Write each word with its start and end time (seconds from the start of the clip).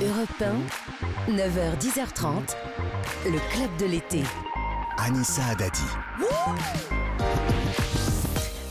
Europe 0.00 0.28
1, 1.28 1.32
9h-10h30, 1.32 2.54
le 3.24 3.38
club 3.50 3.68
de 3.80 3.86
l'été. 3.86 4.22
Anissa 4.96 5.44
Adadi. 5.46 5.82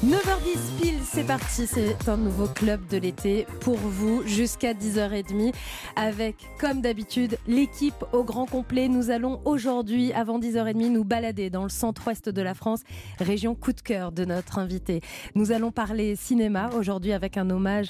9h10 0.06 0.82
pile, 0.82 1.00
c'est 1.04 1.26
parti, 1.26 1.68
c'est 1.68 2.08
un 2.08 2.16
nouveau 2.16 2.48
club 2.48 2.88
de 2.88 2.96
l'été 2.96 3.46
pour 3.60 3.76
vous 3.76 4.24
jusqu'à 4.26 4.74
10h30 4.74 5.54
avec, 5.98 6.48
comme 6.62 6.80
d'habitude, 6.80 7.38
l'équipe 7.46 8.06
au 8.14 8.24
grand 8.24 8.46
complet. 8.46 8.88
Nous 8.88 9.10
allons 9.10 9.42
aujourd'hui, 9.44 10.14
avant 10.14 10.40
10h30, 10.40 10.92
nous 10.92 11.04
balader 11.04 11.50
dans 11.50 11.64
le 11.64 11.70
centre-ouest 11.70 12.30
de 12.30 12.42
la 12.42 12.54
France, 12.54 12.84
région 13.20 13.54
coup 13.54 13.74
de 13.74 13.82
cœur 13.82 14.14
de 14.14 14.24
notre 14.24 14.60
invité. 14.60 15.02
Nous 15.36 15.52
allons 15.52 15.72
parler 15.72 16.16
cinéma 16.16 16.70
aujourd'hui 16.74 17.12
avec 17.12 17.36
un 17.36 17.50
hommage 17.50 17.88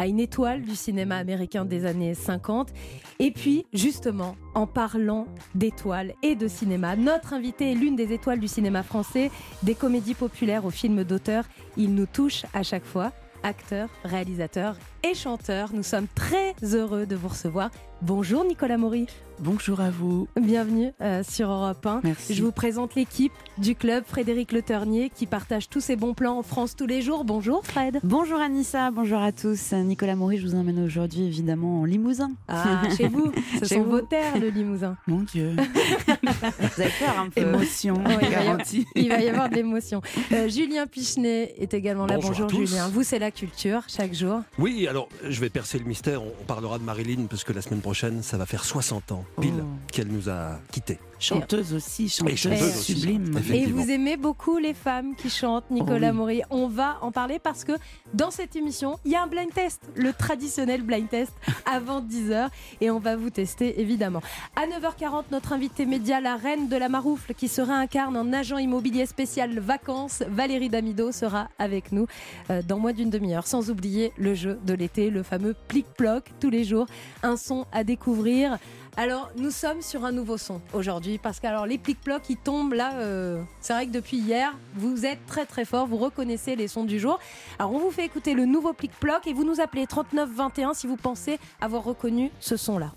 à 0.00 0.06
une 0.06 0.18
étoile 0.18 0.62
du 0.62 0.76
cinéma 0.76 1.16
américain 1.16 1.66
des 1.66 1.84
années 1.84 2.14
50. 2.14 2.70
Et 3.18 3.30
puis, 3.32 3.66
justement, 3.74 4.34
en 4.54 4.66
parlant 4.66 5.26
d'étoiles 5.54 6.14
et 6.22 6.36
de 6.36 6.48
cinéma, 6.48 6.96
notre 6.96 7.34
invité 7.34 7.72
est 7.72 7.74
l'une 7.74 7.96
des 7.96 8.14
étoiles 8.14 8.40
du 8.40 8.48
cinéma 8.48 8.82
français, 8.82 9.30
des 9.62 9.74
comédies 9.74 10.14
populaires 10.14 10.64
aux 10.64 10.70
films 10.70 11.04
d'auteur. 11.04 11.44
Il 11.76 11.94
nous 11.94 12.06
touche 12.06 12.46
à 12.54 12.62
chaque 12.62 12.86
fois. 12.86 13.12
Acteur, 13.42 13.90
réalisateur 14.04 14.76
et 15.02 15.14
chanteur, 15.14 15.70
nous 15.72 15.82
sommes 15.82 16.08
très 16.14 16.54
heureux 16.62 17.06
de 17.06 17.16
vous 17.16 17.28
recevoir. 17.28 17.70
Bonjour 18.02 18.44
Nicolas 18.44 18.76
Maury. 18.76 19.06
Bonjour 19.40 19.80
à 19.80 19.90
vous. 19.90 20.28
Bienvenue 20.40 20.92
euh, 21.00 21.22
sur 21.26 21.48
Europe 21.50 21.86
1. 21.86 22.00
Merci. 22.04 22.34
Je 22.34 22.42
vous 22.42 22.52
présente 22.52 22.94
l'équipe 22.94 23.32
du 23.56 23.74
club 23.74 24.04
Frédéric 24.06 24.52
Le 24.52 24.60
Ternier 24.60 25.08
qui 25.08 25.26
partage 25.26 25.68
tous 25.68 25.80
ses 25.80 25.96
bons 25.96 26.12
plans 26.12 26.38
en 26.38 26.42
France 26.42 26.76
tous 26.76 26.86
les 26.86 27.00
jours. 27.00 27.24
Bonjour 27.24 27.64
Fred. 27.64 28.00
Bonjour 28.02 28.38
Anissa, 28.38 28.90
bonjour 28.90 29.20
à 29.20 29.32
tous. 29.32 29.72
Nicolas 29.72 30.14
Maury, 30.14 30.38
je 30.38 30.46
vous 30.46 30.54
emmène 30.54 30.84
aujourd'hui 30.84 31.24
évidemment 31.24 31.80
en 31.80 31.84
Limousin. 31.84 32.32
Ah, 32.48 32.82
chez 32.96 33.08
vous, 33.08 33.32
ce 33.60 33.66
Chez 33.66 33.76
sont 33.76 33.82
vous. 33.82 33.90
vos 33.90 34.00
terres 34.02 34.38
le 34.38 34.48
Limousin. 34.48 34.96
Mon 35.06 35.20
Dieu. 35.20 35.56
vous 35.56 36.82
avez 36.82 36.90
peur 36.98 37.18
un 37.18 37.30
peu. 37.30 37.40
Émotion, 37.40 37.94
il, 37.96 38.02
va 38.04 38.12
y 38.12 38.16
avoir, 38.26 38.44
garantie. 38.44 38.86
il 38.94 39.08
va 39.08 39.20
y 39.20 39.28
avoir 39.28 39.48
de 39.48 39.54
l'émotion. 39.54 40.02
Euh, 40.32 40.48
Julien 40.48 40.86
Pichenet 40.86 41.54
est 41.58 41.72
également 41.72 42.06
là. 42.06 42.18
Bonjour 42.20 42.46
à 42.46 42.48
tous. 42.48 42.66
Julien. 42.66 42.88
Vous, 42.88 43.02
c'est 43.02 43.18
la 43.18 43.30
culture 43.30 43.84
chaque 43.88 44.12
jour. 44.12 44.40
Oui, 44.58 44.86
alors 44.86 45.08
je 45.28 45.40
vais 45.40 45.48
percer 45.50 45.78
le 45.78 45.84
mystère. 45.84 46.22
On 46.22 46.30
on 46.40 46.44
parlera 46.44 46.78
de 46.78 46.84
Marilyn 46.84 47.26
parce 47.28 47.44
que 47.44 47.52
la 47.52 47.62
semaine 47.62 47.80
prochaine, 47.80 48.22
ça 48.22 48.36
va 48.36 48.44
faire 48.46 48.64
60 48.64 49.12
ans 49.12 49.24
pile 49.40 49.52
Oh. 49.62 49.64
qu'elle 49.92 50.08
nous 50.08 50.28
a 50.28 50.58
quittés. 50.72 50.98
Chanteuse 51.18 51.74
aussi, 51.74 52.08
chanteuse, 52.08 52.34
chanteuse 52.38 52.62
aussi. 52.78 52.94
sublime. 52.94 53.38
Et 53.52 53.66
vous 53.66 53.90
aimez 53.90 54.16
beaucoup 54.16 54.56
les 54.56 54.72
femmes 54.72 55.14
qui 55.14 55.28
chantent, 55.28 55.70
Nicolas 55.70 56.08
Oh 56.08 56.12
oui. 56.12 56.16
Maury. 56.16 56.42
On 56.48 56.66
va 56.66 56.96
en 57.02 57.12
parler 57.12 57.38
parce 57.38 57.62
que 57.62 57.72
dans 58.14 58.30
cette 58.30 58.56
émission, 58.56 58.98
il 59.04 59.12
y 59.12 59.16
a 59.16 59.22
un 59.22 59.26
blind 59.26 59.52
test, 59.52 59.82
le 59.96 60.14
traditionnel 60.14 60.80
blind 60.80 61.10
test 61.10 61.32
avant 61.70 62.00
10h. 62.00 62.48
Et 62.80 62.90
on 62.90 62.98
va 63.00 63.16
vous 63.16 63.28
tester 63.28 63.82
évidemment. 63.82 64.22
À 64.56 64.62
9h40, 64.66 65.24
notre 65.30 65.52
invité 65.52 65.84
média, 65.84 66.22
la 66.22 66.36
reine 66.36 66.68
de 66.70 66.76
la 66.76 66.88
maroufle, 66.88 67.34
qui 67.34 67.48
se 67.48 67.60
réincarne 67.60 68.16
en 68.16 68.32
agent 68.32 68.56
immobilier 68.56 69.04
spécial 69.04 69.58
vacances, 69.58 70.22
Valérie 70.26 70.70
Damido, 70.70 71.12
sera 71.12 71.48
avec 71.58 71.92
nous 71.92 72.06
euh, 72.48 72.62
dans 72.62 72.78
moins 72.78 72.94
d'une 72.94 73.10
demi-heure. 73.10 73.46
Sans 73.46 73.68
oublier 73.70 74.12
le 74.16 74.32
jeu 74.34 74.58
de 74.64 74.72
l'été, 74.72 75.10
le 75.10 75.22
fameux 75.22 75.54
plic-ploc, 75.68 76.24
tous 76.40 76.48
les 76.50 76.64
jours. 76.64 76.86
Un 77.22 77.36
son 77.36 77.66
à 77.72 77.84
découvrir. 77.84 78.56
Alors, 78.96 79.30
nous 79.36 79.50
sommes 79.50 79.82
sur 79.82 80.04
un 80.04 80.12
nouveau 80.12 80.36
son 80.36 80.60
aujourd'hui 80.74 81.18
parce 81.18 81.40
que 81.40 81.46
alors 81.46 81.64
les 81.64 81.78
plic-plocs 81.78 82.28
ils 82.28 82.36
tombent 82.36 82.74
là. 82.74 82.94
euh, 82.96 83.42
c'est 83.60 83.72
vrai 83.72 83.86
que 83.86 83.92
depuis 83.92 84.18
hier, 84.18 84.54
vous 84.74 85.06
êtes 85.06 85.24
très 85.26 85.46
très 85.46 85.64
fort, 85.64 85.86
vous 85.86 85.96
reconnaissez 85.96 86.56
les 86.56 86.68
sons 86.68 86.84
du 86.84 86.98
jour. 86.98 87.18
Alors, 87.58 87.72
on 87.72 87.78
vous 87.78 87.90
fait 87.90 88.04
écouter 88.04 88.34
le 88.34 88.44
nouveau 88.44 88.72
plic-ploc 88.72 89.26
et 89.26 89.32
vous 89.32 89.44
nous 89.44 89.60
appelez 89.60 89.86
3921 89.86 90.74
si 90.74 90.86
vous 90.86 90.96
pensez 90.96 91.38
avoir 91.60 91.84
reconnu 91.84 92.30
ce 92.40 92.56
son-là. 92.56 92.92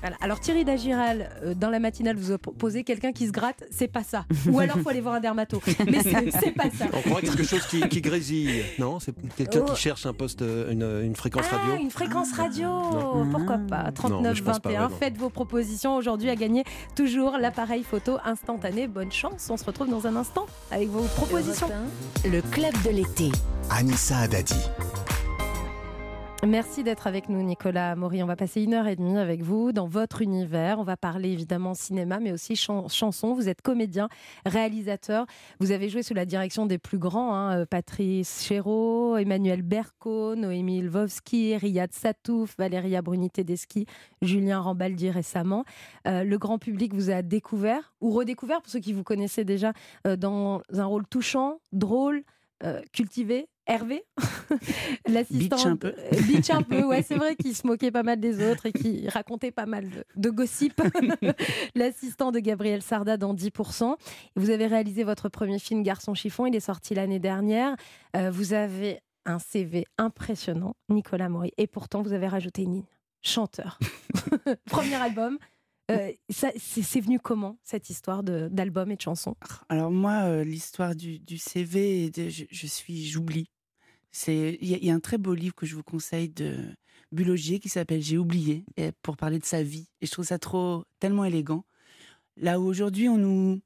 Voilà. 0.00 0.16
Alors 0.20 0.40
Thierry 0.40 0.64
Dagiral, 0.64 1.30
euh, 1.44 1.54
dans 1.54 1.70
la 1.70 1.78
matinale, 1.78 2.16
vous 2.16 2.32
a 2.32 2.38
proposé 2.38 2.84
quelqu'un 2.84 3.12
qui 3.12 3.26
se 3.26 3.32
gratte, 3.32 3.64
c'est 3.70 3.88
pas 3.88 4.02
ça. 4.02 4.24
Ou 4.48 4.58
alors 4.60 4.78
faut 4.78 4.88
aller 4.88 5.00
voir 5.00 5.14
un 5.14 5.20
dermato. 5.20 5.60
Mais 5.86 6.00
c'est 6.02 6.52
pas 6.52 6.70
ça. 6.70 6.86
On 6.92 7.00
croit 7.02 7.20
quelque 7.20 7.42
chose 7.44 7.66
qui, 7.66 7.80
qui 7.88 8.00
grésille, 8.00 8.64
non 8.78 8.98
C'est 9.00 9.14
quelqu'un 9.36 9.60
Oh. 9.66 9.72
qui 9.72 9.80
cherche 9.80 10.06
un 10.06 10.12
poste, 10.14 10.42
euh, 10.42 10.70
une, 10.72 11.06
une 11.06 11.14
fréquence 11.16 11.44
Ah, 11.52 11.56
radio. 11.56 11.74
une 11.82 11.90
fréquence 11.90 12.32
radio 12.32 12.66
Non. 12.68 13.28
Pourquoi 13.30 13.58
pas 13.58 13.84
Non, 13.84 13.92
39 13.92 14.22
mais 14.22 14.34
je 14.34 14.42
pense 14.42 14.58
pas, 14.60 14.68
21. 14.70 14.84
ouais, 14.84 14.90
non. 14.90 14.96
Faites 14.98 15.16
vos 15.18 15.28
propositions 15.30 15.96
aujourd'hui 15.96 16.30
à 16.30 16.36
gagner 16.36 16.64
toujours 16.96 17.36
l'appareil 17.38 17.82
photo 17.82 18.18
instantané. 18.24 18.88
Bonne 18.88 19.12
chance. 19.12 19.48
On 19.50 19.56
se 19.56 19.64
retrouve 19.64 19.88
dans 19.90 20.06
un 20.06 20.16
instant 20.16 20.46
avec 20.70 20.88
vos 20.88 21.02
propositions. 21.16 21.66
Europe 21.68 22.24
1, 22.24 22.28
le 22.30 22.42
club 22.42 22.72
de 22.84 22.90
l'été. 22.90 23.30
Anissa 23.70 24.18
Adadi. 24.18 24.54
Merci 26.46 26.82
d'être 26.82 27.06
avec 27.06 27.28
nous, 27.28 27.42
Nicolas 27.42 27.94
Maury. 27.94 28.22
On 28.22 28.26
va 28.26 28.34
passer 28.34 28.62
une 28.62 28.72
heure 28.72 28.86
et 28.86 28.96
demie 28.96 29.18
avec 29.18 29.42
vous 29.42 29.72
dans 29.72 29.86
votre 29.86 30.22
univers. 30.22 30.78
On 30.80 30.84
va 30.84 30.96
parler 30.96 31.28
évidemment 31.30 31.74
cinéma, 31.74 32.18
mais 32.18 32.32
aussi 32.32 32.56
chan- 32.56 32.88
chanson. 32.88 33.34
Vous 33.34 33.48
êtes 33.50 33.60
comédien, 33.60 34.08
réalisateur. 34.46 35.26
Vous 35.60 35.70
avez 35.70 35.90
joué 35.90 36.02
sous 36.02 36.14
la 36.14 36.24
direction 36.24 36.64
des 36.64 36.78
plus 36.78 36.98
grands 36.98 37.34
hein, 37.34 37.60
euh, 37.60 37.66
Patrice 37.66 38.42
Chéreau, 38.42 39.18
Emmanuel 39.18 39.60
Berco, 39.60 40.34
Noémie 40.34 40.80
Lvovsky, 40.80 41.56
Riyad 41.56 41.92
Satouf, 41.92 42.56
Valéria 42.58 43.02
Bruni-Tedeschi, 43.02 43.84
Julien 44.22 44.60
Rambaldi 44.60 45.10
récemment. 45.10 45.64
Euh, 46.08 46.24
le 46.24 46.38
grand 46.38 46.58
public 46.58 46.94
vous 46.94 47.10
a 47.10 47.20
découvert 47.20 47.92
ou 48.00 48.10
redécouvert, 48.12 48.62
pour 48.62 48.72
ceux 48.72 48.80
qui 48.80 48.94
vous 48.94 49.04
connaissaient 49.04 49.44
déjà, 49.44 49.72
euh, 50.06 50.16
dans 50.16 50.62
un 50.72 50.84
rôle 50.86 51.06
touchant, 51.06 51.60
drôle, 51.72 52.22
cultivé. 52.92 53.48
Hervé, 53.70 54.02
l'assistant. 55.06 55.56
Bitch 55.56 55.66
un 55.66 55.76
peu. 55.76 55.94
Bitch 56.26 56.50
un 56.50 56.62
peu, 56.62 56.82
ouais, 56.82 57.02
c'est 57.02 57.14
vrai 57.14 57.36
qu'il 57.40 57.54
se 57.54 57.66
moquait 57.66 57.92
pas 57.92 58.02
mal 58.02 58.18
des 58.18 58.44
autres 58.50 58.66
et 58.66 58.72
qui 58.72 59.08
racontait 59.08 59.52
pas 59.52 59.66
mal 59.66 59.88
de, 59.88 60.04
de 60.16 60.30
gossip. 60.30 60.80
L'assistant 61.76 62.32
de 62.32 62.40
Gabriel 62.40 62.82
Sarda 62.82 63.16
dans 63.16 63.32
10%. 63.34 63.94
Vous 64.36 64.50
avez 64.50 64.66
réalisé 64.66 65.04
votre 65.04 65.28
premier 65.28 65.58
film 65.58 65.82
Garçon 65.84 66.14
chiffon, 66.14 66.46
il 66.46 66.56
est 66.56 66.60
sorti 66.60 66.94
l'année 66.94 67.20
dernière. 67.20 67.76
Euh, 68.16 68.30
vous 68.30 68.52
avez 68.54 69.00
un 69.24 69.38
CV 69.38 69.84
impressionnant, 69.98 70.74
Nicolas 70.88 71.28
Maury, 71.28 71.52
et 71.56 71.66
pourtant 71.66 72.02
vous 72.02 72.12
avez 72.12 72.26
rajouté 72.26 72.62
une 72.62 72.72
ligne. 72.74 72.84
Chanteur. 73.22 73.78
premier 74.66 74.94
album. 74.96 75.38
Euh, 75.90 76.12
c'est 76.30 77.00
venu 77.00 77.18
comment 77.18 77.58
cette 77.64 77.90
histoire 77.90 78.22
d'album 78.22 78.90
et 78.92 78.96
de 78.96 79.00
chansons 79.00 79.34
Alors 79.68 79.90
moi, 79.90 80.22
euh, 80.24 80.44
l'histoire 80.44 80.94
du, 80.94 81.18
du 81.18 81.36
CV, 81.36 82.10
de- 82.10 82.28
je, 82.28 82.44
je 82.50 82.66
suis, 82.66 83.06
j'oublie. 83.06 83.50
C'est, 84.12 84.58
il 84.60 84.68
y, 84.84 84.90
a- 84.90 84.94
un 84.94 85.00
très 85.00 85.18
beau 85.18 85.34
livre 85.34 85.54
que 85.54 85.66
je 85.66 85.76
vous 85.76 85.82
conseille 85.82 86.28
de 86.28 86.56
Bulogier 87.12 87.58
qui 87.60 87.68
s'appelle 87.68 88.02
J'ai 88.02 88.18
oublié 88.18 88.64
et 88.76 88.90
pour 89.02 89.16
parler 89.16 89.38
de 89.38 89.44
sa 89.44 89.62
vie. 89.62 89.88
Et 90.00 90.06
je 90.06 90.10
trouve 90.10 90.24
ça 90.26 90.38
trop, 90.38 90.84
tellement 90.98 91.24
élégant. 91.24 91.64
Là 92.36 92.60
où 92.60 92.64
aujourd'hui 92.64 93.08
on 93.08 93.18
nous, 93.18 93.60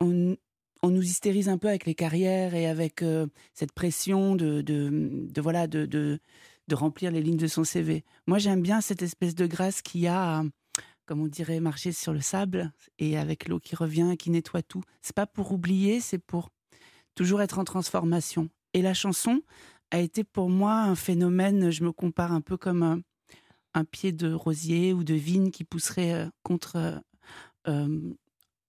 on, 0.00 0.36
on 0.82 0.90
nous 0.90 1.02
hystérise 1.02 1.48
un 1.48 1.58
peu 1.58 1.68
avec 1.68 1.86
les 1.86 1.94
carrières 1.94 2.54
et 2.54 2.66
avec 2.66 3.02
euh, 3.02 3.26
cette 3.54 3.72
pression 3.72 4.34
de, 4.36 4.60
de, 4.62 5.28
de 5.30 5.40
voilà, 5.40 5.66
de, 5.66 5.86
de, 5.86 6.18
remplir 6.72 7.10
les 7.10 7.22
lignes 7.22 7.36
de 7.36 7.46
son 7.46 7.64
CV. 7.64 8.04
Moi, 8.26 8.38
j'aime 8.38 8.60
bien 8.62 8.80
cette 8.80 9.02
espèce 9.02 9.34
de 9.34 9.46
grâce 9.46 9.82
qu'il 9.82 10.00
y 10.02 10.08
a. 10.08 10.42
comme 11.06 11.20
on 11.20 11.28
dirait, 11.28 11.60
marcher 11.60 11.92
sur 11.92 12.12
le 12.12 12.20
sable 12.20 12.72
et 12.98 13.16
avec 13.16 13.48
l'eau 13.48 13.60
qui 13.60 13.76
revient, 13.76 14.16
qui 14.18 14.30
nettoie 14.30 14.62
tout. 14.62 14.82
C'est 15.02 15.14
pas 15.14 15.26
pour 15.26 15.52
oublier, 15.52 16.00
c'est 16.00 16.18
pour 16.18 16.50
toujours 17.14 17.40
être 17.42 17.58
en 17.58 17.64
transformation. 17.64 18.48
Et 18.74 18.82
la 18.82 18.94
chanson 18.94 19.40
a 19.90 19.98
été 20.00 20.24
pour 20.24 20.50
moi 20.50 20.74
un 20.74 20.94
phénomène, 20.94 21.70
je 21.70 21.84
me 21.84 21.92
compare 21.92 22.32
un 22.32 22.40
peu 22.40 22.56
comme 22.56 23.02
un, 23.74 23.84
pied 23.84 24.10
de 24.10 24.32
rosier 24.32 24.94
ou 24.94 25.04
de 25.04 25.12
vigne 25.14 25.50
qui 25.50 25.62
pousserait 25.62 26.14
euh, 26.14 26.28
contre 26.42 26.76
euh, 26.76 26.98
euh, 27.68 28.14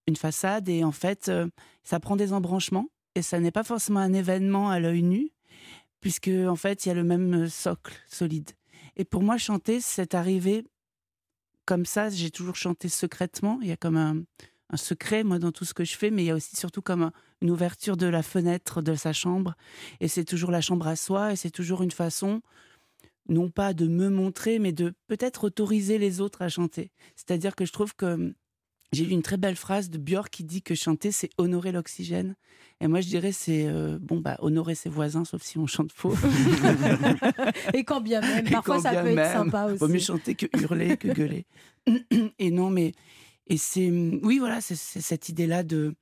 une 0.05 0.15
façade. 0.17 0.67
Et 0.67 0.83
en 0.83 0.91
fait, 0.91 1.31
ça 1.83 1.99
prend 1.99 2.17
des 2.17 2.33
embranchements 2.33 2.89
et 3.15 3.21
ça 3.21 3.39
n'est 3.39 3.51
pas 3.51 3.63
forcément 3.63 4.01
un 4.01 4.13
événement 4.13 4.69
à 4.69 4.79
l'œil 4.79 5.03
nu, 5.03 5.29
puisque 6.01 6.29
en 6.29 6.55
fait, 6.55 6.85
il 6.85 6.89
y 6.89 6.91
a 6.91 6.95
le 6.95 7.03
même 7.03 7.47
socle 7.47 7.93
solide. 8.09 8.51
Et 8.97 9.05
pour 9.05 9.23
moi, 9.23 9.37
chanter, 9.37 9.79
c'est 9.79 10.13
arrivé 10.13 10.65
comme 11.65 11.85
ça. 11.85 12.09
J'ai 12.09 12.31
toujours 12.31 12.55
chanté 12.55 12.89
secrètement. 12.89 13.59
Il 13.61 13.67
y 13.67 13.71
a 13.71 13.77
comme 13.77 13.97
un, 13.97 14.23
un 14.69 14.77
secret, 14.77 15.23
moi, 15.23 15.39
dans 15.39 15.51
tout 15.51 15.63
ce 15.65 15.73
que 15.73 15.85
je 15.85 15.95
fais, 15.95 16.11
mais 16.11 16.23
il 16.23 16.27
y 16.27 16.31
a 16.31 16.35
aussi 16.35 16.55
surtout 16.55 16.81
comme 16.81 17.03
un- 17.03 17.13
une 17.41 17.51
ouverture 17.51 17.95
de 17.97 18.05
la 18.07 18.21
fenêtre 18.23 18.81
de 18.81 18.95
sa 18.95 19.13
chambre. 19.13 19.55
Et 20.01 20.07
c'est 20.07 20.25
toujours 20.25 20.51
la 20.51 20.61
chambre 20.61 20.87
à 20.87 20.95
soi, 20.95 21.31
et 21.33 21.35
c'est 21.35 21.51
toujours 21.51 21.83
une 21.83 21.91
façon, 21.91 22.41
non 23.29 23.49
pas 23.49 23.73
de 23.73 23.87
me 23.87 24.09
montrer, 24.09 24.59
mais 24.59 24.71
de 24.73 24.93
peut-être 25.07 25.45
autoriser 25.45 25.97
les 25.97 26.19
autres 26.21 26.41
à 26.41 26.49
chanter. 26.49 26.91
C'est-à-dire 27.15 27.55
que 27.55 27.65
je 27.65 27.71
trouve 27.71 27.95
que 27.95 28.33
j'ai 28.93 29.03
lu 29.05 29.11
une 29.11 29.21
très 29.21 29.37
belle 29.37 29.57
phrase 29.57 29.89
de 29.89 29.97
Björk 29.97 30.29
qui 30.29 30.43
dit 30.45 30.61
que 30.61 30.73
chanter, 30.75 31.11
c'est 31.11 31.29
honorer 31.37 31.71
l'oxygène. 31.73 32.35
Et 32.79 32.87
moi, 32.87 33.01
je 33.01 33.07
dirais, 33.07 33.31
c'est 33.33 33.67
euh, 33.67 33.97
bon, 34.01 34.19
bah, 34.19 34.37
honorer 34.39 34.75
ses 34.75 34.89
voisins, 34.89 35.25
sauf 35.25 35.41
si 35.43 35.57
on 35.57 35.67
chante 35.67 35.91
faux. 35.91 36.13
Et 37.73 37.83
quand 37.83 38.01
bien 38.01 38.21
même, 38.21 38.49
parfois 38.49 38.79
ça 38.79 38.91
peut 39.01 39.07
être 39.17 39.31
sympa 39.31 39.65
aussi. 39.65 39.77
Vaut 39.77 39.87
mieux 39.87 39.99
chanter 39.99 40.35
que 40.35 40.45
hurler, 40.59 40.97
que 40.97 41.07
gueuler. 41.09 41.45
Et 42.39 42.51
non, 42.51 42.69
mais 42.69 42.93
et 43.49 43.57
c'est 43.57 43.89
oui, 43.89 44.39
voilà, 44.39 44.61
c'est 44.61 44.75
c'est 44.75 45.01
cette 45.01 45.29
idée-là 45.29 45.63
de 45.63 45.95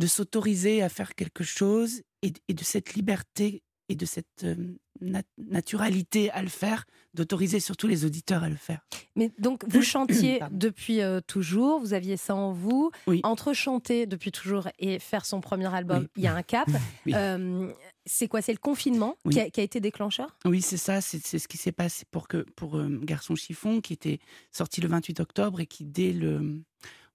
de 0.00 0.06
s'autoriser 0.06 0.82
à 0.82 0.88
faire 0.88 1.14
quelque 1.14 1.44
chose 1.44 2.02
et, 2.22 2.32
et 2.48 2.54
de 2.54 2.64
cette 2.64 2.94
liberté 2.94 3.62
et 3.88 3.94
de 3.96 4.06
cette 4.06 4.44
euh, 4.44 4.54
nat- 5.00 5.22
naturalité 5.38 6.30
à 6.30 6.42
le 6.42 6.48
faire, 6.48 6.84
d'autoriser 7.12 7.60
surtout 7.60 7.86
les 7.86 8.04
auditeurs 8.04 8.42
à 8.42 8.48
le 8.48 8.56
faire. 8.56 8.80
Mais 9.14 9.30
donc, 9.38 9.62
vous 9.68 9.82
chantiez 9.82 10.40
depuis 10.50 11.00
euh, 11.00 11.20
toujours, 11.26 11.80
vous 11.80 11.92
aviez 11.94 12.16
ça 12.16 12.34
en 12.34 12.52
vous. 12.52 12.90
Oui. 13.06 13.20
Entre 13.24 13.52
chanter 13.52 14.06
depuis 14.06 14.32
toujours 14.32 14.68
et 14.78 14.98
faire 14.98 15.26
son 15.26 15.40
premier 15.40 15.72
album, 15.74 16.00
Oui. 16.02 16.08
il 16.16 16.22
y 16.22 16.26
a 16.26 16.34
un 16.34 16.42
cap. 16.42 16.68
Oui. 17.06 17.12
Euh, 17.14 17.70
c'est 18.06 18.28
quoi? 18.28 18.40
C'est 18.42 18.52
le 18.52 18.58
confinement 18.58 19.16
qui, 19.30 19.40
a, 19.40 19.48
qui 19.50 19.60
a 19.60 19.62
été 19.62 19.80
déclencheur? 19.80 20.36
Oui, 20.44 20.60
c'est 20.62 20.76
ça, 20.78 21.00
c'est 21.00 21.38
ce 21.38 21.48
qui 21.48 21.56
s'est 21.58 21.72
passé 21.72 22.04
pour, 22.10 22.28
que, 22.28 22.38
pour 22.56 22.76
euh, 22.78 22.98
Garçon 23.02 23.34
Chiffon, 23.34 23.80
qui 23.80 23.92
était 23.92 24.18
sorti 24.50 24.80
le 24.80 24.88
28 24.88 25.20
octobre 25.20 25.60
et 25.60 25.66
qui, 25.66 25.84
dès 25.84 26.12
le. 26.12 26.62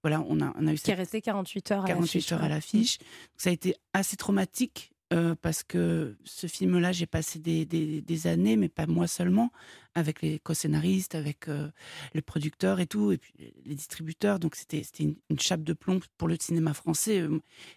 Voilà, 0.04 0.24
on 0.30 0.39
a, 0.42 0.54
on 0.57 0.66
a 0.68 0.74
eu 0.74 0.77
Qui 0.77 0.92
est 0.92 0.95
resté 0.95 1.21
48 1.21 1.71
heures 1.71 1.83
à 1.83 1.88
48 1.88 2.13
l'affiche, 2.19 2.31
heures 2.31 2.44
à 2.44 2.48
l'affiche. 2.50 2.98
Ça 3.38 3.50
a 3.50 3.54
été 3.54 3.75
assez 3.94 4.16
traumatique 4.16 4.92
euh, 5.12 5.36
parce 5.42 5.64
que 5.64 6.16
ce 6.24 6.48
film-là, 6.48 6.92
j'ai 6.92 7.06
passé 7.08 7.40
des, 7.40 7.66
des- 7.66 8.02
des 8.02 8.28
années, 8.28 8.56
mais 8.58 8.70
pas 8.70 8.86
moi 8.88 9.08
seulement, 9.08 9.52
avec 9.96 10.22
les 10.22 10.40
co-scénaristes, 10.40 11.16
avec 11.16 11.48
euh, 11.48 11.70
le 12.14 12.22
producteur 12.22 12.80
et 12.80 12.86
tout, 12.88 13.12
et 13.12 13.18
puis 13.18 13.34
les 13.66 13.76
distributeurs. 13.76 14.40
Donc 14.40 14.56
c'était 14.56 14.84
c'était 14.84 15.04
une, 15.06 15.16
une 15.30 15.40
chape 15.40 15.64
de 15.64 15.74
plomb 15.74 16.00
pour 16.18 16.28
le 16.28 16.38
cinéma 16.40 16.74
français. 16.74 17.24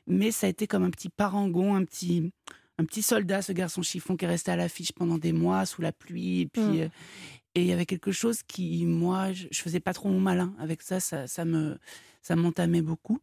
Mais 0.06 0.31
ça 0.31 0.46
a 0.46 0.50
été 0.50 0.67
comme 0.67 0.82
un 0.84 0.90
petit 0.90 1.08
parangon, 1.08 1.75
un 1.75 1.84
petit, 1.84 2.31
un 2.79 2.84
petit 2.84 3.02
soldat, 3.02 3.40
ce 3.43 3.52
garçon 3.52 3.82
chiffon 3.82 4.17
qui 4.17 4.25
est 4.25 4.28
resté 4.28 4.50
à 4.50 4.56
l'affiche 4.56 4.93
pendant 4.93 5.19
des 5.19 5.32
mois 5.32 5.64
sous 5.67 5.82
la 5.82 5.93
pluie. 5.93 6.40
Et 6.43 6.46
puis. 6.46 6.62
Mm. 6.62 6.81
euh, 6.81 6.88
et 7.55 7.61
il 7.61 7.67
y 7.67 7.73
avait 7.73 7.85
quelque 7.85 8.12
chose 8.12 8.43
qui, 8.43 8.87
moi, 8.87 9.35
je, 9.35 9.46
je 9.50 9.61
faisais 9.61 9.78
pas 9.78 9.93
trop 9.93 10.08
mon 10.08 10.20
malin 10.20 10.55
avec 10.58 10.81
ça, 10.81 11.00
ça, 11.00 11.26
ça 11.26 11.44
me, 11.44 11.78
ça 12.23 12.35
m'entamait 12.35 12.81
beaucoup. 12.81 13.19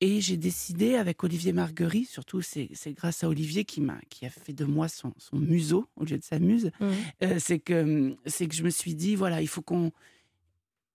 Et 0.00 0.20
j'ai 0.20 0.36
décidé 0.36 0.94
avec 0.94 1.24
Olivier 1.24 1.52
Marguerite, 1.52 2.08
surtout 2.08 2.40
c'est 2.40 2.70
grâce 2.94 3.24
à 3.24 3.28
Olivier 3.28 3.64
qui 3.64 3.80
m'a 3.80 3.98
qui 4.08 4.26
a 4.26 4.30
fait 4.30 4.52
de 4.52 4.64
moi 4.64 4.86
son, 4.88 5.12
son 5.18 5.36
museau 5.38 5.88
au 5.96 6.04
lieu 6.04 6.16
de 6.18 6.22
sa 6.22 6.38
muse, 6.38 6.70
Mhm. 6.80 6.94
euh, 7.24 7.36
c'est 7.40 7.58
que 7.58 8.16
c'est 8.26 8.46
que 8.46 8.54
je 8.54 8.62
me 8.62 8.70
suis 8.70 8.94
dit 8.94 9.16
voilà 9.16 9.42
il 9.42 9.48
faut 9.48 9.62
qu'on 9.62 9.90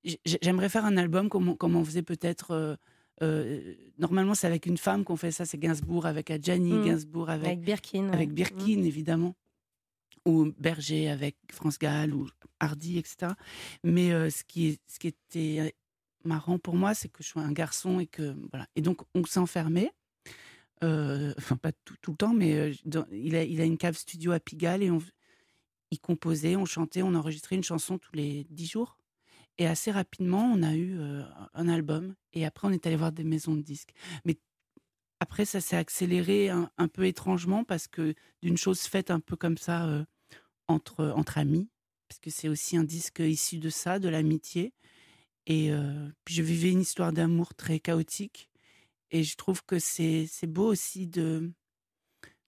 j'ai- 0.06 0.20
j'aimerais 0.42 0.70
faire 0.70 0.86
un 0.86 0.96
album 0.98 1.28
comme 1.30 1.50
on, 1.50 1.56
comme 1.56 1.76
on 1.76 1.84
faisait 1.84 2.02
peut-être 2.02 2.52
euh, 2.52 2.76
euh, 3.22 3.74
normalement 3.98 4.36
c'est 4.36 4.48
avec 4.48 4.66
une 4.66 4.78
femme 4.78 5.04
qu'on 5.04 5.18
fait 5.18 5.32
ça 5.32 5.46
c'est 5.46 5.58
Gainsbourg 5.58 6.06
avec 6.06 6.32
Adjani 6.32 6.72
Mhm. 6.72 6.86
Gainsbourg 6.86 7.30
avec 7.30 7.46
Avec 7.48 7.60
Birkin. 7.62 8.06
ouais. 8.08 8.14
avec 8.14 8.32
Birkin, 8.34 8.84
évidemment, 8.84 9.36
ou 10.26 10.46
Berger 10.58 11.10
avec 11.10 11.36
France 11.52 11.78
Gall, 11.78 12.14
ou 12.14 12.28
Hardy, 12.62 12.98
etc. 12.98 13.34
Mais 13.84 14.30
ce, 14.30 14.44
qui 14.46 14.80
ce 14.88 14.98
qui 15.00 15.08
était 15.08 15.76
marrant 16.24 16.60
pour 16.60 16.76
moi, 16.76 16.94
c'est 16.94 17.10
que 17.10 17.24
je 17.24 17.30
suis 17.30 17.40
un 17.40 17.52
garçon 17.52 18.00
et 18.00 18.08
que. 18.08 18.36
Voilà. 18.52 18.68
Et 18.76 18.82
donc, 18.82 19.02
on 19.16 19.24
s'enfermait. 19.26 19.92
Euh, 20.84 21.34
enfin, 21.38 21.56
pas 21.56 21.72
tout, 21.72 21.96
tout 22.02 22.12
le 22.12 22.18
temps, 22.18 22.34
mais 22.34 22.56
euh, 22.56 22.74
il, 23.12 23.36
a, 23.36 23.44
il 23.44 23.62
a 23.62 23.66
une 23.66 23.78
cave 23.78 23.96
studio 23.96 24.34
à 24.34 24.40
Pigalle 24.40 24.84
et 24.84 24.92
on, 24.92 25.00
il 25.92 26.00
composait, 26.00 26.58
on 26.58 26.66
chantait, 26.66 27.02
on 27.02 27.16
enregistrait 27.16 27.56
une 27.56 27.64
chanson 27.64 27.98
tous 27.98 28.16
les 28.16 28.46
dix 28.50 28.68
jours. 28.68 28.98
Et 29.58 29.68
assez 29.68 29.92
rapidement, 29.92 30.44
on 30.44 30.62
a 30.62 30.76
eu 30.76 30.98
euh, 31.00 31.24
un 31.54 31.70
album. 31.70 32.16
Et 32.34 32.46
après, 32.46 32.68
on 32.68 32.72
est 32.72 32.86
allé 32.86 32.96
voir 32.96 33.12
des 33.12 33.24
maisons 33.24 33.56
de 33.56 33.62
disques. 33.62 33.94
Mais 34.26 34.38
après, 35.20 35.46
ça 35.46 35.62
s'est 35.62 35.78
accéléré 35.78 36.50
un, 36.50 36.88
peu 36.92 37.06
étrangement 37.06 37.64
parce 37.64 37.88
que 37.88 38.14
d'une 38.42 38.58
chose 38.58 38.82
faite 38.82 39.10
un 39.10 39.22
peu 39.22 39.38
comme 39.38 39.58
ça 39.58 40.06
entre, 40.68 41.14
entre 41.16 41.38
amis, 41.38 41.70
parce 42.10 42.20
que 42.20 42.30
c'est 42.30 42.50
aussi 42.50 42.76
un 42.76 42.84
disque 42.84 43.20
issu 43.20 43.58
de 43.58 43.70
ça, 43.70 44.00
de 44.00 44.10
l'amitié. 44.10 44.74
Et 45.46 45.72
euh, 45.72 46.08
je 46.28 46.42
vivais 46.42 46.72
une 46.72 46.82
histoire 46.82 47.14
d'amour 47.14 47.54
très 47.54 47.80
chaotique. 47.80 48.50
Et 49.12 49.24
je 49.24 49.36
trouve 49.36 49.64
que 49.66 49.80
c'est 49.80 50.26
c'est 50.28 50.48
beau 50.48 50.66
aussi 50.66 51.08
de, 51.08 51.52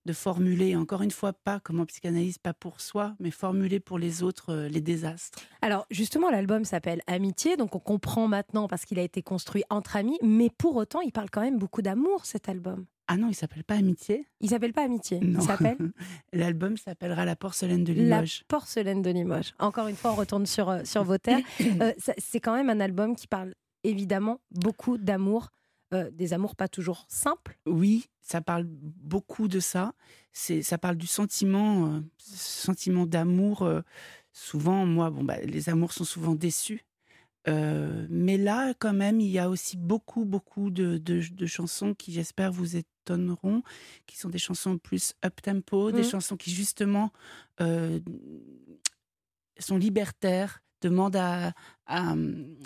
de 0.06 0.14
formuler, 0.14 0.76
encore 0.76 1.02
une 1.02 1.12
fois, 1.12 1.34
pas 1.34 1.60
comme 1.60 1.80
en 1.80 1.86
psychanalyse, 1.86 2.38
pas 2.38 2.54
pour 2.54 2.82
soi, 2.82 3.16
mais 3.20 3.32
formuler 3.32 3.80
pour 3.80 4.00
les 4.00 4.24
autres 4.24 4.52
euh, 4.52 4.70
les 4.70 4.82
désastres. 4.82 5.40
Alors 5.62 5.86
justement, 5.92 6.30
l'album 6.30 6.64
s'appelle 6.64 7.02
Amitié, 7.08 7.58
donc 7.58 7.76
on 7.76 7.80
comprend 7.80 8.28
maintenant 8.28 8.68
parce 8.68 8.86
qu'il 8.86 9.00
a 9.00 9.04
été 9.04 9.22
construit 9.22 9.64
entre 9.70 9.96
amis, 9.96 10.18
mais 10.22 10.50
pour 10.50 10.76
autant, 10.76 11.02
il 11.02 11.12
parle 11.12 11.30
quand 11.30 11.42
même 11.42 11.60
beaucoup 11.60 11.82
d'amour, 11.82 12.26
cet 12.26 12.50
album. 12.50 12.86
Ah 13.08 13.18
non, 13.18 13.30
il 13.30 13.36
s'appelle 13.36 13.64
pas 13.64 13.76
Amitié? 13.76 14.26
Il 14.42 14.50
s'appelle 14.50 14.74
pas 14.74 14.84
Amitié, 14.84 15.20
Non. 15.20 15.40
il 15.40 15.46
s'appelle 15.46 15.78
L'album 16.34 16.76
s'appellera 16.78 17.24
La 17.26 17.36
porcelaine 17.36 17.84
de 17.84 17.94
La 17.94 18.00
Limoges. 18.18 18.44
porcelaine 18.48 19.02
de 19.04 19.12
Limoges. 19.12 19.54
Encore 19.60 19.88
une 19.88 19.96
fois, 19.96 20.12
on 20.12 20.16
retourne 20.16 20.46
sur, 20.46 20.70
euh, 20.70 20.84
sur 20.84 21.04
vos 21.04 21.18
terres. 21.18 21.44
Euh, 21.82 21.94
c'est 22.18 22.40
quand 22.40 22.56
même 22.56 22.70
un 22.70 22.80
album 22.80 23.16
qui 23.16 23.28
parle 23.28 23.54
évidemment 23.84 24.40
beaucoup 24.52 24.98
d'amour, 24.98 25.50
euh, 25.94 26.10
des 26.12 26.34
amours 26.34 26.56
pas 26.56 26.68
toujours 26.68 27.06
simples. 27.08 27.58
Oui, 27.68 28.08
ça 28.22 28.42
parle 28.42 28.64
beaucoup 28.68 29.48
de 29.48 29.60
ça. 29.60 29.94
C'est, 30.34 30.62
ça 30.64 30.78
parle 30.78 30.96
du 30.96 31.06
sentiment, 31.08 31.86
euh, 31.88 32.00
sentiment 32.18 33.06
d'amour. 33.06 33.70
souvent, 34.32 34.86
moi, 34.86 35.10
bon, 35.12 35.24
bah, 35.24 35.38
les 35.44 35.70
amours 35.70 35.94
sont 35.94 36.04
souvent 36.06 36.34
déçus. 36.36 36.84
Euh, 37.48 38.08
mais 38.10 38.38
là, 38.38 38.74
quand 38.80 38.94
même, 38.94 39.20
il 39.20 39.30
y 39.30 39.40
a 39.40 39.50
aussi 39.50 39.78
beaucoup, 39.78 40.26
beaucoup 40.26 40.72
de, 40.72 40.98
de- 40.98 41.22
de 41.32 41.46
chansons 41.46 41.94
qui, 41.94 42.12
j'espère, 42.12 42.52
vous 42.52 42.76
étonneront, 42.76 43.62
qui 44.08 44.18
sont 44.18 44.30
des 44.30 44.40
chansons 44.40 44.78
plus 44.80 45.14
up-tempo, 45.24 45.92
des 45.92 46.04
Mhm. 46.04 46.04
chansons 46.04 46.38
qui, 46.38 46.52
justement, 46.52 47.12
euh, 47.62 48.00
sont 49.60 49.78
libertaires, 49.78 50.60
demandent 50.82 51.16
à, 51.16 51.54
à, 51.86 52.16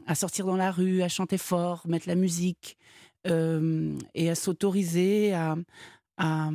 à 0.07 0.15
sortir 0.15 0.45
dans 0.45 0.55
la 0.57 0.71
rue, 0.71 1.01
à 1.01 1.07
chanter 1.07 1.37
fort, 1.37 1.87
mettre 1.87 2.07
la 2.07 2.15
musique 2.15 2.77
euh, 3.27 3.97
et 4.15 4.29
à 4.29 4.35
s'autoriser 4.35 5.33
à, 5.33 5.55
à, 6.17 6.49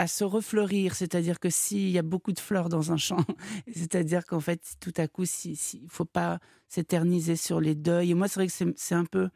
à 0.00 0.06
se 0.06 0.24
refleurir. 0.24 0.94
C'est-à-dire 0.94 1.38
que 1.38 1.50
s'il 1.50 1.90
y 1.90 1.98
a 1.98 2.02
beaucoup 2.02 2.32
de 2.32 2.40
fleurs 2.40 2.70
dans 2.70 2.90
un 2.90 2.96
champ, 2.96 3.18
c'est-à-dire 3.74 4.24
qu'en 4.24 4.40
fait, 4.40 4.62
tout 4.80 4.94
à 4.96 5.06
coup, 5.08 5.24
il 5.24 5.26
si, 5.56 5.80
ne 5.82 5.88
faut 5.90 6.06
pas 6.06 6.38
s'éterniser 6.68 7.36
sur 7.36 7.60
les 7.60 7.74
deuils. 7.74 8.12
Et 8.12 8.14
moi, 8.14 8.26
c'est 8.26 8.40
vrai 8.40 8.46
que 8.46 8.52
c'est- 8.76 8.94
un 8.94 9.04
peu. 9.04 9.28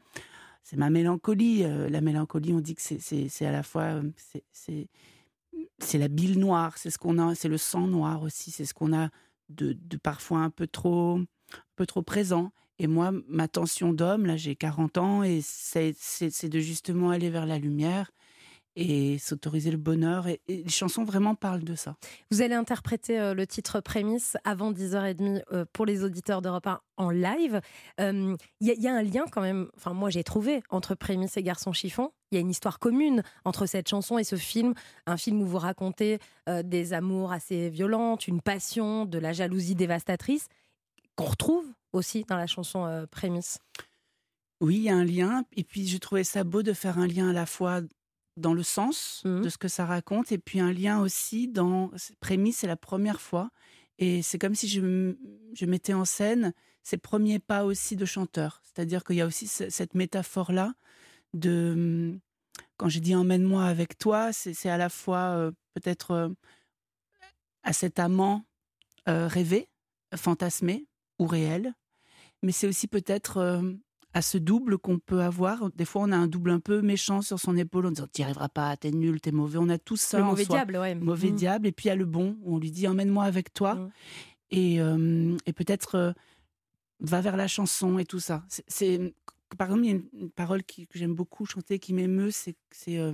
C'est 0.62 0.76
ma 0.78 0.88
mélancolie. 0.88 1.64
Euh, 1.64 1.90
la 1.90 2.00
mélancolie, 2.00 2.54
on 2.54 2.60
dit 2.60 2.74
que 2.74 2.80
c'est- 2.82 3.44
à 3.44 3.52
la 3.52 3.62
fois. 3.62 3.82
euh, 4.00 4.10
c'est- 4.52 5.98
la 5.98 6.08
bile 6.08 6.38
noire, 6.38 6.78
c'est 6.78 6.88
ce 6.90 6.96
qu'on 6.98 7.18
a, 7.18 7.34
c'est 7.34 7.48
le 7.48 7.58
sang 7.58 7.86
noir 7.86 8.22
aussi, 8.22 8.50
c'est 8.50 8.64
ce 8.64 8.72
qu'on 8.74 8.94
a 8.94 9.10
de, 9.50 9.74
de 9.78 9.96
parfois 9.98 10.38
un 10.40 10.50
peu 10.50 10.66
trop, 10.66 11.18
un 11.18 11.26
peu 11.76 11.84
trop 11.86 12.02
présent. 12.02 12.52
Et 12.78 12.86
moi, 12.86 13.12
ma 13.28 13.48
tension 13.48 13.92
d'homme, 13.92 14.24
là, 14.26 14.36
j'ai 14.36 14.56
40 14.56 14.96
ans, 14.98 15.22
et 15.22 15.40
c'est 15.42 15.94
de 16.48 16.58
justement 16.58 17.10
aller 17.10 17.28
vers 17.30 17.46
la 17.46 17.58
lumière 17.58 18.10
et 18.76 19.18
s'autoriser 19.18 19.70
le 19.70 19.76
bonheur. 19.76 20.26
Et, 20.28 20.40
et 20.48 20.62
les 20.64 20.68
chansons 20.70 21.04
vraiment 21.04 21.34
parlent 21.34 21.64
de 21.64 21.74
ça. 21.74 21.96
Vous 22.30 22.42
allez 22.42 22.54
interpréter 22.54 23.18
euh, 23.20 23.34
le 23.34 23.46
titre 23.46 23.80
Prémisse 23.80 24.36
avant 24.44 24.72
10h30 24.72 25.42
euh, 25.52 25.64
pour 25.72 25.86
les 25.86 26.02
auditeurs 26.04 26.42
d'Europe 26.42 26.66
1 26.66 26.80
en 26.96 27.10
live. 27.10 27.60
Euh, 28.00 28.36
Il 28.60 28.66
y, 28.66 28.70
a- 28.70 28.74
il 28.74 28.82
y 28.82 28.88
a 28.88 28.94
un 28.94 29.02
lien 29.02 29.24
quand 29.30 29.40
même, 29.42 29.68
enfin 29.76 29.92
moi 29.92 30.10
j'ai 30.10 30.24
trouvé, 30.24 30.62
entre 30.70 30.94
Prémisse 30.94 31.36
et 31.36 31.42
Garçon 31.42 31.72
Chiffon. 31.72 32.10
Il 32.30 32.34
y 32.34 32.38
a 32.38 32.40
une 32.40 32.50
histoire 32.50 32.78
commune 32.80 33.22
entre 33.44 33.66
cette 33.66 33.88
chanson 33.88 34.18
et 34.18 34.24
ce 34.24 34.36
film. 34.36 34.74
Un 35.06 35.16
film 35.16 35.40
où 35.42 35.46
vous 35.46 35.58
racontez 35.58 36.18
euh, 36.48 36.62
des 36.64 36.92
amours 36.92 37.32
assez 37.32 37.68
violentes, 37.70 38.26
une 38.26 38.40
passion, 38.40 39.04
de 39.06 39.18
la 39.18 39.32
jalousie 39.32 39.74
dévastatrice, 39.76 40.48
qu'on 41.16 41.26
retrouve 41.26 41.64
aussi 41.92 42.24
dans 42.28 42.36
la 42.36 42.48
chanson 42.48 42.84
euh, 42.86 43.06
Prémisse. 43.06 43.58
Oui, 44.60 44.76
il 44.76 44.82
y 44.82 44.90
a 44.90 44.96
un 44.96 45.04
lien. 45.04 45.44
Et 45.56 45.62
puis, 45.62 45.86
je 45.86 45.98
trouvais 45.98 46.24
ça 46.24 46.42
beau 46.42 46.62
de 46.62 46.72
faire 46.72 46.98
un 46.98 47.06
lien 47.06 47.28
à 47.30 47.32
la 47.32 47.46
fois 47.46 47.80
dans 48.36 48.54
le 48.54 48.62
sens 48.62 49.22
de 49.42 49.48
ce 49.48 49.58
que 49.58 49.68
ça 49.68 49.86
raconte, 49.86 50.32
et 50.32 50.38
puis 50.38 50.60
un 50.60 50.72
lien 50.72 51.00
aussi 51.00 51.48
dans. 51.48 51.90
Prémisse, 52.20 52.58
c'est 52.58 52.66
la 52.66 52.76
première 52.76 53.20
fois. 53.20 53.50
Et 53.98 54.22
c'est 54.22 54.38
comme 54.38 54.54
si 54.56 54.66
je, 54.68 55.14
je 55.54 55.66
mettais 55.66 55.94
en 55.94 56.04
scène 56.04 56.52
ses 56.82 56.98
premiers 56.98 57.38
pas 57.38 57.64
aussi 57.64 57.94
de 57.96 58.04
chanteur. 58.04 58.60
C'est-à-dire 58.64 59.04
qu'il 59.04 59.16
y 59.16 59.20
a 59.20 59.26
aussi 59.26 59.46
ce- 59.46 59.70
cette 59.70 59.94
métaphore-là 59.94 60.74
de. 61.32 61.72
hum, 61.74 62.20
Quand 62.76 62.88
j'ai 62.88 63.00
dit 63.00 63.14
emmène-moi 63.14 63.64
avec 63.64 63.98
toi, 63.98 64.32
c'est 64.32 64.52
c'est 64.54 64.68
à 64.70 64.76
la 64.78 64.88
fois 64.88 65.36
euh, 65.36 65.52
peut-être 65.74 66.10
euh, 66.12 66.28
à 67.62 67.72
cet 67.72 67.98
amant 67.98 68.44
euh, 69.08 69.26
rêvé, 69.28 69.68
fantasmé 70.16 70.86
ou 71.18 71.26
réel, 71.26 71.72
mais 72.42 72.52
c'est 72.52 72.66
aussi 72.66 72.88
peut-être 72.88 73.38
à 74.14 74.22
ce 74.22 74.38
double 74.38 74.78
qu'on 74.78 74.98
peut 74.98 75.20
avoir. 75.22 75.70
Des 75.72 75.84
fois, 75.84 76.02
on 76.02 76.12
a 76.12 76.16
un 76.16 76.28
double 76.28 76.50
un 76.50 76.60
peu 76.60 76.80
méchant 76.80 77.20
sur 77.20 77.38
son 77.40 77.56
épaule 77.56 77.86
en 77.86 77.90
disant 77.90 78.06
T'y 78.06 78.22
arriveras 78.22 78.48
pas, 78.48 78.76
t'es 78.76 78.90
nul, 78.92 79.20
t'es 79.20 79.32
mauvais. 79.32 79.58
On 79.58 79.68
a 79.68 79.76
tout 79.78 79.96
ça. 79.96 80.18
le 80.18 80.24
en 80.24 80.28
mauvais 80.28 80.44
soi. 80.44 80.56
diable, 80.56 80.76
ouais. 80.78 80.94
Mauvais 80.94 81.30
Mm. 81.30 81.36
diable. 81.36 81.66
Et 81.66 81.72
puis 81.72 81.86
il 81.86 81.88
y 81.88 81.92
a 81.92 81.96
le 81.96 82.04
bon, 82.06 82.38
où 82.42 82.54
on 82.54 82.58
lui 82.58 82.70
dit 82.70 82.86
Emmène-moi 82.88 83.24
avec 83.24 83.52
toi. 83.52 83.74
Mm. 83.74 83.90
Et, 84.52 84.80
euh, 84.80 85.36
et 85.46 85.52
peut-être 85.52 85.96
euh, 85.96 86.12
va 87.00 87.20
vers 87.20 87.36
la 87.36 87.48
chanson 87.48 87.98
et 87.98 88.04
tout 88.04 88.20
ça. 88.20 88.44
C'est-. 88.68 89.14
Par 89.58 89.68
exemple, 89.68 89.84
il 89.84 89.88
y 89.90 89.92
a 89.92 89.96
une, 89.96 90.08
une 90.22 90.30
parole 90.30 90.62
qui- 90.64 90.86
que 90.86 90.98
j'aime 90.98 91.14
beaucoup 91.14 91.44
chanter, 91.44 91.78
qui 91.78 91.92
m'émeut 91.92 92.30
c'est 92.30 92.56
c'est, 92.70 92.98
euh, 92.98 93.12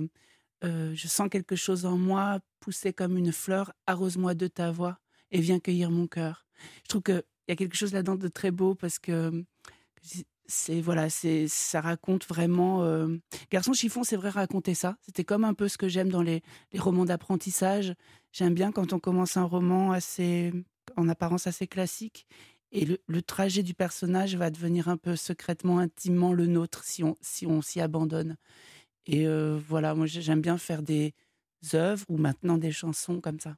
Je 0.63 1.07
sens 1.07 1.27
quelque 1.29 1.55
chose 1.55 1.85
en 1.85 1.97
moi 1.97 2.39
pousser 2.59 2.93
comme 2.93 3.17
une 3.17 3.31
fleur, 3.31 3.73
arrose-moi 3.87 4.35
de 4.35 4.45
ta 4.47 4.69
voix 4.71 4.99
et 5.31 5.41
viens 5.41 5.59
cueillir 5.59 5.89
mon 5.89 6.05
cœur. 6.07 6.45
Je 6.83 6.89
trouve 6.89 7.01
qu'il 7.01 7.23
y 7.47 7.51
a 7.51 7.55
quelque 7.55 7.75
chose 7.75 7.91
là-dedans 7.93 8.15
de 8.15 8.27
très 8.27 8.51
beau 8.51 8.75
parce 8.75 8.99
que 8.99 9.43
c'est 10.51 10.81
voilà, 10.81 11.09
c'est 11.09 11.47
ça 11.47 11.81
raconte 11.81 12.27
vraiment. 12.27 12.83
euh, 12.83 13.17
Garçon 13.51 13.73
chiffon, 13.73 14.03
c'est 14.03 14.15
vrai 14.17 14.29
raconter 14.29 14.75
ça. 14.75 14.97
C'était 15.01 15.23
comme 15.23 15.43
un 15.45 15.53
peu 15.55 15.67
ce 15.67 15.77
que 15.77 15.87
j'aime 15.87 16.09
dans 16.09 16.21
les, 16.21 16.43
les 16.73 16.79
romans 16.79 17.05
d'apprentissage. 17.05 17.93
J'aime 18.31 18.53
bien 18.53 18.71
quand 18.71 18.93
on 18.93 18.99
commence 18.99 19.37
un 19.37 19.43
roman 19.45 19.91
assez, 19.91 20.53
en 20.97 21.09
apparence 21.09 21.47
assez 21.47 21.67
classique, 21.67 22.27
et 22.71 22.85
le, 22.85 22.99
le 23.07 23.21
trajet 23.21 23.63
du 23.63 23.73
personnage 23.73 24.35
va 24.35 24.49
devenir 24.51 24.87
un 24.89 24.97
peu 24.97 25.15
secrètement, 25.15 25.79
intimement 25.79 26.33
le 26.33 26.45
nôtre 26.47 26.83
si 26.85 27.03
on 27.03 27.15
si 27.21 27.45
on 27.47 27.61
s'y 27.61 27.81
abandonne. 27.81 28.37
Et 29.07 29.27
euh, 29.27 29.59
voilà, 29.69 29.95
moi 29.95 30.07
j'ai- 30.07 30.21
j'aime 30.21 30.41
bien 30.41 30.57
faire 30.57 30.83
des 30.83 31.13
œuvres 31.75 32.05
ou 32.09 32.17
maintenant 32.17 32.57
des 32.57 32.71
chansons 32.71 33.21
comme 33.21 33.39
ça. 33.39 33.57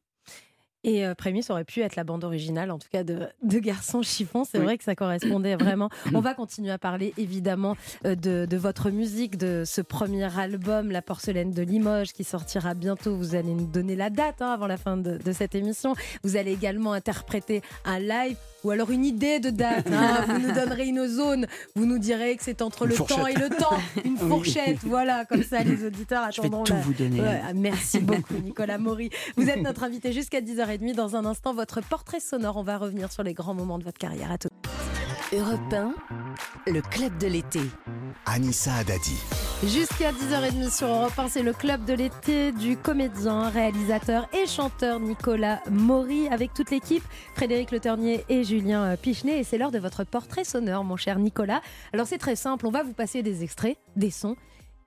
Et 0.83 1.05
euh, 1.05 1.15
Prémis 1.15 1.45
aurait 1.49 1.63
pu 1.63 1.81
être 1.81 1.95
la 1.95 2.03
bande 2.03 2.23
originale, 2.23 2.69
en 2.71 2.77
tout 2.79 2.87
cas 2.91 3.03
de, 3.03 3.19
de 3.41 3.59
Garçon 3.59 4.01
Chiffon. 4.01 4.43
C'est 4.43 4.57
Oui. 4.59 4.63
vrai 4.65 4.77
que 4.77 4.83
ça 4.83 4.95
correspondait 4.95 5.55
vraiment. 5.55 5.89
On 6.13 6.19
va 6.19 6.33
continuer 6.33 6.71
à 6.71 6.77
parler 6.77 7.13
évidemment 7.17 7.75
euh, 8.05 8.15
de, 8.15 8.45
de 8.49 8.57
votre 8.57 8.89
musique, 8.89 9.37
de 9.37 9.63
ce 9.65 9.81
premier 9.81 10.37
album, 10.37 10.91
La 10.91 11.01
Porcelaine 11.01 11.51
de 11.51 11.61
Limoges, 11.61 12.11
qui 12.13 12.23
sortira 12.23 12.73
bientôt. 12.73 13.15
Vous 13.15 13.35
allez 13.35 13.53
nous 13.53 13.65
donner 13.67 13.95
la 13.95 14.09
date 14.09 14.41
hein, 14.41 14.51
avant 14.51 14.67
la 14.67 14.77
fin 14.77 14.97
de, 14.97 15.17
de 15.17 15.31
cette 15.31 15.55
émission. 15.55 15.93
Vous 16.23 16.35
allez 16.37 16.51
également 16.51 16.93
interpréter 16.93 17.61
un 17.85 17.99
live 17.99 18.35
ou 18.65 18.71
alors 18.71 18.91
une 18.91 19.03
idée 19.05 19.39
de 19.39 19.49
date. 19.49 19.87
hein. 19.91 20.23
Vous 20.27 20.39
nous 20.39 20.53
donnerez 20.53 20.85
une 20.87 21.05
zone. 21.07 21.47
Vous 21.75 21.85
nous 21.85 21.99
direz 21.99 22.35
que 22.37 22.43
c'est 22.43 22.61
entre 22.61 22.83
Une 22.83 22.89
le 22.89 22.95
fourchette. 22.95 23.17
temps 23.17 23.27
et 23.27 23.33
le 23.33 23.49
temps. 23.49 23.77
Une 24.05 24.13
Oui. 24.13 24.29
fourchette. 24.29 24.77
Voilà, 24.83 25.25
comme 25.25 25.43
ça 25.43 25.63
les 25.63 25.85
auditeurs 25.85 26.29
Je 26.31 26.41
vais 26.41 26.47
attendront 26.47 26.63
tout 26.63 26.73
la- 26.73 26.79
vous 26.79 26.93
donner. 26.93 27.19
Ouais, 27.21 27.41
merci 27.55 27.99
beaucoup, 27.99 28.35
Nicolas 28.35 28.77
Maury. 28.77 29.09
Vous 29.35 29.49
êtes 29.49 29.61
notre 29.61 29.83
invité 29.83 30.13
jusqu'à 30.13 30.39
10h30. 30.77 30.95
Dans 30.95 31.15
un 31.15 31.25
instant, 31.25 31.53
votre 31.53 31.81
portrait 31.81 32.19
sonore. 32.19 32.57
On 32.57 32.63
va 32.63 32.77
revenir 32.77 33.11
sur 33.11 33.23
les 33.23 33.33
grands 33.33 33.53
moments 33.53 33.79
de 33.79 33.83
votre 33.83 33.97
carrière. 33.97 34.31
À 34.31 34.37
tout. 34.37 34.49
Europe 35.33 35.73
1, 35.73 35.93
le 36.67 36.81
club 36.81 37.17
de 37.17 37.27
l'été. 37.27 37.61
Anissa 38.25 38.75
Haddadi. 38.75 39.17
Jusqu'à 39.63 40.11
10h30 40.11 40.75
sur 40.75 40.87
Europe 40.87 41.17
1, 41.17 41.29
c'est 41.29 41.41
le 41.41 41.53
club 41.53 41.85
de 41.85 41.93
l'été 41.93 42.51
du 42.51 42.77
comédien, 42.77 43.49
réalisateur 43.49 44.27
et 44.33 44.45
chanteur 44.45 44.99
Nicolas 44.99 45.61
Maury 45.71 46.27
avec 46.27 46.53
toute 46.53 46.69
l'équipe, 46.69 47.03
Frédéric 47.33 47.71
Le 47.71 47.79
Ternier 47.79 48.25
et 48.29 48.43
Julien 48.43 48.83
euh, 48.83 48.95
Pichenet. 48.95 49.39
Et 49.39 49.43
c'est 49.43 49.57
l'heure 49.57 49.71
de 49.71 49.79
votre 49.79 50.03
portrait 50.03 50.43
sonore, 50.43 50.83
mon 50.83 50.97
cher 50.97 51.17
Nicolas. 51.17 51.61
Alors 51.93 52.05
c'est 52.05 52.17
très 52.17 52.35
simple, 52.35 52.67
on 52.67 52.71
va 52.71 52.83
vous 52.83 52.93
passer 52.93 53.23
des 53.23 53.43
extraits, 53.43 53.77
des 53.95 54.11
sons 54.11 54.35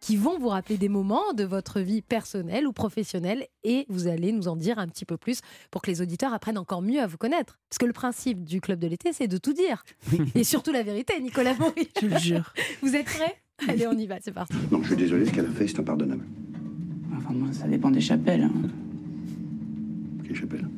qui 0.01 0.17
vont 0.17 0.39
vous 0.39 0.49
rappeler 0.49 0.77
des 0.77 0.89
moments 0.89 1.33
de 1.35 1.45
votre 1.45 1.81
vie 1.81 2.03
personnelle 2.03 2.67
ou 2.67 2.73
professionnelle 2.73 3.47
et 3.65 3.87
vous 3.89 4.07
allez 4.09 4.33
nous 4.33 4.49
en 4.49 4.57
dire 4.57 4.79
un 4.79 4.89
petit 4.89 5.05
peu 5.05 5.17
plus 5.17 5.41
pour 5.71 5.83
que 5.83 5.91
les 5.91 6.01
auditeurs 6.03 6.33
apprennent 6.35 6.59
encore 6.59 6.83
mieux 6.83 7.01
à 7.01 7.07
vous 7.07 7.17
connaître. 7.19 7.59
Parce 7.69 7.79
que 7.79 7.87
le 7.87 7.93
principe 7.93 8.45
du 8.45 8.61
club 8.61 8.79
de 8.79 8.87
l'été, 8.87 9.13
c'est 9.13 9.29
de 9.29 9.39
tout 9.39 9.53
dire. 9.53 9.83
Et 10.35 10.45
surtout 10.45 10.73
la 10.73 10.83
vérité, 10.83 11.21
Nicolas 11.21 11.55
Maury. 11.59 11.89
Je 12.01 12.07
le 12.07 12.19
jure. 12.19 12.53
Vous 12.83 12.95
êtes 12.95 13.07
prêts? 13.07 13.37
Allez, 13.69 13.87
on 13.87 13.93
y 13.97 14.07
va, 14.07 14.17
c'est 14.21 14.33
parti. 14.33 14.55
Non, 14.71 14.83
je 14.83 14.89
suis 14.89 14.97
désolé, 14.97 15.25
ce 15.27 15.33
qu'elle 15.33 15.47
a 15.47 15.51
fait, 15.51 15.67
c'est 15.67 15.81
impardonnable. 15.81 16.25
Enfin, 17.17 17.33
moi, 17.33 17.49
ça 17.53 17.67
dépend 17.67 17.91
des 17.91 18.01
chapelles. 18.03 18.43
hein. 18.43 18.53
Quelle 20.25 20.37
chapelle? 20.37 20.69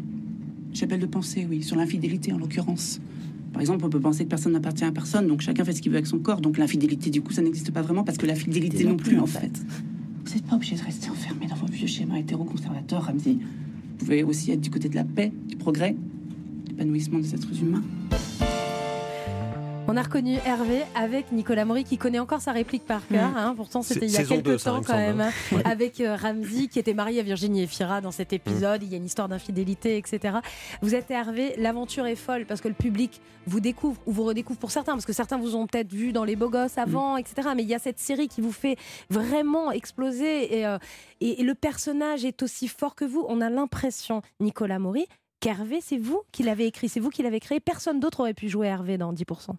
Chapelle 0.72 1.00
de 1.00 1.06
pensée, 1.06 1.46
oui, 1.48 1.62
sur 1.62 1.76
l'infidélité 1.76 2.32
en 2.32 2.38
l'occurrence. 2.38 3.00
Par 3.58 3.62
exemple, 3.62 3.84
on 3.86 3.90
peut 3.90 3.98
penser 3.98 4.22
que 4.22 4.28
personne 4.28 4.52
n'appartient 4.52 4.84
à 4.84 4.92
personne, 4.92 5.26
donc 5.26 5.40
chacun 5.40 5.64
fait 5.64 5.72
ce 5.72 5.82
qu'il 5.82 5.90
veut 5.90 5.96
avec 5.96 6.06
son 6.06 6.20
corps. 6.20 6.40
Donc 6.40 6.58
l'infidélité, 6.58 7.10
du 7.10 7.22
coup, 7.22 7.32
ça 7.32 7.42
n'existe 7.42 7.72
pas 7.72 7.82
vraiment 7.82 8.04
parce 8.04 8.16
que 8.16 8.24
la 8.24 8.36
fidélité 8.36 8.84
non 8.84 8.96
plus, 8.96 9.18
en 9.18 9.26
fait. 9.26 9.50
Vous 10.24 10.32
n'êtes 10.32 10.44
pas 10.44 10.54
obligé 10.54 10.76
de 10.76 10.82
rester 10.82 11.10
enfermé 11.10 11.48
dans 11.48 11.56
vos 11.56 11.66
vieux 11.66 11.88
schémas 11.88 12.18
hétéro-conservateurs, 12.18 13.06
Ramsey. 13.06 13.32
Vous 13.32 13.96
pouvez 13.98 14.22
aussi 14.22 14.52
être 14.52 14.60
du 14.60 14.70
côté 14.70 14.88
de 14.88 14.94
la 14.94 15.02
paix, 15.02 15.32
du 15.48 15.56
progrès, 15.56 15.90
de 15.90 16.68
l'épanouissement 16.68 17.18
des 17.18 17.34
êtres 17.34 17.50
humains. 17.60 17.82
On 19.90 19.96
a 19.96 20.02
reconnu 20.02 20.36
Hervé 20.44 20.82
avec 20.94 21.32
Nicolas 21.32 21.64
Maury 21.64 21.82
qui 21.82 21.96
connaît 21.96 22.18
encore 22.18 22.42
sa 22.42 22.52
réplique 22.52 22.84
par 22.84 23.06
cœur. 23.08 23.34
hein. 23.34 23.54
Pourtant, 23.56 23.80
c'était 23.80 24.04
il 24.04 24.12
y 24.12 24.16
a 24.16 24.18
quelques 24.36 24.44
deux, 24.44 24.58
temps 24.58 24.82
quand 24.82 24.96
même. 24.96 25.20
hein. 25.22 25.30
hein. 25.52 25.62
Avec 25.64 26.00
euh, 26.02 26.14
Ramsey 26.14 26.66
qui 26.68 26.78
était 26.78 26.92
marié 26.92 27.20
à 27.20 27.22
Virginie 27.22 27.62
Efira 27.62 28.02
dans 28.02 28.10
cet 28.10 28.34
épisode. 28.34 28.82
Il 28.82 28.90
y 28.90 28.94
a 28.94 28.98
une 28.98 29.06
histoire 29.06 29.28
d'infidélité, 29.28 29.96
etc. 29.96 30.36
Vous 30.82 30.94
êtes 30.94 31.10
Hervé, 31.10 31.54
l'aventure 31.56 32.04
est 32.06 32.16
folle 32.16 32.44
parce 32.44 32.60
que 32.60 32.68
le 32.68 32.74
public 32.74 33.22
vous 33.46 33.60
découvre 33.60 33.98
ou 34.04 34.12
vous 34.12 34.24
redécouvre 34.24 34.58
pour 34.58 34.70
certains, 34.70 34.92
parce 34.92 35.06
que 35.06 35.14
certains 35.14 35.38
vous 35.38 35.56
ont 35.56 35.66
peut-être 35.66 35.90
vu 35.90 36.12
dans 36.12 36.24
Les 36.24 36.36
Beaux 36.36 36.50
Gosses 36.50 36.76
avant, 36.76 37.16
etc. 37.16 37.48
Mais 37.56 37.62
il 37.62 37.68
y 37.70 37.74
a 37.74 37.78
cette 37.78 37.98
série 37.98 38.28
qui 38.28 38.42
vous 38.42 38.52
fait 38.52 38.76
vraiment 39.08 39.72
exploser 39.72 40.58
et, 40.58 40.66
euh, 40.66 40.76
et- 41.22 41.40
et 41.40 41.44
le 41.44 41.54
personnage 41.54 42.26
est 42.26 42.42
aussi 42.42 42.68
fort 42.68 42.94
que 42.94 43.06
vous. 43.06 43.24
On 43.30 43.40
a 43.40 43.48
l'impression, 43.48 44.20
Nicolas 44.38 44.78
Maury, 44.78 45.06
qu'Hervé, 45.40 45.78
c'est 45.80 45.96
vous 45.98 46.20
qui 46.30 46.42
l'avez 46.42 46.66
écrit, 46.66 46.90
c'est 46.90 47.00
vous 47.00 47.08
qui 47.10 47.22
l'avez 47.22 47.40
créé. 47.40 47.58
Personne 47.58 48.00
d'autre 48.00 48.20
aurait 48.20 48.34
pu 48.34 48.50
jouer 48.50 48.66
Hervé 48.66 48.98
dans 48.98 49.14
10%. 49.14 49.52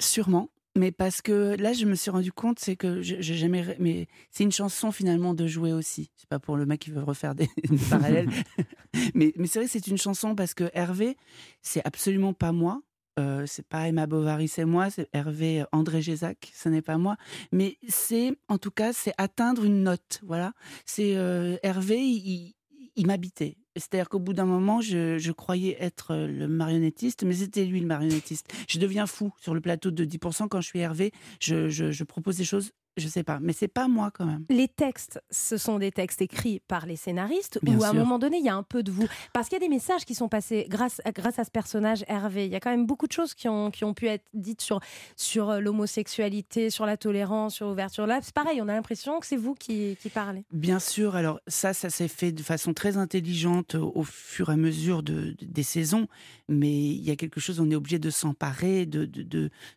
Sûrement. 0.00 0.50
Mais 0.76 0.90
parce 0.90 1.22
que 1.22 1.56
là, 1.56 1.72
je 1.72 1.84
me 1.84 1.94
suis 1.94 2.10
rendu 2.10 2.32
compte, 2.32 2.58
c'est 2.58 2.74
que 2.74 3.00
j'ai 3.00 3.22
jamais. 3.22 3.76
Mais 3.78 4.08
c'est 4.30 4.42
une 4.42 4.52
chanson 4.52 4.90
finalement 4.90 5.32
de 5.32 5.46
jouer 5.46 5.72
aussi. 5.72 6.10
C'est 6.16 6.28
pas 6.28 6.40
pour 6.40 6.56
le 6.56 6.66
mec 6.66 6.80
qui 6.80 6.90
veut 6.90 7.02
refaire 7.02 7.36
des, 7.36 7.48
parallèles. 7.90 8.28
mais 9.14 9.32
mais 9.36 9.46
c'est 9.46 9.60
vrai, 9.60 9.68
c'est 9.68 9.86
une 9.86 9.98
chanson 9.98 10.34
parce 10.34 10.52
que 10.52 10.70
Hervé, 10.74 11.16
c'est 11.62 11.84
absolument 11.86 12.32
pas 12.32 12.50
moi. 12.50 12.82
Euh, 13.20 13.44
c'est 13.46 13.66
pas 13.68 13.86
Emma 13.86 14.08
Bovary, 14.08 14.48
c'est 14.48 14.64
moi. 14.64 14.90
C'est 14.90 15.08
Hervé 15.12 15.64
André 15.70 16.02
Gézac, 16.02 16.50
ce 16.52 16.68
n'est 16.68 16.82
pas 16.82 16.98
moi. 16.98 17.16
Mais 17.52 17.78
c'est, 17.88 18.36
en 18.48 18.58
tout 18.58 18.72
cas, 18.72 18.92
c'est 18.92 19.14
atteindre 19.16 19.64
une 19.64 19.84
note. 19.84 20.20
Voilà. 20.24 20.54
C'est 20.86 21.14
euh, 21.14 21.56
Hervé, 21.62 22.00
il, 22.00 22.54
il 22.96 23.06
m'habitait. 23.06 23.56
C'est-à-dire 23.76 24.08
qu'au 24.08 24.20
bout 24.20 24.34
d'un 24.34 24.44
moment, 24.44 24.80
je, 24.80 25.18
je 25.18 25.32
croyais 25.32 25.76
être 25.80 26.12
euh, 26.12 26.26
le 26.28 26.46
marionnettiste, 26.46 27.24
mais 27.24 27.34
c'était 27.34 27.64
lui 27.64 27.80
le 27.80 27.86
marionnettiste. 27.86 28.52
Je 28.68 28.78
deviens 28.78 29.06
fou 29.06 29.32
sur 29.40 29.54
le 29.54 29.60
plateau 29.60 29.90
de 29.90 30.04
10% 30.04 30.48
quand 30.48 30.60
je 30.60 30.66
suis 30.66 30.78
Hervé. 30.78 31.12
Je, 31.40 31.68
je, 31.68 31.90
je 31.90 32.04
propose 32.04 32.36
des 32.36 32.44
choses, 32.44 32.72
je 32.96 33.08
sais 33.08 33.22
pas, 33.24 33.38
mais 33.40 33.52
c'est 33.52 33.68
pas 33.68 33.88
moi 33.88 34.10
quand 34.12 34.24
même. 34.26 34.44
Les 34.50 34.68
textes, 34.68 35.20
ce 35.30 35.56
sont 35.56 35.78
des 35.78 35.90
textes 35.92 36.22
écrits 36.22 36.60
par 36.68 36.86
les 36.86 36.96
scénaristes 36.96 37.58
Bien 37.62 37.76
ou 37.76 37.84
à 37.84 37.88
un 37.88 37.92
moment 37.92 38.18
donné, 38.18 38.38
il 38.38 38.44
y 38.44 38.48
a 38.48 38.54
un 38.54 38.62
peu 38.62 38.82
de 38.82 38.90
vous 38.92 39.06
Parce 39.32 39.48
qu'il 39.48 39.56
y 39.58 39.62
a 39.62 39.66
des 39.66 39.72
messages 39.72 40.04
qui 40.04 40.14
sont 40.14 40.28
passés 40.28 40.66
grâce, 40.68 41.00
grâce 41.14 41.38
à 41.38 41.44
ce 41.44 41.50
personnage 41.50 42.04
Hervé. 42.08 42.46
Il 42.46 42.52
y 42.52 42.56
a 42.56 42.60
quand 42.60 42.70
même 42.70 42.86
beaucoup 42.86 43.06
de 43.06 43.12
choses 43.12 43.34
qui 43.34 43.48
ont, 43.48 43.70
qui 43.70 43.84
ont 43.84 43.94
pu 43.94 44.06
être 44.06 44.24
dites 44.34 44.60
sur, 44.60 44.80
sur 45.16 45.50
euh, 45.50 45.60
l'homosexualité, 45.60 46.70
sur 46.70 46.86
la 46.86 46.96
tolérance, 46.96 47.54
sur 47.54 47.68
l'ouverture. 47.68 48.06
Là, 48.06 48.20
c'est 48.22 48.34
pareil, 48.34 48.60
on 48.62 48.68
a 48.68 48.74
l'impression 48.74 49.20
que 49.20 49.26
c'est 49.26 49.36
vous 49.36 49.54
qui, 49.54 49.96
qui 50.00 50.08
parlez. 50.10 50.44
Bien 50.52 50.78
sûr, 50.78 51.16
alors 51.16 51.40
ça, 51.46 51.72
ça 51.74 51.90
s'est 51.90 52.08
fait 52.08 52.32
de 52.32 52.42
façon 52.42 52.74
très 52.74 52.96
intelligente 52.96 53.74
au, 53.74 53.92
au 53.94 54.02
fur 54.04 54.50
et 54.50 54.52
à 54.52 54.56
mesure 54.56 55.02
de, 55.02 55.34
de- 55.38 55.46
des 55.46 55.62
saisons, 55.62 56.06
mais 56.48 56.72
il 56.72 57.02
y 57.02 57.10
a 57.10 57.16
quelque 57.16 57.40
chose, 57.40 57.60
on 57.60 57.70
est 57.70 57.74
obligé 57.76 57.98
de 57.98 58.10
s'emparer 58.10 58.86
de, 58.86 59.04
de, 59.04 59.22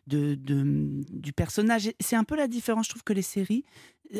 de, 0.06 0.34
de- 0.34 0.34
du 1.10 1.32
personnage. 1.32 1.90
C'est 2.00 2.16
un 2.16 2.24
peu 2.24 2.36
la 2.36 2.48
différence, 2.48 2.86
je 2.86 2.90
trouve, 2.90 3.04
que 3.08 3.14
les 3.14 3.22
séries. 3.22 3.64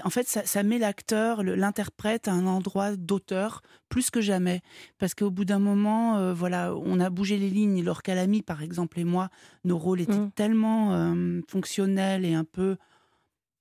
En 0.04 0.11
fait, 0.11 0.26
ça, 0.28 0.45
ça 0.45 0.62
met 0.62 0.78
l'acteur, 0.78 1.42
l'interprète 1.42 2.28
à 2.28 2.33
un 2.33 2.47
endroit 2.47 2.95
d'auteur 2.97 3.62
plus 3.88 4.11
que 4.11 4.21
jamais. 4.21 4.61
Parce 4.99 5.14
qu'au 5.14 5.30
bout 5.30 5.47
d'un 5.47 5.59
moment, 5.59 6.16
euh, 6.18 6.35
voilà, 6.35 6.75
on 6.75 7.00
a 7.00 7.09
bougé 7.09 7.38
les 7.38 7.49
lignes. 7.49 7.83
Laure 7.83 8.02
Calamy, 8.02 8.42
par 8.42 8.62
exemple, 8.62 8.99
et 9.00 9.04
moi, 9.04 9.30
nos 9.64 9.78
rôles 9.78 10.00
étaient 10.02 10.12
Mm. 10.26 10.30
tellement 10.35 10.92
euh, 10.95 11.40
fonctionnels 11.49 12.25
et 12.25 12.35
un 12.35 12.45
peu 12.45 12.76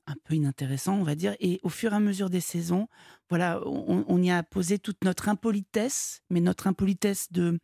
un 0.09 0.15
peu 0.23 0.35
inintéressant, 0.35 0.95
on 0.95 1.03
va 1.03 1.15
dire. 1.15 1.35
Et 1.41 1.59
au 1.63 1.69
fur 1.69 1.91
et 1.91 1.95
à 1.95 1.99
mesure 1.99 2.29
des 2.29 2.39
saisons, 2.39 2.87
voilà, 3.29 3.59
on, 3.65 4.05
on 4.07 4.21
y 4.23 4.31
a 4.31 4.41
posé 4.41 4.79
toute 4.79 5.03
notre 5.03 5.27
impolitesse, 5.27 6.21
mais 6.29 6.39
notre 6.39 6.67
impolitesse 6.67 7.27
de 7.33 7.59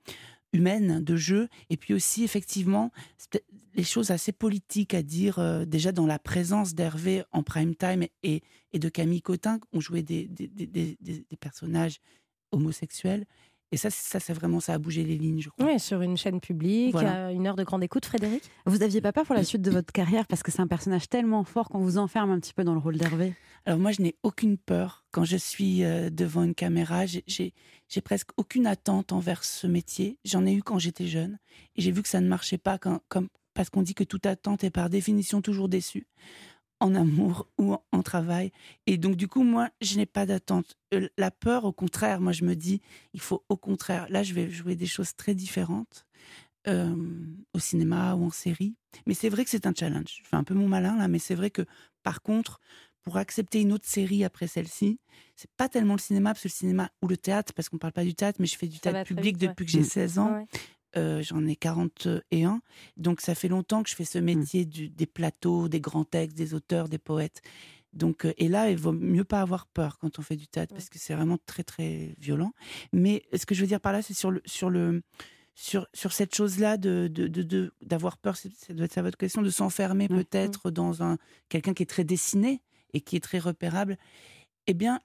humaine, 0.53 1.03
de 1.03 1.15
jeu, 1.15 1.49
et 1.69 1.77
puis 1.77 1.93
aussi 1.93 2.23
effectivement 2.23 2.91
les 3.75 3.83
choses 3.83 4.11
assez 4.11 4.31
politiques 4.31 4.93
à 4.93 5.01
dire 5.01 5.39
euh, 5.39 5.65
déjà 5.65 5.91
dans 5.91 6.05
la 6.05 6.19
présence 6.19 6.75
d'Hervé 6.75 7.23
en 7.31 7.41
prime 7.43 7.75
time 7.75 8.05
et, 8.21 8.41
et 8.71 8.79
de 8.79 8.87
Camille 8.89 9.21
Cotin, 9.23 9.59
on 9.73 9.79
jouait 9.79 10.03
des, 10.03 10.27
des, 10.27 10.47
des- 10.47 10.67
des- 10.67 10.97
des- 11.01 11.25
des 11.29 11.37
personnages 11.37 11.97
homosexuels. 12.51 13.25
Et 13.71 13.77
ça, 13.77 13.89
c'est- 13.89 14.07
ça, 14.07 14.19
c'est 14.19 14.33
vraiment 14.33 14.59
ça 14.59 14.75
a 14.75 14.77
bougé 14.77 15.03
les 15.03 15.17
lignes, 15.17 15.41
je 15.41 15.49
crois. 15.49 15.65
Oui, 15.65 15.79
sur 15.79 16.03
une 16.03 16.15
chaîne 16.15 16.39
publique, 16.39 16.91
Voilà. 16.91 17.27
à 17.27 17.31
une 17.31 17.47
heure 17.47 17.55
de 17.55 17.63
grande 17.63 17.83
écoute, 17.83 18.05
Frédéric? 18.05 18.43
Vous 18.67 18.83
aviez 18.83 19.01
pas 19.01 19.11
peur 19.11 19.25
pour 19.25 19.33
la 19.33 19.43
suite 19.43 19.63
de 19.63 19.71
votre 19.71 19.91
carrière? 19.91 20.27
Parce 20.27 20.43
que 20.43 20.51
c'est 20.51 20.59
un 20.61 20.67
personnage 20.67 21.09
tellement 21.09 21.43
fort 21.43 21.69
qu'on 21.69 21.79
vous 21.79 21.97
enferme 21.97 22.29
un 22.29 22.39
petit 22.39 22.53
peu 22.53 22.63
dans 22.63 22.73
le 22.75 22.79
rôle 22.79 22.97
d'Hervé 22.97 23.33
Alors 23.65 23.79
moi, 23.79 23.91
je 23.91 24.01
n'ai 24.01 24.15
aucune 24.23 24.57
peur 24.57 25.05
quand 25.11 25.23
je 25.23 25.37
suis 25.37 25.83
euh, 25.83 26.09
devant 26.09 26.43
une 26.43 26.55
caméra. 26.55 27.05
J'ai- 27.05 27.53
presque 28.03 28.29
aucune 28.37 28.65
attente 28.67 29.11
envers 29.13 29.43
ce 29.43 29.67
métier. 29.67 30.17
J'en 30.25 30.45
ai 30.45 30.53
eu 30.53 30.63
quand 30.63 30.79
j'étais 30.79 31.07
jeune 31.07 31.37
et 31.75 31.81
j'ai 31.81 31.91
vu 31.91 32.01
que 32.01 32.09
ça 32.09 32.19
ne 32.21 32.27
marchait 32.27 32.57
pas 32.57 32.77
comme, 32.77 33.29
parce 33.53 33.69
qu'on 33.69 33.83
dit 33.83 33.93
que 33.93 34.03
toute 34.03 34.25
attente 34.25 34.63
est 34.63 34.71
par 34.71 34.89
définition 34.89 35.41
toujours 35.41 35.69
déçue 35.69 36.07
en 36.79 36.95
amour 36.95 37.47
ou 37.59 37.73
en, 37.73 37.83
en 37.91 38.03
travail. 38.03 38.51
Et 38.87 38.97
donc 38.97 39.15
du 39.17 39.27
coup, 39.27 39.43
moi, 39.43 39.69
je 39.81 39.97
n'ai 39.97 40.05
pas 40.07 40.25
d'attente. 40.25 40.75
Euh, 40.93 41.09
La 41.17 41.31
peur, 41.31 41.65
au 41.65 41.73
contraire, 41.73 42.21
moi, 42.21 42.33
je 42.33 42.45
me 42.45 42.55
dis, 42.55 42.81
il 43.13 43.21
faut 43.21 43.45
au 43.49 43.57
contraire. 43.57 44.07
Là, 44.09 44.23
je 44.23 44.33
vais 44.33 44.49
jouer 44.51 44.75
des 44.75 44.87
choses 44.87 45.15
très 45.15 45.35
différentes. 45.35 46.05
euh, 46.67 46.95
au 47.53 47.59
cinéma 47.59 48.15
ou 48.15 48.25
en 48.25 48.29
série. 48.31 48.75
Mais 49.05 49.13
c'est 49.13 49.29
vrai 49.29 49.43
que 49.43 49.49
c'est 49.49 49.67
un 49.67 49.73
challenge. 49.77 50.19
Je 50.23 50.27
fais 50.27 50.35
un 50.35 50.43
peu 50.43 50.53
mon 50.53 50.67
malin 50.67 50.97
là, 50.97 51.07
mais 51.07 51.19
c'est 51.19 51.35
vrai 51.35 51.49
que 51.49 51.63
par 52.03 52.21
contre, 52.21 52.59
pour 53.03 53.17
accepter 53.17 53.61
une 53.61 53.71
autre 53.73 53.87
série 53.87 54.23
après 54.23 54.47
celle-ci, 54.47 54.99
c'est 55.35 55.49
pas 55.57 55.69
tellement 55.69 55.93
le 55.95 55.99
cinéma, 55.99 56.31
parce 56.31 56.43
que 56.43 56.47
le 56.47 56.53
cinéma 56.53 56.89
ou 57.01 57.07
le 57.07 57.17
théâtre, 57.17 57.53
parce 57.53 57.69
qu'on 57.69 57.77
parle 57.77 57.93
pas 57.93 58.03
du 58.05 58.15
théâtre, 58.15 58.37
mais 58.39 58.47
je 58.47 58.57
fais 58.57 58.67
du 58.67 58.77
Ça 58.77 58.91
théâtre 58.91 59.07
public 59.07 59.35
vite, 59.35 59.41
ouais. 59.41 59.47
depuis 59.49 59.65
que 59.65 59.71
j'ai 59.71 59.79
Mm. 59.81 59.83
16ans. 59.83 60.33
Ouais. 60.33 60.45
Euh, 60.95 61.21
J'en 61.23 61.45
ai 61.47 61.55
41. 61.55 62.61
Donc, 62.97 63.19
ça 63.21 63.33
fait 63.35 63.47
longtemps 63.47 63.81
que 63.83 63.89
je 63.89 63.95
fais 63.95 64.05
ce 64.05 64.19
métier 64.19 64.65
du- 64.65 64.89
des 64.89 65.05
plateaux, 65.07 65.67
des 65.67 65.79
grands 65.81 66.03
textes, 66.05 66.37
des 66.37 66.53
auteurs, 66.53 66.87
des 66.87 66.99
poètes. 66.99 67.41
Donc, 67.93 68.25
euh, 68.25 68.33
et 68.37 68.47
là, 68.47 68.69
il 68.69 68.77
vaut 68.77 68.91
mieux 68.91 69.23
pas 69.23 69.41
avoir 69.41 69.65
peur 69.67 69.97
quand 69.99 70.17
on 70.19 70.21
fait 70.21 70.35
du 70.35 70.47
théâtre 70.47 70.73
parce 70.73 70.89
que 70.89 70.97
c'est 70.99 71.13
vraiment 71.15 71.37
très, 71.45 71.63
très 71.63 72.15
violent. 72.19 72.53
Mais 72.91 73.23
ce 73.35 73.45
que 73.45 73.53
je 73.55 73.61
veux 73.61 73.67
dire 73.67 73.79
par 73.81 73.91
là, 73.93 74.01
c'est 74.01 74.13
sur 74.15 74.31
le, 74.31 74.41
sur 74.45 74.69
le, 74.69 75.01
sur, 75.55 75.87
sur 75.93 76.11
cette 76.13 76.33
chose-là 76.33 76.77
de, 76.77 77.07
de, 77.11 77.27
de- 77.27 77.43
de- 77.43 77.73
d'avoir 77.81 78.17
peur, 78.17 78.35
c'est- 78.35 78.49
ça 78.55 78.73
doit 78.73 78.85
être 78.85 78.93
ça 78.93 79.01
votre 79.03 79.17
question, 79.17 79.41
de 79.43 79.49
s'enfermer 79.51 80.07
Mhm. 80.09 80.23
peut-être 80.23 80.71
dans 80.71 81.03
un, 81.03 81.17
quelqu'un 81.49 81.73
qui 81.75 81.83
est 81.83 81.87
très 81.87 82.03
dessiné 82.03 82.61
et 82.93 83.01
qui 83.01 83.15
est 83.15 83.19
très 83.23 83.39
repérable. 83.39 83.97
Eh 84.67 84.73
bien, 84.73 84.99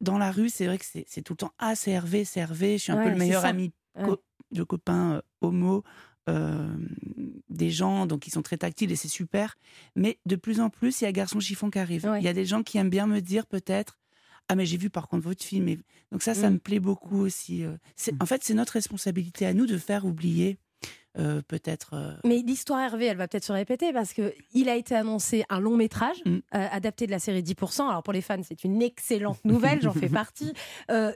dans 0.00 0.18
la 0.18 0.30
rue, 0.32 0.48
c'est 0.48 0.66
vrai 0.66 0.78
que 0.78 0.84
c'est, 0.84 1.22
tout 1.22 1.34
le 1.34 1.38
temps 1.38 1.52
Ah, 1.58 1.74
c'est 1.74 1.90
Hervé, 1.92 2.24
c'est 2.24 2.40
Hervé, 2.40 2.78
je 2.78 2.82
suis 2.84 2.92
un 2.92 2.96
Ouais, 2.98 3.04
peu 3.04 3.10
le 3.10 3.16
meilleur 3.16 3.44
ami 3.44 3.72
Ouais. 3.96 4.04
co- 4.04 4.22
de 4.52 4.62
copains 4.62 5.14
euh, 5.16 5.22
homo 5.42 5.84
euh, 6.28 6.74
des 7.48 7.70
gens, 7.70 8.06
donc 8.06 8.26
ils 8.26 8.30
sont 8.30 8.42
très 8.42 8.56
tactiles 8.56 8.90
et 8.92 8.96
c'est 8.96 9.08
super. 9.08 9.56
Mais 9.96 10.18
de 10.24 10.36
plus 10.36 10.60
en 10.60 10.70
plus, 10.70 11.00
il 11.00 11.04
y 11.04 11.06
a 11.06 11.12
Garçon 11.12 11.40
Chiffon 11.40 11.68
qui 11.70 11.78
arrive. 11.78 12.04
Ouais. 12.06 12.20
Il 12.20 12.24
y 12.24 12.28
a 12.28 12.32
des 12.32 12.44
gens 12.46 12.62
qui 12.62 12.78
aiment 12.78 12.90
bien 12.90 13.06
me 13.06 13.20
dire 13.20 13.46
peut-être 13.46 13.98
Ah, 14.48 14.54
mais 14.56 14.64
j'ai 14.66 14.76
vu 14.76 14.88
par 14.90 15.08
contre 15.08 15.24
votre 15.24 15.44
film. 15.44 15.68
Et... 15.68 15.78
Donc 16.10 16.22
ça, 16.22 16.34
ça 16.34 16.48
Mm. 16.50 16.54
me 16.54 16.58
plaît 16.58 16.80
beaucoup 16.80 17.18
aussi. 17.20 17.64
euh. 17.64 17.76
Mm. 18.10 18.16
En 18.20 18.26
fait, 18.26 18.42
c'est 18.44 18.54
notre 18.54 18.72
responsabilité 18.74 19.46
à 19.46 19.52
nous 19.54 19.66
de 19.66 19.76
faire 19.78 20.04
oublier 20.04 20.58
euh, 21.18 21.42
peut-être. 21.46 21.90
euh, 21.94 22.12
Mais 22.24 22.38
l'histoire 22.38 22.80
Hervé, 22.80 23.06
elle 23.06 23.16
va 23.16 23.28
peut-être 23.28 23.44
se 23.44 23.52
répéter 23.52 23.92
parce 23.92 24.12
que 24.12 24.32
il 24.54 24.68
a 24.68 24.76
été 24.76 24.94
annoncé 24.94 25.44
un 25.50 25.60
long 25.60 25.76
métrage 25.76 26.16
Mm. 26.24 26.30
euh, 26.36 26.40
adapté 26.70 27.06
de 27.06 27.10
la 27.10 27.18
série 27.18 27.42
10%. 27.42 27.88
Alors 27.88 28.02
pour 28.02 28.12
les 28.12 28.20
fans, 28.22 28.40
c'est 28.42 28.64
une 28.64 28.80
excellente 28.82 29.38
nouvelle, 29.44 29.80
j'en 29.82 29.92
fais 29.92 30.08
partie. 30.08 30.52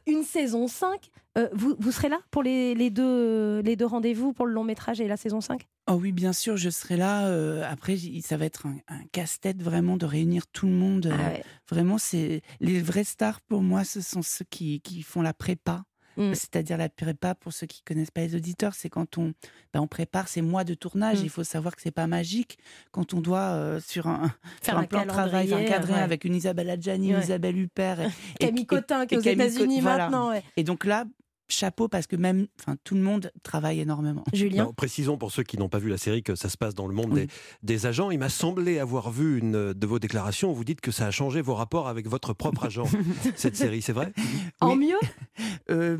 Une 0.06 0.22
saison 0.22 0.68
5. 0.68 1.10
Euh, 1.38 1.48
vous, 1.52 1.76
vous 1.78 1.92
serez 1.92 2.08
là 2.08 2.18
pour 2.30 2.42
les, 2.42 2.74
les 2.74 2.88
deux, 2.88 3.60
les 3.60 3.76
deux 3.76 3.84
rendez-vous 3.84 4.32
pour 4.32 4.46
le 4.46 4.52
long 4.54 4.64
métrage 4.64 5.02
et 5.02 5.06
la 5.08 5.18
saison 5.18 5.40
5 5.42 5.66
Oh 5.88 5.92
oui, 5.94 6.10
bien 6.12 6.32
sûr, 6.32 6.56
je 6.56 6.70
serai 6.70 6.96
là. 6.96 7.26
après, 7.70 7.96
ça 8.22 8.36
va 8.38 8.46
être 8.46 8.66
un, 8.66 8.76
un 8.88 9.04
casse-tête 9.12 9.62
vraiment 9.62 9.96
de 9.98 10.06
réunir 10.06 10.46
tout 10.48 10.66
le 10.66 10.72
monde. 10.72 11.10
Ah 11.12 11.28
ouais. 11.28 11.44
Vraiment, 11.70 11.98
c'est 11.98 12.40
les 12.60 12.80
vrais 12.80 13.04
stars 13.04 13.40
pour 13.42 13.62
moi, 13.62 13.84
ce 13.84 14.00
sont 14.00 14.22
ceux 14.22 14.46
qui, 14.50 14.80
qui 14.80 15.02
font 15.02 15.20
la 15.22 15.32
prépa. 15.34 15.84
Mm. 16.16 16.34
C'est-à-dire 16.34 16.78
la 16.78 16.88
prépa, 16.88 17.34
pour 17.34 17.52
ceux 17.52 17.66
qui 17.66 17.82
connaissent 17.82 18.10
pas 18.10 18.22
les 18.22 18.34
auditeurs, 18.34 18.74
c'est 18.74 18.88
quand 18.88 19.18
on, 19.18 19.32
ben, 19.72 19.80
on 19.80 19.86
prépare 19.86 20.28
ces 20.28 20.42
mois 20.42 20.64
de 20.64 20.74
tournage. 20.74 21.20
Mm. 21.20 21.24
Il 21.24 21.30
faut 21.30 21.44
savoir 21.44 21.76
que 21.76 21.82
c'est 21.82 21.90
pas 21.90 22.06
magique 22.06 22.58
quand 22.90 23.14
on 23.14 23.20
doit 23.20 23.52
euh, 23.54 23.80
sur 23.80 24.06
un, 24.06 24.22
sur 24.62 24.72
Faire 24.72 24.78
un, 24.78 24.82
un 24.82 24.84
plan 24.86 25.02
de 25.02 25.08
travail, 25.08 25.48
cadre 25.66 25.92
ouais. 25.92 25.98
avec 26.00 26.24
une 26.24 26.34
Isabelle 26.34 26.70
Adjani, 26.70 27.10
une. 27.12 27.20
Isabelle 27.20 27.58
Huppert. 27.58 28.00
et- 28.00 28.06
et- 28.40 28.46
Camille 28.46 28.66
Cotin 28.66 29.06
qui 29.06 29.14
est 29.14 29.18
aux 29.18 29.20
États-Unis 29.20 29.80
voilà. 29.80 30.04
maintenant. 30.04 30.30
ouais. 30.30 30.42
Et 30.56 30.64
donc 30.64 30.84
là, 30.84 31.04
chapeau 31.48 31.88
parce 31.88 32.06
que 32.06 32.16
même, 32.16 32.46
enfin, 32.60 32.76
tout 32.84 32.94
le 32.94 33.00
monde 33.02 33.30
travaille 33.42 33.80
énormément. 33.80 34.24
Julien 34.32 34.72
précisons 34.76 35.16
pour 35.18 35.30
ceux 35.32 35.42
qui 35.42 35.58
n'ont 35.58 35.68
pas 35.68 35.78
vu 35.78 35.88
la 35.88 35.98
série 35.98 36.22
que 36.22 36.34
ça 36.34 36.48
se 36.48 36.56
passe 36.56 36.74
dans 36.74 36.86
le 36.86 36.94
monde 36.94 37.12
Oui. 37.12 37.26
des, 37.26 37.28
des 37.62 37.86
agents. 37.86 38.10
Il 38.10 38.18
m'a 38.18 38.28
semblé 38.28 38.78
avoir 38.78 39.10
vu 39.10 39.38
une 39.38 39.72
de 39.72 39.86
vos 39.86 39.98
déclarations 39.98 40.50
où 40.50 40.54
vous 40.54 40.64
dites 40.64 40.80
que 40.80 40.90
ça 40.90 41.06
a 41.06 41.10
changé 41.10 41.40
vos 41.40 41.54
rapports 41.54 41.88
avec 41.88 42.08
votre 42.08 42.32
propre 42.32 42.64
agent, 42.66 42.86
cette 43.36 43.56
série, 43.56 43.82
c'est 43.82 43.92
vrai? 43.92 44.12
En 44.60 44.76
Oui. 44.76 44.88
mieux? 44.88 45.44
Euh, 45.70 45.98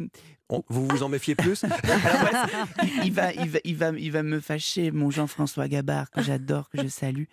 On- 0.48 0.62
Vous 0.68 0.86
vous 0.86 1.02
en 1.02 1.08
méfiez 1.08 1.34
plus? 1.34 1.64
Alors, 1.64 1.76
ouais, 1.82 2.30
c'est- 2.78 2.86
il, 3.02 3.06
il 3.06 3.12
va, 3.12 3.32
il, 3.32 3.48
va, 3.48 3.58
il, 3.64 3.76
va, 3.76 3.90
il 3.98 4.12
va 4.12 4.22
me 4.22 4.38
fâcher, 4.38 4.92
mon 4.92 5.10
Jean-François 5.10 5.66
Gabard, 5.66 6.08
que 6.12 6.22
j'adore, 6.22 6.68
que 6.70 6.80
je 6.80 6.86
salue, 6.86 7.24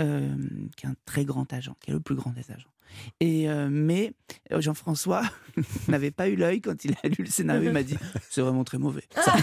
euh, 0.00 0.36
qui 0.76 0.84
est 0.84 0.88
un 0.90 0.94
très 1.06 1.24
grand 1.24 1.50
agent, 1.52 1.74
qui 1.80 1.90
est 1.90 1.94
le 1.94 2.00
plus 2.00 2.14
grand 2.14 2.30
des 2.32 2.50
agents. 2.50 2.68
Et, 3.20 3.48
euh, 3.48 3.68
mais 3.70 4.12
euh, 4.52 4.60
Jean-François 4.60 5.22
n'avait 5.88 6.10
pas 6.10 6.28
eu 6.28 6.36
l'œil 6.36 6.60
quand 6.60 6.84
il 6.84 6.94
a 7.02 7.08
lu 7.08 7.16
le 7.18 7.26
scénario. 7.26 7.64
Il 7.64 7.72
m'a 7.72 7.82
dit 7.82 7.96
C'est 8.30 8.40
vraiment 8.40 8.64
très 8.64 8.78
mauvais. 8.78 9.04
Ça, 9.14 9.34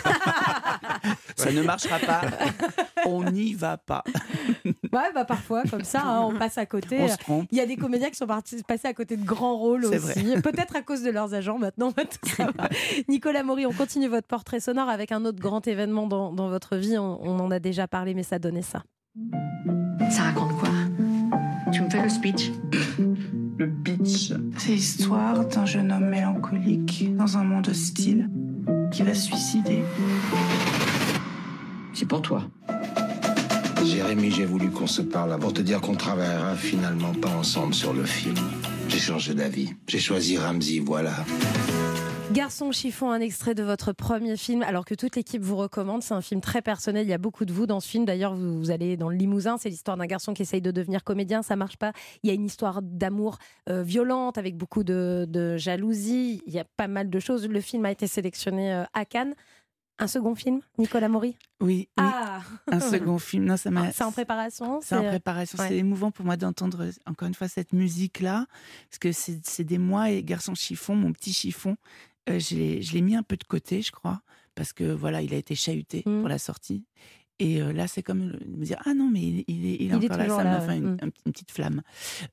ça 1.36 1.52
ne 1.52 1.62
marchera 1.62 2.00
pas. 2.00 2.22
On 3.06 3.24
n'y 3.24 3.54
va 3.54 3.78
pas. 3.78 4.04
Ouais, 4.66 5.12
bah 5.14 5.25
parfois, 5.25 5.64
comme 5.64 5.84
ça, 5.84 6.02
hein, 6.04 6.22
on 6.22 6.38
passe 6.38 6.58
à 6.58 6.66
côté. 6.66 7.00
On 7.00 7.08
se 7.08 7.18
trompe. 7.18 7.48
Il 7.52 7.58
y 7.58 7.62
a 7.62 7.66
des 7.66 7.75
comédiens 7.78 8.10
qui 8.10 8.16
sont 8.16 8.28
partis, 8.28 8.64
passés 8.64 8.88
à 8.88 8.94
côté 8.94 9.18
de 9.18 9.25
grands 9.25 9.58
rôles 9.58 9.86
aussi. 9.86 10.24
Peut-être 10.42 10.75
à 10.75 10.82
cause 10.82 11.04
de 11.04 11.12
leurs 11.12 11.34
agents 11.34 11.58
maintenant. 11.58 11.94
Nicolas 13.10 13.44
Maury, 13.44 13.66
on 13.66 13.74
continue 13.74 14.08
votre 14.08 14.28
portrait 14.28 14.60
sonore 14.60 14.89
avec 14.89 15.12
un 15.12 15.26
autre 15.26 15.39
grand 15.39 15.67
événement 15.67 16.08
dans, 16.08 16.32
dans 16.32 16.50
votre 16.50 16.78
vie. 16.78 16.98
On, 16.98 17.22
on 17.22 17.39
en 17.39 17.52
a 17.52 17.60
déjà 17.60 17.88
parlé, 17.88 18.13
mais 18.13 18.24
ça 18.24 18.39
donnait 18.39 18.62
ça. 18.62 18.84
Ça 20.10 20.24
raconte 20.24 20.58
quoi? 20.58 20.69
Tu 21.72 21.82
me 21.82 21.89
fais 21.89 22.02
le 22.02 22.10
speech? 22.10 22.52
Pour 35.39 35.54
te 35.54 35.62
dire 35.62 35.80
qu'on 35.80 35.95
travaillera 35.95 36.56
finalement 36.56 37.13
pas 37.13 37.30
ensemble 37.30 37.73
sur 37.73 37.93
le 37.93 38.04
film. 38.04 38.36
J'ai 38.89 38.99
changé 38.99 39.34
d'avis. 39.34 39.69
J'ai 39.88 39.99
choisi 39.99 40.38
Ramsey, 40.38 40.80
voilà. 40.80 41.13
Garçon 42.34 42.73
chiffon, 42.73 43.12
un 43.12 43.21
extrait 43.21 43.56
de 43.56 43.63
votre 43.63 43.93
premier 43.93 44.36
film, 44.36 44.62
alors 44.63 44.84
que 44.84 44.93
toute 44.93 45.15
l'équipe 45.15 45.41
vous 45.41 45.56
recommande. 45.56 46.04
C'est 46.04 46.13
un 46.13 46.21
film 46.21 46.41
très 46.41 46.62
personnel. 46.62 47.06
Il 47.06 47.10
y 47.10 47.13
a 47.13 47.17
beaucoup 47.17 47.45
de 47.45 47.54
vous 47.54 47.65
dans 47.65 47.80
ce 47.80 47.88
film. 47.88 48.04
D'ailleurs, 48.04 48.36
vous, 48.36 48.58
vous 48.58 48.71
allez 48.71 48.97
dans 48.97 49.08
le 49.08 49.15
Limousin. 49.15 49.58
C'est 49.58 49.69
l'histoire 49.69 49.95
d'un 49.95 50.06
garçon 50.06 50.34
qui 50.34 50.41
essaye 50.41 50.62
de 50.62 50.71
devenir 50.71 51.06
comédien. 51.06 51.41
Ça 51.43 51.56
marche 51.56 51.78
pas. 51.78 51.93
Il 52.23 52.28
y 52.28 52.32
a 52.32 52.34
une 52.34 52.45
histoire 52.45 52.82
d'amour 52.82 53.38
euh, 53.69 53.84
violente 53.84 54.38
avec 54.38 54.58
beaucoup 54.58 54.84
de, 54.84 55.25
de 55.30 55.56
jalousie. 55.56 56.41
Il 56.45 56.54
y 56.54 56.60
a 56.60 56.65
pas 56.65 56.88
mal 56.88 57.10
de 57.10 57.19
choses. 57.19 57.47
Le 57.47 57.62
film 57.62 57.86
a 57.86 57.91
été 57.91 58.06
sélectionné 58.06 58.73
euh, 58.73 58.84
à 58.93 59.06
Cannes. 59.06 59.34
Un 59.97 60.08
second 60.08 60.36
film, 60.36 60.60
Nicolas 60.77 61.08
Maury 61.08 61.38
Oui, 61.62 61.67
oui, 61.77 61.88
Ah, 61.95 62.41
un 62.67 62.79
second 62.81 63.17
film. 63.17 63.45
Non, 63.45 63.55
ça 63.55 63.71
m'a. 63.71 63.91
c'est 63.93 64.03
en 64.03 64.12
préparation. 64.12 64.81
C'est 64.81 64.95
en 64.95 65.01
c'est- 65.01 65.08
préparation. 65.08 65.58
ouais. 65.58 65.69
C'est 65.69 65.77
émouvant 65.77 66.12
pour 66.12 66.25
moi 66.25 66.36
d'entendre 66.36 66.84
euh, 66.84 66.91
encore 67.05 67.27
une 67.29 67.34
fois 67.34 67.47
cette 67.47 67.71
musique-là, 67.71 68.45
parce 68.89 68.99
que 68.99 69.12
c'est 69.13 69.39
c'est 69.47 69.63
des 69.63 69.77
mois 69.77 70.12
et 70.12 70.21
Garçon 70.21 70.53
Chiffon, 70.53 70.95
mon 70.95 71.13
petit 71.13 71.31
chiffon, 71.31 71.77
euh, 72.29 72.39
je 72.39 72.55
l'ai 72.55 72.81
je 72.81 72.93
l'ai 72.93 73.01
mis 73.01 73.15
un 73.15 73.23
peu 73.23 73.38
de 73.38 73.45
côté, 73.45 73.81
je 73.81 73.91
crois, 73.93 74.21
parce 74.53 74.73
que 74.73 74.84
voilà, 74.84 75.21
il 75.21 75.34
a 75.34 75.38
été 75.38 75.55
chahuté 75.55 76.03
Mm. 76.05 76.19
pour 76.19 76.27
la 76.29 76.39
sortie. 76.39 76.84
Et 77.39 77.62
euh, 77.62 77.71
là, 77.71 77.88
c'est 77.88 78.03
comme 78.03 78.38
me 78.47 78.65
dire 78.65 78.81
ah 78.86 78.93
non 78.93 79.10
mais 79.10 79.21
il, 79.21 79.43
il 79.47 79.65
est, 79.65 79.75
il 79.75 79.81
est 79.81 79.86
Il 79.86 79.91
est 79.91 79.95
encore 80.12 80.17
là, 80.17 80.27
ça 80.29 80.43
m'a 80.43 80.60
fait 80.60 80.67
ouais. 80.67 80.77
une, 80.77 80.91
Mm. 80.95 80.97
un- 81.03 81.10
une 81.25 81.31
petite 81.31 81.51
flamme. 81.51 81.81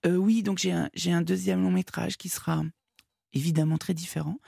Euh, 0.05 0.17
oui, 0.17 0.43
donc 0.43 0.59
j'ai 0.59 0.73
un, 0.73 0.91
j'ai 0.95 1.13
un 1.13 1.23
deuxième 1.23 1.63
long 1.63 1.71
métrage 1.71 2.17
qui 2.19 2.29
sera 2.29 2.65
évidemment 3.35 3.79
très 3.79 3.95
différent. 3.95 4.39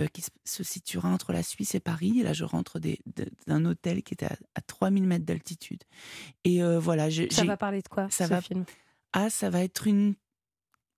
Euh, 0.00 0.06
qui 0.06 0.22
se- 0.44 0.62
situera 0.64 1.08
entre 1.08 1.32
la 1.32 1.42
Suisse 1.42 1.74
et 1.74 1.80
Paris. 1.80 2.20
Et 2.20 2.22
là, 2.22 2.32
je 2.32 2.44
rentre 2.44 2.80
d'un 3.46 3.64
hôtel 3.64 4.02
qui 4.02 4.14
était 4.14 4.26
à, 4.26 4.36
à 4.54 4.60
3000 4.60 5.04
mètres 5.06 5.24
d'altitude. 5.24 5.82
Et 6.44 6.62
euh, 6.62 6.78
voilà, 6.78 7.10
je- 7.10 7.30
Ça 7.32 7.44
va 7.44 7.56
parler 7.56 7.82
de 7.82 7.88
quoi 7.88 8.08
ça 8.10 8.24
ce 8.24 8.30
va- 8.30 8.40
film? 8.40 8.64
Ah, 9.12 9.30
ça 9.30 9.50
va 9.50 9.62
être 9.62 9.86
une, 9.86 10.14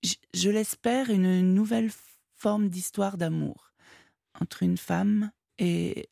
je, 0.03 0.15
je 0.33 0.49
l'espère, 0.49 1.09
une 1.09 1.53
nouvelle 1.53 1.91
forme 2.35 2.69
d'histoire 2.69 3.17
d'amour 3.17 3.71
entre 4.39 4.63
une 4.63 4.77
femme 4.77 5.31
et 5.59 6.09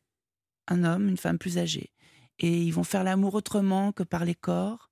un 0.68 0.84
homme, 0.84 1.08
une 1.08 1.16
femme 1.16 1.38
plus 1.38 1.58
âgée. 1.58 1.92
Et 2.38 2.62
ils 2.62 2.72
vont 2.72 2.84
faire 2.84 3.04
l'amour 3.04 3.34
autrement 3.34 3.92
que 3.92 4.02
par 4.02 4.24
les 4.24 4.34
corps, 4.34 4.90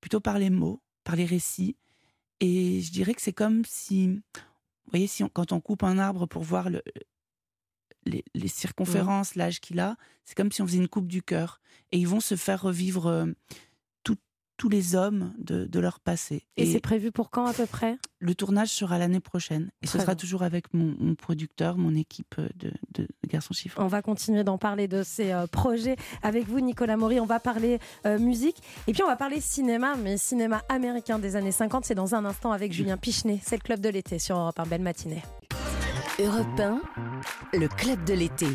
plutôt 0.00 0.20
par 0.20 0.38
les 0.38 0.50
mots, 0.50 0.82
par 1.04 1.16
les 1.16 1.24
récits. 1.26 1.76
Et 2.40 2.80
je 2.80 2.90
dirais 2.90 3.14
que 3.14 3.22
c'est 3.22 3.32
comme 3.32 3.64
si, 3.64 4.08
vous 4.08 4.90
voyez, 4.90 5.06
si 5.06 5.22
on- 5.22 5.28
quand 5.28 5.52
on 5.52 5.60
coupe 5.60 5.84
un 5.84 5.98
arbre 5.98 6.26
pour 6.26 6.42
voir 6.42 6.70
le, 6.70 6.82
les, 8.04 8.24
les 8.34 8.48
circonférences, 8.48 9.34
l'âge 9.34 9.60
qu'il 9.60 9.80
a, 9.80 9.96
c'est 10.24 10.36
comme 10.36 10.50
si 10.52 10.62
on 10.62 10.66
faisait 10.66 10.78
une 10.78 10.88
coupe 10.88 11.08
du 11.08 11.22
cœur. 11.22 11.60
Et 11.92 11.98
ils 11.98 12.08
vont 12.08 12.20
se 12.20 12.36
faire 12.36 12.62
revivre 12.62 13.06
euh, 13.06 13.26
tout- 14.04 14.16
tous 14.56 14.68
les 14.68 14.94
hommes 14.94 15.34
de, 15.38 15.64
de 15.66 15.80
leur 15.80 16.00
passé. 16.00 16.46
Et, 16.56 16.70
c'est 16.70 16.80
prévu 16.80 17.10
pour 17.12 17.30
quand 17.30 17.46
à 17.46 17.52
peu 17.52 17.66
près? 17.66 17.98
Le 18.18 18.34
tournage 18.34 18.68
sera 18.70 18.98
l'année 18.98 19.20
prochaine. 19.20 19.70
Et 19.82 19.86
ce 19.86 19.94
sera 19.94 20.06
bien. 20.12 20.14
toujours 20.16 20.42
avec 20.42 20.72
mon, 20.72 20.94
mon 20.98 21.14
producteur, 21.14 21.76
mon 21.76 21.94
équipe 21.94 22.34
de, 22.38 22.72
de, 22.92 23.02
de 23.02 23.28
Garçons 23.28 23.52
Chiffres. 23.54 23.78
On 23.82 23.88
va 23.88 24.00
continuer 24.02 24.44
d'en 24.44 24.58
parler 24.58 24.88
de 24.88 25.02
ces 25.02 25.32
euh, 25.32 25.46
projets 25.46 25.96
avec 26.22 26.46
vous, 26.46 26.60
Nicolas 26.60 26.96
Maury. 26.96 27.18
On 27.20 27.26
va 27.26 27.40
parler 27.40 27.78
euh, 28.06 28.18
musique 28.18 28.56
et 28.86 28.92
puis 28.92 29.02
on 29.02 29.08
va 29.08 29.16
parler 29.16 29.40
cinéma, 29.40 29.96
mais 29.96 30.16
cinéma 30.16 30.62
américain 30.68 31.18
des 31.18 31.36
années 31.36 31.52
50. 31.52 31.84
C'est 31.84 31.94
dans 31.94 32.14
un 32.14 32.24
instant 32.24 32.52
avec 32.52 32.72
Julien 32.72 32.96
Pichenet. 32.96 33.40
C'est 33.44 33.56
le 33.56 33.62
club 33.62 33.80
de 33.80 33.88
l'été 33.88 34.18
sur 34.18 34.36
Europe 34.38 34.58
1. 34.60 34.66
Belle 34.66 34.82
matinée. 34.82 35.22
Europe 36.24 36.60
1, 36.60 36.80
le 37.58 37.66
club 37.66 38.04
de 38.04 38.14
l'été. 38.14 38.46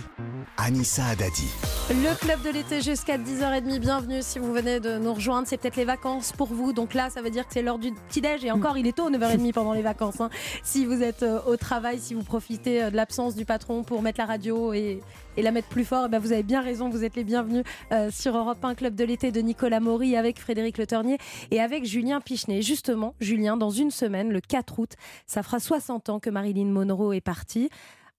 Anissa 0.55 1.05
Adadi. 1.07 1.49
Le 1.89 2.19
club 2.19 2.41
de 2.41 2.49
l'été 2.49 2.81
jusqu'à 2.81 3.17
10h30. 3.17 3.79
Bienvenue 3.79 4.21
si 4.21 4.39
vous 4.39 4.51
venez 4.51 4.81
de 4.81 4.97
nous 4.97 5.13
rejoindre. 5.13 5.47
C'est 5.47 5.55
peut-être 5.55 5.77
les 5.77 5.85
vacances 5.85 6.33
pour 6.33 6.47
vous. 6.47 6.73
Donc 6.73 6.93
là, 6.93 7.09
ça 7.09 7.21
veut 7.21 7.29
dire 7.29 7.47
que 7.47 7.53
c'est 7.53 7.61
l'heure 7.61 7.79
du 7.79 7.93
petit-déj. 7.93 8.43
Et 8.43 8.51
encore, 8.51 8.77
il 8.77 8.85
est 8.87 8.91
tôt, 8.97 9.09
9h30 9.09 9.53
pendant 9.53 9.71
les 9.71 9.81
vacances. 9.81 10.19
hein. 10.19 10.29
Si 10.63 10.83
vous 10.83 11.01
êtes 11.01 11.23
euh, 11.23 11.39
au 11.47 11.55
travail, 11.55 11.99
si 11.99 12.13
vous 12.13 12.23
profitez 12.23 12.83
euh, 12.83 12.89
de 12.89 12.97
l'absence 12.97 13.35
du 13.35 13.45
patron 13.45 13.83
pour 13.83 14.01
mettre 14.01 14.19
la 14.19 14.25
radio 14.25 14.73
et, 14.73 14.99
la 15.37 15.51
mettre 15.51 15.69
plus 15.69 15.85
fort, 15.85 16.03
eh 16.07 16.09
ben, 16.09 16.19
vous 16.19 16.33
avez 16.33 16.43
bien 16.43 16.59
raison. 16.59 16.89
Vous 16.89 17.05
êtes 17.05 17.15
les 17.15 17.23
bienvenus 17.23 17.63
euh, 17.93 18.11
sur 18.11 18.35
Europe 18.35 18.65
1 18.65 18.75
Club 18.75 18.93
de 18.93 19.05
l'été 19.05 19.31
de 19.31 19.39
Nicolas 19.39 19.79
Maury 19.79 20.17
avec 20.17 20.41
Frédéric 20.41 20.77
Le 20.79 20.87
Ternier 20.87 21.17
et 21.51 21.61
avec 21.61 21.85
Julien 21.85 22.19
Pichenet. 22.19 22.61
Justement, 22.61 23.15
Julien, 23.21 23.55
dans 23.55 23.69
une 23.69 23.91
semaine, 23.91 24.29
le 24.33 24.41
4 24.41 24.77
août, 24.79 24.91
ça 25.25 25.41
fera 25.41 25.61
60 25.61 26.09
ans 26.09 26.19
que 26.19 26.29
Marilyn 26.29 26.65
Monroe 26.65 27.13
est 27.13 27.21
partie. 27.21 27.69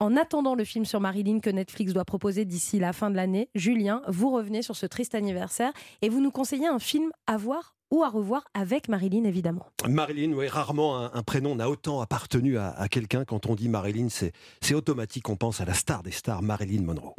En 0.01 0.17
attendant 0.17 0.55
le 0.55 0.63
film 0.63 0.85
sur 0.85 1.01
Marilyn 1.01 1.41
que 1.41 1.51
Netflix 1.51 1.93
doit 1.93 2.05
proposer 2.05 2.45
d'ici 2.45 2.79
la 2.79 2.93
fin 2.93 3.11
de 3.11 3.17
l'année, 3.17 3.49
Julien, 3.57 4.01
vous 4.07 4.31
revenez 4.31 4.63
sur 4.63 4.77
ce 4.77 4.87
triste 4.87 5.17
anniversaire 5.17 5.73
et 6.03 6.09
vous 6.09 6.21
nous 6.21 6.31
conseillez 6.31 6.69
un 6.69 6.79
film 6.79 7.11
à 7.27 7.37
voir 7.37 7.75
ou 7.91 8.05
à 8.05 8.09
revoir 8.09 8.45
avec 8.55 8.89
Marilyn, 8.89 9.25
évidemment. 9.25 9.67
Marilyn, 9.89 10.35
oui, 10.35 10.47
rarement 10.47 10.99
un, 10.99 11.11
un 11.13 11.23
prénom 11.25 11.57
n'a 11.57 11.69
autant 11.69 12.01
appartenu 12.01 12.59
à, 12.59 12.71
à 12.71 12.87
quelqu'un. 12.87 13.25
Quand 13.25 13.47
on 13.47 13.57
dit 13.57 13.69
Marilyn, 13.69 14.07
c'est 14.09 14.75
automatique, 14.75 15.29
on 15.31 15.37
pense 15.37 15.61
à 15.61 15.65
la 15.65 15.75
star 15.75 16.05
des 16.05 16.13
stars, 16.13 16.43
Marilyn 16.43 16.83
Monroe. 16.83 17.17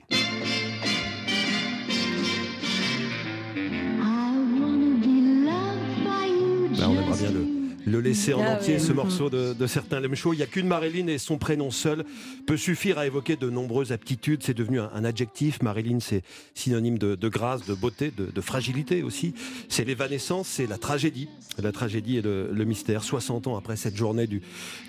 Là, 6.77 6.87
on 6.89 6.93
aimerait 6.93 7.17
bien 7.17 7.31
le, 7.31 7.58
le 7.85 8.01
laisser 8.01 8.33
en 8.33 8.41
Ah 8.43 8.55
entier, 8.55 8.79
ce 8.79 8.91
morceau 8.91 9.29
de, 9.29 9.53
de 9.53 9.67
certains 9.67 9.99
Lem 9.99 10.15
Show. 10.15 10.33
Il 10.33 10.37
n'y 10.37 10.43
a 10.43 10.47
qu'une 10.47 10.67
Marilyn 10.67 11.07
et 11.07 11.17
son 11.17 11.37
prénom 11.37 11.71
seul 11.71 12.05
peut 12.45 12.57
suffire 12.57 12.97
à 12.97 13.05
évoquer 13.05 13.35
de 13.35 13.49
nombreuses 13.49 13.91
aptitudes. 13.91 14.43
C'est 14.43 14.53
devenu 14.53 14.79
un, 14.79 14.89
un 14.93 15.05
adjectif. 15.05 15.61
Marilyn, 15.61 15.99
c'est 15.99 16.23
synonyme 16.53 16.97
de, 16.97 17.15
de 17.15 17.29
grâce, 17.29 17.65
de 17.65 17.73
beauté, 17.73 18.11
de, 18.15 18.27
de 18.27 18.41
fragilité 18.41 19.03
aussi. 19.03 19.33
C'est 19.69 19.85
l'évanescence, 19.85 20.47
c'est 20.47 20.67
la 20.67 20.77
tragédie. 20.77 21.29
La 21.61 21.71
tragédie 21.71 22.17
et 22.17 22.21
le, 22.21 22.49
le 22.51 22.65
mystère. 22.65 23.03
60 23.03 23.47
ans 23.47 23.57
après 23.57 23.75
cette 23.75 23.95
journée 23.95 24.27
du 24.27 24.41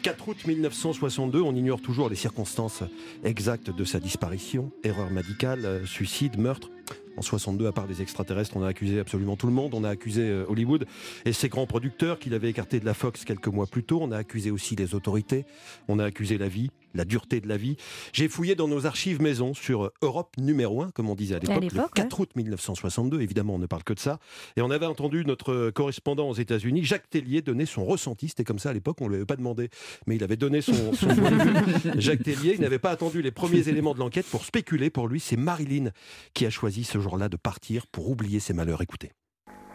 4 0.03 0.29
août 0.29 0.37
1962, 0.46 1.40
on 1.40 1.55
ignore 1.55 1.81
toujours 1.81 2.09
les 2.09 2.16
circonstances 2.16 2.83
exactes 3.24 3.70
de 3.74 3.85
sa 3.85 4.00
disparition. 4.00 4.70
Erreur 4.85 5.11
médicale, 5.11 5.64
euh, 5.64 5.87
suicide, 5.87 6.38
meurtre. 6.38 6.70
En 7.16 7.22
62, 7.22 7.66
à 7.66 7.72
part 7.72 7.87
les 7.87 8.03
extraterrestres, 8.03 8.57
on 8.57 8.62
a 8.62 8.68
accusé 8.68 9.00
absolument 9.00 9.37
tout 9.37 9.46
le 9.46 9.53
monde. 9.53 9.74
On 9.74 9.85
a 9.85 9.90
accusé 9.90 10.22
euh, 10.22 10.44
Hollywood 10.48 10.87
et 11.24 11.33
ses 11.33 11.48
grands 11.48 11.66
producteurs 11.66 12.18
qu'il 12.18 12.35
avait 12.35 12.48
écartés 12.48 12.81
de 12.81 12.87
la 12.87 12.94
Fox 12.94 13.24
quelques 13.24 13.48
mois 13.48 13.66
plus 13.66 13.83
tôt. 13.83 13.98
On 14.00 14.12
a 14.12 14.16
accusé 14.16 14.50
aussi 14.50 14.76
les 14.76 14.94
autorités. 14.94 15.44
On 15.88 15.98
a 15.98 16.05
accusé 16.05 16.38
la 16.38 16.48
vie, 16.48 16.70
la 16.94 17.05
dureté 17.05 17.40
de 17.40 17.48
la 17.48 17.57
vie. 17.57 17.76
J'ai 18.12 18.29
fouillé 18.29 18.55
dans 18.55 18.68
nos 18.68 18.87
archives 18.87 19.20
maison 19.20 19.55
sur 19.55 19.90
Europe 20.03 20.37
numéro 20.38 20.83
1, 20.83 20.90
comme 20.90 21.09
on 21.09 21.14
disait 21.14 21.37
à 21.37 21.38
l'époque, 21.38 21.57
le 21.57 21.68
l'époque, 21.68 21.94
4 21.94 22.20
août 22.20 22.31
1962. 22.37 23.20
Évidemment, 23.20 23.55
on 23.55 23.59
ne 23.59 23.66
parle 23.66 23.85
que 23.85 23.92
de 23.92 23.98
ça. 23.98 24.18
Et 24.57 24.62
on 24.62 24.70
avait 24.70 24.87
entendu 24.87 25.24
notre 25.24 25.70
correspondant 25.70 26.29
aux 26.29 26.35
États-Unis, 26.35 26.85
Jacques 26.85 27.09
Tellier, 27.11 27.42
donner 27.42 27.66
son 27.66 27.85
ressenti. 27.85 28.29
C'était 28.29 28.44
comme 28.44 28.59
ça 28.59 28.70
à 28.70 28.72
l'époque, 28.72 28.96
on 29.00 29.05
ne 29.05 29.11
lui 29.11 29.16
avait 29.16 29.26
pas 29.26 29.37
demandé, 29.37 29.70
mais 30.07 30.16
il 30.16 30.24
avait 30.24 30.37
donné 30.37 30.61
son, 30.61 30.92
son 30.92 31.09
point 31.09 31.31
de 31.31 31.37
vue. 31.37 31.90
Jacques 32.00 32.22
Tellier, 32.22 32.55
il 32.55 32.61
n'avait 32.61 32.79
pas 32.79 32.90
attendu 32.90 33.22
les 33.22 33.31
premiers 33.31 33.68
éléments 33.68 33.94
de 33.94 33.98
l'enquête 33.98 34.26
pour 34.26 34.44
spéculer. 34.44 34.90
Pour 34.90 35.09
lui, 35.09 35.20
c'est 35.20 35.37
Marilyn 35.37 35.90
qui 36.35 36.46
a 36.46 36.50
choisi 36.50 36.85
ce 36.85 36.98
jour-là 36.98 37.29
de 37.29 37.37
partir 37.37 37.87
pour 37.87 38.11
oublier 38.11 38.40
ses 38.40 38.55
malheurs. 38.55 38.83
Écoutez. 38.83 39.12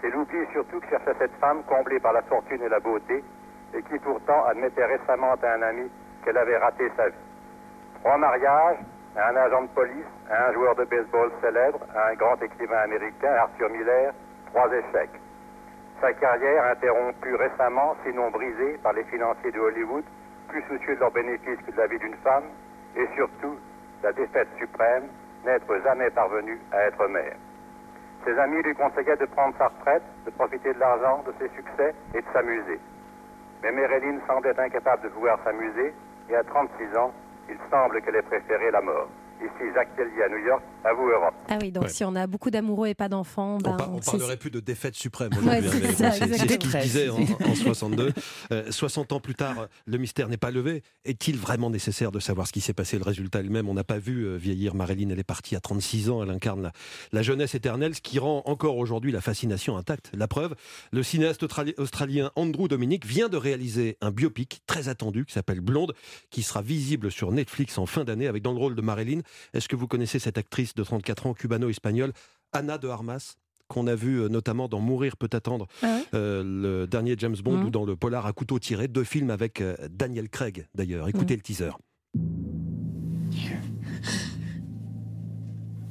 C'est 0.02 0.10
l'oubli 0.10 0.40
surtout 0.54 0.80
que 0.80 0.90
cherchait 0.90 1.16
cette 1.20 1.36
femme 1.40 1.64
comblée 1.68 2.00
par 2.00 2.14
la 2.14 2.22
fortune 2.24 2.62
et 2.62 2.70
la 2.70 2.80
beauté, 2.80 3.24
et 3.74 3.82
qui 3.84 4.00
pourtant 4.04 4.46
admettait 4.46 4.86
récemment 4.86 5.34
à 5.34 5.48
un 5.48 5.62
ami 5.62 5.90
qu'elle 6.26 6.38
avait 6.38 6.58
raté 6.58 6.92
sa 6.98 7.08
vie. 7.08 7.16
Trois 8.02 8.18
mariages, 8.18 8.80
un 9.16 9.36
agent 9.36 9.62
de 9.62 9.68
police, 9.68 10.06
un 10.30 10.52
joueur 10.54 10.76
de 10.76 10.84
baseball 10.86 11.32
célèbre, 11.42 11.80
un 11.96 12.14
grand 12.16 12.42
écrivain 12.42 12.80
américain, 12.80 13.32
Arthur 13.32 13.70
Miller, 13.70 14.12
trois 14.48 14.68
échecs. 14.74 15.22
Sa 16.02 16.12
carrière 16.14 16.66
interrompue 16.66 17.36
récemment, 17.36 17.96
sinon 18.06 18.30
brisée 18.32 18.78
par 18.84 18.94
les 18.94 19.04
financiers 19.06 19.52
de 19.52 19.60
Hollywood, 19.60 20.04
plus 20.50 20.62
soucieux 20.64 20.96
de 20.96 21.00
leurs 21.00 21.12
bénéfices 21.12 21.60
que 21.66 21.72
de 21.72 21.78
la 21.78 21.88
vie 21.88 22.00
d'une 22.00 22.18
femme, 22.18 22.44
et 22.96 23.08
surtout 23.16 23.58
la 24.04 24.12
défaite 24.12 24.50
suprême, 24.58 25.04
n'être 25.46 25.82
jamais 25.84 26.10
parvenu 26.10 26.60
à 26.72 26.82
être 26.84 27.08
mère. 27.08 27.36
Ses 28.26 28.38
amis 28.40 28.62
lui 28.64 28.74
conseillaient 28.74 29.18
de 29.18 29.26
prendre 29.26 29.56
sa 29.58 29.68
retraite, 29.68 30.04
de 30.26 30.32
profiter 30.32 30.74
de 30.74 30.80
l'argent, 30.80 31.24
de 31.26 31.34
ses 31.40 31.54
succès 31.56 31.94
et 32.14 32.22
de 32.22 32.28
s'amuser. 32.34 32.80
Mais 33.64 33.72
Marilyn 33.72 34.20
semblait 34.28 34.60
incapable 34.60 35.04
de 35.04 35.10
pouvoir 35.10 35.40
s'amuser 35.44 35.94
et 36.30 36.36
à 36.36 36.44
36 36.44 36.98
ans, 36.98 37.14
il 37.50 37.58
semble 37.70 38.02
qu'elle 38.02 38.16
ait 38.16 38.22
préféré 38.22 38.72
la 38.72 38.82
mort. 38.82 39.08
Ici 39.42 39.72
Jacques 39.74 39.96
Tellier 39.96 40.24
à 40.24 40.30
New 40.30 40.46
York, 40.46 40.64
à 40.86 40.94
vous 40.94 41.08
Europe. 41.10 41.34
Ah 41.50 41.58
oui, 41.62 41.72
donc 41.72 41.84
Ouais. 41.86 41.90
si 41.90 42.04
on 42.04 42.16
a 42.16 42.28
beaucoup 42.28 42.52
d'amoureux 42.52 42.88
et 42.88 42.94
pas 42.96 43.10
d'enfants, 43.10 43.56
On, 43.56 43.58
ben, 43.58 43.76
par- 43.78 43.92
on 43.92 44.02
c'est- 44.02 44.12
parlerait 44.12 44.38
plus 44.38 44.52
de 44.52 44.60
défaite 44.60 44.96
suprême 44.96 45.32
Ouais, 45.34 45.60
aujourd'hui. 45.60 45.82
c'est 45.96 46.06
hein, 46.06 46.12
c'est- 46.12 46.38
ce 46.38 46.46
qu'il 46.58 46.70
disait 46.80 47.10
en, 47.10 47.18
en 47.52 47.56
62. 47.56 48.14
Euh, 48.52 48.72
60 48.72 49.12
ans 49.12 49.20
plus 49.20 49.36
tard, 49.36 49.68
le 49.86 49.98
mystère 49.98 50.28
n'est 50.30 50.38
pas 50.38 50.52
levé. 50.52 50.84
Est-il 51.04 51.38
vraiment 51.38 51.70
nécessaire 51.70 52.12
de 52.12 52.20
savoir 52.20 52.48
ce 52.48 52.54
qui 52.54 52.62
s'est 52.62 52.74
passé 52.74 52.98
Le 52.98 53.04
résultat 53.04 53.40
est 53.40 53.44
le 53.44 53.50
même. 53.50 53.68
On 53.68 53.74
n'a 53.74 53.84
pas 53.84 53.98
vu 53.98 54.26
euh, 54.26 54.36
vieillir 54.38 54.76
Marilyn. 54.76 55.10
Elle 55.10 55.20
est 55.20 55.24
partie 55.24 55.56
à 55.56 55.60
36 55.60 56.10
ans. 56.10 56.22
Elle 56.24 56.30
incarne 56.30 56.62
la, 56.62 56.72
la 57.12 57.22
jeunesse 57.24 57.56
éternelle, 57.56 57.96
ce 57.96 58.02
qui 58.02 58.20
rend 58.20 58.44
encore 58.46 58.78
aujourd'hui 58.78 59.12
la 59.12 59.22
fascination 59.22 59.78
intacte. 59.78 60.12
La 60.16 60.28
preuve, 60.28 60.56
le 60.92 61.02
cinéaste 61.04 61.44
australi- 61.44 61.74
australien 61.78 62.32
Andrew 62.36 62.68
Dominic 62.68 63.06
vient 63.06 63.30
de 63.30 63.38
réaliser 63.38 63.98
un 64.02 64.12
biopic 64.12 64.62
très 64.68 64.88
attendu 64.88 65.26
qui 65.26 65.34
s'appelle 65.34 65.62
Blonde, 65.62 65.94
qui 66.30 66.44
sera 66.44 66.62
visible 66.62 67.12
sur 67.12 67.32
Netflix 67.32 67.78
en 67.78 67.86
fin 67.86 68.04
d'année 68.04 68.28
avec 68.28 68.44
dans 68.44 68.52
le 68.54 68.60
rôle 68.60 68.76
de 68.76 68.82
Marilyn. 68.82 69.22
Est-ce 69.54 69.68
que 69.68 69.76
vous 69.76 69.88
connaissez 69.88 70.20
cette 70.20 70.38
actrice 70.38 70.75
de 70.76 70.84
34 70.84 71.28
ans, 71.28 71.34
cubano-espagnole, 71.34 72.14
Anna 72.54 72.78
de 72.78 72.88
Armas 72.88 73.36
qu'on 73.68 73.88
a 73.88 73.96
vu 73.96 74.22
euh, 74.22 74.28
notamment 74.30 74.68
dans 74.68 74.80
Mourir 74.80 75.18
peut 75.18 75.30
attendre, 75.34 75.66
Ah 75.82 75.88
ouais 75.88 76.04
euh, 76.14 76.44
le 76.44 76.86
dernier 76.86 77.16
James 77.18 77.36
Bond, 77.44 77.58
Mhm. 77.58 77.66
ou 77.66 77.70
dans 77.72 77.84
le 77.84 77.96
polar 77.96 78.28
à 78.28 78.32
couteau 78.32 78.60
tiré, 78.60 78.88
deux 78.88 79.04
films 79.04 79.32
avec 79.32 79.60
euh, 79.60 79.76
Daniel 79.90 80.30
Craig 80.30 80.68
d'ailleurs. 80.76 81.08
Écoutez 81.10 81.36
le 81.36 81.42
teaser. 81.42 81.72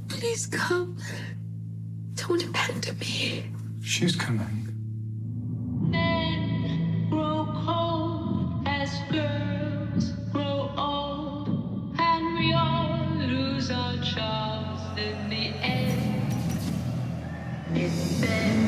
Please 0.08 0.46
come. 0.48 0.94
Don't 2.14 2.40
abandon 2.42 2.94
me. 3.00 3.42
She's 3.82 4.14
coming. 4.16 4.68
grow 7.10 7.44
cold 7.66 8.66
as 8.66 8.90
been 18.26 18.63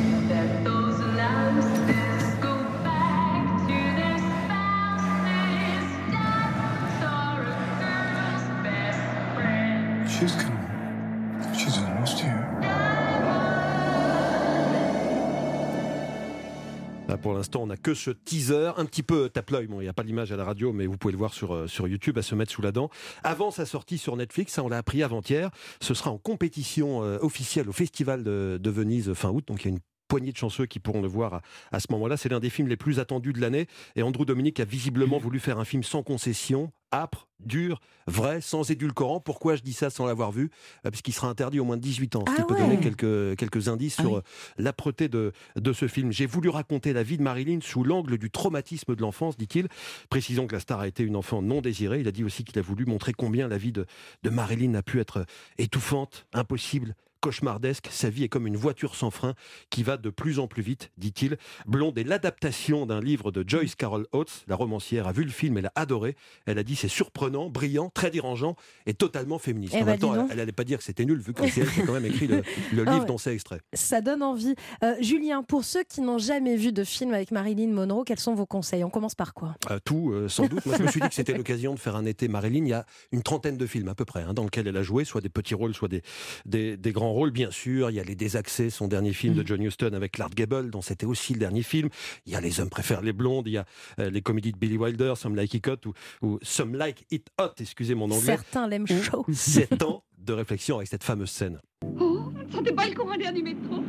Pour 17.23 17.35
l'instant, 17.35 17.63
on 17.63 17.67
n'a 17.67 17.77
que 17.77 17.95
ce 17.95 18.11
teaser, 18.11 18.73
un 18.77 18.85
petit 18.85 19.03
peu 19.03 19.29
tape-l'œil. 19.29 19.67
Bon, 19.67 19.81
il 19.81 19.85
n'y 19.85 19.89
a 19.89 19.93
pas 19.93 20.03
l'image 20.03 20.33
à 20.33 20.37
la 20.37 20.45
radio, 20.45 20.73
mais 20.73 20.87
vous 20.87 20.97
pouvez 20.97 21.13
le 21.13 21.19
voir 21.19 21.35
sur, 21.35 21.55
euh, 21.55 21.67
sur 21.67 21.89
YouTube 21.89 22.19
à 22.19 22.23
se 22.23 22.35
mettre 22.35 22.53
sous 22.53 22.63
la 22.63 22.73
dent. 22.73 22.91
Avant 23.25 23.51
sa 23.51 23.67
sortie 23.67 23.99
sur 23.99 24.17
Netflix, 24.17 24.53
ça, 24.53 24.63
on 24.63 24.69
l'a 24.69 24.79
appris 24.79 25.03
avant-hier, 25.03 25.51
ce 25.81 25.95
sera 25.95 26.11
en 26.11 26.19
compétition 26.19 27.03
euh, 27.03 27.19
officielle 27.21 27.69
au 27.69 27.73
Festival 27.73 28.23
de, 28.23 28.59
de 28.63 28.71
Venise 28.71 29.13
fin 29.15 29.31
août. 29.31 29.45
Donc 29.49 29.63
il 29.63 29.65
y 29.65 29.69
a 29.69 29.73
une 29.73 29.81
poignée 30.09 30.31
de 30.31 30.37
chanceux 30.37 30.67
qui 30.67 30.79
pourront 30.79 31.03
le 31.03 31.09
voir 31.09 31.35
à, 31.35 31.43
à 31.73 31.81
ce 31.81 31.87
moment-là. 31.91 32.17
C'est 32.17 32.29
l'un 32.29 32.39
des 32.39 32.51
films 32.51 32.69
les 32.69 32.77
plus 32.77 33.01
attendus 33.01 33.33
de 33.33 33.41
l'année. 33.41 33.67
Et 33.97 34.03
Andrew 34.03 34.25
Dominic 34.25 34.61
a 34.61 34.65
visiblement 34.65 35.19
voulu 35.19 35.41
faire 35.41 35.59
un 35.59 35.65
film 35.65 35.83
sans 35.83 36.03
concession, 36.03 36.71
âpre, 36.93 37.27
dur, 37.41 37.81
vrai, 38.07 38.41
sans 38.41 38.71
édulcorant. 38.71 39.21
Pourquoi 39.21 39.57
je 39.57 39.63
dis 39.63 39.73
ça 39.73 39.91
sans 39.91 40.07
l'avoir 40.07 40.33
vu? 40.33 40.51
Euh, 40.85 40.91
Parce 40.91 41.03
qu'il 41.03 41.13
sera 41.15 41.29
interdit 41.29 41.61
au 41.61 41.65
moins 41.65 41.77
de 41.77 41.83
18 41.83 42.17
ans. 42.17 42.25
Ce 42.27 42.33
Ah 42.33 42.37
qui 42.37 42.43
peut 42.47 42.55
ouais. 42.55 42.61
donner 42.61 42.79
quelques, 42.79 43.37
quelques 43.37 43.69
indices 43.69 43.97
Ah 43.99 44.03
sur 44.03 44.13
oui. 44.13 44.19
euh, 44.19 44.63
l'âpreté 44.63 45.09
de, 45.09 45.33
de 45.57 45.73
ce 45.73 45.89
film. 45.89 46.13
J'ai 46.13 46.27
voulu 46.27 46.49
raconter 46.49 46.93
la 46.93 47.03
vie 47.03 47.19
de 47.19 47.23
Marilyn 47.23 47.59
sous 47.61 47.85
l'angle 47.85 48.19
du 48.19 48.31
traumatisme 48.31 48.95
de 48.95 49.01
l'enfance, 49.03 49.37
dit-il. 49.37 49.69
Précisons 50.11 50.47
que 50.47 50.55
la 50.55 50.61
star 50.61 50.81
a 50.81 50.89
été 50.89 51.03
une 51.03 51.17
enfant 51.17 51.43
non 51.43 51.61
désirée. 51.61 52.01
Il 52.01 52.09
a 52.09 52.13
dit 52.13 52.25
aussi 52.25 52.45
qu'il 52.45 52.59
a 52.59 52.63
voulu 52.63 52.87
montrer 52.87 53.13
combien 53.13 53.49
la 53.49 53.59
vie 53.59 53.73
de, 53.73 53.87
de 54.23 54.31
Marilyn 54.31 54.75
a 54.75 54.83
pu 54.83 55.01
être 55.01 55.27
étouffante, 55.59 56.27
impossible. 56.33 56.95
Cauchemardesque, 57.21 57.89
sa 57.91 58.11
vie 58.11 58.25
est 58.25 58.29
comme 58.29 58.47
une 58.47 58.57
voiture 58.57 58.95
sans 58.95 59.11
frein 59.11 59.35
qui 59.71 59.83
va 59.83 59.97
de 59.97 60.11
plus 60.11 60.39
en 60.39 60.47
plus 60.47 60.63
vite, 60.63 60.91
dit-il. 60.99 61.37
Blonde 61.67 61.99
est 61.99 62.05
l'adaptation 62.05 62.87
d'un 62.87 63.01
livre 63.01 63.31
de 63.31 63.45
Joyce 63.47 63.75
Carol 63.75 64.07
Oates. 64.13 64.45
La 64.49 64.57
romancière 64.57 65.07
a 65.07 65.13
vu 65.13 65.25
le 65.25 65.31
film, 65.31 65.59
elle 65.59 65.67
a 65.67 65.73
adoré. 65.75 66.17
Elle 66.47 66.59
a 66.59 66.63
dit 66.63 66.77
c'est 66.77 66.89
surprenant, 66.89 67.49
brillant, 67.51 67.91
très 67.91 68.11
dérangeant 68.11 68.57
et 68.87 68.95
totalement 68.95 69.39
féministe. 69.39 69.75
Eh 69.77 69.83
en 69.83 69.85
ben, 69.87 69.91
même 69.93 70.01
temps, 70.01 70.27
elle 70.31 70.37
n'allait 70.37 70.53
pas 70.53 70.65
dire 70.65 70.79
que 70.79 70.85
c'était 70.85 71.05
nul 71.05 71.19
vu 71.21 71.33
que 71.33 71.47
c'est 71.49 71.63
elle 71.63 71.71
qui 71.71 71.81
a 71.81 71.87
quand 71.87 71.93
même 71.93 72.07
écrit 72.07 72.27
le, 72.27 72.43
le 72.73 72.85
Ah 72.87 72.91
livre 72.91 73.01
ouais. 73.03 73.07
dont 73.07 73.19
c'est 73.19 73.33
extrait. 73.33 73.61
Ça 73.73 74.01
donne 74.01 74.23
envie. 74.23 74.55
Euh, 74.85 74.95
Julien, 75.01 75.43
pour 75.43 75.65
ceux 75.65 75.83
qui 75.85 76.01
n'ont 76.01 76.19
jamais 76.19 76.57
vu 76.57 76.73
de 76.73 76.85
film 76.85 77.13
avec 77.15 77.31
Marilyn 77.31 77.69
Monroe, 77.73 78.05
quels 78.05 78.21
sont 78.21 78.35
vos 78.35 78.47
conseils? 78.47 78.85
On 78.85 78.91
commence 78.91 79.15
par 79.15 79.35
quoi? 79.35 79.55
Euh, 79.71 79.79
tout, 79.85 80.11
euh, 80.13 80.29
sans 80.29 80.47
doute. 80.47 80.65
Moi, 80.67 80.77
je 80.79 80.83
me 80.83 80.89
suis 80.89 81.01
dit 81.01 81.09
que 81.09 81.15
c'était 81.15 81.35
l'occasion 81.37 81.75
de 81.75 81.79
faire 81.79 81.97
un 81.97 82.05
été 82.05 82.29
Marilyn. 82.29 82.65
Il 82.65 82.69
y 82.69 82.73
a 82.73 82.87
une 83.13 83.23
trentaine 83.23 83.57
de 83.57 83.67
films 83.67 83.89
à 83.89 83.95
peu 83.95 84.05
près 84.05 84.23
hein, 84.23 84.35
dans 84.35 84.45
lesquels 84.45 84.67
elle 84.67 84.77
a 84.77 84.83
joué, 84.83 85.05
soit 85.05 85.21
des 85.21 85.29
petits 85.29 85.55
rôles, 85.55 85.75
soit 85.75 85.89
des, 85.89 86.03
des, 86.45 86.77
des 86.77 86.93
grands 86.93 87.06
rôles. 87.13 87.31
Bien 87.31 87.51
sûr, 87.51 87.91
il 87.91 87.95
y 87.95 88.01
a 88.01 88.05
Les 88.05 88.15
Désaxés, 88.15 88.71
son 88.71 88.89
dernier 88.89 89.13
film 89.13 89.35
de 89.35 89.47
John 89.47 89.63
Huston 89.63 89.91
avec 89.93 90.13
Clark 90.13 90.35
Gable, 90.35 90.71
dont 90.71 90.83
c'était 90.83 91.07
aussi 91.07 91.33
le 91.33 91.39
dernier 91.39 91.63
film. 91.63 91.89
Il 92.27 92.33
y 92.33 92.37
a 92.37 92.41
Les 92.41 92.61
Hommes 92.61 92.71
préfèrent 92.71 93.03
les 93.03 93.13
blondes. 93.13 93.47
Il 93.47 93.53
y 93.53 93.59
a 93.59 93.65
euh, 93.99 94.11
les 94.11 94.23
comédies 94.23 94.53
de 94.53 94.59
Billy 94.59 94.77
Wilder, 94.77 95.15
Some 95.17 95.35
Like 95.37 95.55
It 95.55 95.67
Hot 95.69 95.87
ou, 95.87 95.93
ou 96.27 96.39
Some 96.43 96.75
Like 96.75 97.05
It 97.11 97.29
Hot. 97.41 97.53
Excusez 97.61 97.95
mon 97.95 98.07
anglais. 98.07 98.21
Certains 98.21 98.69
l'aiment 98.69 98.87
chaud. 98.87 99.25
Sept 99.33 99.83
ans 99.83 100.03
de 100.19 100.33
réflexion 100.33 100.77
avec 100.77 100.89
cette 100.89 101.05
fameuse 101.05 101.31
scène. 101.31 101.61
Oh, 101.85 102.31
vous 102.35 102.43
ne 102.43 102.51
sentez 102.51 102.73
pas 102.73 102.89
le 102.89 102.95
courant 102.95 103.17
d'air 103.17 103.33
du 103.33 103.43
métro? 103.43 103.83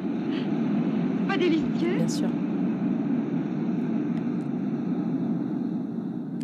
Pas 1.28 1.38
délicieux? 1.38 1.96
Bien 1.96 2.08
sûr. 2.08 2.30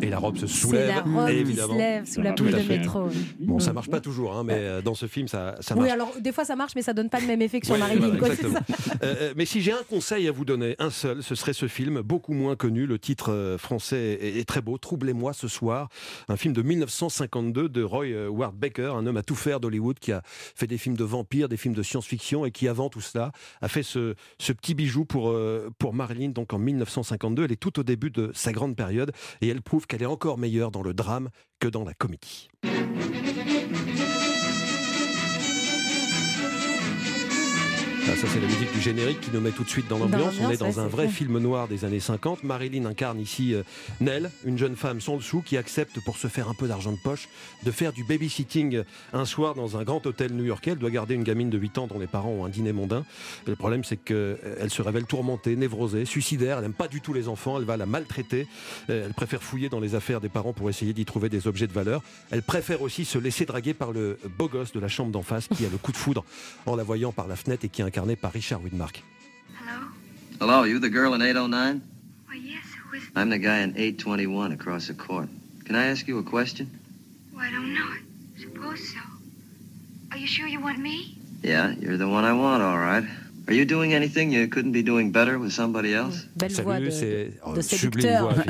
Et 0.04 0.10
la 0.10 0.18
robe 0.18 0.36
se 0.36 0.46
soulève, 0.46 0.88
la 0.88 1.00
robe 1.00 1.30
qui 1.30 1.56
se 1.56 1.74
lève 1.78 2.04
sous 2.04 2.20
la 2.20 2.32
pluie 2.34 2.52
de 2.52 2.68
métro. 2.68 3.08
Bon, 3.40 3.58
ça 3.58 3.72
marche 3.72 3.88
pas 3.88 4.00
toujours, 4.00 4.36
hein, 4.36 4.44
mais 4.44 4.54
euh, 4.58 4.82
dans 4.82 4.94
ce 4.94 5.06
film, 5.06 5.28
ça, 5.28 5.56
ça 5.60 5.74
Oui, 5.74 5.80
marche. 5.80 5.92
alors 5.92 6.12
des 6.20 6.30
fois 6.30 6.44
ça 6.44 6.56
marche, 6.56 6.72
mais 6.76 6.82
ça 6.82 6.92
donne 6.92 7.08
pas 7.08 7.20
le 7.20 7.26
même 7.26 7.40
effet 7.40 7.60
que 7.60 7.66
sur 7.66 7.74
Ouais, 7.74 7.80
Marilyn. 7.80 8.10
voilà. 8.18 8.34
Euh, 8.34 9.14
euh, 9.20 9.34
mais 9.34 9.46
si 9.46 9.62
j'ai 9.62 9.72
un 9.72 9.82
conseil 9.88 10.28
à 10.28 10.32
vous 10.32 10.44
donner, 10.44 10.76
un 10.78 10.90
seul, 10.90 11.22
ce 11.22 11.34
serait 11.34 11.54
ce 11.54 11.68
film, 11.68 12.02
beaucoup 12.02 12.34
moins 12.34 12.54
connu. 12.54 12.86
Le 12.86 12.98
titre 12.98 13.56
français 13.58 14.18
est, 14.20 14.46
très 14.46 14.60
beau. 14.60 14.76
Troublez-moi 14.76 15.32
ce 15.32 15.48
soir. 15.48 15.88
Un 16.28 16.36
film 16.36 16.52
de 16.52 16.60
1952 16.60 17.70
de 17.70 17.82
Roy 17.82 18.28
Ward 18.28 18.54
Baker, 18.54 18.92
un 18.96 19.06
homme 19.06 19.16
à 19.16 19.22
tout 19.22 19.34
faire 19.34 19.58
d'Hollywood 19.58 19.98
qui 19.98 20.12
a 20.12 20.20
fait 20.26 20.66
des 20.66 20.76
films 20.78 20.96
de 20.96 21.04
vampires, 21.04 21.48
des 21.48 21.56
films 21.56 21.74
de 21.74 21.82
science-fiction 21.82 22.44
et 22.44 22.50
qui, 22.50 22.68
avant 22.68 22.90
tout 22.90 23.00
cela, 23.00 23.32
a 23.62 23.68
fait 23.68 23.82
ce, 23.82 24.14
ce 24.38 24.52
petit 24.52 24.74
bijou 24.74 25.06
pour, 25.06 25.34
pour 25.78 25.94
Marilyn. 25.94 26.28
Donc 26.30 26.52
en 26.52 26.58
1952, 26.58 27.44
elle 27.44 27.52
est 27.52 27.56
tout 27.56 27.78
au 27.80 27.82
début 27.82 28.10
de 28.10 28.30
sa 28.34 28.52
grande 28.52 28.76
période 28.76 29.12
et 29.40 29.48
elle 29.48 29.62
prouve 29.62 29.86
qu'elle 29.94 30.02
est 30.02 30.06
encore 30.06 30.38
meilleure 30.38 30.72
dans 30.72 30.82
le 30.82 30.92
drame 30.92 31.30
que 31.60 31.68
dans 31.68 31.84
la 31.84 31.94
comédie. 31.94 32.48
Ah, 38.06 38.16
ça, 38.16 38.26
c'est 38.30 38.40
la 38.40 38.46
musique 38.46 38.70
du 38.72 38.80
générique 38.82 39.20
qui 39.22 39.30
nous 39.32 39.40
met 39.40 39.50
tout 39.50 39.64
de 39.64 39.68
suite 39.68 39.88
dans 39.88 39.98
l'ambiance. 39.98 40.34
On 40.38 40.50
est 40.50 40.58
dans 40.58 40.66
ouais, 40.66 40.78
un 40.78 40.88
vrai 40.88 41.04
clair. 41.04 41.16
film 41.16 41.38
noir 41.38 41.68
des 41.68 41.86
années 41.86 42.00
50. 42.00 42.44
Marilyn 42.44 42.84
incarne 42.84 43.18
ici 43.18 43.54
euh, 43.54 43.62
Nell, 44.00 44.30
une 44.44 44.58
jeune 44.58 44.76
femme 44.76 45.00
sans 45.00 45.14
le 45.14 45.22
sou 45.22 45.40
qui 45.40 45.56
accepte, 45.56 45.98
pour 46.04 46.18
se 46.18 46.28
faire 46.28 46.50
un 46.50 46.54
peu 46.54 46.68
d'argent 46.68 46.92
de 46.92 46.98
poche, 47.02 47.28
de 47.62 47.70
faire 47.70 47.94
du 47.94 48.04
babysitting 48.04 48.82
un 49.14 49.24
soir 49.24 49.54
dans 49.54 49.78
un 49.78 49.84
grand 49.84 50.04
hôtel 50.06 50.32
new-yorkais. 50.34 50.72
Elle 50.72 50.78
doit 50.78 50.90
garder 50.90 51.14
une 51.14 51.22
gamine 51.22 51.48
de 51.48 51.56
8 51.56 51.78
ans 51.78 51.86
dont 51.86 51.98
les 51.98 52.06
parents 52.06 52.28
ont 52.28 52.44
un 52.44 52.50
dîner 52.50 52.72
mondain. 52.72 53.06
Et 53.46 53.50
le 53.50 53.56
problème, 53.56 53.84
c'est 53.84 53.96
qu'elle 53.96 54.68
se 54.68 54.82
révèle 54.82 55.06
tourmentée, 55.06 55.56
névrosée, 55.56 56.04
suicidaire. 56.04 56.58
Elle 56.58 56.64
n'aime 56.64 56.72
pas 56.74 56.88
du 56.88 57.00
tout 57.00 57.14
les 57.14 57.26
enfants. 57.26 57.58
Elle 57.58 57.64
va 57.64 57.78
la 57.78 57.86
maltraiter. 57.86 58.46
Euh, 58.90 59.06
Elle 59.06 59.14
préfère 59.14 59.42
fouiller 59.42 59.70
dans 59.70 59.80
les 59.80 59.94
affaires 59.94 60.20
des 60.20 60.28
parents 60.28 60.52
pour 60.52 60.68
essayer 60.68 60.92
d'y 60.92 61.06
trouver 61.06 61.30
des 61.30 61.46
objets 61.46 61.66
de 61.66 61.72
valeur. 61.72 62.02
Elle 62.30 62.42
préfère 62.42 62.82
aussi 62.82 63.06
se 63.06 63.16
laisser 63.16 63.46
draguer 63.46 63.72
par 63.72 63.92
le 63.92 64.18
beau 64.38 64.48
gosse 64.48 64.72
de 64.72 64.80
la 64.80 64.88
chambre 64.88 65.10
d'en 65.10 65.22
face 65.22 65.48
qui 65.48 65.64
a 65.64 65.70
le 65.70 65.78
coup 65.78 65.92
de 65.92 65.96
foudre 65.96 66.22
en 66.66 66.76
la 66.76 66.82
voyant 66.82 67.12
par 67.12 67.28
la 67.28 67.36
fenêtre 67.36 67.64
et 67.64 67.70
qui 67.70 67.80
est 67.80 67.93
incarné 67.94 68.16
par 68.16 68.32
Richard 68.32 68.60
Widmark. 68.62 69.00
Hello, 70.40 70.64
you 70.64 70.80
the 70.80 70.90
girl 70.90 71.14
in 71.14 71.22
809? 71.22 71.80
Why, 72.26 72.34
yes, 72.34 72.64
who 72.82 72.96
is... 72.96 73.04
I'm 73.14 73.30
the 73.30 73.38
guy 73.38 73.58
in 73.60 73.70
821 73.70 74.50
across 74.50 74.88
the 74.88 74.94
court. 74.94 75.28
Can 75.64 75.76
I 75.76 75.86
ask 75.86 76.08
you 76.08 76.18
a 76.18 76.22
question? 76.24 76.68
Well, 77.32 77.44
I 77.44 77.52
don't 77.52 77.72
know. 77.72 77.86
I 77.86 78.40
suppose 78.40 78.92
so. 78.92 78.98
Are 80.10 80.18
you 80.18 80.26
sure 80.26 80.48
you 80.48 80.60
want 80.60 80.78
me? 80.78 81.16
Yeah, 81.42 81.72
you're 81.78 81.96
the 81.96 82.08
one 82.08 82.24
I 82.24 82.32
want, 82.32 82.64
all 82.64 82.78
right. 82.78 83.04
Are 83.46 83.52
you 83.54 83.66
doing 83.66 83.92
anything 83.92 84.32
you 84.32 84.48
couldn't 84.48 84.72
be 84.72 84.82
doing 84.82 85.10
better 85.12 85.38
with 85.38 85.50
somebody 85.52 85.92
else? 85.92 86.26
Belle 86.34 86.50
voix 86.62 86.74
Salut, 86.76 86.86
de, 86.86 86.90
c'est 86.90 87.24
de 87.26 87.32
oh, 87.44 87.60
sublime 87.60 88.02
séducteur. 88.02 88.22
voix, 88.22 88.44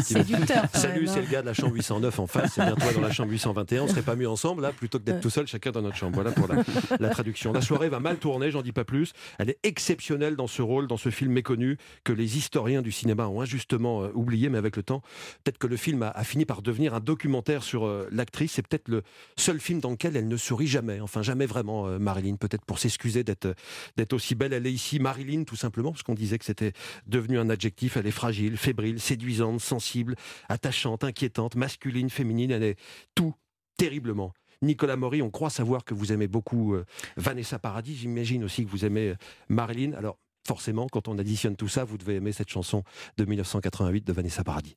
Salut, 0.73 1.07
c'est 1.09 1.19
hein. 1.19 1.23
le 1.27 1.33
gars 1.33 1.41
de 1.43 1.47
la 1.47 1.53
chambre 1.53 1.75
809 1.75 2.19
en 2.21 2.27
face, 2.29 2.53
c'est 2.55 2.63
bien 2.65 2.77
toi 2.77 2.93
dans 2.93 3.01
la 3.01 3.11
chambre 3.11 3.31
821. 3.33 3.83
On 3.83 3.89
serait 3.89 4.03
pas 4.03 4.15
mieux 4.15 4.29
ensemble 4.29 4.63
là, 4.63 4.71
plutôt 4.73 5.01
que 5.01 5.05
d'être 5.05 5.17
Ouais. 5.17 5.21
tout 5.21 5.31
seul 5.31 5.47
chacun 5.49 5.73
dans 5.73 5.83
notre 5.83 5.97
chambre. 5.97 6.15
Voilà 6.15 6.31
pour 6.31 6.47
la, 6.47 6.63
la 7.01 7.09
traduction. 7.09 7.53
La 7.53 7.61
soirée 7.61 7.89
va 7.89 7.99
mal 7.99 8.19
tourner, 8.19 8.51
j'en 8.53 8.63
dis 8.63 8.71
pas 8.73 8.85
plus. 8.85 9.13
Elle 9.39 9.51
est 9.51 9.59
exceptionnelle 9.65 10.37
dans 10.37 10.47
ce 10.47 10.63
rôle, 10.63 10.87
dans 10.87 10.97
ce 10.97 11.09
film 11.11 11.33
méconnu 11.33 11.77
que 12.05 12.13
les 12.13 12.37
historiens 12.37 12.81
du 12.83 12.93
cinéma 12.93 13.27
ont 13.27 13.41
injustement 13.41 14.03
euh, 14.05 14.09
oublié, 14.15 14.49
mais 14.49 14.59
avec 14.59 14.77
le 14.77 14.85
temps, 14.85 15.03
peut-être 15.43 15.59
que 15.59 15.67
le 15.67 15.77
film 15.77 16.03
a, 16.05 16.11
a 16.11 16.23
fini 16.23 16.45
par 16.45 16.63
devenir 16.63 16.95
un 16.95 17.01
documentaire 17.01 17.65
sur 17.65 17.85
euh, 17.85 18.09
l'actrice. 18.13 18.53
C'est 18.53 18.67
peut-être 18.67 18.89
le 18.89 19.03
seul 19.37 19.59
film 19.59 19.81
dans 19.81 19.91
lequel 19.91 20.17
elle 20.17 20.29
ne 20.29 20.37
sourit 20.37 20.69
jamais, 20.69 21.01
enfin 21.01 21.23
jamais 21.23 21.47
vraiment, 21.47 21.87
euh, 21.89 21.99
Marilyn. 21.99 22.37
Peut-être 22.37 22.65
pour 22.65 22.79
s'excuser 22.79 23.25
d'être 23.25 23.47
euh, 23.47 23.55
d'être 23.97 24.13
aussi 24.13 24.35
belle. 24.37 24.53
Elle 24.53 24.67
est 24.67 24.73
ici, 24.73 24.84
Marilyn, 25.01 25.45
tout 25.45 25.57
simplement, 25.57 25.91
parce 25.91 26.03
qu'on 26.03 26.15
disait 26.15 26.39
que 26.39 26.45
c'était 26.45 26.73
devenu 27.07 27.39
un 27.39 27.51
adjectif. 27.51 27.97
Elle 27.97 28.07
est 28.07 28.13
fragile, 28.13 28.57
fébrile, 28.57 29.01
séduisante, 29.01 29.61
sensible, 29.61 30.17
attachante, 30.49 31.05
inquiétante, 31.05 31.57
masculine, 31.57 32.11
féminine. 32.11 32.51
Elle 32.51 32.63
est 32.63 32.79
tout 33.15 33.35
terriblement. 33.77 34.33
Nicolas 34.63 34.97
Maury, 34.97 35.23
on 35.23 35.31
croit 35.31 35.51
savoir 35.51 35.85
que 35.85 35.95
vous 35.95 36.13
aimez 36.13 36.29
beaucoup 36.29 36.75
euh, 36.75 36.85
Vanessa 37.17 37.59
Paradis. 37.59 37.97
J'imagine 37.97 38.45
aussi 38.45 38.65
que 38.65 38.71
vous 38.71 38.85
aimez 38.85 39.11
euh, 39.11 39.17
Marilyn. 39.49 39.93
Alors, 39.93 40.19
forcément, 40.47 40.87
quand 40.91 41.09
on 41.09 41.19
additionne 41.19 41.57
tout 41.57 41.69
ça, 41.69 41.85
vous 41.85 41.99
devez 41.99 42.17
aimer 42.17 42.33
cette 42.33 42.49
chanson 42.49 42.83
de 43.17 43.25
1988 43.25 44.05
de 44.05 44.13
Vanessa 44.13 44.45
Paradis. 44.45 44.77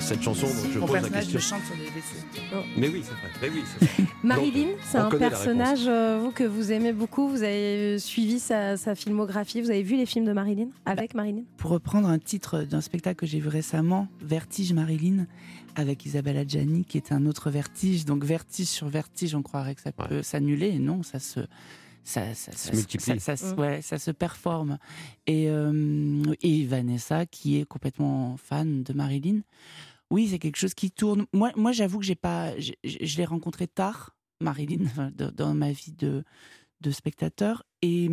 Cette 0.00 0.22
chanson, 0.22 0.46
donc 0.46 0.72
je 0.72 0.78
Mon 0.78 0.86
pose 0.86 1.02
la 1.02 1.08
question. 1.08 1.34
le 1.34 1.40
chante 1.40 1.62
sur 1.64 1.76
des 1.76 1.84
WC. 1.84 2.66
Mais 2.76 2.88
oui, 2.88 3.02
c'est 3.04 3.12
vrai. 3.12 3.30
Mais 3.42 3.48
oui. 3.98 4.06
Marilyn, 4.22 4.68
c'est 4.82 4.98
un 4.98 5.08
personnage 5.10 5.86
euh, 5.86 6.18
vous 6.22 6.30
que 6.30 6.44
vous 6.44 6.72
aimez 6.72 6.92
beaucoup. 6.92 7.28
Vous 7.28 7.42
avez 7.42 7.94
euh, 7.96 7.98
suivi 7.98 8.38
sa, 8.38 8.76
sa 8.76 8.94
filmographie. 8.94 9.60
Vous 9.60 9.70
avez 9.70 9.82
vu 9.82 9.96
les 9.96 10.06
films 10.06 10.24
de 10.24 10.32
Marilyn 10.32 10.68
avec 10.84 11.14
Marilyn? 11.14 11.42
Pour 11.56 11.70
reprendre 11.70 12.08
un 12.08 12.18
titre 12.18 12.62
d'un 12.62 12.80
spectacle 12.80 13.16
que 13.20 13.26
j'ai 13.26 13.40
vu 13.40 13.48
récemment, 13.48 14.08
Vertige 14.20 14.72
Marilyn, 14.72 15.26
avec 15.74 16.04
Isabelle 16.06 16.38
Adjani, 16.38 16.84
qui 16.84 16.96
est 16.98 17.12
un 17.12 17.26
autre 17.26 17.50
vertige. 17.50 18.04
Donc 18.04 18.24
vertige 18.24 18.66
sur 18.66 18.88
vertige, 18.88 19.34
on 19.34 19.42
croirait 19.42 19.74
que 19.74 19.82
ça 19.82 19.90
Ouais. 19.98 20.08
peut 20.08 20.22
s'annuler. 20.22 20.68
Et 20.68 20.78
non, 20.78 21.02
ça 21.02 21.18
se... 21.18 21.40
Ça, 22.06 22.34
ça, 22.34 22.52
se 22.52 22.70
multiplie. 22.72 23.18
Ça, 23.18 23.34
Mm. 23.34 23.58
ouais, 23.58 23.82
ça 23.82 23.98
se 23.98 24.12
performe. 24.12 24.78
Et, 25.26 25.50
euh, 25.50 26.22
et 26.40 26.64
Vanessa, 26.64 27.26
qui 27.26 27.58
est 27.58 27.64
complètement 27.64 28.36
fan 28.36 28.84
de 28.84 28.92
Marilyn. 28.92 29.40
Oui, 30.10 30.28
c'est 30.28 30.38
quelque 30.38 30.56
chose 30.56 30.74
qui 30.74 30.92
tourne. 30.92 31.26
Moi, 31.32 31.50
moi 31.56 31.72
j'avoue 31.72 31.98
que 31.98 32.04
j'ai 32.04 32.14
pas, 32.14 32.56
je, 32.60 33.16
l'ai 33.16 33.24
rencontré 33.24 33.66
tard, 33.66 34.14
Marilyn, 34.40 34.84
dans, 35.34 35.52
ma 35.52 35.72
vie 35.72 35.90
de, 35.98 36.22
de 36.80 36.90
spectateur. 36.92 37.64
Et, 37.82 38.08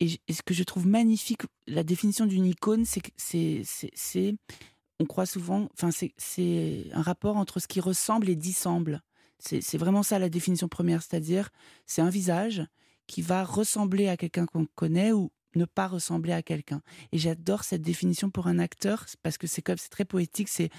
et, 0.00 0.08
ce 0.30 0.42
que 0.42 0.52
je 0.52 0.62
trouve 0.62 0.86
magnifique, 0.86 1.42
la 1.66 1.84
définition 1.84 2.26
d'une 2.26 2.44
icône, 2.44 2.84
c'est 2.84 3.00
c'est, 3.16 3.62
c'est, 3.64 3.90
c'est- 3.94 4.34
on 5.00 5.06
croit 5.06 5.26
souvent, 5.26 5.66
enfin, 5.72 5.90
c'est, 5.90 6.12
c'est 6.18 6.84
un 6.92 7.02
rapport 7.02 7.38
entre 7.38 7.58
ce 7.58 7.66
qui 7.66 7.80
ressemble 7.80 8.28
et 8.28 8.36
dissemble. 8.36 9.00
C'est, 9.38 9.62
c'est 9.62 9.78
vraiment 9.78 10.02
ça 10.02 10.18
la 10.18 10.28
définition 10.28 10.68
première, 10.68 11.02
c'est-à-dire 11.02 11.48
c'est 11.86 12.02
un 12.02 12.10
visage 12.10 12.62
qui 13.12 13.20
va 13.20 13.44
ressembler 13.44 14.08
à 14.08 14.16
quelqu'un 14.16 14.46
qu'on 14.46 14.64
connaît 14.74 15.12
ou 15.12 15.30
ne 15.54 15.66
pas 15.66 15.86
ressembler 15.86 16.32
à 16.32 16.42
quelqu'un. 16.42 16.80
Et 17.12 17.18
j'adore 17.18 17.62
cette 17.62 17.82
définition 17.82 18.30
pour 18.30 18.46
un 18.46 18.58
acteur 18.58 19.04
parce 19.22 19.36
que 19.36 19.46
c'est 19.46 19.60
comme 19.60 19.76
c'est 19.76 19.90
très 19.90 20.06
poétique. 20.06 20.48
C'est 20.48 20.70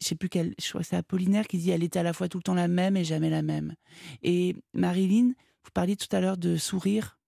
je 0.00 0.06
sais 0.06 0.14
plus 0.14 0.28
quel, 0.28 0.54
je 0.62 0.68
crois 0.68 0.84
c'est 0.84 0.94
Apollinaire 0.94 1.48
qui 1.48 1.58
dit 1.58 1.72
elle 1.72 1.82
était 1.82 1.98
à 1.98 2.04
la 2.04 2.12
fois 2.12 2.28
tout 2.28 2.38
le 2.38 2.44
temps 2.44 2.54
la 2.54 2.68
même 2.68 2.96
et 2.96 3.02
jamais 3.02 3.30
la 3.30 3.42
même. 3.42 3.74
Et 4.22 4.54
Marilyn, 4.74 5.32
vous 5.64 5.70
parliez 5.74 5.96
tout 5.96 6.14
à 6.14 6.20
l'heure 6.20 6.36
de 6.36 6.56
sourire. 6.56 7.18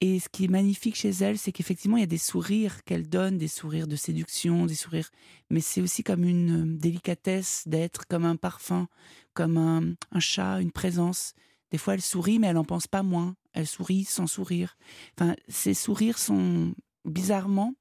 Et 0.00 0.18
ce 0.18 0.28
qui 0.28 0.46
est 0.46 0.48
magnifique 0.48 0.96
chez 0.96 1.10
elle, 1.10 1.38
c'est 1.38 1.52
qu'effectivement, 1.52 1.96
il 1.96 2.00
y 2.00 2.02
a 2.02 2.06
des 2.06 2.18
sourires 2.18 2.82
qu'elle 2.82 3.08
donne, 3.08 3.38
des 3.38 3.46
sourires 3.46 3.86
de 3.86 3.94
séduction, 3.94 4.66
des 4.66 4.74
sourires. 4.74 5.08
Mais 5.50 5.60
c'est 5.60 5.80
aussi 5.80 6.02
comme 6.02 6.24
une 6.24 6.62
euh, 6.62 6.76
délicatesse 6.76 7.62
d'être, 7.66 8.08
comme 8.08 8.24
un 8.24 8.34
parfum, 8.34 8.88
comme 9.34 9.56
un, 9.56 9.94
un 10.10 10.18
chat, 10.18 10.60
une 10.60 10.72
présence. 10.72 11.34
Des 11.70 11.78
fois, 11.78 11.94
elle 11.94 12.02
sourit, 12.02 12.40
mais 12.40 12.48
elle 12.48 12.56
n'en 12.56 12.64
pense 12.64 12.88
pas 12.88 13.04
moins. 13.04 13.36
Elle 13.52 13.66
sourit 13.66 14.04
sans 14.04 14.26
sourire. 14.26 14.76
Enfin, 15.18 15.34
ces 15.48 15.74
sourires 15.74 16.18
sont 16.18 16.74
bizarrement 17.04 17.74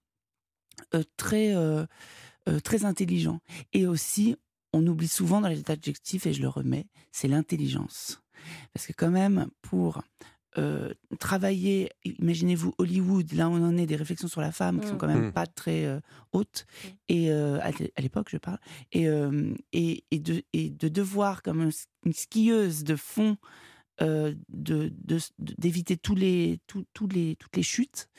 euh, 0.94 1.04
très, 1.18 1.56
euh, 1.56 1.86
euh, 2.50 2.60
très 2.60 2.86
intelligents. 2.86 3.40
Et 3.74 3.88
aussi, 3.88 4.36
on 4.74 4.86
oublie 4.88 5.08
souvent 5.08 5.42
dans 5.42 5.48
les 5.50 5.64
adjectifs, 5.70 6.26
et 6.26 6.34
je 6.34 6.42
le 6.42 6.48
remets, 6.50 6.88
c'est 7.12 7.28
l'intelligence. 7.28 8.22
Parce 8.74 8.88
que 8.88 8.94
quand 8.94 9.12
même, 9.12 9.48
pour 9.62 10.02
euh, 10.58 10.94
travailler, 11.20 11.90
imaginez-vous 12.04 12.74
Hollywood, 12.78 13.32
là 13.34 13.48
on 13.50 13.64
en 13.64 13.78
est 13.78 13.86
des 13.86 13.96
réflexions 13.96 14.28
sur 14.28 14.42
la 14.42 14.52
femme 14.52 14.82
qui 14.82 14.88
sont 14.88 14.98
quand 14.98 15.08
même 15.08 15.28
Mm. 15.28 15.32
pas 15.32 15.48
très 15.48 15.86
euh, 15.86 16.00
hautes, 16.34 16.66
et 17.08 17.32
euh, 17.32 17.60
à 17.62 17.72
l'é- 17.72 17.94
à 17.96 18.02
l'époque 18.02 18.28
je 18.32 18.38
parle, 18.38 18.60
et, 18.92 19.08
euh, 19.08 19.54
et, 19.72 20.04
et 20.12 20.20
de, 20.20 20.44
et 20.52 20.70
de 20.70 20.90
devoir 20.90 21.42
comme 21.44 21.70
une 22.06 22.14
skieuse 22.14 22.84
de 22.84 22.96
fond 22.98 23.38
euh, 24.02 24.34
d'éviter 25.40 25.98
tous 25.98 26.16
les, 26.16 26.60
tous, 26.68 26.86
tous 26.94 27.08
les, 27.08 27.36
toutes 27.38 27.56
les 27.56 27.64
chutes. 27.64 28.10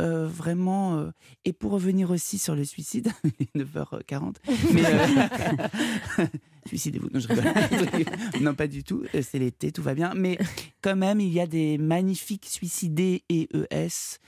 euh, 0.00 0.26
vraiment, 0.26 0.96
euh, 0.98 1.10
et 1.44 1.52
pour 1.52 1.72
revenir 1.72 2.10
aussi 2.10 2.38
sur 2.38 2.54
le 2.54 2.64
suicide, 2.64 3.12
il 3.38 3.60
est 3.60 3.64
9h40, 3.64 4.36
mais 4.72 4.82
euh, 4.86 6.26
suicidez-vous, 6.66 7.10
non, 7.12 7.20
non, 8.40 8.54
pas 8.54 8.66
du 8.66 8.82
tout, 8.82 9.04
c'est 9.12 9.38
l'été, 9.38 9.72
tout 9.72 9.82
va 9.82 9.94
bien, 9.94 10.14
mais 10.14 10.38
quand 10.82 10.96
même, 10.96 11.20
il 11.20 11.28
y 11.32 11.40
a 11.40 11.46
des 11.46 11.76
magnifiques 11.78 12.46
suicidés 12.46 13.24
et 13.28 13.48
ES. 13.70 14.18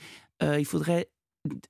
Euh, 0.43 0.59
il 0.59 0.65
faudrait 0.65 1.09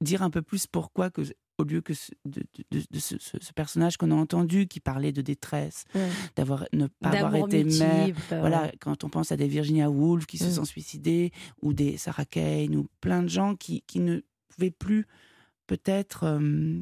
dire 0.02 0.22
un 0.22 0.30
peu 0.30 0.41
plus 0.41 0.67
pourquoi 0.67 1.10
que 1.10 1.22
au 1.59 1.63
lieu 1.63 1.81
que 1.81 1.93
ce- 1.93 2.11
de, 2.25 2.41
de- 2.57 2.79
de- 2.79 2.85
de 2.89 2.99
ce, 2.99 3.17
ce- 3.19 3.37
ce 3.39 3.53
personnage 3.53 3.97
qu'on 3.97 4.11
a 4.11 4.15
entendu 4.15 4.67
qui 4.67 4.79
parlait 4.79 5.11
de 5.11 5.21
détresse, 5.21 5.85
Ouais. 5.93 6.09
d'avoir 6.35 6.65
ne 6.73 6.87
pas 6.87 7.09
avoir 7.09 7.35
été 7.47 7.63
mère, 7.63 8.15
euh, 8.31 8.39
voilà, 8.39 8.71
quand 8.79 9.03
on 9.03 9.09
pense 9.09 9.31
à 9.31 9.37
des 9.37 9.47
Virginia 9.47 9.89
Woolf 9.89 10.25
qui 10.25 10.37
se 10.39 10.45
Mm. 10.45 10.51
sont 10.53 10.65
suicidées, 10.65 11.31
ou 11.61 11.73
des 11.73 11.97
Sarah 11.97 12.25
Kane, 12.25 12.75
ou 12.75 12.87
plein 13.01 13.21
de 13.23 13.29
gens 13.29 13.55
qui, 13.55 13.81
qui 13.87 13.99
ne 13.99 14.21
pouvaient 14.49 14.71
plus 14.71 15.05
peut-être 15.67 16.23
euh, 16.25 16.81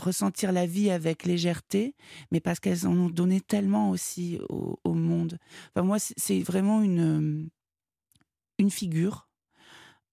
ressentir 0.00 0.52
la 0.52 0.66
vie 0.66 0.90
avec 0.90 1.24
légèreté, 1.24 1.94
mais 2.30 2.40
parce 2.40 2.58
qu'elles 2.60 2.86
en 2.86 2.96
ont 2.96 3.10
donné 3.10 3.40
tellement 3.40 3.90
aussi 3.90 4.38
au, 4.48 4.78
au 4.84 4.94
monde. 4.94 5.38
Enfin, 5.74 5.86
moi, 5.86 5.98
c'est- 5.98 6.14
c'est 6.16 6.40
vraiment 6.40 6.82
une, 6.82 7.00
euh, 7.00 7.46
une 8.58 8.70
figure 8.70 9.28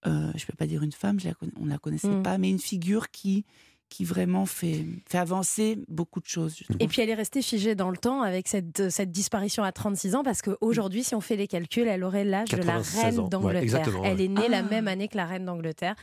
euh, 0.06 0.32
je 0.36 0.46
peux 0.46 0.54
pas 0.56 0.66
dire 0.66 0.82
une 0.82 0.92
femme, 0.92 1.20
je 1.20 1.28
la 1.28 1.34
on 1.60 1.66
la 1.66 1.78
connaissait 1.78 2.08
Mm. 2.08 2.22
pas, 2.22 2.38
mais 2.38 2.50
une 2.50 2.58
figure 2.58 3.10
qui 3.10 3.44
qui 3.90 4.04
vraiment 4.04 4.46
fait 4.46 4.86
fait 5.06 5.18
avancer 5.18 5.78
beaucoup 5.88 6.20
de 6.20 6.26
choses. 6.26 6.62
Et 6.78 6.86
puis 6.88 7.02
elle 7.02 7.10
est 7.10 7.14
restée 7.14 7.42
figée 7.42 7.74
dans 7.74 7.90
le 7.90 7.96
temps 7.96 8.22
avec 8.22 8.48
cette, 8.48 8.88
cette 8.90 9.10
disparition 9.10 9.62
à 9.64 9.72
36 9.72 10.14
ans 10.14 10.22
parce 10.22 10.40
qu'aujourd'hui, 10.40 11.04
si 11.04 11.14
on 11.14 11.20
fait 11.20 11.36
les 11.36 11.48
calculs, 11.48 11.88
elle 11.88 12.04
aurait 12.04 12.24
l'âge 12.24 12.48
de 12.48 12.56
la 12.56 12.62
96 12.64 13.04
reine. 13.04 13.20
Ouais, 13.20 13.28
d'Angleterre. 13.28 13.88
elle 14.04 14.16
ouais. 14.16 14.24
est 14.24 14.28
née 14.28 14.48
la 14.48 14.58
Ah. 14.58 14.62
même 14.62 14.88
année 14.88 15.08
que 15.08 15.16
la 15.16 15.26
reine 15.26 15.44
d'Angleterre. 15.44 15.96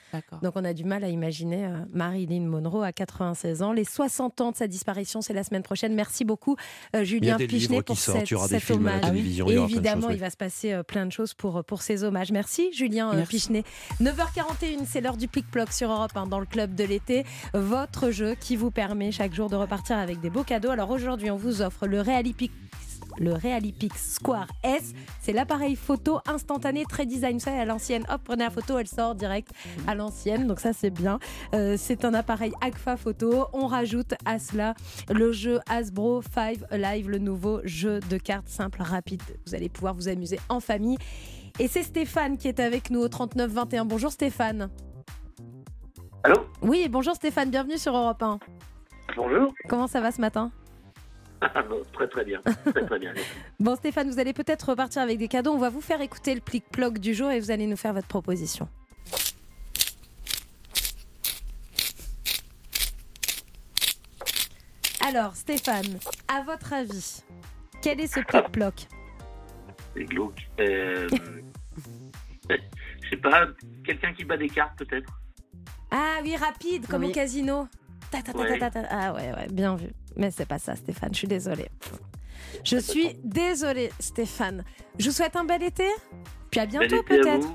Donc 0.44 0.54
on 0.56 0.66
a 0.66 0.74
du 0.74 0.84
mal 0.84 1.04
à 1.04 1.10
imaginer 1.10 1.66
euh, 1.66 1.78
Marilyn 1.94 2.42
Monroe 2.42 2.84
à 2.84 2.92
96 2.92 3.62
ans. 3.62 3.72
Les 3.72 3.86
60 3.86 4.42
ans 4.42 4.52
de 4.52 4.58
sa 4.58 4.68
disparition, 4.68 5.22
c'est 5.22 5.34
la 5.34 5.44
semaine 5.44 5.64
prochaine. 5.64 5.94
Merci 5.96 6.26
beaucoup 6.26 6.58
euh, 6.96 7.04
Julien 7.06 7.38
Pichenet 7.38 7.82
pour 7.82 7.98
sortent, 7.98 8.26
cet 8.26 8.60
films 8.62 8.88
à 8.88 9.00
la 9.00 9.08
hommage. 9.08 9.22
il 9.26 9.42
évidemment, 9.42 10.02
choses, 10.02 10.10
oui. 10.10 10.16
il 10.16 10.20
va 10.20 10.30
se 10.30 10.38
passer 10.38 10.74
euh, 10.74 10.84
plein 10.84 11.06
de 11.06 11.12
choses 11.12 11.34
pour, 11.34 11.64
pour 11.64 11.82
ces 11.82 12.04
hommages. 12.04 12.32
Merci 12.32 12.74
Julien 12.74 13.14
euh. 13.14 13.26
Pichenet. 13.26 13.64
9h41, 14.02 14.86
c'est 14.86 15.02
l'heure 15.02 15.18
du 15.18 15.28
plic-ploc 15.28 15.72
sur 15.72 15.90
Europe 15.92 16.12
1 16.16 16.28
dans 16.28 16.40
le 16.40 16.46
club 16.46 16.76
de 16.76 16.84
l'été. 16.84 17.24
Votre 17.54 17.77
jeu 18.12 18.36
qui 18.40 18.56
vous 18.56 18.72
permet 18.72 19.12
chaque 19.12 19.34
jour 19.34 19.50
de 19.50 19.56
repartir 19.56 19.98
avec 19.98 20.20
des 20.20 20.30
beaux 20.30 20.44
cadeaux. 20.44 20.70
Alors 20.70 20.90
aujourd'hui, 20.90 21.30
on 21.30 21.36
vous 21.36 21.62
offre 21.62 21.88
le 21.88 22.02
Realipix. 22.02 22.54
Le 23.20 23.34
Realipix 23.34 24.14
Square 24.14 24.48
S, 24.64 24.94
c'est 25.20 25.34
l'appareil 25.34 25.76
photo 25.76 26.20
instantané 26.28 26.86
très 26.86 27.06
design. 27.06 27.40
Ça, 27.40 27.52
à 27.52 27.66
l'ancienne, 27.66 28.04
hop, 28.10 28.22
prenez 28.24 28.44
la 28.44 28.52
photo, 28.52 28.78
elle 28.78 28.88
sort 28.88 29.16
direct 29.16 29.50
à 29.88 29.96
l'ancienne. 29.96 30.46
Donc 30.46 30.60
ça, 30.60 30.72
c'est 30.72 30.92
bien. 30.92 31.18
Euh, 31.56 31.76
c'est 31.80 32.06
un 32.06 32.14
appareil 32.14 32.54
Agfa 32.62 32.96
Photo. 32.96 33.48
On 33.54 33.66
rajoute 33.66 34.14
à 34.26 34.38
cela 34.38 34.76
le 35.10 35.32
jeu 35.32 35.60
Hasbro 35.68 36.22
5 36.22 36.60
Live, 36.72 37.10
le 37.10 37.18
nouveau 37.18 37.62
jeu 37.64 38.00
de 38.02 38.18
cartes 38.18 38.50
simple, 38.50 38.84
rapide. 38.84 39.24
Vous 39.48 39.56
allez 39.56 39.70
pouvoir 39.70 39.96
vous 39.96 40.08
amuser 40.08 40.40
en 40.50 40.60
famille. 40.60 40.98
Et 41.60 41.68
c'est 41.68 41.84
Stéphane 41.84 42.38
qui 42.38 42.48
est 42.48 42.60
avec 42.60 42.92
nous 42.92 43.00
au 43.00 43.08
39 43.08 43.52
21. 43.52 43.86
Bonjour 43.86 44.12
Stéphane. 44.12 44.70
Allô 46.24 46.48
Oui, 46.62 46.88
bonjour 46.90 47.16
Stéphane, 47.16 47.50
bienvenue 47.50 47.78
sur 47.78 47.96
Europe 47.96 48.22
1. 48.22 48.40
Bonjour. 49.16 49.54
Comment 49.70 49.88
ça 49.88 50.02
va 50.02 50.12
ce 50.12 50.20
matin 50.20 50.52
Bon, 51.70 51.84
très 51.94 52.08
très 52.08 52.26
bien. 52.26 52.42
Très 52.74 52.86
très 52.86 53.00
bien. 53.00 53.14
Bon 53.60 53.76
Stéphane, 53.76 54.10
vous 54.10 54.20
allez 54.20 54.34
peut-être 54.34 54.70
repartir 54.70 55.04
avec 55.04 55.20
des 55.20 55.28
cadeaux. 55.28 55.52
On 55.52 55.60
va 55.60 55.70
vous 55.70 55.82
faire 55.82 56.02
écouter 56.02 56.34
le 56.34 56.42
plic-ploc 56.42 56.98
du 56.98 57.14
jour 57.14 57.30
et 57.30 57.40
vous 57.40 57.52
allez 57.52 57.68
nous 57.68 57.78
faire 57.78 57.94
votre 57.94 58.08
proposition. 58.08 58.68
Alors 65.08 65.36
Stéphane, 65.36 66.00
à 66.28 66.42
votre 66.42 66.74
avis, 66.74 67.24
quel 67.82 68.02
est 68.02 68.08
ce 68.08 68.20
plic-ploc 68.22 68.88
C'est 69.96 70.06
glauque. 70.06 70.50
Euh... 70.60 71.08
Je 72.50 73.10
sais 73.12 73.18
pas, 73.18 73.48
quelqu'un 73.86 74.14
qui 74.14 74.24
bat 74.26 74.38
des 74.38 74.50
cartes 74.50 74.78
peut-être? 74.80 75.14
Ah 75.92 76.18
oui, 76.24 76.36
rapide, 76.36 76.88
comme 76.88 77.04
Oui. 77.04 77.10
au 77.10 77.14
casino. 77.14 77.68
Ta, 78.12 78.22
ta, 78.22 78.34
ta, 78.34 78.40
Ouais. 78.40 78.60
ta, 78.60 78.70
ta, 78.72 78.84
ta. 78.84 78.88
Ah 78.90 79.14
ouais, 79.14 79.32
ouais, 79.34 79.48
bien 79.52 79.76
vu. 79.76 79.88
Mais 80.16 80.32
c'est 80.32 80.46
pas 80.46 80.60
ça, 80.60 80.76
Stéphane, 80.76 81.10
je 81.14 81.18
suis 81.20 81.28
désolée. 81.28 81.70
Je 82.64 82.78
suis 82.78 83.16
désolée, 83.24 83.92
Stéphane. 84.00 84.64
Je 84.98 85.06
vous 85.10 85.16
souhaite 85.16 85.36
un 85.36 85.44
bel 85.46 85.64
été. 85.64 85.88
Puis 86.50 86.60
à 86.60 86.66
bientôt 86.66 87.04
peut-être 87.04 87.48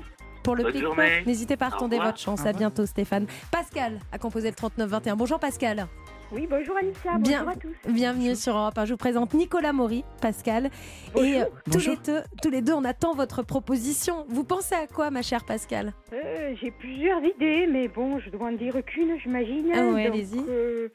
pour 0.43 0.55
le 0.55 0.71
journée. 0.79 1.23
N'hésitez 1.25 1.57
pas 1.57 1.67
à 1.67 1.69
retenter 1.69 1.97
votre 1.97 2.17
chance. 2.19 2.45
À 2.45 2.53
bientôt, 2.53 2.85
Stéphane. 2.85 3.25
Pascal 3.51 3.99
a 4.11 4.17
composé 4.19 4.49
le 4.49 4.55
3921. 4.55 5.15
Bonjour 5.15 5.39
Pascal. 5.39 5.87
Oui, 6.33 6.47
bonjour 6.49 6.75
Alicia, 6.77 7.17
Bien- 7.19 7.43
bonjour 7.43 7.49
à 7.49 7.55
tous. 7.55 7.91
Bienvenue 7.91 8.35
sur 8.35 8.57
Europe 8.57 8.75
1. 8.77 8.85
Je 8.85 8.93
vous 8.93 8.97
présente 8.97 9.33
Nicolas 9.35 9.71
Maury, 9.71 10.03
Pascal. 10.19 10.71
Bonjour. 11.13 11.27
Et 11.29 11.41
euh, 11.41 11.45
tous, 11.71 11.87
les 11.87 11.97
deux, 11.97 12.21
tous 12.41 12.49
les 12.49 12.61
deux, 12.63 12.73
on 12.73 12.83
attend 12.83 13.13
votre 13.13 13.43
proposition. 13.43 14.25
Vous 14.29 14.43
pensez 14.43 14.73
à 14.73 14.87
quoi, 14.87 15.11
ma 15.11 15.21
chère 15.21 15.45
Pascal? 15.45 15.93
Euh, 16.11 16.55
J'ai 16.59 16.71
plusieurs 16.71 17.23
idées, 17.23 17.67
mais 17.71 17.87
bon, 17.87 18.17
je 18.19 18.31
dois 18.31 18.47
en 18.47 18.51
dire 18.51 18.73
qu'une, 18.85 19.17
j'imagine. 19.19 19.69
Ah 19.75 19.81
ouais, 19.85 20.05
Donc, 20.05 20.13
allez-y. 20.13 20.39
euh, 20.49 20.87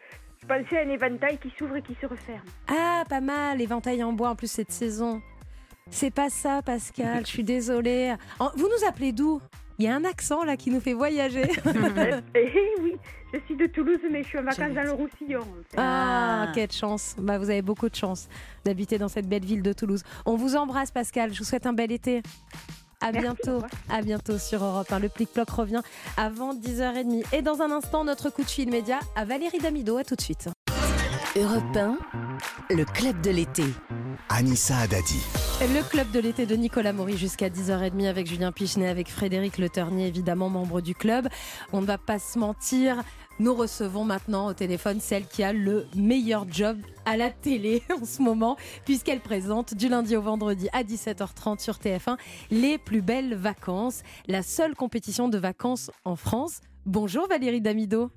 je 0.42 0.46
pensais 0.46 0.78
à 0.78 0.82
un 0.84 0.90
éventail 0.90 1.38
qui 1.38 1.52
s'ouvre 1.56 1.76
et 1.76 1.82
qui 1.82 1.96
se 2.00 2.06
referme. 2.06 2.42
Ah, 2.66 3.04
pas 3.08 3.20
mal, 3.20 3.58
l'éventail 3.58 4.02
en 4.02 4.12
bois 4.12 4.30
en 4.30 4.34
plus 4.36 4.50
cette 4.50 4.72
saison. 4.72 5.22
C'est 5.90 6.10
pas 6.12 6.30
ça, 6.30 6.62
Pascal, 6.62 7.20
je 7.24 7.30
suis 7.30 7.44
désolée. 7.44 8.14
Vous 8.56 8.66
nous 8.66 8.88
appelez 8.88 9.12
d'où? 9.12 9.40
Il 9.78 9.84
y 9.84 9.88
a 9.88 9.94
un 9.94 10.04
accent 10.04 10.42
là 10.44 10.56
qui 10.56 10.70
nous 10.70 10.80
fait 10.80 10.92
voyager. 10.94 11.42
Eh 12.34 12.52
oui, 12.82 12.94
je 13.32 13.38
suis 13.46 13.56
de 13.56 13.66
Toulouse, 13.66 13.98
mais 14.10 14.22
je 14.22 14.28
suis 14.28 14.38
en 14.38 14.42
vacances 14.42 14.74
dans 14.74 14.82
le 14.82 14.92
Roussillon. 14.92 15.46
Ah, 15.76 16.46
Ah. 16.48 16.52
quelle 16.54 16.72
chance. 16.72 17.14
Bah, 17.18 17.38
vous 17.38 17.48
avez 17.50 17.62
beaucoup 17.62 17.88
de 17.88 17.94
chance 17.94 18.28
d'habiter 18.64 18.98
dans 18.98 19.08
cette 19.08 19.28
belle 19.28 19.44
ville 19.44 19.62
de 19.62 19.72
Toulouse. 19.72 20.02
On 20.26 20.36
vous 20.36 20.56
embrasse, 20.56 20.90
Pascal. 20.90 21.32
Je 21.32 21.38
vous 21.38 21.44
souhaite 21.44 21.66
un 21.66 21.72
bel 21.72 21.92
été. 21.92 22.22
À 23.00 23.12
Merci, 23.12 23.20
bientôt, 23.28 23.64
à 23.88 24.02
bientôt 24.02 24.38
sur 24.38 24.64
Europe 24.64 24.90
1. 24.90 24.98
Le 24.98 25.08
plic-ploc 25.08 25.48
revient 25.50 25.82
avant 26.16 26.52
10h30. 26.54 27.24
Et 27.32 27.42
dans 27.42 27.62
un 27.62 27.70
instant, 27.70 28.02
notre 28.02 28.30
coup 28.30 28.42
de 28.42 28.48
fil 28.50 28.68
média 28.70 28.98
à 29.14 29.24
Valérie 29.24 29.58
Damido. 29.60 29.96
À 29.98 30.02
tout 30.04 30.16
de 30.16 30.20
suite. 30.20 30.48
Europe 31.36 31.76
1, 31.76 31.98
le 32.70 32.84
club 32.86 33.20
de 33.20 33.30
l'été. 33.30 33.64
Anissa 34.30 34.78
Adadi. 34.78 35.20
Le 35.60 35.86
club 35.86 36.10
de 36.10 36.20
l'été 36.20 36.46
de 36.46 36.56
Nicolas 36.56 36.94
Maury 36.94 37.18
jusqu'à 37.18 37.50
10h30 37.50 38.08
avec 38.08 38.26
Julien 38.26 38.50
Pichenet, 38.50 38.88
avec 38.88 39.10
Frédéric 39.10 39.58
Le 39.58 39.68
Ternier, 39.68 40.06
évidemment 40.06 40.48
membre 40.48 40.80
du 40.80 40.94
club. 40.94 41.28
On 41.72 41.82
ne 41.82 41.86
va 41.86 41.98
pas 41.98 42.18
se 42.18 42.38
mentir, 42.38 43.02
nous 43.40 43.54
recevons 43.54 44.04
maintenant 44.04 44.46
au 44.46 44.54
téléphone 44.54 45.00
celle 45.00 45.26
qui 45.26 45.42
a 45.42 45.52
le 45.52 45.86
meilleur 45.94 46.46
job 46.50 46.78
à 47.04 47.18
la 47.18 47.30
télé 47.30 47.82
en 48.00 48.06
ce 48.06 48.22
moment, 48.22 48.56
puisqu'elle 48.86 49.20
présente 49.20 49.74
du 49.74 49.88
lundi 49.88 50.16
au 50.16 50.22
vendredi 50.22 50.68
à 50.72 50.82
17h30 50.82 51.60
sur 51.60 51.74
TF1 51.74 52.16
les 52.50 52.78
plus 52.78 53.02
belles 53.02 53.34
vacances, 53.34 54.02
la 54.28 54.42
seule 54.42 54.74
compétition 54.74 55.28
de 55.28 55.36
vacances 55.36 55.90
en 56.04 56.16
France. 56.16 56.62
Bonjour 56.86 57.28
Valérie 57.28 57.60
Damido. 57.60 58.10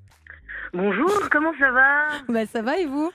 Bonjour, 0.73 1.29
comment 1.29 1.53
ça 1.59 1.71
va 1.71 2.07
Bah, 2.29 2.45
ça 2.45 2.61
va 2.61 2.77
et 2.77 2.85
vous? 2.85 3.11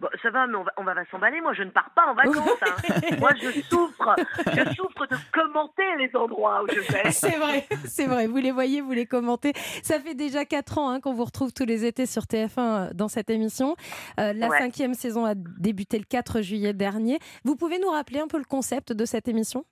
Bon, 0.00 0.08
Ça 0.24 0.30
va, 0.30 0.48
mais 0.48 0.56
on 0.56 0.64
va, 0.64 0.72
on 0.76 0.82
va 0.82 0.94
s'emballer. 1.08 1.40
Moi, 1.40 1.52
je 1.52 1.62
ne 1.62 1.70
pars 1.70 1.88
pas 1.94 2.06
en 2.08 2.14
vacances. 2.14 2.58
hein. 2.62 3.16
Moi, 3.20 3.30
je 3.40 3.60
souffre. 3.70 4.16
Je 4.46 4.74
souffre 4.74 5.06
de 5.06 5.16
commenter 5.32 5.84
les 6.00 6.10
endroits 6.16 6.64
où 6.64 6.66
je 6.68 6.80
vais. 6.80 7.12
C'est 7.12 7.36
vrai, 7.38 7.64
c'est 7.84 8.06
vrai. 8.08 8.26
Vous 8.26 8.38
les 8.38 8.50
voyez, 8.50 8.80
vous 8.80 8.90
les 8.90 9.06
commentez. 9.06 9.52
Ça 9.84 10.00
fait 10.00 10.14
déjà 10.14 10.44
4 10.44 10.78
ans 10.78 10.90
hein, 10.90 11.00
qu'on 11.00 11.12
vous 11.12 11.24
retrouve 11.24 11.52
tous 11.52 11.64
les 11.64 11.84
étés 11.84 12.06
sur 12.06 12.22
TF1 12.24 12.58
euh, 12.58 12.90
dans 12.92 13.06
cette 13.06 13.30
émission. 13.30 13.76
Euh, 14.18 14.32
la 14.32 14.48
Ouais. 14.48 14.58
cinquième 14.58 14.94
saison 14.94 15.24
a 15.26 15.34
débuté 15.36 15.96
le 15.98 16.04
4 16.04 16.40
juillet 16.42 16.72
dernier. 16.72 17.20
Vous 17.44 17.54
pouvez 17.54 17.78
nous 17.78 17.90
rappeler 17.90 18.18
un 18.18 18.26
peu 18.26 18.38
le 18.38 18.44
concept 18.44 18.92
de 18.92 19.04
cette 19.04 19.28
émission? 19.28 19.64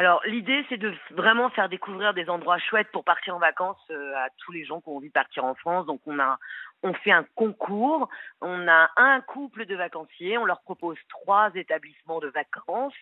Alors, 0.00 0.22
l'idée, 0.24 0.64
c'est 0.70 0.78
de 0.78 0.94
vraiment 1.10 1.50
faire 1.50 1.68
découvrir 1.68 2.14
des 2.14 2.30
endroits 2.30 2.56
chouettes 2.58 2.90
pour 2.90 3.04
partir 3.04 3.36
en 3.36 3.38
vacances 3.38 3.76
euh, 3.90 4.14
à 4.16 4.28
tous 4.38 4.50
les 4.50 4.64
gens 4.64 4.80
qui 4.80 4.88
ont 4.88 4.96
envie 4.96 5.08
de 5.08 5.12
partir 5.12 5.44
en 5.44 5.54
France. 5.54 5.84
Donc, 5.84 6.00
on 6.06 6.18
a, 6.18 6.38
on 6.82 6.94
fait 6.94 7.10
un 7.12 7.26
concours. 7.34 8.08
On 8.40 8.66
a 8.66 8.88
un 8.96 9.20
couple 9.20 9.66
de 9.66 9.76
vacanciers. 9.76 10.38
On 10.38 10.46
leur 10.46 10.62
propose 10.62 10.96
trois 11.10 11.50
établissements 11.54 12.18
de 12.18 12.28
vacances. 12.28 12.94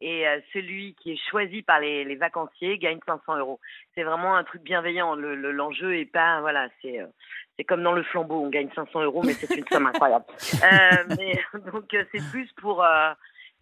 Et 0.00 0.26
euh, 0.26 0.40
celui 0.52 0.96
qui 0.96 1.12
est 1.12 1.20
choisi 1.30 1.62
par 1.62 1.78
les, 1.78 2.02
les 2.04 2.16
vacanciers 2.16 2.78
gagne 2.78 2.98
500 3.06 3.36
euros. 3.36 3.60
C'est 3.94 4.02
vraiment 4.02 4.34
un 4.34 4.42
truc 4.42 4.62
bienveillant. 4.62 5.14
Le- 5.14 5.36
le- 5.36 5.52
L'enjeu 5.52 5.96
est 5.98 6.04
pas, 6.04 6.40
voilà, 6.40 6.66
c'est, 6.82 7.00
euh, 7.00 7.06
c'est 7.56 7.64
comme 7.64 7.84
dans 7.84 7.92
le 7.92 8.02
flambeau. 8.02 8.40
On 8.42 8.48
gagne 8.48 8.70
500 8.74 9.02
euros, 9.02 9.22
mais 9.24 9.34
c'est 9.34 9.54
une 9.56 9.68
somme 9.68 9.86
incroyable. 9.86 10.24
Mais 11.16 11.38
donc, 11.70 11.84
c'est 11.90 12.30
plus 12.32 12.50
pour. 12.54 12.82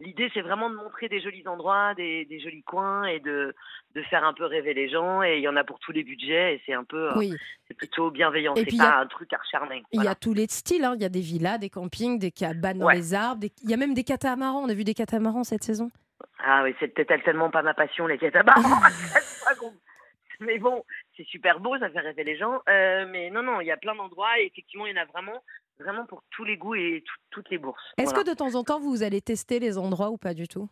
L'idée, 0.00 0.30
c'est 0.32 0.42
vraiment 0.42 0.70
de 0.70 0.76
montrer 0.76 1.08
des 1.08 1.20
jolis 1.20 1.46
endroits, 1.48 1.92
des, 1.94 2.24
des 2.26 2.38
jolis 2.38 2.62
coins 2.62 3.04
et 3.06 3.18
de, 3.18 3.54
de 3.96 4.02
faire 4.04 4.22
un 4.24 4.32
peu 4.32 4.44
rêver 4.44 4.72
les 4.72 4.88
gens. 4.88 5.22
Et 5.24 5.38
il 5.38 5.42
y 5.42 5.48
en 5.48 5.56
a 5.56 5.64
pour 5.64 5.80
tous 5.80 5.90
les 5.92 6.04
budgets 6.04 6.54
et 6.54 6.62
c'est 6.64 6.72
un 6.74 6.84
peu, 6.84 7.08
euh, 7.10 7.16
Oui. 7.16 7.34
c'est 7.66 7.74
plutôt 7.74 8.10
bienveillant. 8.12 8.54
Et 8.54 8.60
C'est 8.60 8.66
puis, 8.66 8.76
il 8.76 8.78
y 8.78 8.86
pas 8.86 8.90
a- 8.98 9.00
un 9.00 9.06
truc 9.06 9.32
acharné. 9.32 9.82
Il 9.92 10.04
y 10.04 10.06
a 10.06 10.14
tous 10.14 10.34
les 10.34 10.46
styles. 10.48 10.84
hein. 10.84 10.94
Il 10.94 11.02
y 11.02 11.04
a 11.04 11.08
des 11.08 11.20
villas, 11.20 11.58
des 11.58 11.68
campings, 11.70 12.18
des 12.18 12.30
cabanes 12.30 12.78
dans 12.78 12.88
les 12.90 13.12
arbres. 13.14 13.40
des- 13.40 13.50
Il 13.64 13.70
y 13.70 13.74
a 13.74 13.76
même 13.76 13.94
des 13.94 14.04
catamarans. 14.04 14.60
On 14.64 14.68
a 14.68 14.74
vu 14.74 14.84
des 14.84 14.94
catamarans 14.94 15.42
cette 15.42 15.64
saison. 15.64 15.90
Ah 16.38 16.62
oui, 16.62 16.74
c'est 16.78 16.88
peut-être 16.94 17.24
tellement 17.24 17.50
pas 17.50 17.62
ma 17.62 17.74
passion, 17.74 18.06
les 18.06 18.18
catamarans. 18.18 18.62
Mais 20.40 20.58
bon, 20.58 20.84
c'est 21.16 21.26
super 21.26 21.58
beau, 21.58 21.76
ça 21.78 21.90
fait 21.90 21.98
rêver 21.98 22.22
les 22.22 22.36
gens. 22.36 22.62
Euh, 22.68 23.06
mais 23.10 23.28
non, 23.30 23.42
non, 23.42 23.60
il 23.60 23.66
y 23.66 23.72
a 23.72 23.76
plein 23.76 23.96
d'endroits 23.96 24.38
et 24.38 24.46
effectivement, 24.46 24.86
il 24.86 24.94
y 24.94 24.98
en 24.98 25.02
a 25.02 25.06
vraiment, 25.06 25.42
vraiment 25.80 26.06
pour 26.06 26.22
tous 26.30 26.44
les 26.44 26.56
goûts 26.56 26.74
et 26.74 27.02
tout- 27.06 27.14
toutes 27.30 27.50
les 27.50 27.58
bourses. 27.58 27.82
Est-ce 27.96 28.10
Voilà. 28.10 28.24
que 28.24 28.30
de 28.30 28.34
temps 28.34 28.54
en 28.54 28.64
temps, 28.64 28.80
vous 28.80 29.02
allez 29.02 29.20
tester 29.20 29.58
les 29.60 29.78
endroits 29.78 30.10
ou 30.10 30.16
pas 30.18 30.34
du 30.34 30.48
tout? 30.48 30.68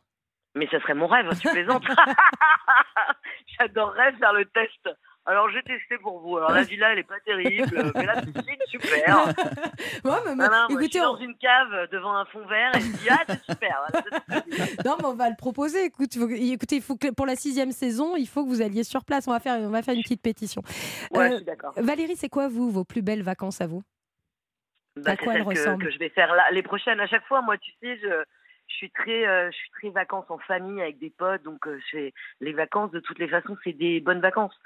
Mais 0.55 0.67
ça 0.71 0.81
serait 0.81 0.95
mon 0.95 1.07
rêve, 1.07 1.29
tu 1.41 1.49
plaisantes. 1.49 1.85
J'adorerais 3.59 4.13
faire 4.15 4.33
le 4.33 4.45
test. 4.47 4.89
Alors 5.29 5.51
j'ai 5.51 5.63
testé 5.65 5.99
pour 5.99 6.21
vous. 6.21 6.37
Alors 6.37 6.53
la 6.53 6.63
villa, 6.63 6.93
elle 6.93 7.01
est 7.01 7.03
pas 7.03 7.19
terrible, 7.25 7.91
mais 7.97 8.07
la 8.07 8.23
piscine, 8.23 8.57
super. 8.69 9.27
Ouais, 10.05 10.13
mais- 10.25 10.35
Non, 10.37 10.45
non, 10.45 10.49
moi, 10.51 10.67
je 10.69 10.75
écoutez, 10.75 10.89
suis 10.93 11.01
on- 11.01 11.15
dans 11.15 11.17
une 11.19 11.37
cave 11.37 11.89
devant 11.91 12.15
un 12.17 12.25
fond 12.27 12.47
vert 12.47 12.71
et 12.77 12.81
je 12.81 12.87
dis 12.93 13.09
ah 13.11 13.23
c'est 13.27 13.43
super. 13.53 13.83
Voilà, 13.89 14.43
Non, 14.85 14.97
mais 15.01 15.05
on 15.07 15.15
va 15.17 15.29
le 15.29 15.35
proposer. 15.37 15.85
Écoute, 15.87 16.15
faut- 16.17 16.29
écoutez, 16.29 16.77
il 16.77 16.83
faut 16.83 16.97
que 16.97 17.11
pour 17.11 17.27
la 17.27 17.35
sixième 17.35 17.73
saison, 17.73 18.15
il 18.17 18.27
faut 18.29 18.45
que 18.45 18.49
vous 18.49 18.63
alliez 18.63 18.85
sur 18.85 19.05
place. 19.05 19.27
On 19.27 19.33
va 19.33 19.41
faire, 19.41 19.59
on 19.59 19.71
va 19.71 19.83
faire 19.83 19.95
une 19.95 20.03
petite 20.03 20.23
pétition. 20.23 20.63
Ouais, 21.11 21.27
Euh, 21.27 21.31
je 21.33 21.37
suis 21.39 21.45
d'accord. 21.45 21.73
Valérie, 21.77 22.17
c'est 22.17 22.29
quoi 22.29 22.47
vous 22.49 22.71
vos 22.71 22.85
plus 22.85 23.03
belles 23.03 23.23
vacances 23.23 23.61
à 23.61 23.67
vous? 23.67 23.83
Bah, 24.97 25.13
à 25.13 25.17
c'est 25.17 25.25
quoi 25.25 25.33
celle 25.55 25.79
que, 25.79 25.91
je 25.91 25.99
vais 25.99 26.09
faire 26.09 26.35
là, 26.35 26.51
les 26.53 26.63
prochaines. 26.63 27.01
À 27.01 27.07
chaque 27.07 27.27
fois, 27.27 27.43
moi, 27.43 27.59
tu 27.59 27.71
sais, 27.83 27.99
je, 27.99 28.25
je 28.69 28.75
suis 28.75 28.91
très, 28.91 29.27
euh, 29.27 29.51
je 29.51 29.57
suis 29.57 29.71
très 29.71 29.91
vacances 29.91 30.25
en 30.31 30.39
famille 30.39 30.81
avec 30.81 30.99
des 30.99 31.11
potes, 31.11 31.43
donc 31.43 31.67
euh, 31.67 31.79
je 31.87 31.99
fais- 31.99 32.15
les 32.41 32.53
vacances 32.53 32.91
de 32.93 33.01
toutes 33.01 33.19
les 33.19 33.29
façons, 33.29 33.57
c'est 33.63 33.73
des 33.73 34.01
bonnes 34.01 34.21
vacances. 34.21 34.59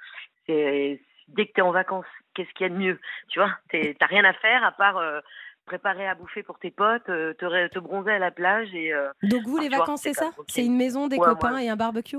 C'est 0.47 1.01
dès 1.29 1.47
que 1.47 1.53
t'es 1.53 1.63
en 1.63 1.73
vacances, 1.73 2.07
qu'est-ce 2.35 2.51
qu'il 2.55 2.67
y 2.67 2.71
a 2.71 2.73
de 2.73 2.79
mieux, 2.79 3.01
tu 3.29 3.39
vois? 3.39 3.53
T'as 3.71 4.07
rien 4.07 4.25
à 4.25 4.33
faire 4.35 4.65
à 4.65 4.73
part 4.73 4.99
euh, 4.99 5.21
préparer 5.65 6.09
à 6.09 6.15
bouffer 6.15 6.43
pour 6.43 6.59
tes 6.59 6.71
potes, 6.71 7.09
euh, 7.09 7.35
te, 7.35 7.79
bronzer 7.79 8.13
à 8.13 8.19
la 8.19 8.31
plage 8.31 8.75
et. 8.75 8.93
Donc 9.23 9.43
vous, 9.43 9.59
les 9.59 9.69
tu 9.69 9.77
vacances, 9.77 10.03
c'est 10.03 10.15
ça. 10.15 10.31
C'est 10.49 10.65
une 10.65 10.77
maison, 10.77 11.09
des 11.09 11.19
Ouais, 11.19 11.27
copains 11.27 11.55
ouais. 11.55 11.67
et 11.67 11.69
un 11.71 11.77
barbecue? 11.77 12.19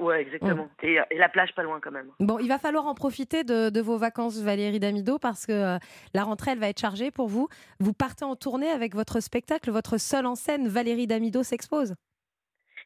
Ouais, 0.00 0.22
exactement. 0.22 0.64
Mm. 0.82 0.86
Et, 0.86 0.98
et 1.10 1.18
la 1.18 1.28
plage 1.28 1.54
pas 1.54 1.62
loin 1.62 1.78
quand 1.80 1.90
même. 1.90 2.10
Bon, 2.18 2.38
il 2.38 2.48
va 2.48 2.58
falloir 2.58 2.86
en 2.86 2.94
profiter 2.94 3.44
de, 3.44 3.68
de 3.68 3.80
vos 3.80 3.98
vacances, 3.98 4.40
Valérie 4.40 4.80
Damido, 4.80 5.18
parce 5.18 5.46
que 5.46 5.52
euh, 5.52 5.78
la 6.14 6.22
rentrée, 6.22 6.52
elle 6.52 6.58
va 6.58 6.68
être 6.68 6.80
chargée 6.80 7.10
pour 7.10 7.28
vous. 7.28 7.48
Vous 7.78 7.92
partez 7.92 8.24
en 8.24 8.34
tournée 8.34 8.70
avec 8.70 8.94
votre 8.94 9.20
spectacle, 9.20 9.70
votre 9.70 9.98
seul 9.98 10.26
en 10.26 10.34
scène, 10.34 10.68
Valérie 10.68 11.06
Damido 11.06 11.42
s'expose. 11.42 11.94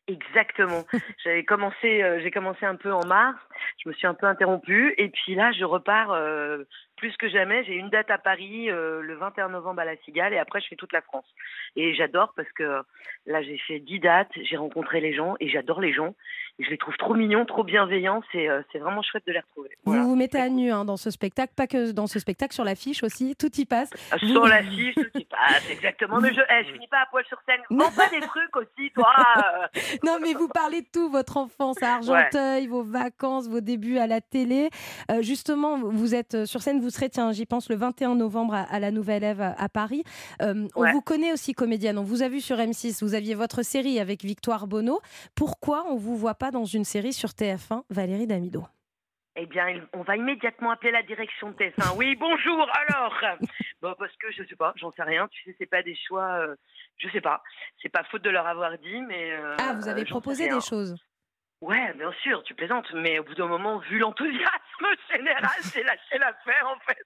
Exactement. 0.06 0.84
J'avais 1.24 1.44
commencé, 1.44 2.02
euh, 2.02 2.20
j'ai 2.22 2.30
commencé 2.30 2.66
un 2.66 2.76
peu 2.76 2.92
en 2.92 3.06
mars. 3.06 3.38
Je 3.82 3.88
me 3.88 3.94
suis 3.94 4.06
un 4.06 4.14
peu 4.14 4.26
interrompue 4.26 4.94
et 4.98 5.08
puis 5.08 5.34
là, 5.34 5.52
je 5.52 5.64
repars 5.64 6.12
euh, 6.12 6.64
plus 6.96 7.16
que 7.16 7.28
jamais. 7.28 7.64
J'ai 7.64 7.74
une 7.74 7.90
date 7.90 8.10
à 8.10 8.18
Paris 8.18 8.70
euh, 8.70 9.02
le 9.02 9.14
21 9.16 9.48
novembre 9.48 9.80
à 9.80 9.84
la 9.84 9.96
Cigale 9.98 10.32
et 10.32 10.38
après, 10.38 10.60
je 10.60 10.68
fais 10.68 10.76
toute 10.76 10.92
la 10.92 11.02
France. 11.02 11.26
Et 11.76 11.94
j'adore 11.94 12.32
parce 12.36 12.50
que 12.52 12.82
là, 13.26 13.42
j'ai 13.42 13.58
fait 13.58 13.78
10 13.80 13.98
dates, 14.00 14.30
j'ai 14.42 14.56
rencontré 14.56 15.00
les 15.00 15.14
gens 15.14 15.34
et 15.40 15.48
j'adore 15.48 15.80
les 15.80 15.92
gens. 15.92 16.14
Et 16.60 16.64
je 16.64 16.70
les 16.70 16.78
trouve 16.78 16.96
trop 16.96 17.14
mignons, 17.14 17.44
trop 17.46 17.64
bienveillants. 17.64 18.22
C'est 18.30 18.48
euh, 18.48 18.62
vraiment 18.74 19.02
chouette 19.02 19.26
de 19.26 19.32
les 19.32 19.40
retrouver. 19.40 19.70
Voilà. 19.84 20.02
Vous 20.02 20.10
vous 20.10 20.16
mettez 20.16 20.38
à 20.38 20.48
nu 20.48 20.70
hein, 20.70 20.84
dans 20.84 20.96
ce 20.96 21.10
spectacle, 21.10 21.52
pas 21.56 21.66
que 21.66 21.90
dans 21.90 22.06
ce 22.06 22.20
spectacle, 22.20 22.54
sur 22.54 22.62
l'affiche 22.62 23.02
aussi, 23.02 23.34
tout 23.34 23.50
y 23.56 23.64
passe. 23.64 23.90
Sur 24.18 24.46
l'affiche, 24.46 24.94
tout 24.94 25.18
y 25.18 25.24
passe, 25.24 25.68
exactement. 25.68 26.20
Mais 26.20 26.32
je, 26.32 26.40
eh, 26.40 26.64
je 26.64 26.72
finis 26.74 26.86
pas 26.86 26.98
à 27.02 27.06
poil 27.06 27.24
sur 27.26 27.38
scène. 27.44 27.60
Vends 27.70 27.90
pas 27.90 28.08
des 28.08 28.20
trucs 28.20 28.56
aussi, 28.56 28.92
toi. 28.94 29.12
euh. 29.74 29.80
Non, 30.04 30.18
mais 30.22 30.32
vous 30.34 30.48
parlez 30.48 30.82
de 30.82 30.86
tout, 30.92 31.10
votre 31.10 31.36
enfance 31.38 31.82
à 31.82 31.94
Argenteuil, 31.96 32.68
vos 32.68 32.84
vacances, 32.84 33.48
vos 33.54 33.60
débuts 33.60 33.98
à 33.98 34.06
la 34.08 34.20
télé. 34.20 34.68
Euh, 35.10 35.22
justement, 35.22 35.78
vous 35.78 36.14
êtes 36.14 36.44
sur 36.44 36.60
scène, 36.60 36.80
vous 36.80 36.90
serez, 36.90 37.08
tiens, 37.08 37.30
j'y 37.32 37.46
pense, 37.46 37.70
le 37.70 37.76
21 37.76 38.16
novembre 38.16 38.54
à, 38.54 38.62
à 38.62 38.80
la 38.80 38.90
Nouvelle 38.90 39.22
Ève 39.22 39.40
à, 39.40 39.52
à 39.56 39.68
Paris. 39.68 40.02
Euh, 40.42 40.66
On 40.74 40.82
Ouais. 40.82 40.92
vous 40.92 41.00
connaît 41.00 41.32
aussi 41.32 41.52
comédienne, 41.54 41.98
on 41.98 42.02
vous 42.02 42.22
a 42.22 42.28
vu 42.28 42.40
sur 42.40 42.56
M6, 42.56 43.02
vous 43.04 43.14
aviez 43.14 43.34
votre 43.36 43.62
série 43.62 44.00
avec 44.00 44.22
Victoire 44.24 44.66
Bonneau. 44.66 45.00
Pourquoi 45.36 45.84
on 45.88 45.96
vous 45.96 46.16
voit 46.16 46.34
pas 46.34 46.50
dans 46.50 46.64
une 46.64 46.84
série 46.84 47.12
sur 47.12 47.30
TF1, 47.30 47.82
Valérie 47.90 48.26
Damido? 48.26 48.64
Eh 49.36 49.46
bien, 49.46 49.66
on 49.92 50.02
va 50.02 50.16
immédiatement 50.16 50.70
appeler 50.70 50.92
la 50.92 51.02
direction 51.02 51.50
de 51.50 51.54
TF1. 51.56 51.96
Oui, 51.96 52.16
bonjour, 52.16 52.66
alors 52.88 53.14
Bon, 53.82 53.94
parce 53.98 54.12
que 54.16 54.30
je 54.32 54.42
sais 54.48 54.56
pas, 54.56 54.72
j'en 54.76 54.90
sais 54.92 55.02
rien. 55.02 55.26
Tu 55.28 55.42
sais, 55.44 55.56
c'est 55.58 55.66
pas 55.66 55.82
des 55.82 55.96
choix. 56.06 56.38
euh, 56.40 56.54
je 56.98 57.08
sais 57.10 57.20
pas. 57.20 57.42
C'est 57.82 57.88
pas 57.88 58.04
faute 58.10 58.22
de 58.22 58.30
leur 58.30 58.46
avoir 58.46 58.78
dit, 58.78 59.00
mais. 59.08 59.32
euh, 59.32 59.56
Ah, 59.58 59.74
vous 59.74 59.88
avez 59.88 60.04
proposé 60.04 60.48
des 60.48 60.60
choses 60.60 60.94
Ouais, 61.66 61.94
bien 61.96 62.12
sûr, 62.22 62.42
tu 62.44 62.54
plaisantes, 62.54 62.86
mais 62.94 63.18
au 63.18 63.24
bout 63.24 63.34
d'un 63.34 63.46
moment, 63.46 63.78
vu 63.78 63.98
l'enthousiasme 63.98 64.86
général, 65.14 65.48
j'ai 65.72 65.82
lâché 65.82 66.18
l'affaire, 66.18 66.66
en 66.68 66.78
fait. 66.86 66.98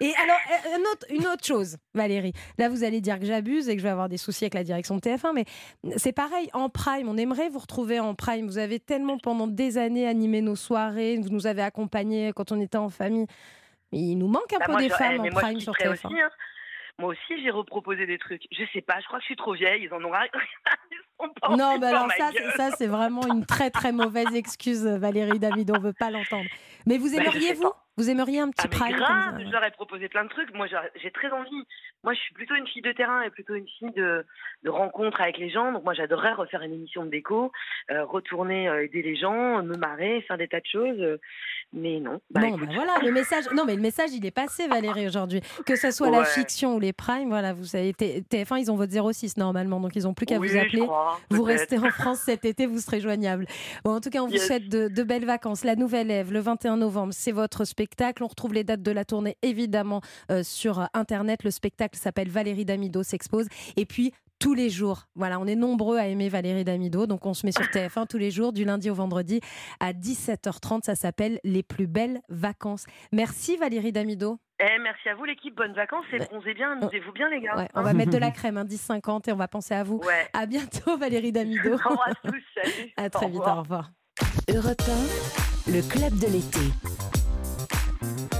Et 0.00 0.12
alors, 0.22 0.36
euh, 0.76 0.92
autre- 0.92 1.06
une 1.10 1.26
autre 1.26 1.44
chose, 1.44 1.78
Valérie. 1.94 2.32
Là, 2.58 2.68
vous 2.68 2.84
allez 2.84 3.00
dire 3.00 3.18
que 3.18 3.24
j'abuse 3.24 3.68
et 3.68 3.74
que 3.74 3.78
je 3.80 3.84
vais 3.84 3.90
avoir 3.90 4.08
des 4.08 4.18
soucis 4.18 4.44
avec 4.44 4.54
la 4.54 4.62
direction 4.62 4.96
de 4.96 5.00
TF1, 5.00 5.32
mais 5.34 5.44
c'est 5.96 6.12
pareil, 6.12 6.48
en 6.52 6.68
prime, 6.68 7.08
on 7.08 7.16
aimerait 7.16 7.48
vous 7.48 7.58
retrouver 7.58 7.98
en 7.98 8.14
prime. 8.14 8.46
Vous 8.46 8.58
avez 8.58 8.78
tellement 8.78 9.18
pendant 9.18 9.46
des 9.46 9.78
années 9.78 10.06
animé 10.06 10.42
nos 10.42 10.54
soirées, 10.56 11.16
vous 11.16 11.30
nous 11.30 11.46
avez 11.46 11.62
accompagnés 11.62 12.32
quand 12.36 12.52
on 12.52 12.60
était 12.60 12.78
en 12.78 12.90
famille. 12.90 13.26
Mais 13.90 13.98
il 14.00 14.16
nous 14.16 14.28
manque 14.28 14.52
un 14.52 14.58
Bah, 14.58 14.66
peu 14.66 14.72
moi, 14.72 14.80
des 14.82 14.88
je- 14.90 14.94
eh, 14.94 14.98
femmes 14.98 15.22
mais 15.22 15.30
en 15.30 15.32
moi, 15.32 15.40
je 15.42 15.46
prime 15.46 15.60
sur 15.60 15.72
kifferais 15.76 15.94
TF1. 15.96 16.06
aussi, 16.08 16.20
hein. 16.20 16.30
Moi 17.00 17.10
aussi, 17.10 17.42
j'ai 17.42 17.50
reproposé 17.50 18.06
des 18.06 18.18
trucs. 18.18 18.42
Je 18.52 18.64
sais 18.72 18.80
pas, 18.82 19.00
je 19.00 19.06
crois 19.06 19.18
que 19.18 19.22
je 19.24 19.26
suis 19.26 19.36
trop 19.36 19.52
vieille, 19.54 19.82
ils 19.84 19.92
en 19.94 20.02
ont 20.04 20.10
rien. 20.10 20.28
Ils 21.20 21.26
sont 21.26 21.32
pas 21.40 21.56
Non, 21.56 21.78
mais 21.78 21.86
alors 21.86 22.10
ça, 22.12 22.30
ça 22.56 22.70
c'est 22.72 22.86
vraiment 22.88 23.22
une 23.26 23.46
très 23.46 23.70
très 23.70 23.92
mauvaise 23.92 24.34
excuse, 24.34 24.84
Valérie 24.86 25.38
David. 25.38 25.70
On 25.70 25.80
veut 25.80 25.92
pas 25.92 26.10
l'entendre. 26.10 26.48
Mais 26.86 26.98
vous 26.98 27.08
Bah, 27.14 27.18
je 27.18 27.20
aimeriez 27.22 27.54
sais 27.54 27.64
vous 27.96 28.10
aimeriez 28.10 28.40
un 28.40 28.50
petit 28.50 28.66
Ah, 28.66 28.68
prime 28.68 28.88
comme 28.90 28.96
grave, 28.98 29.30
ça, 29.30 29.36
ouais. 29.36 29.44
je 29.46 29.50
leur 29.50 29.64
ai 29.64 29.70
proposé 29.70 30.08
plein 30.08 30.24
de 30.24 30.28
trucs. 30.28 30.52
Moi, 30.54 30.66
j'ai 30.96 31.10
très 31.12 31.30
envie. 31.30 31.64
Moi, 32.04 32.12
je 32.14 32.20
suis 32.20 32.34
plutôt 32.34 32.54
une 32.54 32.66
fille 32.66 32.82
de 32.82 32.92
terrain 32.92 33.22
et 33.22 33.30
plutôt 33.30 33.54
une 33.54 33.66
fille 33.66 33.90
de, 33.96 34.24
de 34.62 34.70
rencontre 34.70 35.20
avec 35.20 35.38
les 35.38 35.50
gens. 35.50 35.72
Donc, 35.72 35.82
moi, 35.84 35.94
j'adorerais 35.94 36.34
refaire 36.34 36.62
une 36.62 36.74
émission 36.74 37.04
de 37.04 37.10
déco, 37.10 37.50
euh, 37.90 38.04
retourner 38.04 38.68
euh, 38.68 38.84
aider 38.84 39.02
les 39.02 39.16
gens, 39.16 39.62
me 39.62 39.76
marrer, 39.76 40.22
faire 40.28 40.38
des 40.38 40.46
tas 40.48 40.60
de 40.60 40.66
choses. 40.66 41.00
euh, 41.00 41.18
mais 41.72 41.98
non. 41.98 42.20
Bah, 42.30 42.42
Bon, 42.42 42.56
écoute, 42.56 42.68
bah 42.68 42.74
voilà, 42.74 42.92
le 43.02 43.10
message. 43.10 43.44
Non, 43.52 43.64
mais 43.64 43.74
le 43.74 43.80
message, 43.82 44.10
il 44.12 44.24
est 44.24 44.30
passé, 44.30 44.68
Valérie, 44.68 45.06
aujourd'hui. 45.08 45.40
Que 45.66 45.74
ce 45.76 45.90
soit 45.90 46.10
la 46.10 46.24
fiction 46.24 46.76
ou 46.76 46.78
les 46.80 46.92
primes, 46.92 47.28
voilà, 47.30 47.52
vous 47.52 47.64
savez, 47.64 47.92
T- 47.94 48.20
TF1, 48.20 48.60
ils 48.60 48.70
ont 48.70 48.76
votre 48.76 48.92
06 49.12 49.36
normalement, 49.38 49.80
donc 49.80 49.96
ils 49.96 50.06
ont 50.06 50.14
plus 50.14 50.26
qu'à 50.26 50.36
Oui, 50.38 50.48
vous 50.48 50.56
appeler. 50.58 50.82
crois, 50.82 51.18
vous 51.30 51.42
restez 51.42 51.78
en 51.78 51.90
France 51.90 52.20
cet 52.20 52.44
été, 52.44 52.66
vous 52.66 52.78
serez 52.78 53.00
joignable. 53.00 53.46
Bon, 53.84 53.96
en 53.96 54.00
tout 54.00 54.10
cas, 54.10 54.20
on 54.20 54.28
vous 54.28 54.36
souhaite 54.36 54.68
de, 54.68 54.88
de 54.88 55.02
belles 55.02 55.24
vacances. 55.24 55.64
La 55.64 55.74
Nouvelle 55.74 56.10
Ève, 56.10 56.32
le 56.32 56.38
21 56.40 56.76
novembre, 56.76 57.12
c'est 57.12 57.32
votre 57.32 57.64
spectacle. 57.64 58.22
On 58.22 58.28
retrouve 58.28 58.54
les 58.54 58.62
dates 58.64 58.82
de 58.82 58.92
la 58.92 59.04
tournée, 59.04 59.36
évidemment, 59.42 60.00
euh, 60.30 60.42
sur 60.44 60.88
Internet. 60.94 61.42
Le 61.44 61.50
spectacle 61.50 61.93
s'appelle 61.98 62.28
Valérie 62.28 62.64
Damido 62.64 63.02
s'expose. 63.02 63.46
Et 63.76 63.86
puis, 63.86 64.12
tous 64.40 64.54
les 64.54 64.68
jours. 64.68 65.04
Voilà, 65.14 65.38
on 65.40 65.46
est 65.46 65.54
nombreux 65.54 65.96
à 65.96 66.06
aimer 66.08 66.28
Valérie 66.28 66.64
Damido, 66.64 67.06
donc 67.06 67.24
on 67.24 67.34
se 67.34 67.46
met 67.46 67.52
sur 67.52 67.62
TF1 67.64 68.06
tous 68.08 68.18
les 68.18 68.30
jours, 68.30 68.52
du 68.52 68.64
lundi 68.64 68.90
au 68.90 68.94
vendredi 68.94 69.40
à 69.80 69.92
17h30. 69.92 70.82
Ça 70.84 70.94
s'appelle 70.94 71.38
Les 71.44 71.62
plus 71.62 71.86
belles 71.86 72.20
vacances. 72.28 72.84
Merci 73.12 73.56
Valérie 73.56 73.92
Damido. 73.92 74.38
Eh, 74.60 74.78
merci 74.82 75.08
à 75.08 75.14
vous, 75.14 75.24
l'équipe. 75.24 75.54
Bonnes 75.56 75.72
vacances 75.74 76.04
et 76.12 76.18
bronzez 76.18 76.54
bien, 76.54 76.72
amusez-vous 76.72 77.12
bien, 77.12 77.28
les 77.30 77.40
gars. 77.40 77.56
Ouais, 77.56 77.68
on 77.74 77.80
Hein 77.80 77.82
va 77.82 77.92
mettre 77.94 78.10
de 78.12 78.18
la 78.18 78.30
crème, 78.32 78.56
hein, 78.56 78.64
10,50 78.64 79.30
et 79.30 79.32
on 79.32 79.36
va 79.36 79.48
penser 79.48 79.74
à 79.74 79.84
vous. 79.84 80.00
Ouais. 80.04 80.26
À 80.32 80.46
bientôt 80.46 80.96
Valérie 80.98 81.32
Damido. 81.32 81.76
J'embrasse 81.82 82.14
tous, 82.24 82.42
salut. 82.62 82.92
À 82.96 83.08
très 83.10 83.26
Au 83.26 83.30
vite, 83.30 83.38
revoir. 83.38 83.58
au 83.58 83.62
revoir. 83.62 83.90
Europe 84.52 84.82
1, 85.68 85.72
le 85.72 85.80
club 85.88 86.18
de 86.18 86.26
l'été. 86.26 88.33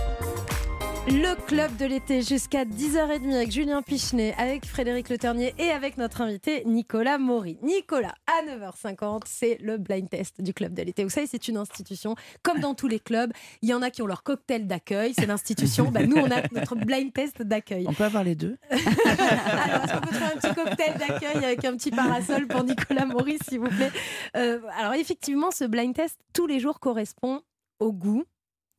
Le 1.16 1.36
club 1.46 1.76
de 1.76 1.86
l'été 1.86 2.22
jusqu'à 2.22 2.64
10h30 2.64 3.32
avec 3.32 3.52
Julien 3.52 3.82
Pichenet, 3.82 4.34
avec 4.36 4.66
Frédéric 4.66 5.08
Le 5.08 5.16
Ternier 5.16 5.54
et 5.58 5.70
avec 5.70 5.96
notre 5.96 6.22
invité 6.22 6.64
Nicolas 6.66 7.18
Maury. 7.18 7.56
Nicolas, 7.62 8.16
à 8.26 8.44
9h50, 8.44 9.20
c'est 9.24 9.58
le 9.60 9.78
blind 9.78 10.10
test 10.10 10.42
du 10.42 10.52
club 10.52 10.74
de 10.74 10.82
l'été. 10.82 11.04
Vous 11.04 11.10
savez, 11.10 11.28
c'est 11.28 11.46
une 11.46 11.56
institution, 11.56 12.16
comme 12.42 12.58
dans 12.58 12.74
tous 12.74 12.88
les 12.88 12.98
clubs, 12.98 13.32
il 13.62 13.68
y 13.68 13.74
en 13.74 13.80
a 13.80 13.90
qui 13.90 14.02
ont 14.02 14.06
leur 14.06 14.24
cocktail 14.24 14.66
d'accueil, 14.66 15.14
c'est 15.16 15.26
l'institution. 15.26 15.92
Bah, 15.92 16.04
nous, 16.04 16.16
on 16.16 16.30
a 16.32 16.42
notre 16.50 16.74
blind 16.74 17.12
test 17.12 17.42
d'accueil. 17.42 17.86
On 17.88 17.92
peut 17.92 18.04
avoir 18.04 18.24
les 18.24 18.34
deux 18.34 18.56
Alors, 18.70 19.84
est-ce 19.84 19.92
qu'on 19.92 20.00
peut 20.00 20.14
trouver 20.16 20.32
un 20.34 20.40
petit 20.40 20.54
cocktail 20.54 20.98
d'accueil 20.98 21.44
avec 21.44 21.64
un 21.64 21.76
petit 21.76 21.92
parasol 21.92 22.48
pour 22.48 22.64
Nicolas 22.64 23.06
Maurice, 23.06 23.42
s'il 23.48 23.60
vous 23.60 23.68
plaît? 23.68 23.92
Euh, 24.36 24.58
Alors, 24.80 24.94
effectivement, 24.94 25.52
ce 25.52 25.62
blind 25.62 25.94
test, 25.94 26.18
tous 26.32 26.48
les 26.48 26.58
jours, 26.58 26.80
correspond 26.80 27.42
au 27.78 27.92
goût 27.92 28.24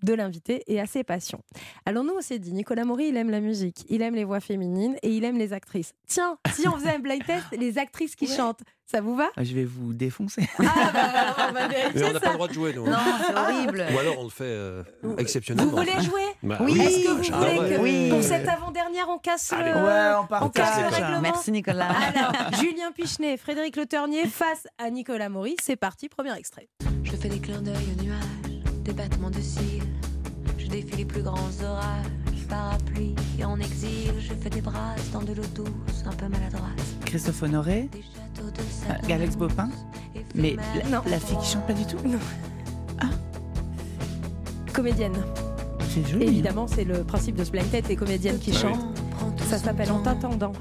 de 0.04 0.14
l'invité 0.14 0.64
et 0.68 0.80
à 0.80 0.86
ses 0.86 1.04
passions. 1.04 1.42
Alors 1.86 2.04
nous, 2.04 2.14
on 2.18 2.22
s'est 2.22 2.40
dit, 2.40 2.54
Nicolas 2.54 2.86
Maury, 2.86 3.08
il 3.08 3.18
aime 3.18 3.30
la 3.30 3.40
musique, 3.40 3.86
il 3.90 4.02
aime 4.02 4.16
les 4.16 4.24
voix 4.24 4.40
féminines 4.40 4.96
et 5.02 5.10
il 5.10 5.24
aime 5.24 5.38
les 5.38 5.54
actrices. 5.54 5.94
Tiens, 6.08 6.38
si 6.54 6.68
on 6.68 6.74
faisait 6.78 6.96
un 6.96 7.00
blind 7.00 7.24
test, 7.26 7.46
les 7.58 7.78
actrices 7.78 8.16
qui 8.16 8.28
chantent, 8.28 8.62
ça 8.86 9.02
vous 9.02 9.16
va? 9.16 9.30
Ah, 9.36 9.44
Je 9.44 9.56
vais 9.56 9.64
vous 9.66 9.94
défoncer. 9.94 10.48
On 10.60 10.64
va 10.64 11.52
Mais 11.68 11.68
vérifier 11.76 12.04
on 12.06 12.14
n'a 12.14 12.20
pas 12.20 12.28
le 12.30 12.34
droit 12.36 12.48
de 12.48 12.54
jouer, 12.54 12.74
nous. 12.74 12.86
Non, 12.86 12.94
hein. 12.94 13.20
c'est 13.26 13.36
horrible. 13.36 13.86
Ou 13.94 13.98
alors 14.00 14.20
on 14.20 14.24
le 14.26 14.30
fait 14.30 14.44
euh, 14.44 14.84
exceptionnellement. 15.18 15.72
Vous 15.72 15.78
voulez 15.78 16.04
jouer? 16.04 16.22
Bah 16.44 16.58
Oui. 16.62 16.80
Est-ce 16.80 17.04
que 17.04 17.10
vous 17.12 17.24
Ah 17.34 17.38
voulez 17.40 17.60
ouais. 17.60 17.76
que 17.78 17.82
Oui. 17.82 18.10
pour 18.12 18.22
cette 18.22 18.48
avant-dernière, 18.48 19.08
on 19.10 19.18
casse 19.18 19.52
le, 19.54 19.58
Ouais, 19.58 20.26
on 20.30 20.46
on 20.46 20.50
casse 20.50 20.80
le 20.82 20.88
règlement? 20.88 21.22
Merci 21.22 21.52
Nicolas. 21.52 21.88
Alors, 21.90 22.32
Julien 22.60 22.92
Pichenet, 22.92 23.38
Frédéric 23.38 23.76
Le 23.76 23.88
Ternier 23.88 24.28
face 24.28 24.68
à 24.78 24.90
Nicolas 24.92 25.30
Maury. 25.30 25.56
C'est 25.64 25.78
parti, 25.78 26.08
premier 26.08 26.38
extrait. 26.38 26.68
Je 27.04 27.12
fais 27.16 27.30
des 27.30 27.40
clins 27.40 27.62
d'œil 27.62 27.76
aux 27.98 28.04
nuages, 28.04 28.20
des 28.86 28.94
battements 28.94 29.30
de 29.32 29.42
cils. 29.42 29.84
Je 30.58 30.68
défie 30.68 30.96
les 30.98 31.06
plus 31.06 31.22
grands 31.22 31.50
orages, 31.64 32.06
parapluie 32.48 33.16
et 33.40 33.44
en 33.46 33.60
exil. 33.60 34.14
Je 34.20 34.34
fais 34.34 34.50
des 34.50 34.62
brasses 34.62 35.12
dans 35.12 35.22
de 35.22 35.34
l'eau 35.34 35.44
douce, 35.54 36.04
un 36.06 36.14
peu 36.14 36.28
maladroite. 36.28 36.72
Christophe 37.06 37.42
Honoré, 37.44 37.90
euh, 38.40 39.14
Alex 39.14 39.36
Bopin, 39.36 39.70
mais 40.36 40.56
la, 40.76 40.90
Non. 40.90 41.02
la 41.10 41.20
fille 41.20 41.38
qui 41.40 41.48
chante 41.54 41.66
pas 41.68 41.74
du 41.74 41.86
tout 41.86 41.98
Non. 42.08 42.20
Comédienne. 44.74 45.14
C'est 45.90 46.06
joli. 46.06 46.26
hein. 46.26 46.30
Évidemment, 46.30 46.68
c'est 46.68 46.84
le 46.84 47.04
principe 47.04 47.36
de 47.38 47.44
ce 47.46 47.52
blind 47.52 47.70
test, 47.72 47.88
les 47.88 47.96
comédiennes 47.96 48.40
qui 48.40 48.52
Ah 48.56 48.60
chantent. 48.60 49.02
Ça 49.48 49.58
s'appelle 49.58 49.92
En 49.92 50.00
t'attendant. 50.00 50.52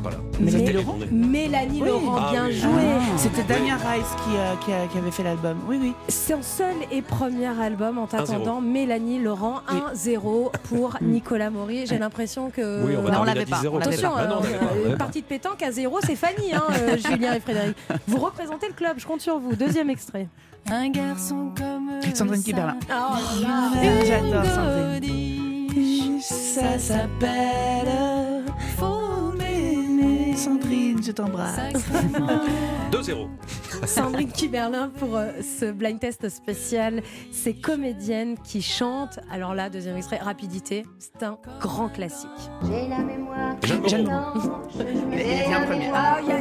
Pas 0.00 0.10
là. 0.10 0.16
Mélanie 0.40 0.66
C'était- 0.66 0.72
Laurent 0.72 0.96
Mélanie 1.10 1.82
Oui. 1.82 1.88
Laurent, 1.88 2.16
Ah 2.18 2.30
bien 2.32 2.46
oui. 2.46 2.52
joué. 2.54 2.70
Ah, 2.98 3.00
C'était 3.18 3.42
Damien 3.42 3.76
Rice 3.76 4.06
qui, 4.24 4.36
euh, 4.36 4.54
qui, 4.64 4.72
a- 4.72 4.86
qui 4.86 4.98
avait 4.98 5.10
fait 5.10 5.22
l'album. 5.22 5.58
Oui, 5.68 5.78
oui. 5.80 5.92
Son 6.08 6.42
seul 6.42 6.74
et 6.90 7.02
premier 7.02 7.46
album 7.60 7.98
en 7.98 8.04
1-0. 8.06 8.08
t'attendant, 8.26 8.60
Mélanie 8.60 9.20
Laurent, 9.20 9.60
1-0 9.68 10.50
pour 10.68 10.96
Nicolas 11.00 11.50
Maury. 11.50 11.86
J'ai 11.86 11.98
l'impression 11.98 12.50
que. 12.50 12.84
Oui, 12.84 12.94
on 12.96 13.24
l'avait 13.24 13.46
pas, 13.46 13.56
10-0. 13.60 13.68
on 13.74 13.78
l'avait 13.78 13.94
Attention, 13.94 14.12
Ah 14.16 14.26
non, 14.26 14.36
on 14.40 14.44
euh, 14.86 14.90
une 14.90 14.96
partie 14.98 15.20
de 15.20 15.26
pétanque 15.26 15.62
à 15.62 15.70
zéro, 15.72 15.98
c'est 16.02 16.16
Fanny, 16.16 16.52
hein, 16.54 16.62
euh, 16.72 16.96
Julien 17.10 17.34
et 17.34 17.40
Frédéric. 17.40 17.76
Vous 18.08 18.18
représentez 18.18 18.66
le 18.68 18.74
club, 18.74 18.94
je 18.98 19.06
compte 19.06 19.20
sur 19.20 19.38
vous. 19.38 19.54
Deuxième 19.54 19.90
extrait. 19.90 20.26
Un 20.70 20.90
garçon 20.90 21.52
comme 21.56 21.90
Sandrine 22.14 22.42
Kiberlin. 22.42 22.76
Oh 22.88 22.92
là 22.92 23.48
Ah, 23.48 23.70
là. 23.82 24.04
J'adore 24.04 24.44
Sandrine. 24.44 26.20
Ça 26.20 26.78
s'appelle 26.78 28.44
Sandrine, 30.44 31.02
je 31.02 31.12
t'embrasse. 31.12 31.58
2-0. 32.90 33.28
Sandrine 33.86 34.30
Kiberlin 34.32 34.88
pour 34.88 35.16
euh, 35.16 35.28
ce 35.42 35.70
blind 35.70 35.98
test 36.00 36.28
spécial. 36.30 37.02
C'est 37.30 37.52
comédienne 37.54 38.36
qui 38.42 38.62
chante. 38.62 39.18
Alors 39.30 39.54
là, 39.54 39.68
deuxième 39.68 39.96
extrait, 39.96 40.16
rapidité. 40.18 40.84
C'est 40.98 41.22
un 41.24 41.36
grand 41.60 41.88
classique. 41.88 42.28
J'ai 42.64 42.88
la 42.88 42.98
mémoire. 42.98 43.56
Jeanne 43.86 44.04
Moreau. 44.06 44.40
Il 45.12 45.18
a 45.18 45.44
été 45.44 45.54
en 45.56 45.66
premier. 45.66 45.90
Ah, 45.94 46.18
il 46.22 46.28
y, 46.28 46.32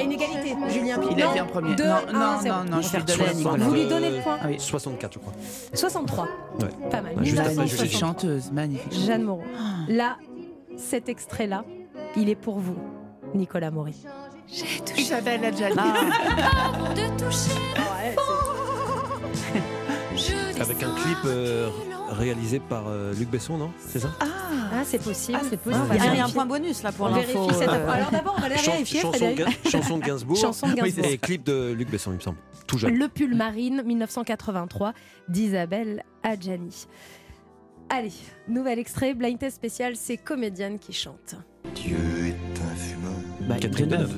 a- 0.00 0.02
une 0.04 0.12
égalité. 0.12 0.54
Julien 0.68 0.98
Pic. 0.98 1.08
Il 1.16 1.22
a 1.22 1.30
été 1.30 1.40
en 1.40 1.46
premier. 1.46 1.74
Deux, 1.74 1.84
non, 1.84 1.94
un, 2.08 2.12
non, 2.36 2.40
zéro. 2.40 2.56
non, 2.64 2.76
non, 2.76 2.80
je 2.82 2.96
lui 2.96 3.04
donne 3.04 3.20
à 3.28 3.34
Nicolas. 3.34 3.64
Vous 3.64 3.74
lui 3.74 3.88
donnez 3.88 4.10
le 4.16 4.22
point 4.22 4.38
Ah 4.40 4.46
oui. 4.48 4.56
64, 4.60 5.12
je 5.14 5.18
crois. 5.18 5.32
63. 5.74 6.24
Ouais. 6.60 6.88
Pas 6.90 7.00
mal. 7.02 7.16
Ouais, 7.16 7.24
juste 7.24 7.38
après, 7.38 7.54
Magnifique 7.54 7.80
1963. 7.82 7.98
chanteuse, 8.08 8.52
magnifique. 8.52 8.92
Jeanne 9.04 9.22
Moreau. 9.24 9.42
Là, 9.88 10.16
cet 10.76 11.08
extrait-là, 11.08 11.64
il 12.16 12.28
est 12.28 12.34
pour 12.34 12.58
vous, 12.60 12.76
Nicolas 13.34 13.70
Maury. 13.70 13.94
Isabelle 14.96 15.44
Adjani. 15.44 15.74
de 16.94 17.18
toucher 17.18 17.50
Avec 20.60 20.82
un 20.82 20.94
clip 20.94 21.18
euh, 21.24 21.70
réalisé 22.10 22.60
par 22.60 22.88
euh, 22.88 23.14
Luc 23.14 23.30
Besson, 23.30 23.56
non? 23.56 23.70
C'est 23.78 23.98
ça? 24.00 24.10
Ah, 24.20 24.82
c'est 24.84 25.02
possible. 25.02 25.38
Ah, 25.40 25.46
c'est 25.48 25.56
possible. 25.60 25.84
Il 25.94 26.16
y 26.16 26.20
a 26.20 26.24
un 26.26 26.28
point 26.30 26.46
bonus 26.46 26.82
là 26.82 26.92
pour 26.92 27.08
l'info. 27.08 27.48
euh. 27.50 27.88
Alors 27.90 28.10
d'abord, 28.10 28.34
on 28.36 28.40
va 28.40 28.48
la 28.48 28.56
Chan- 28.56 28.72
vérifier, 28.72 29.00
chanson, 29.00 29.18
de 29.98 30.02
Gainsbourg. 30.04 30.36
Chanson 30.36 30.68
de 30.68 30.74
Gainsbourg. 30.74 31.04
Et 31.06 31.18
clip 31.18 31.44
de 31.44 31.72
Luc 31.72 31.90
Besson, 31.90 32.10
il 32.12 32.16
me 32.16 32.20
semble. 32.20 32.38
Tout 32.66 32.78
jeune. 32.78 32.94
Le 32.96 33.08
pull 33.08 33.34
marine 33.34 33.82
1983 33.84 34.92
d'Isabelle 35.28 36.04
Adjani. 36.22 36.86
Allez, 37.88 38.12
nouvel 38.48 38.78
extrait, 38.78 39.12
blind 39.14 39.38
test 39.38 39.56
spécial, 39.56 39.96
c'est 39.96 40.16
comédienne 40.16 40.78
qui 40.78 40.92
chante. 40.92 41.34
Dieu. 41.74 41.96
Bah, 43.52 43.58
Catherine 43.60 43.88
Deneuve. 43.88 44.16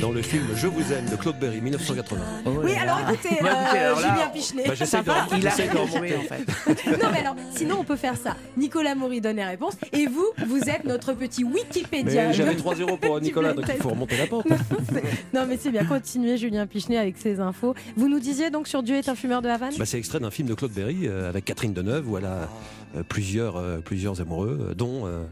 Dans 0.00 0.10
le 0.10 0.22
film 0.22 0.44
Je 0.56 0.66
vous 0.66 0.92
aime 0.92 1.04
de 1.10 1.16
Claude 1.16 1.38
Berry, 1.38 1.60
1980. 1.60 2.20
Oui, 2.46 2.74
alors 2.74 3.00
écoutez, 3.00 3.38
euh, 3.44 3.96
Julien 3.96 4.28
Pichenet. 4.32 4.64
Bah, 4.66 4.74
j'essaie 4.74 5.02
de, 5.02 5.10
Il 5.36 5.46
a 5.46 5.50
de 5.50 5.78
remonter. 5.78 6.16
en 6.16 6.22
fait. 6.22 6.86
non 7.02 7.08
mais 7.12 7.20
alors, 7.20 7.36
sinon 7.54 7.76
on 7.80 7.84
peut 7.84 7.96
faire 7.96 8.16
ça. 8.16 8.36
Nicolas 8.56 8.94
Maury 8.94 9.20
donne 9.20 9.36
les 9.36 9.44
réponses 9.44 9.74
et 9.92 10.06
vous, 10.06 10.26
vous 10.46 10.70
êtes 10.70 10.84
notre 10.84 11.12
petit 11.12 11.44
Wikipédia. 11.44 12.32
J'avais 12.32 12.54
3-0 12.54 12.98
pour 12.98 13.20
Nicolas, 13.20 13.52
donc 13.52 13.66
il 13.68 13.82
faut 13.82 13.90
remonter 13.90 14.16
la 14.16 14.26
pente. 14.26 14.46
Non 15.34 15.44
mais 15.46 15.58
c'est 15.58 15.70
bien, 15.70 15.84
continuez 15.84 16.38
Julien 16.38 16.66
Pichenet 16.66 16.96
avec 16.96 17.18
ses 17.18 17.40
infos. 17.40 17.74
Vous 17.96 18.08
nous 18.08 18.20
disiez 18.20 18.50
donc 18.50 18.68
sur 18.68 18.82
Dieu 18.82 18.96
est 18.96 19.08
un 19.08 19.14
fumeur 19.14 19.42
de 19.42 19.48
Havane? 19.48 19.74
Bah, 19.78 19.84
c'est 19.84 19.98
extrait 19.98 20.20
d'un 20.20 20.30
film 20.30 20.48
de 20.48 20.54
Claude 20.54 20.72
Berry 20.72 21.00
euh, 21.06 21.28
avec 21.28 21.44
Catherine 21.44 21.74
Deneuve 21.74 22.08
où 22.10 22.16
elle 22.16 22.24
a 22.24 22.48
euh, 22.96 23.02
plusieurs, 23.06 23.56
euh, 23.56 23.78
plusieurs 23.78 24.20
amoureux, 24.20 24.74
dont 24.76 25.06
euh, 25.06 25.24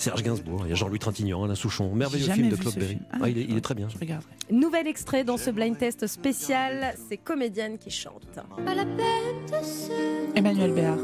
Serge 0.00 0.22
Gainsbourg. 0.22 0.62
Il 0.64 0.70
y 0.70 0.72
a 0.72 0.76
Jean-Louis 0.76 0.98
Trintignant, 0.98 1.44
Alain 1.44 1.54
Souchon. 1.54 1.94
Merveilleux 1.94 2.32
film 2.32 2.48
de 2.48 2.56
Claude 2.56 2.74
Berry. 2.76 2.98
Ah, 3.12 3.18
Ah, 3.22 3.28
il, 3.28 3.36
est, 3.38 3.40
il 3.42 3.44
est 3.44 3.46
d'accord. 3.48 3.62
très 3.62 3.74
bien. 3.74 3.88
Je 3.88 3.98
regarderai. 3.98 4.30
Nouvel 4.50 4.86
extrait 4.88 5.24
dans 5.24 5.36
ce 5.36 5.50
blind 5.50 5.76
test 5.76 6.06
spécial, 6.06 6.94
c'est 7.08 7.18
comédienne 7.18 7.76
qui 7.78 7.90
chante. 7.90 8.22
Pas 8.64 8.74
la 8.74 8.84
peine 8.86 9.46
de 9.46 9.64
se 9.64 10.36
Emmanuel 10.36 10.72
Béard. 10.72 10.98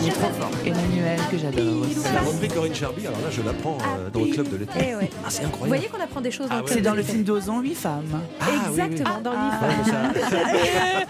Il 0.00 0.08
est 0.08 0.12
trop 0.12 0.30
fort. 0.30 0.50
Emmanuel, 0.64 1.18
que 1.30 1.38
j'adore 1.38 1.80
aussi. 1.82 1.96
Elle 2.08 2.16
a 2.16 2.20
repris 2.20 2.48
Corinne 2.48 2.74
Charby, 2.74 3.06
alors 3.06 3.20
là 3.20 3.26
je 3.30 3.42
l'apprends 3.42 3.78
euh, 3.98 4.10
dans 4.10 4.20
le 4.20 4.26
club 4.26 4.48
de 4.48 4.56
l'été. 4.58 4.72
Eh 4.90 4.94
ouais. 4.96 5.10
Ah, 5.24 5.26
c'est 5.28 5.42
Vous 5.42 5.48
incroyable. 5.48 5.68
voyez 5.76 5.88
qu'on 5.88 6.00
apprend 6.04 6.20
des 6.20 6.30
choses 6.30 6.48
dans 6.48 6.54
Ah 6.54 6.58
le 6.58 6.62
ouais. 6.62 6.66
club 6.66 6.78
C'est 6.78 6.84
dans 6.84 6.92
le 6.92 6.98
l'été. 7.00 7.12
film 7.12 7.24
d'Ozon, 7.24 7.60
8 7.60 7.74
femmes. 7.74 8.20
Ah. 8.40 8.44
Exactement, 8.68 9.20
dans 9.22 9.32
Ah. 9.34 9.60
le 9.84 10.20
ça- 10.22 10.36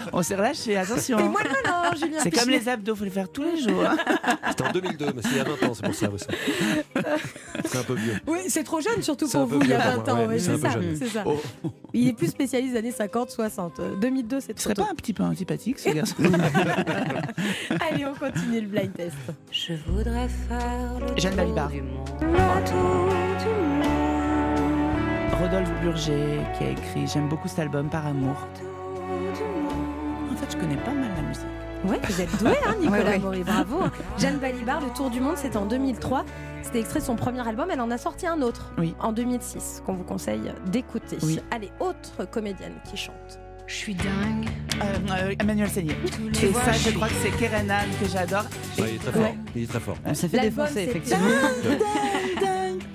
On 0.13 0.23
s'est 0.23 0.37
relâché, 0.37 0.77
attention. 0.77 1.19
Et 1.19 1.23
moi 1.25 1.41
le 1.45 1.99
Julien 1.99 2.19
C'est 2.23 2.31
comme 2.31 2.49
les 2.49 2.69
abdos, 2.69 2.95
faut 2.97 3.05
les 3.05 3.11
faire 3.11 3.29
tous 3.31 3.43
les 3.43 3.61
jours. 3.61 3.85
hein. 3.85 3.97
C'était 4.49 4.65
en 4.65 4.73
2002, 4.73 5.07
mais 5.15 5.23
c'est 5.23 5.29
il 5.33 5.37
y 5.37 5.41
a 5.41 5.45
20 5.45 5.67
ans, 5.69 5.73
c'est 5.75 5.85
pour 5.85 5.95
ça. 5.95 6.09
ouais, 6.11 6.19
ça. 6.19 6.27
C'est 7.65 7.79
un 7.79 7.83
peu 7.83 7.95
vieux. 7.95 8.15
Oui, 8.27 8.39
c'est 8.49 8.65
trop 8.65 8.81
jeune 8.81 9.03
surtout 9.03 9.27
C'est 9.27 9.33
pour 9.39 9.47
un 9.47 9.49
peu 9.49 9.55
vous, 9.57 9.63
il 9.63 9.69
y 9.71 9.75
a 9.75 9.79
vieux 9.81 9.91
20 9.97 10.01
pour 10.03 10.15
ans. 10.15 10.19
ouais, 10.21 10.27
ouais, 10.27 10.39
c'est 10.39 10.57
ça, 10.59 10.69
peu 10.71 10.81
jeune. 10.83 10.97
c'est 10.97 11.09
ça. 11.09 11.23
Oh. 11.27 11.37
Il 11.93 12.09
est 12.09 12.13
plus 12.13 12.29
spécialisé 12.29 12.73
des 12.73 12.79
années 12.79 12.93
50, 12.93 13.31
60. 13.31 13.81
Euh, 13.81 13.97
2002, 13.97 14.41
c'est 14.41 14.55
trop 14.55 14.63
serais 14.65 14.75
tôt. 14.75 14.85
pas 14.85 14.91
un 14.91 14.95
petit 14.95 15.13
peu 15.13 15.23
antipathique, 15.25 15.79
ce 15.79 15.89
garçon 15.95 16.15
Allez, 17.91 17.98
on 18.07 18.15
continue 18.15 18.61
le 18.61 18.67
blind 18.69 18.93
test. 18.93 19.17
Je 19.51 19.75
voudrais 19.87 20.29
faire 20.29 20.99
le 21.01 21.17
Jeanne 21.21 21.33
tour 21.33 21.43
Balibar. 21.43 21.69
du 21.69 21.83
monde. 21.83 22.09
Rodolphe 25.41 25.71
Burger 25.83 26.41
qui 26.59 26.65
a 26.65 26.71
écrit 26.71 27.07
J'aime 27.07 27.29
beaucoup 27.29 27.49
cet 27.49 27.61
album 27.61 27.89
par 27.89 28.07
amour. 28.07 28.49
En 30.31 30.37
fait, 30.37 30.53
je 30.53 30.57
connais 30.57 30.77
pas 30.77 30.93
mal 30.93 31.11
la 31.17 31.23
musique. 31.23 31.45
Ouais, 31.85 32.01
vous 32.09 32.21
êtes 32.21 32.39
doué, 32.43 32.51
hein, 32.67 32.75
Nicolas 32.81 32.99
Ouais, 33.05 33.09
ouais. 33.11 33.19
Maury, 33.21 33.45
bravo. 33.45 33.81
Jeanne 34.19 34.39
Balibar, 34.39 34.81
Le 34.81 34.89
Tour 34.95 35.11
du 35.11 35.21
Monde, 35.21 35.37
c'était 35.37 35.57
en 35.57 35.67
2003. 35.67 36.25
C'était 36.63 36.81
extrait 36.81 36.99
de 37.01 37.05
son 37.05 37.15
premier 37.15 37.47
album. 37.47 37.69
Elle 37.71 37.81
en 37.81 37.91
a 37.93 37.99
sorti 37.99 38.27
un 38.27 38.43
autre 38.43 38.73
Oui. 38.79 38.95
en 38.99 39.13
2006 39.13 39.83
qu'on 39.87 39.93
vous 39.95 40.03
conseille 40.05 40.53
d'écouter. 40.67 41.19
Oui. 41.23 41.39
Allez, 41.53 41.71
autre 41.79 42.29
comédienne 42.29 42.75
qui 42.91 42.97
chante. 42.97 43.39
Je 43.69 43.75
suis 43.75 43.95
dingue. 43.95 44.47
Euh, 44.83 44.85
euh, 45.11 45.35
Emmanuel 45.41 45.69
Seigné. 45.69 45.93
Et 46.43 46.47
vois, 46.47 46.63
ça, 46.65 46.73
je 46.73 46.91
crois 46.91 47.09
que 47.09 47.15
c'est 47.23 47.31
Kerenan 47.37 47.85
que 48.01 48.09
j'adore. 48.09 48.45
Ouais, 48.79 48.91
il 48.91 48.95
est 48.95 48.99
très 48.99 49.13
fort. 49.13 49.23
Ouais. 49.23 49.35
Il 49.57 49.63
est 49.63 49.67
très 49.67 49.81
fort. 49.81 49.97
On 50.07 50.15
s'est 50.15 50.29
fait 50.29 50.37
L'album, 50.39 50.65
défoncer, 50.67 50.83
effectivement. 50.89 51.27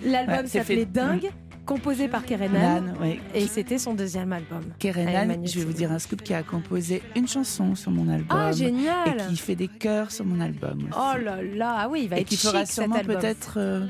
L'album 0.05 0.35
Ouais, 0.39 0.47
s'appelait 0.47 0.75
fait- 0.77 0.85
Dingue, 0.85 1.29
composé 1.65 2.07
par 2.07 2.25
Kerenan. 2.25 2.59
Nan, 2.81 2.95
ouais. 3.01 3.19
Et 3.35 3.45
c'était 3.47 3.77
son 3.77 3.93
deuxième 3.93 4.33
album. 4.33 4.61
Kerenan, 4.79 5.09
Emmanuel 5.23 5.47
je 5.47 5.59
vais 5.59 5.65
vous 5.65 5.73
dire 5.73 5.91
un 5.91 5.99
scoop 5.99 6.21
qui 6.23 6.33
a 6.33 6.41
composé 6.43 7.01
une 7.15 7.27
chanson 7.27 7.75
sur 7.75 7.91
mon 7.91 8.09
album. 8.09 8.27
Ah, 8.37 8.49
Et 8.49 8.53
génial 8.53 9.27
qui 9.29 9.37
fait 9.37 9.55
des 9.55 9.67
chœurs 9.67 10.11
sur 10.11 10.25
mon 10.25 10.39
album. 10.41 10.79
aussi. 10.89 10.97
Oh 10.99 11.17
là 11.23 11.41
là, 11.43 11.75
ah 11.79 11.89
oui, 11.89 12.01
il 12.03 12.09
va 12.09 12.17
Et 12.17 12.21
être 12.21 12.27
qui 12.27 12.35
chic 12.37 12.49
fera 12.49 12.65
sûrement 12.65 12.99
peut-être, 12.99 13.53
euh, 13.57 13.85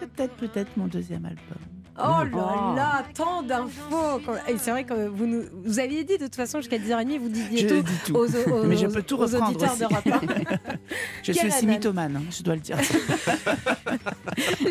peut-être, 0.00 0.34
peut-être 0.34 0.70
mon 0.76 0.86
deuxième 0.86 1.24
album. 1.24 1.58
Oh 2.02 2.24
là 2.24 2.30
Oh. 2.32 2.74
là, 2.76 3.04
tant 3.14 3.42
d'infos 3.42 4.20
Et 4.48 4.56
c'est 4.58 4.70
vrai 4.70 4.84
que 4.84 5.08
vous 5.08 5.26
nous, 5.26 5.42
vous 5.64 5.78
aviez 5.78 6.04
dit 6.04 6.16
de 6.18 6.24
toute 6.24 6.34
façon 6.36 6.58
jusqu'à 6.58 6.78
10h30, 6.78 7.18
vous 7.18 7.28
disiez 7.28 7.66
tout. 7.66 8.14
Aux, 8.16 8.26
aux- 8.26 8.64
Mais 8.64 8.76
je 8.76 8.86
peux 8.86 9.02
tout 9.02 9.16
aux 9.16 9.26
reprendre 9.26 9.48
auditeurs 9.50 9.70
aussi. 9.72 9.80
d'Europe 9.80 10.06
1. 10.06 10.20
Je 11.22 11.32
suis 11.32 11.46
aussi 11.48 11.66
mythomane, 11.66 12.16
hein, 12.16 12.22
je 12.30 12.42
dois 12.42 12.54
le 12.54 12.60
dire. 12.60 12.76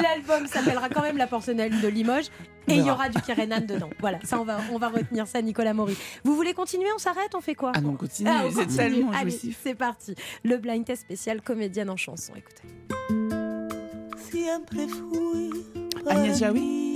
L'album 0.01 0.47
s'appellera 0.47 0.89
quand 0.89 1.01
même 1.01 1.17
La 1.17 1.27
porcelaine 1.27 1.79
de 1.81 1.87
Limoges 1.87 2.25
et 2.67 2.73
il 2.75 2.85
y 2.85 2.91
aura 2.91 3.09
du 3.09 3.21
Kerenan 3.21 3.61
dedans. 3.65 3.89
Voilà, 3.99 4.19
ça 4.23 4.39
on 4.39 4.43
va, 4.43 4.57
on 4.71 4.77
va 4.77 4.89
retenir 4.89 5.27
ça, 5.27 5.41
Nicolas 5.41 5.73
Maury. 5.73 5.95
Vous 6.23 6.35
voulez 6.35 6.53
continuer 6.53 6.87
On 6.93 6.97
s'arrête 6.99 7.33
On 7.35 7.41
fait 7.41 7.55
quoi? 7.55 7.71
Ah 7.75 7.81
non, 7.81 7.91
on 7.91 7.95
continue, 7.95 8.29
Ah, 8.31 8.41
on 8.45 8.49
c'est 8.49 8.55
continue. 8.65 8.77
tellement 8.77 9.11
Allez, 9.11 9.31
jouissif. 9.31 9.59
c'est 9.63 9.75
parti. 9.75 10.15
Le 10.43 10.57
blind 10.57 10.83
test 10.85 11.01
spécial 11.03 11.41
comédienne 11.41 11.89
en 11.89 11.97
chanson. 11.97 12.33
Écoutez. 12.35 12.63
Agnès 16.07 16.39
Jaoui 16.39 16.88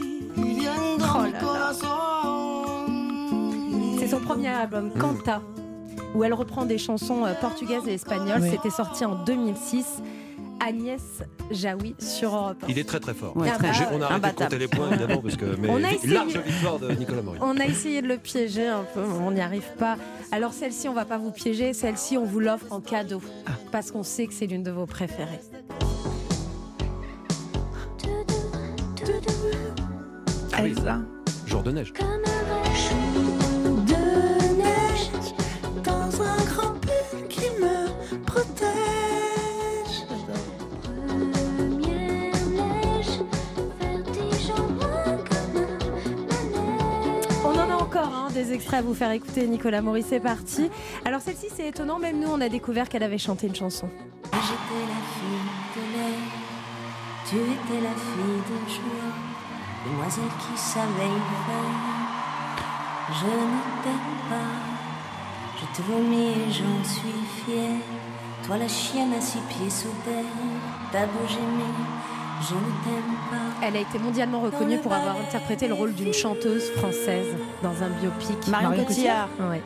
Oh. 0.66 2.26
C'est 4.00 4.08
son 4.08 4.20
premier 4.20 4.48
album, 4.50 4.92
Canta, 5.00 5.42
où 6.16 6.24
elle 6.24 6.34
reprend 6.34 6.66
des 6.66 6.78
chansons 6.78 7.26
euh, 7.26 7.34
portugaises 7.34 7.88
et 7.88 7.94
espagnoles. 7.94 8.44
C'était 8.50 8.70
sorti 8.70 9.06
en 9.06 9.16
2006. 9.24 9.86
Agnès 10.66 11.02
Jaoui 11.52 11.94
sur 12.00 12.34
Europe 12.36 12.64
1. 12.64 12.68
Il 12.70 12.80
est 12.80 12.86
très 12.88 13.02
très 13.02 13.14
fort. 13.14 13.36
Ouais, 13.36 13.50
Ah 13.54 13.58
très- 13.58 13.68
bah 13.72 13.74
on 13.92 14.02
a 14.02 14.06
arrêté 14.06 14.08
de 14.08 14.14
Imbattable. 14.16 14.36
compter 14.46 14.58
les 14.60 14.68
points 14.70 14.90
évidemment 14.92 15.22
parce 15.22 15.36
que 15.36 15.46
mais 15.60 15.68
On 15.72 15.84
a 15.84 15.92
essayé. 15.92 16.14
large 16.14 16.38
victoire 16.38 16.80
de 16.80 16.92
Nicolas 16.92 17.22
Maury. 17.22 17.38
On 17.42 17.60
a 17.60 17.66
essayé 17.66 18.02
de 18.02 18.08
le 18.08 18.18
piéger 18.18 18.68
un 18.68 18.86
peu, 18.94 19.02
mais 19.02 19.26
on 19.26 19.32
n'y 19.32 19.42
arrive 19.42 19.68
pas. 19.78 19.98
Alors 20.32 20.54
celle-ci, 20.54 20.88
on 20.88 20.94
va 20.94 21.04
pas 21.04 21.18
vous 21.18 21.32
piéger, 21.32 21.74
celle-ci, 21.74 22.18
on 22.18 22.24
vous 22.24 22.40
l'offre 22.40 22.68
en 22.72 22.80
cadeau, 22.80 23.22
parce 23.74 23.92
qu'on 23.92 24.04
sait 24.04 24.26
que 24.28 24.34
c'est 24.34 24.46
l'une 24.48 24.64
de 24.64 24.72
vos 24.72 24.86
préférées. 24.86 25.42
Elsa. 30.58 31.00
Jour 31.46 31.64
de 31.64 31.72
neige. 31.72 31.94
De 31.94 32.00
neige. 34.56 35.10
Dans 35.84 36.22
un 36.22 36.38
grand 36.46 36.74
pull 36.80 37.28
qui 37.28 37.50
me 37.62 37.90
protège. 38.24 40.06
Première 40.84 42.36
neige. 42.50 43.20
Vertigeant 43.80 44.68
moins 44.70 45.18
comme 45.30 45.66
On 47.46 47.54
en 47.58 47.70
a 47.70 47.76
encore 47.76 48.14
hein, 48.14 48.28
des 48.34 48.54
extraits 48.54 48.80
à 48.80 48.84
vous 48.84 48.94
faire 48.94 49.12
écouter, 49.12 49.48
Nicolas 49.48 49.82
Maurice, 49.82 50.08
c'est 50.10 50.20
parti. 50.20 50.70
Alors 51.06 51.22
celle-ci, 51.22 51.48
c'est 51.54 51.68
étonnant, 51.68 52.00
même 52.00 52.20
nous, 52.20 52.30
on 52.30 52.42
a 52.42 52.50
découvert 52.50 52.90
qu'elle 52.90 53.04
avait 53.04 53.18
chanté 53.18 53.48
une 53.48 53.56
chanson. 53.56 53.90
J'étais 54.26 54.86
la 54.88 55.02
fille 55.14 55.44
de 55.76 55.82
l'air, 55.98 56.20
tu 57.28 57.36
étais 57.38 57.82
la 57.82 57.94
fille 57.96 58.42
de 58.50 58.58
joie, 58.70 59.13
demoiselle 59.86 60.32
qui 60.40 60.58
savait 60.58 60.88
y 60.88 61.24
faire. 61.46 61.94
Je 63.20 63.26
ne 63.26 63.84
t'aime 63.84 64.16
pas, 64.30 64.54
je 65.60 65.78
te 65.78 65.82
vomis 65.88 66.30
et 66.30 66.52
j'en 66.52 66.84
suis 66.84 67.44
fière. 67.46 67.80
Toi 68.46 68.58
la 68.58 68.68
chienne 68.68 69.14
à 69.14 69.22
six 69.22 69.40
pieds 69.50 69.70
sous 69.70 69.94
terre, 70.04 70.24
t'as 70.92 71.06
beau 71.06 71.28
je 72.50 72.56
ne 72.56 72.60
t'aime 72.84 73.16
pas. 73.30 73.66
Elle 73.66 73.78
a 73.78 73.80
été 73.80 74.00
mondialement 74.00 74.42
reconnue 74.42 74.78
pour 74.80 74.92
avoir 74.92 75.16
interprété 75.18 75.68
le 75.68 75.74
rôle 75.74 75.94
d'une 75.94 76.14
chanteuse 76.14 76.72
française 76.72 77.28
dans 77.62 77.84
un 77.84 77.90
biopic. 78.02 78.48
Marion 78.48 78.70
Marion 78.70 78.86
Cotillard. 78.86 79.30
Ouais. 79.50 79.62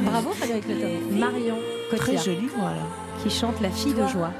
Bravo 0.00 0.30
Frédéric. 0.32 0.66
Marion 1.12 1.58
Très 1.88 1.98
Cotillard 1.98 2.24
jolie 2.24 2.48
voix 2.48 2.70
là. 2.70 2.86
qui 3.22 3.30
chante 3.30 3.60
La 3.60 3.70
fille 3.70 3.94
de 3.94 4.06
joie. 4.08 4.32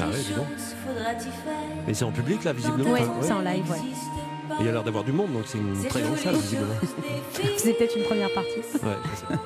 Ah 0.00 0.06
ouais, 0.08 0.12
dis 0.26 0.32
donc. 0.34 0.46
faudra-t-il 0.86 1.30
faire 1.32 1.84
Mais 1.86 1.94
c'est 1.94 2.04
en 2.04 2.12
public 2.12 2.44
là, 2.44 2.52
visiblement. 2.52 2.92
Oui, 2.92 3.00
c'est 3.20 3.32
en 3.32 3.40
live, 3.40 3.70
ouais. 3.70 3.78
Et 3.78 4.54
Il 4.60 4.66
y 4.66 4.68
a 4.68 4.72
l'air 4.72 4.84
d'avoir 4.84 5.04
du 5.04 5.12
monde, 5.12 5.32
donc 5.32 5.44
c'est 5.46 5.58
une 5.58 5.84
très 5.88 6.02
grande 6.02 6.16
salle, 6.18 6.34
visiblement. 6.36 6.74
C'est 7.56 7.72
peut-être 7.72 7.96
une 7.96 8.04
première 8.04 8.32
partie. 8.32 8.58
Ouais, 8.58 8.96
c'est 9.14 9.26
ça. 9.34 9.40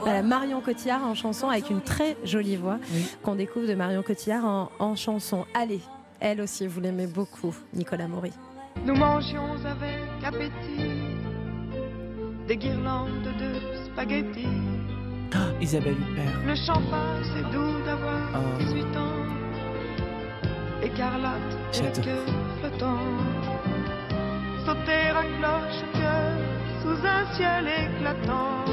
Voilà, 0.00 0.22
Marion 0.22 0.60
Cotillard 0.60 1.02
en 1.04 1.14
chanson 1.14 1.48
avec 1.48 1.70
une 1.70 1.80
très 1.80 2.16
jolie 2.22 2.56
voix 2.56 2.78
qu'on 3.22 3.34
découvre 3.34 3.66
de 3.66 3.74
Marion 3.74 4.02
Cotillard 4.02 4.44
en, 4.44 4.70
en 4.78 4.94
chanson. 4.94 5.46
Allez, 5.54 5.80
elle 6.20 6.40
aussi, 6.42 6.66
vous 6.66 6.80
l'aimez 6.80 7.06
beaucoup, 7.06 7.54
Nicolas 7.74 8.06
Maury. 8.08 8.30
Nous 8.84 8.94
mangions 8.94 9.54
avec 9.64 9.98
appétit 10.24 10.92
des 12.46 12.56
guirlandes 12.56 13.22
de 13.24 13.86
spaghettis. 13.86 14.46
Ah, 15.34 15.38
Isabelle 15.60 15.94
Huppert. 15.94 16.40
Le 16.46 16.54
champagne, 16.54 17.24
c'est 17.34 17.42
doux 17.52 17.84
d'avoir 17.84 18.20
Oh. 18.34 18.58
18 18.58 18.82
ans. 18.96 19.25
Écarlate 20.96 21.34
et 21.74 21.82
le 21.82 21.84
J'adore. 21.94 22.04
cœur 22.04 22.24
flottant. 22.60 22.98
Sauter 24.64 25.10
à 25.10 25.22
cloche-cœur 25.22 26.32
sous 26.80 27.06
un 27.06 27.34
ciel 27.36 27.68
éclatant. 27.68 28.64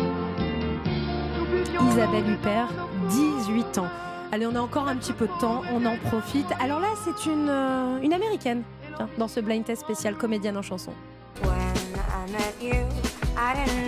Isabelle 1.89 2.30
Huppert, 2.30 2.69
18 3.09 3.78
ans. 3.80 3.88
Allez, 4.32 4.47
on 4.47 4.55
a 4.55 4.61
encore 4.61 4.88
un 4.88 4.95
petit 4.95 5.11
peu 5.11 5.28
de 5.28 5.39
temps, 5.41 5.63
on 5.74 5.86
en 5.86 5.97
profite. 5.97 6.47
Alors 6.61 6.80
là, 6.80 6.88
c'est 7.03 7.30
une, 7.30 7.49
euh, 7.49 8.01
une 8.01 8.13
américaine 8.13 8.63
tiens, 8.95 9.09
dans 9.17 9.28
ce 9.28 9.41
blind 9.41 9.65
test 9.65 9.82
spécial 9.82 10.15
comédienne 10.15 10.55
en 10.55 10.61
chanson. 10.61 10.93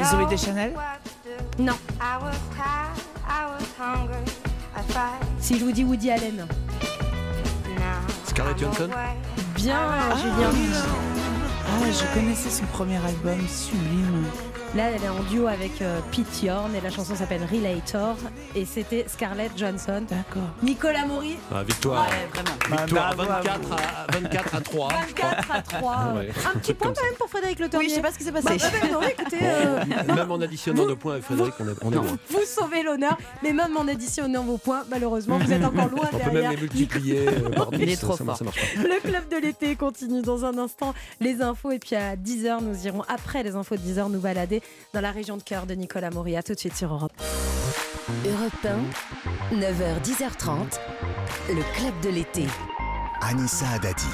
Zoé 0.04 0.26
Deschanel 0.30 0.74
Non. 1.58 1.74
Si 5.40 5.58
je 5.58 5.64
vous 5.64 5.72
dis 5.72 5.86
Woody 5.86 6.12
Allen. 6.12 6.46
Scarlett 8.36 8.60
Johansson 8.60 8.90
Bien, 9.56 9.80
Julien. 10.18 10.50
Ah, 11.66 11.86
je 11.90 12.14
connaissais 12.14 12.50
son 12.50 12.66
premier 12.66 12.98
album, 12.98 13.40
sublime. 13.48 14.26
Là, 14.76 14.90
elle 14.94 15.02
est 15.04 15.08
en 15.10 15.24
duo 15.32 15.48
avec 15.48 15.82
euh, 15.82 16.00
Pete 16.12 16.44
Yorn 16.44 16.76
et 16.76 16.82
la 16.82 16.90
chanson 16.90 17.16
s'appelle 17.16 17.42
Relator. 17.50 18.18
Et 18.56 18.66
c'était 18.66 19.06
Scarlett 19.08 19.52
Johansson. 19.58 20.04
D'accord. 20.10 20.50
Nicolas 20.62 21.06
Maury. 21.06 21.38
Ah, 21.50 21.64
victoire. 21.64 22.06
Ouais, 22.10 22.28
vraiment. 22.34 22.84
Victoire 22.86 23.16
Bah, 23.16 23.24
bravo. 23.26 23.44
24 23.44 23.72
à, 23.72 24.20
24 24.20 24.56
à 24.56 24.62
3. 24.62 24.88
24 24.90 25.52
à 25.56 25.62
3. 25.62 26.14
Ouais. 26.18 26.30
Un 26.54 26.60
petit 26.60 26.74
point 26.74 26.92
quand 26.94 27.04
même 27.06 27.14
pour 27.18 27.30
Frédéric 27.30 27.60
Le 27.60 27.70
Tournier. 27.70 27.86
Oui, 27.86 27.90
je 27.90 27.96
sais 27.96 28.02
pas 28.02 28.12
ce 28.12 28.18
qui 28.18 28.26
s'est 28.26 28.34
passé. 28.34 28.48
Bah, 28.58 28.66
bah, 28.82 28.88
non, 28.92 29.02
écoutez, 29.02 29.38
euh, 29.42 29.80
Même 30.14 30.30
en 30.32 30.42
additionnant 30.42 30.86
nos 30.86 30.96
points 30.98 31.14
avec 31.14 31.24
Frédéric, 31.24 31.54
on 31.62 31.68
est, 31.70 31.76
on 31.82 31.92
est 31.94 31.96
loin. 31.96 32.18
vous 32.30 32.40
sauvez 32.46 32.84
l'honneur, 32.84 33.18
mais 33.44 33.54
même 33.54 33.78
en 33.78 33.88
additionnant 33.88 34.44
vos 34.44 34.58
points, 34.58 34.84
malheureusement, 34.90 35.38
vous 35.38 35.54
êtes 35.54 35.64
encore 35.64 35.88
loin 35.88 36.10
On 36.12 36.18
peut 36.18 36.24
derrière. 36.32 36.50
même 36.50 36.52
les 36.52 36.58
multiplier. 36.58 37.28
euh, 37.30 37.32
Il 37.72 37.84
est 37.84 37.86
10, 37.86 38.00
trop 38.02 38.18
ça, 38.18 38.26
fort. 38.26 38.36
ça 38.38 38.44
marche 38.44 38.58
pas. 38.76 38.82
Le 38.84 39.00
club 39.10 39.30
de 39.32 39.38
l'été 39.38 39.78
continue 39.78 40.22
dans 40.22 40.44
un 40.44 40.58
instant. 40.58 40.94
Les 41.22 41.42
infos 41.42 41.72
et 41.72 41.80
puis 41.80 41.96
à 41.96 42.18
10h, 42.18 42.62
nous 42.62 42.86
irons 42.86 43.04
après 43.08 43.42
les 43.42 43.56
infos 43.56 43.78
de 43.78 43.82
10h 43.82 44.12
nous 44.12 44.20
balader 44.20 44.62
dans 44.94 45.02
la 45.02 45.12
région 45.12 45.38
de 45.38 45.44
cœur 45.44 45.66
de 45.66 45.74
Nicolas 45.74 46.10
Maury. 46.10 46.36
À 46.36 46.44
tout 46.44 46.54
de 46.54 46.60
suite 46.60 46.76
sur 46.76 46.94
Europe. 46.94 47.14
Europe 48.26 48.66
1, 49.52 49.58
9h, 49.58 50.02
10h30, 50.04 50.80
le 51.50 51.64
club 51.76 51.94
de 52.02 52.10
l'été. 52.10 52.46
Anissa 53.22 53.68
Adadi. 53.70 54.06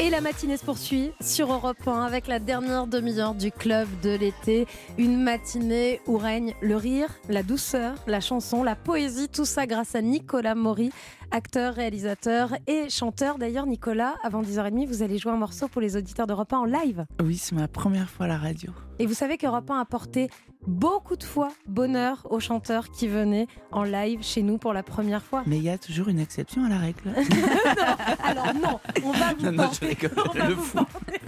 Et 0.00 0.10
la 0.10 0.20
matinée 0.20 0.56
se 0.56 0.64
poursuit 0.64 1.10
sur 1.20 1.52
Europe 1.52 1.86
1 1.86 2.02
avec 2.02 2.28
la 2.28 2.38
dernière 2.38 2.86
demi-heure 2.86 3.34
du 3.34 3.50
club 3.50 3.88
de 4.00 4.10
l'été. 4.10 4.68
Une 4.96 5.20
matinée 5.20 6.00
où 6.06 6.16
règne 6.16 6.54
le 6.60 6.76
rire, 6.76 7.08
la 7.28 7.42
douceur, 7.42 7.96
la 8.06 8.20
chanson, 8.20 8.62
la 8.62 8.76
poésie, 8.76 9.28
tout 9.28 9.44
ça 9.44 9.66
grâce 9.66 9.96
à 9.96 10.00
Nicolas 10.00 10.54
Maury, 10.54 10.92
acteur, 11.30 11.74
réalisateur 11.74 12.54
et 12.66 12.88
chanteur. 12.90 13.38
D'ailleurs, 13.38 13.66
Nicolas, 13.66 14.14
avant 14.22 14.42
10h30, 14.42 14.86
vous 14.86 15.02
allez 15.02 15.18
jouer 15.18 15.32
un 15.32 15.36
morceau 15.36 15.68
pour 15.68 15.80
les 15.80 15.96
auditeurs 15.96 16.26
d'Europe 16.26 16.52
1 16.52 16.58
en 16.58 16.64
live. 16.64 17.06
Oui, 17.22 17.36
c'est 17.36 17.54
ma 17.54 17.68
première 17.68 18.08
fois 18.10 18.26
à 18.26 18.28
la 18.28 18.38
radio. 18.38 18.72
Et 18.98 19.06
vous 19.06 19.14
savez 19.14 19.36
qu'Europe 19.36 19.70
1 19.70 19.78
a 19.80 19.84
porté 19.84 20.28
beaucoup 20.66 21.14
de 21.16 21.22
fois 21.22 21.50
bonheur 21.66 22.26
aux 22.30 22.40
chanteurs 22.40 22.90
qui 22.90 23.06
venaient 23.06 23.46
en 23.70 23.84
live 23.84 24.22
chez 24.22 24.42
nous 24.42 24.58
pour 24.58 24.72
la 24.72 24.82
première 24.82 25.22
fois. 25.22 25.42
Mais 25.46 25.56
il 25.58 25.62
y 25.62 25.70
a 25.70 25.78
toujours 25.78 26.08
une 26.08 26.18
exception 26.18 26.64
à 26.64 26.68
la 26.68 26.78
règle. 26.78 27.12
Alors 28.24 28.52
non, 28.54 28.80
on 29.04 29.12
va 29.12 29.34
vous 29.38 29.44
Non, 29.46 29.52
non, 29.52 29.62
porter, 29.64 29.96
on 30.16 30.32
va 30.38 30.48
vous 30.50 30.72
porter- 30.72 31.20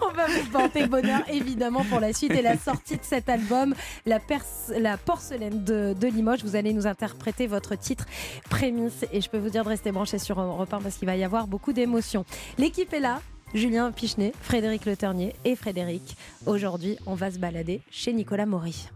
on 0.00 0.12
va 0.14 0.26
vous 0.26 0.50
porter 0.50 0.86
bonheur 0.86 1.20
évidemment 1.28 1.84
pour 1.84 2.00
la 2.00 2.12
suite 2.12 2.32
et 2.32 2.42
la 2.42 2.56
sortie 2.56 2.96
de 2.96 3.02
cet 3.02 3.28
album, 3.28 3.74
la 4.06 4.18
porcelaine 4.96 5.64
de, 5.64 5.94
de 5.98 6.06
Limoges. 6.08 6.42
Vous 6.44 6.56
allez 6.56 6.72
nous 6.72 6.86
interpréter 6.86 7.46
votre 7.46 7.74
titre 7.76 8.06
prémisse 8.48 9.04
et 9.12 9.20
je 9.20 9.28
peux 9.32 9.38
vous 9.38 9.48
dire 9.48 9.64
de 9.64 9.70
rester 9.70 9.92
branché 9.92 10.18
sur 10.18 10.38
Europe 10.38 10.72
1 10.74 10.80
parce 10.82 10.96
qu'il 10.96 11.06
va 11.06 11.16
y 11.16 11.24
avoir 11.24 11.46
beaucoup 11.46 11.72
d'émotions. 11.72 12.26
L'équipe 12.58 12.92
est 12.92 13.00
là. 13.00 13.22
Julien 13.54 13.90
Pichenet, 13.90 14.32
Frédéric 14.40 14.84
Le 14.84 14.94
et 15.44 15.56
Frédéric. 15.56 16.16
Aujourd'hui, 16.46 16.98
on 17.06 17.14
va 17.14 17.30
se 17.30 17.38
balader 17.38 17.80
chez 17.90 18.12
Nicolas 18.12 18.44
Maury. 18.46 18.88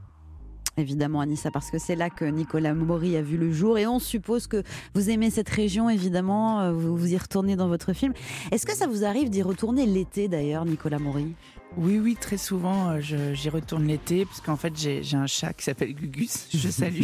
Évidemment, 0.77 1.21
Anissa, 1.21 1.51
parce 1.51 1.71
que 1.71 1.79
c'est 1.79 1.97
là 1.97 2.11
que 2.11 2.27
Nicolas 2.27 2.75
Maury 2.75 3.17
a 3.17 3.23
vu 3.23 3.39
le 3.39 3.51
jour. 3.51 3.79
Et 3.79 3.87
on 3.87 3.99
suppose 3.99 4.47
que 4.47 4.63
vous 4.95 5.09
aimez 5.09 5.31
cette 5.31 5.49
région, 5.49 5.89
évidemment. 5.89 6.61
euh, 6.61 6.73
Vous, 6.73 6.97
vous 6.97 7.15
y 7.15 7.17
retournez 7.17 7.57
dans 7.57 7.69
votre 7.69 7.95
film. 7.95 8.13
Est-ce 8.53 8.67
que 8.67 8.75
ça 8.77 8.87
vous 8.87 9.05
arrive 9.05 9.31
d'y 9.31 9.43
retourner 9.43 9.87
l'été, 9.87 10.29
d'ailleurs, 10.29 10.67
Nicolas 10.67 10.99
Maury? 10.99 11.35
Oui, 11.75 11.99
oui, 11.99 12.17
très 12.19 12.39
souvent, 12.39 12.91
euh, 12.93 13.01
j'y 13.35 13.49
retourne 13.51 13.87
l'été, 13.87 14.25
parce 14.25 14.41
qu'en 14.41 14.57
fait, 14.57 14.75
j'ai 14.79 15.03
un 15.15 15.27
chat 15.27 15.53
qui 15.53 15.65
s'appelle 15.65 15.95
Gugus. 15.95 16.49
Je 16.55 16.69
salue. 16.71 17.03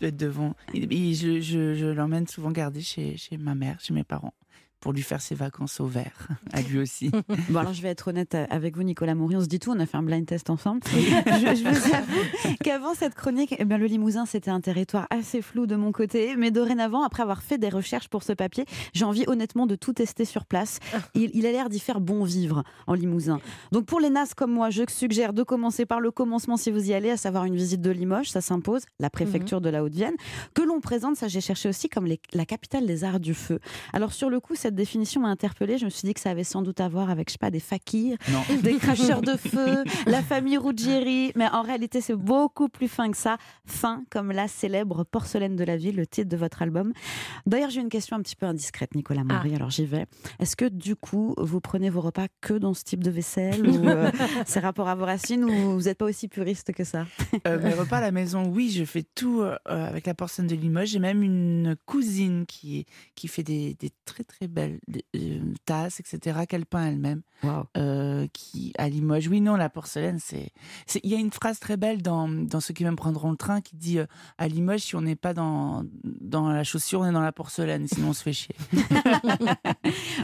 Être 0.00 0.16
devant. 0.16 0.54
Et, 0.72 0.84
et 1.10 1.14
je, 1.14 1.40
je- 1.40 1.74
je 1.74 1.86
l'emmène 1.86 2.26
souvent 2.26 2.50
garder 2.52 2.80
chez, 2.80 3.16
chez 3.18 3.36
ma 3.36 3.54
mère, 3.54 3.78
chez 3.80 3.92
mes 3.92 4.04
parents, 4.04 4.32
pour 4.82 4.92
lui 4.92 5.00
faire 5.02 5.22
ses 5.22 5.34
vacances 5.34 5.80
au 5.80 5.86
vert, 5.86 6.28
à 6.52 6.60
lui 6.60 6.78
aussi. 6.78 7.10
Bon, 7.48 7.60
alors 7.60 7.72
je 7.72 7.80
vais 7.82 7.88
être 7.88 8.08
honnête 8.08 8.36
avec 8.50 8.76
vous, 8.76 8.82
Nicolas 8.82 9.14
Maury. 9.14 9.36
On 9.36 9.40
se 9.40 9.46
dit 9.46 9.58
tout, 9.58 9.70
on 9.70 9.80
a 9.80 9.86
fait 9.86 9.96
un 9.96 10.02
blind 10.02 10.26
test 10.26 10.50
ensemble. 10.50 10.80
je, 10.92 10.92
je 10.92 11.62
vous 11.68 11.94
avoue 11.94 12.56
qu'avant 12.62 12.94
cette 12.94 13.14
chronique, 13.14 13.54
eh 13.58 13.64
bien, 13.64 13.78
le 13.78 13.86
Limousin, 13.86 14.26
c'était 14.26 14.50
un 14.50 14.60
territoire 14.60 15.06
assez 15.10 15.40
flou 15.40 15.66
de 15.66 15.76
mon 15.76 15.92
côté. 15.92 16.34
Mais 16.36 16.50
dorénavant, 16.50 17.02
après 17.04 17.22
avoir 17.22 17.42
fait 17.42 17.58
des 17.58 17.68
recherches 17.68 18.08
pour 18.08 18.22
ce 18.22 18.32
papier, 18.32 18.64
j'ai 18.92 19.04
envie 19.04 19.24
honnêtement 19.28 19.66
de 19.66 19.76
tout 19.76 19.92
tester 19.92 20.24
sur 20.24 20.44
place. 20.44 20.78
Il, 21.14 21.30
il 21.34 21.46
a 21.46 21.52
l'air 21.52 21.68
d'y 21.68 21.78
faire 21.80 22.00
bon 22.00 22.24
vivre 22.24 22.64
en 22.86 22.94
Limousin. 22.94 23.40
Donc 23.70 23.86
pour 23.86 24.00
les 24.00 24.10
NAS 24.10 24.34
comme 24.36 24.52
moi, 24.52 24.70
je 24.70 24.82
suggère 24.88 25.32
de 25.32 25.42
commencer 25.42 25.86
par 25.86 26.00
le 26.00 26.10
commencement 26.10 26.56
si 26.56 26.70
vous 26.70 26.90
y 26.90 26.94
allez, 26.94 27.10
à 27.10 27.16
savoir 27.16 27.44
une 27.44 27.54
visite 27.56 27.80
de 27.80 27.90
Limoges, 27.90 28.30
ça 28.30 28.40
s'impose, 28.40 28.82
la 28.98 29.10
préfecture 29.10 29.60
de 29.60 29.68
la 29.70 29.84
Haute-Vienne, 29.84 30.14
que 30.54 30.62
l'on 30.62 30.80
présente, 30.80 31.16
ça 31.16 31.28
j'ai 31.28 31.40
cherché 31.40 31.68
aussi, 31.68 31.88
comme 31.88 32.06
les- 32.06 32.20
la 32.32 32.44
capitale 32.44 32.86
des 32.86 33.04
arts 33.04 33.20
du 33.20 33.34
feu. 33.34 33.58
Alors 33.92 34.12
sur 34.12 34.28
le 34.30 34.40
coup, 34.40 34.54
cette 34.54 34.71
définition 34.74 35.20
m'a 35.20 35.28
interpellée. 35.28 35.78
Je 35.78 35.84
me 35.84 35.90
suis 35.90 36.06
dit 36.06 36.14
que 36.14 36.20
ça 36.20 36.30
avait 36.30 36.44
sans 36.44 36.62
doute 36.62 36.80
à 36.80 36.88
voir 36.88 37.10
avec, 37.10 37.28
je 37.28 37.32
sais 37.32 37.38
pas, 37.38 37.50
des 37.50 37.60
fakirs, 37.60 38.16
des 38.62 38.76
cracheurs 38.76 39.22
de 39.22 39.36
feu, 39.36 39.84
la 40.06 40.22
famille 40.22 40.58
Ruggieri. 40.58 41.32
Mais 41.36 41.48
en 41.48 41.62
réalité, 41.62 42.00
c'est 42.00 42.14
beaucoup 42.14 42.68
plus 42.68 42.88
fin 42.88 43.10
que 43.10 43.16
ça. 43.16 43.36
Fin 43.66 44.04
comme 44.10 44.32
la 44.32 44.48
célèbre 44.48 45.04
porcelaine 45.04 45.56
de 45.56 45.64
la 45.64 45.76
ville, 45.76 45.96
le 45.96 46.06
titre 46.06 46.28
de 46.28 46.36
votre 46.36 46.62
album. 46.62 46.92
D'ailleurs, 47.46 47.70
j'ai 47.70 47.80
une 47.80 47.88
question 47.88 48.16
un 48.16 48.22
petit 48.22 48.36
peu 48.36 48.46
indiscrète, 48.46 48.94
Nicolas 48.94 49.24
Maury. 49.24 49.54
Alors 49.54 49.70
j'y 49.70 49.86
vais. 49.86 50.06
Est-ce 50.38 50.56
que 50.56 50.64
du 50.64 50.96
coup, 50.96 51.34
vous 51.38 51.60
prenez 51.60 51.90
vos 51.90 52.00
repas 52.00 52.26
que 52.40 52.54
dans 52.54 52.74
ce 52.74 52.84
type 52.84 53.02
de 53.02 53.10
vaisselle 53.10 53.66
ou 53.68 53.88
euh, 53.88 54.10
c'est 54.46 54.60
rapport 54.60 54.88
à 54.88 54.94
vos 54.94 55.04
racines 55.04 55.44
ou 55.44 55.72
vous 55.72 55.82
n'êtes 55.82 55.98
pas 55.98 56.06
aussi 56.06 56.28
puriste 56.28 56.72
que 56.72 56.84
ça? 56.84 57.06
Euh, 57.46 57.60
mes 57.60 57.74
repas 57.74 57.98
à 57.98 58.00
la 58.00 58.10
maison, 58.12 58.46
oui, 58.46 58.70
je 58.70 58.84
fais 58.84 59.04
tout 59.14 59.42
euh, 59.42 59.56
avec 59.66 60.06
la 60.06 60.14
porcelaine 60.14 60.48
de 60.48 60.54
Limoges. 60.54 60.88
J'ai 60.88 60.98
même 60.98 61.22
une 61.22 61.76
cousine 61.86 62.46
qui, 62.46 62.86
qui 63.14 63.28
fait 63.28 63.42
des, 63.42 63.74
des 63.74 63.90
très 64.04 64.24
très 64.24 64.48
belles 64.48 64.61
euh, 65.16 65.40
tasses, 65.64 66.00
etc., 66.00 66.40
qu'elle 66.48 66.66
peint 66.66 66.86
elle-même. 66.86 67.22
euh, 67.76 68.26
qui 68.32 68.72
à 68.78 68.88
Limoges. 68.88 69.26
Oui, 69.28 69.40
non, 69.40 69.56
la 69.56 69.68
porcelaine, 69.68 70.18
c'est. 70.20 70.50
Il 71.02 71.10
y 71.10 71.14
a 71.14 71.18
une 71.18 71.32
phrase 71.32 71.58
très 71.58 71.76
belle 71.76 72.00
dans, 72.00 72.28
dans 72.28 72.60
Ceux 72.60 72.72
qui 72.72 72.84
même 72.84 72.94
prendront 72.96 73.30
le 73.32 73.36
train 73.36 73.60
qui 73.60 73.74
dit 73.76 73.98
euh, 73.98 74.06
À 74.38 74.46
Limoges, 74.46 74.82
si 74.82 74.94
on 74.96 75.00
n'est 75.00 75.16
pas 75.16 75.34
dans, 75.34 75.84
dans 76.04 76.48
la 76.48 76.62
chaussure, 76.62 77.00
on 77.00 77.06
est 77.06 77.12
dans 77.12 77.20
la 77.20 77.32
porcelaine, 77.32 77.88
sinon 77.88 78.10
on 78.10 78.12
se 78.12 78.22
fait 78.22 78.32
chier. 78.32 78.54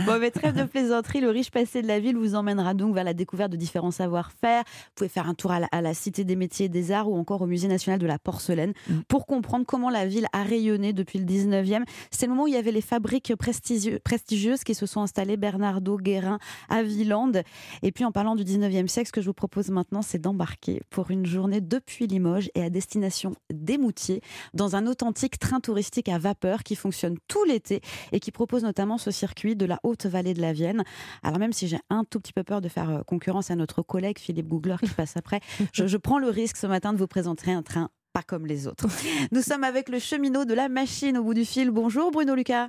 Bon, 0.06 0.18
mais 0.20 0.30
trêve 0.30 0.56
de 0.56 0.64
plaisanterie, 0.64 1.20
le 1.20 1.30
riche 1.30 1.50
passé 1.50 1.82
de 1.82 1.86
la 1.88 1.98
ville 2.00 2.16
vous 2.16 2.34
emmènera 2.34 2.74
donc 2.74 2.94
vers 2.94 3.04
la 3.04 3.14
découverte 3.14 3.50
de 3.50 3.56
différents 3.56 3.90
savoir-faire. 3.90 4.62
Vous 4.66 4.90
pouvez 4.94 5.08
faire 5.08 5.28
un 5.28 5.34
tour 5.34 5.50
à 5.50 5.60
la, 5.60 5.68
à 5.72 5.80
la 5.82 5.94
Cité 5.94 6.24
des 6.24 6.36
métiers 6.36 6.66
et 6.66 6.68
des 6.68 6.92
arts 6.92 7.08
ou 7.10 7.16
encore 7.16 7.42
au 7.42 7.46
Musée 7.46 7.68
national 7.68 7.98
de 7.98 8.06
la 8.06 8.18
porcelaine 8.18 8.72
pour 9.08 9.26
comprendre 9.26 9.66
comment 9.66 9.90
la 9.90 10.06
ville 10.06 10.26
a 10.32 10.42
rayonné 10.42 10.92
depuis 10.92 11.18
le 11.18 11.24
19e. 11.24 11.84
C'est 12.10 12.26
le 12.26 12.30
moment 12.32 12.44
où 12.44 12.46
il 12.48 12.54
y 12.54 12.56
avait 12.56 12.72
les 12.72 12.80
fabriques 12.80 13.32
prestigieux- 13.36 13.98
prestigieuses 14.28 14.62
qui 14.62 14.74
se 14.74 14.84
sont 14.84 15.00
installées, 15.00 15.38
Bernardo, 15.38 15.96
Guérin, 15.96 16.38
à 16.68 16.82
Villande. 16.82 17.42
Et 17.82 17.92
puis 17.92 18.04
en 18.04 18.12
parlant 18.12 18.36
du 18.36 18.44
19e 18.44 18.86
siècle, 18.86 19.08
ce 19.08 19.12
que 19.12 19.22
je 19.22 19.26
vous 19.26 19.32
propose 19.32 19.70
maintenant, 19.70 20.02
c'est 20.02 20.18
d'embarquer 20.18 20.82
pour 20.90 21.10
une 21.10 21.24
journée 21.24 21.62
depuis 21.62 22.06
Limoges 22.06 22.50
et 22.54 22.62
à 22.62 22.68
destination 22.68 23.34
des 23.50 23.78
Moutiers 23.78 24.20
dans 24.52 24.76
un 24.76 24.86
authentique 24.86 25.38
train 25.38 25.60
touristique 25.60 26.10
à 26.10 26.18
vapeur 26.18 26.62
qui 26.62 26.76
fonctionne 26.76 27.16
tout 27.26 27.42
l'été 27.44 27.80
et 28.12 28.20
qui 28.20 28.30
propose 28.30 28.64
notamment 28.64 28.98
ce 28.98 29.10
circuit 29.10 29.56
de 29.56 29.64
la 29.64 29.80
haute 29.82 30.04
vallée 30.04 30.34
de 30.34 30.42
la 30.42 30.52
Vienne. 30.52 30.84
Alors 31.22 31.38
même 31.38 31.54
si 31.54 31.66
j'ai 31.66 31.78
un 31.88 32.04
tout 32.04 32.20
petit 32.20 32.34
peu 32.34 32.42
peur 32.42 32.60
de 32.60 32.68
faire 32.68 32.90
euh, 32.90 33.02
concurrence 33.04 33.50
à 33.50 33.56
notre 33.56 33.80
collègue 33.80 34.18
Philippe 34.18 34.48
Googler 34.48 34.76
qui 34.82 34.90
passe 34.90 35.16
après, 35.16 35.40
je, 35.72 35.86
je 35.86 35.96
prends 35.96 36.18
le 36.18 36.28
risque 36.28 36.58
ce 36.58 36.66
matin 36.66 36.92
de 36.92 36.98
vous 36.98 37.06
présenter 37.06 37.50
un 37.50 37.62
train 37.62 37.88
pas 38.12 38.22
comme 38.22 38.44
les 38.44 38.66
autres. 38.66 38.86
Nous 39.32 39.42
sommes 39.42 39.64
avec 39.64 39.88
le 39.88 39.98
cheminot 39.98 40.44
de 40.44 40.52
la 40.52 40.68
machine 40.68 41.16
au 41.16 41.24
bout 41.24 41.34
du 41.34 41.46
fil. 41.46 41.70
Bonjour 41.70 42.10
Bruno 42.10 42.34
Lucas. 42.34 42.68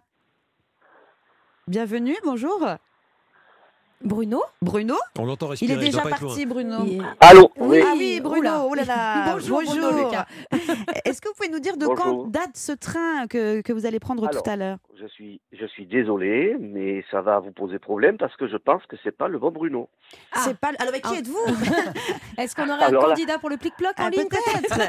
Bienvenue, 1.70 2.17
bonjour. 2.24 2.78
Bruno 4.01 4.41
Bruno 4.61 4.95
On 5.17 5.25
l'entend 5.25 5.47
Il 5.47 5.49
respirer. 5.51 5.73
est 5.73 5.77
déjà 5.77 6.01
parti. 6.01 6.45
Bruno. 6.45 6.85
Allô 7.19 7.51
Oui, 7.57 7.67
Oui. 7.79 7.83
ah 7.85 7.93
oui, 7.97 8.19
Bruno. 8.21 8.49
Oh 8.69 8.73
là 8.73 8.85
là. 8.85 9.33
Bonjour, 9.33 9.61
Bruno 9.61 9.91
Lucas. 9.91 10.25
Est-ce 11.05 11.19
que 11.21 11.27
vous 11.27 11.33
pouvez 11.35 11.49
nous 11.49 11.59
dire 11.59 11.75
de 11.75 11.85
Bonjour. 11.85 12.03
quand 12.03 12.27
date 12.27 12.55
ce 12.55 12.71
train 12.71 13.27
que, 13.27 13.59
que 13.61 13.73
vous 13.73 13.85
allez 13.85 13.99
prendre 13.99 14.25
Alors, 14.25 14.41
tout 14.41 14.49
à 14.49 14.55
l'heure 14.55 14.77
Je 14.99 15.05
suis, 15.07 15.41
je 15.51 15.65
suis 15.65 15.85
désolé, 15.85 16.55
mais 16.59 17.03
ça 17.11 17.21
va 17.21 17.39
vous 17.39 17.51
poser 17.51 17.77
problème 17.77 18.17
parce 18.17 18.35
que 18.37 18.47
je 18.47 18.55
pense 18.57 18.85
que 18.85 18.95
c'est 19.03 19.15
pas 19.15 19.27
le 19.27 19.37
bon 19.37 19.51
Bruno. 19.51 19.89
C'est 20.35 20.57
pas. 20.57 20.69
Alors, 20.79 20.89
avec 20.93 21.03
qui 21.03 21.15
Ah. 21.15 21.19
êtes-vous 21.19 21.45
Est-ce 22.37 22.55
qu'on 22.55 22.69
aurait 22.69 22.83
Alors 22.85 23.03
un 23.03 23.07
là- 23.07 23.13
candidat 23.15 23.37
pour 23.39 23.49
le 23.49 23.57
plic-ploc 23.57 23.91
en 23.99 24.03
Ah, 24.05 24.09
ligne 24.09 24.27
Peut-être. 24.29 24.79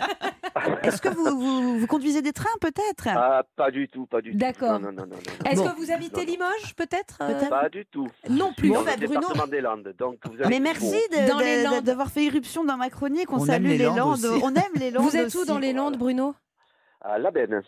Est-ce 0.85 1.01
que 1.03 1.09
vous, 1.09 1.25
vous, 1.39 1.79
vous 1.81 1.87
conduisez 1.87 2.23
des 2.23 2.33
trains, 2.33 2.49
peut-être 2.61 3.09
Ah, 3.09 3.43
pas 3.57 3.71
du 3.71 3.89
tout, 3.89 4.07
pas 4.07 4.21
du 4.21 4.33
tout. 4.33 4.39
D'accord. 4.39 4.79
Non, 4.81 4.93
non, 4.93 4.93
non, 4.93 5.07
non, 5.07 5.17
non. 5.17 5.51
Est-ce 5.51 5.63
que 5.63 5.77
vous 5.77 5.91
habitez 5.91 6.27
Non, 6.27 6.33
Limoges, 6.33 6.75
peut-être 6.77 7.19
euh, 7.23 7.29
Peut-être. 7.35 7.49
Pas 7.51 7.69
du 7.69 7.87
tout. 7.87 8.09
Non 8.29 8.53
plus. 8.53 8.69
Bon, 8.71 8.83
bah, 8.83 8.97
Bruno- 9.07 9.21
département 9.21 9.47
des 9.47 9.61
Landes, 9.61 9.95
donc 9.99 10.19
vous 10.27 10.35
avez 10.41 10.49
Mais 10.49 10.61
merci 10.61 10.91
bon. 11.11 11.17
de- 11.23 11.29
Dans 11.29 11.39
les 11.39 11.59
de- 11.63 11.65
Landes. 11.65 11.85
d'avoir 11.85 12.11
fait 12.11 12.25
irruption 12.25 12.65
dans 12.65 12.77
ma 12.77 12.91
chronique. 12.91 13.33
On, 13.33 13.37
On 13.37 13.45
salue 13.47 13.65
aime 13.67 13.71
les 13.73 13.79
les 13.79 13.85
Landes 13.85 13.97
Landes. 13.99 14.25
aussi. 14.25 14.41
On 14.45 14.55
aime 14.55 14.63
les 14.77 14.91
Landes. 14.93 15.05
Vous 15.05 15.17
êtes 15.17 15.35
où 15.35 15.39
aussi. 15.39 15.47
dans 15.49 15.59
les 15.59 15.73
Landes, 15.73 15.97
Bruno? 15.97 16.35
À 17.01 17.19
la 17.19 17.31
benne. 17.31 17.63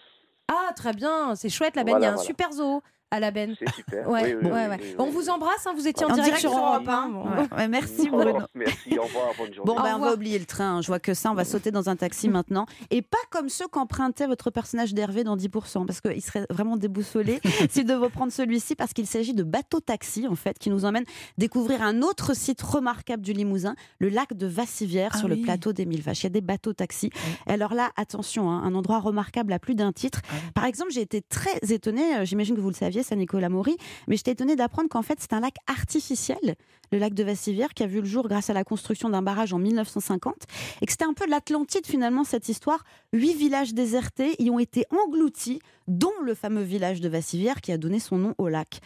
Ah, 0.48 0.72
très 0.76 0.92
bien, 0.92 1.34
c'est 1.34 1.48
chouette 1.48 1.76
la 1.76 1.84
benne. 1.84 1.92
Voilà, 1.94 2.06
Il 2.06 2.08
y 2.08 2.08
a 2.08 2.12
un 2.12 2.14
voilà. 2.16 2.26
super 2.26 2.52
zoo 2.52 2.82
à 3.12 3.20
la 3.20 3.30
benne. 3.30 3.54
C'est 3.58 3.72
super. 3.74 4.08
Ouais, 4.08 4.34
Oui, 4.34 4.34
oui, 4.42 4.50
ouais, 4.50 4.52
oui, 4.64 4.68
ouais. 4.70 4.78
oui, 4.80 4.94
On 4.98 5.10
vous 5.10 5.28
embrasse, 5.28 5.66
hein, 5.66 5.74
vous 5.76 5.86
étiez 5.86 6.06
en, 6.06 6.10
En 6.10 6.14
direct, 6.14 6.40
direct 6.40 6.40
sur 6.40 6.56
Europe 6.56 6.88
1. 6.88 7.10
Ouais, 7.12 7.58
ouais, 7.58 7.68
merci 7.68 8.08
Oh, 8.12 8.16
Bruno. 8.16 8.38
merci, 8.54 8.98
au 8.98 9.02
revoir, 9.02 9.26
bonne 9.38 9.52
journée. 9.54 9.66
Bon, 9.72 9.80
ben, 9.80 9.96
on 9.96 10.00
va 10.00 10.14
oublier 10.14 10.38
le 10.38 10.46
train. 10.46 10.80
Je 10.80 10.86
vois 10.86 10.98
que 10.98 11.14
ça, 11.14 11.30
on 11.30 11.34
va 11.34 11.44
sauter 11.44 11.70
dans 11.70 11.88
un 11.90 11.96
taxi 11.96 12.28
maintenant. 12.30 12.66
Et 12.90 13.02
pas 13.02 13.18
comme 13.30 13.48
ceux 13.48 13.68
qu'empruntait 13.68 14.26
votre 14.26 14.50
personnage 14.50 14.94
d'Hervé 14.94 15.24
dans 15.24 15.36
10%, 15.36 15.86
parce 15.86 16.00
qu'il 16.00 16.22
serait 16.22 16.46
vraiment 16.50 16.76
déboussolé 16.76 17.40
s'il 17.70 17.84
devait 17.84 18.08
prendre 18.08 18.32
celui-ci, 18.32 18.74
parce 18.74 18.92
qu'il 18.94 19.06
s'agit 19.06 19.34
de 19.34 19.42
bateau 19.42 19.80
taxi, 19.80 20.26
en 20.26 20.34
fait, 20.34 20.58
qui 20.58 20.70
nous 20.70 20.84
emmène 20.86 21.04
découvrir 21.38 21.82
un 21.82 22.02
autre 22.02 22.34
site 22.34 22.62
remarquable 22.62 23.22
du 23.22 23.32
Limousin, 23.34 23.74
le 23.98 24.08
lac 24.08 24.32
de 24.34 24.46
Vassivière, 24.46 25.10
Ah 25.14 25.18
sur 25.18 25.28
le 25.28 25.36
plateau 25.36 25.72
des 25.74 25.84
Mille 25.84 26.02
Vaches. 26.02 26.20
Il 26.22 26.24
y 26.24 26.26
a 26.26 26.30
des 26.30 26.40
bateaux 26.40 26.72
taxis. 26.72 27.10
Et 27.46 27.50
alors 27.52 27.74
là, 27.74 27.90
attention, 27.96 28.50
hein, 28.50 28.62
un 28.64 28.74
endroit 28.74 29.00
remarquable 29.00 29.52
à 29.52 29.58
plus 29.58 29.74
d'un 29.74 29.92
titre. 29.92 30.20
Ah 30.24 30.34
oui. 30.34 30.50
Par 30.54 30.64
exemple, 30.64 30.90
j'ai 30.92 31.02
été 31.02 31.20
très 31.20 31.58
étonnée, 31.70 32.16
euh, 32.16 32.24
j'imagine 32.24 32.56
que 32.56 32.60
vous 32.60 32.70
le 32.70 32.74
saviez, 32.74 33.01
ça, 33.02 33.16
Nicolas 33.16 33.48
Maury, 33.48 33.76
mais 34.08 34.16
j'étais 34.16 34.32
étonnée 34.32 34.56
d'apprendre 34.56 34.88
qu'en 34.88 35.02
fait, 35.02 35.18
c'est 35.20 35.32
un 35.32 35.40
lac 35.40 35.54
artificiel, 35.66 36.56
le 36.92 36.98
lac 36.98 37.14
de 37.14 37.24
Vassivière, 37.24 37.74
qui 37.74 37.82
a 37.82 37.86
vu 37.86 38.00
le 38.00 38.06
jour 38.06 38.28
grâce 38.28 38.50
à 38.50 38.52
la 38.52 38.64
construction 38.64 39.08
d'un 39.10 39.22
barrage 39.22 39.52
en 39.52 39.58
1950, 39.58 40.34
et 40.80 40.86
que 40.86 40.92
c'était 40.92 41.04
un 41.04 41.14
peu 41.14 41.26
l'Atlantide 41.26 41.86
finalement, 41.86 42.24
cette 42.24 42.48
histoire. 42.48 42.84
Huit 43.12 43.34
villages 43.34 43.74
désertés 43.74 44.36
y 44.38 44.50
ont 44.50 44.58
été 44.58 44.86
engloutis, 44.90 45.60
dont 45.92 46.12
le 46.24 46.34
fameux 46.34 46.62
village 46.62 47.00
de 47.00 47.08
Vassivière 47.08 47.60
qui 47.60 47.72
a 47.72 47.78
donné 47.78 47.98
son 47.98 48.16
nom 48.16 48.34
au 48.38 48.48
lac. 48.48 48.80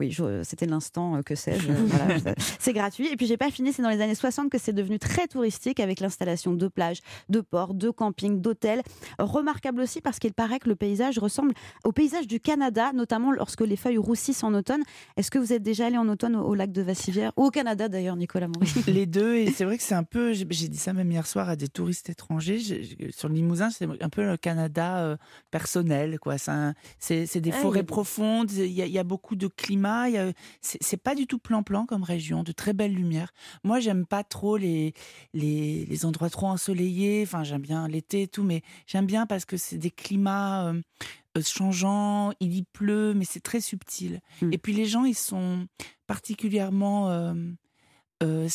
Oui, 0.00 0.16
c'était 0.42 0.64
l'instant, 0.64 1.16
euh, 1.16 1.22
que 1.22 1.34
sais-je. 1.34 1.68
euh, 1.68 1.74
voilà, 1.86 2.34
c'est 2.58 2.72
gratuit. 2.72 3.08
Et 3.08 3.16
puis 3.16 3.26
j'ai 3.26 3.36
pas 3.36 3.50
fini, 3.50 3.74
c'est 3.74 3.82
dans 3.82 3.90
les 3.90 4.00
années 4.00 4.14
60 4.14 4.48
que 4.48 4.56
c'est 4.56 4.72
devenu 4.72 4.98
très 4.98 5.28
touristique 5.28 5.80
avec 5.80 6.00
l'installation 6.00 6.54
de 6.54 6.68
plages, 6.68 7.00
de 7.28 7.40
ports, 7.40 7.74
de 7.74 7.90
campings, 7.90 8.40
d'hôtels. 8.40 8.82
Remarquable 9.18 9.82
aussi 9.82 10.00
parce 10.00 10.18
qu'il 10.18 10.32
paraît 10.32 10.60
que 10.60 10.68
le 10.68 10.76
paysage 10.76 11.18
ressemble 11.18 11.52
au 11.84 11.92
paysage 11.92 12.26
du 12.26 12.40
Canada, 12.40 12.92
notamment 12.94 13.32
lorsque 13.32 13.60
les 13.60 13.76
feuilles 13.76 13.98
roussissent 13.98 14.44
en 14.44 14.54
automne. 14.54 14.82
Est-ce 15.18 15.30
que 15.30 15.38
vous 15.38 15.52
êtes 15.52 15.62
déjà 15.62 15.86
allé 15.86 15.98
en 15.98 16.08
automne 16.08 16.36
au, 16.36 16.54
lac 16.54 16.72
de 16.72 16.80
Vassivière 16.80 17.32
Ou 17.36 17.44
au 17.44 17.50
Canada 17.50 17.88
d'ailleurs, 17.88 18.16
Nicolas 18.16 18.48
Maury? 18.48 18.72
Les 18.86 19.04
deux, 19.04 19.34
et 19.34 19.50
c'est 19.50 19.64
vrai 19.64 19.76
que 19.76 19.82
c'est 19.82 19.94
un 19.94 20.04
peu, 20.04 20.32
j'ai 20.32 20.44
dit 20.44 20.78
ça 20.78 20.94
même 20.94 21.10
hier 21.10 21.26
soir 21.26 21.50
à 21.50 21.56
des 21.56 21.68
touristes 21.68 22.08
étrangers, 22.08 22.60
sur 23.10 23.28
le 23.28 23.34
Limousin, 23.34 23.68
c'est 23.68 23.86
un 24.00 24.08
peu 24.08 24.24
le 24.24 24.36
Canada 24.38 24.98
euh, 25.00 25.16
personnel, 25.50 26.18
quoi. 26.18 26.38
C'est 26.38 26.50
C'est 26.98 27.40
des 27.40 27.50
Ah, 27.52 27.60
forêts 27.60 27.80
des- 27.80 27.86
profondes, 27.86 28.50
il 28.52 28.66
y, 28.72 28.82
a, 28.82 28.86
il 28.86 28.92
y 28.92 28.98
a 28.98 29.04
beaucoup 29.04 29.36
de 29.36 29.46
climat, 29.48 30.06
c'est 30.60 31.02
pas 31.02 31.14
du 31.14 31.26
tout 31.26 31.38
plan-plan 31.38 31.86
comme 31.86 32.02
région, 32.02 32.42
de 32.42 32.52
très 32.52 32.72
belles 32.72 32.94
lumières. 32.94 33.32
Moi, 33.64 33.80
j'aime 33.80 34.06
pas 34.06 34.24
trop 34.24 34.56
les, 34.56 34.94
les, 35.34 35.84
les 35.86 36.04
endroits 36.04 36.30
trop 36.30 36.46
ensoleillés, 36.46 37.22
enfin, 37.22 37.44
j'aime 37.44 37.62
bien 37.62 37.88
l'été 37.88 38.22
et 38.22 38.28
tout, 38.28 38.42
mais 38.42 38.62
j'aime 38.86 39.06
bien 39.06 39.26
parce 39.26 39.44
que 39.44 39.56
c'est 39.56 39.78
des 39.78 39.90
climats 39.90 40.68
euh, 40.68 40.80
euh, 41.38 41.42
changeants, 41.42 42.32
il 42.40 42.54
y 42.54 42.62
pleut, 42.62 43.14
mais 43.14 43.24
c'est 43.24 43.40
très 43.40 43.60
subtil. 43.60 44.20
Mm. 44.40 44.52
Et 44.52 44.58
puis 44.58 44.72
les 44.72 44.84
gens, 44.86 45.04
ils 45.04 45.14
sont 45.16 45.66
particulièrement... 46.06 47.10
euh, 47.10 47.34
euh, 48.22 48.48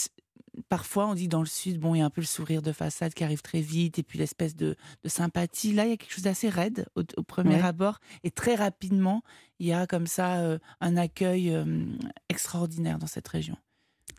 parfois, 0.70 1.08
on 1.08 1.14
dit 1.14 1.28
dans 1.28 1.40
le 1.40 1.46
sud, 1.46 1.80
bon, 1.80 1.96
il 1.96 2.00
y 2.00 2.02
a 2.02 2.06
un 2.06 2.10
peu 2.10 2.22
le 2.22 2.28
sourire 2.28 2.62
de 2.62 2.72
façade 2.72 3.14
qui 3.14 3.24
arrive 3.24 3.42
très 3.42 3.62
vite, 3.62 4.00
et 4.00 4.04
puis 4.04 4.18
l'espèce 4.20 4.56
de, 4.56 4.76
de 5.04 5.10
sympathie. 5.10 5.74
Là, 5.74 5.86
il 5.86 5.90
y 5.90 5.94
a 5.94 5.98
quelque 5.98 6.14
chose 6.14 6.24
d'assez 6.24 6.50
raide 6.50 6.88
au, 6.96 7.02
au 7.18 7.24
premier 7.24 7.56
Ouais. 7.56 7.62
abord, 7.62 8.00
et 8.24 8.32
très 8.32 8.56
rapidement, 8.56 9.22
il 9.60 9.68
y 9.68 9.74
a 9.74 9.88
comme 9.88 10.08
ça 10.08 10.40
euh, 10.40 10.60
un 10.82 10.98
accueil 10.98 11.52
euh, 11.54 11.86
extraordinaire 12.30 13.00
dans 13.00 13.08
cette 13.08 13.28
région. 13.28 13.58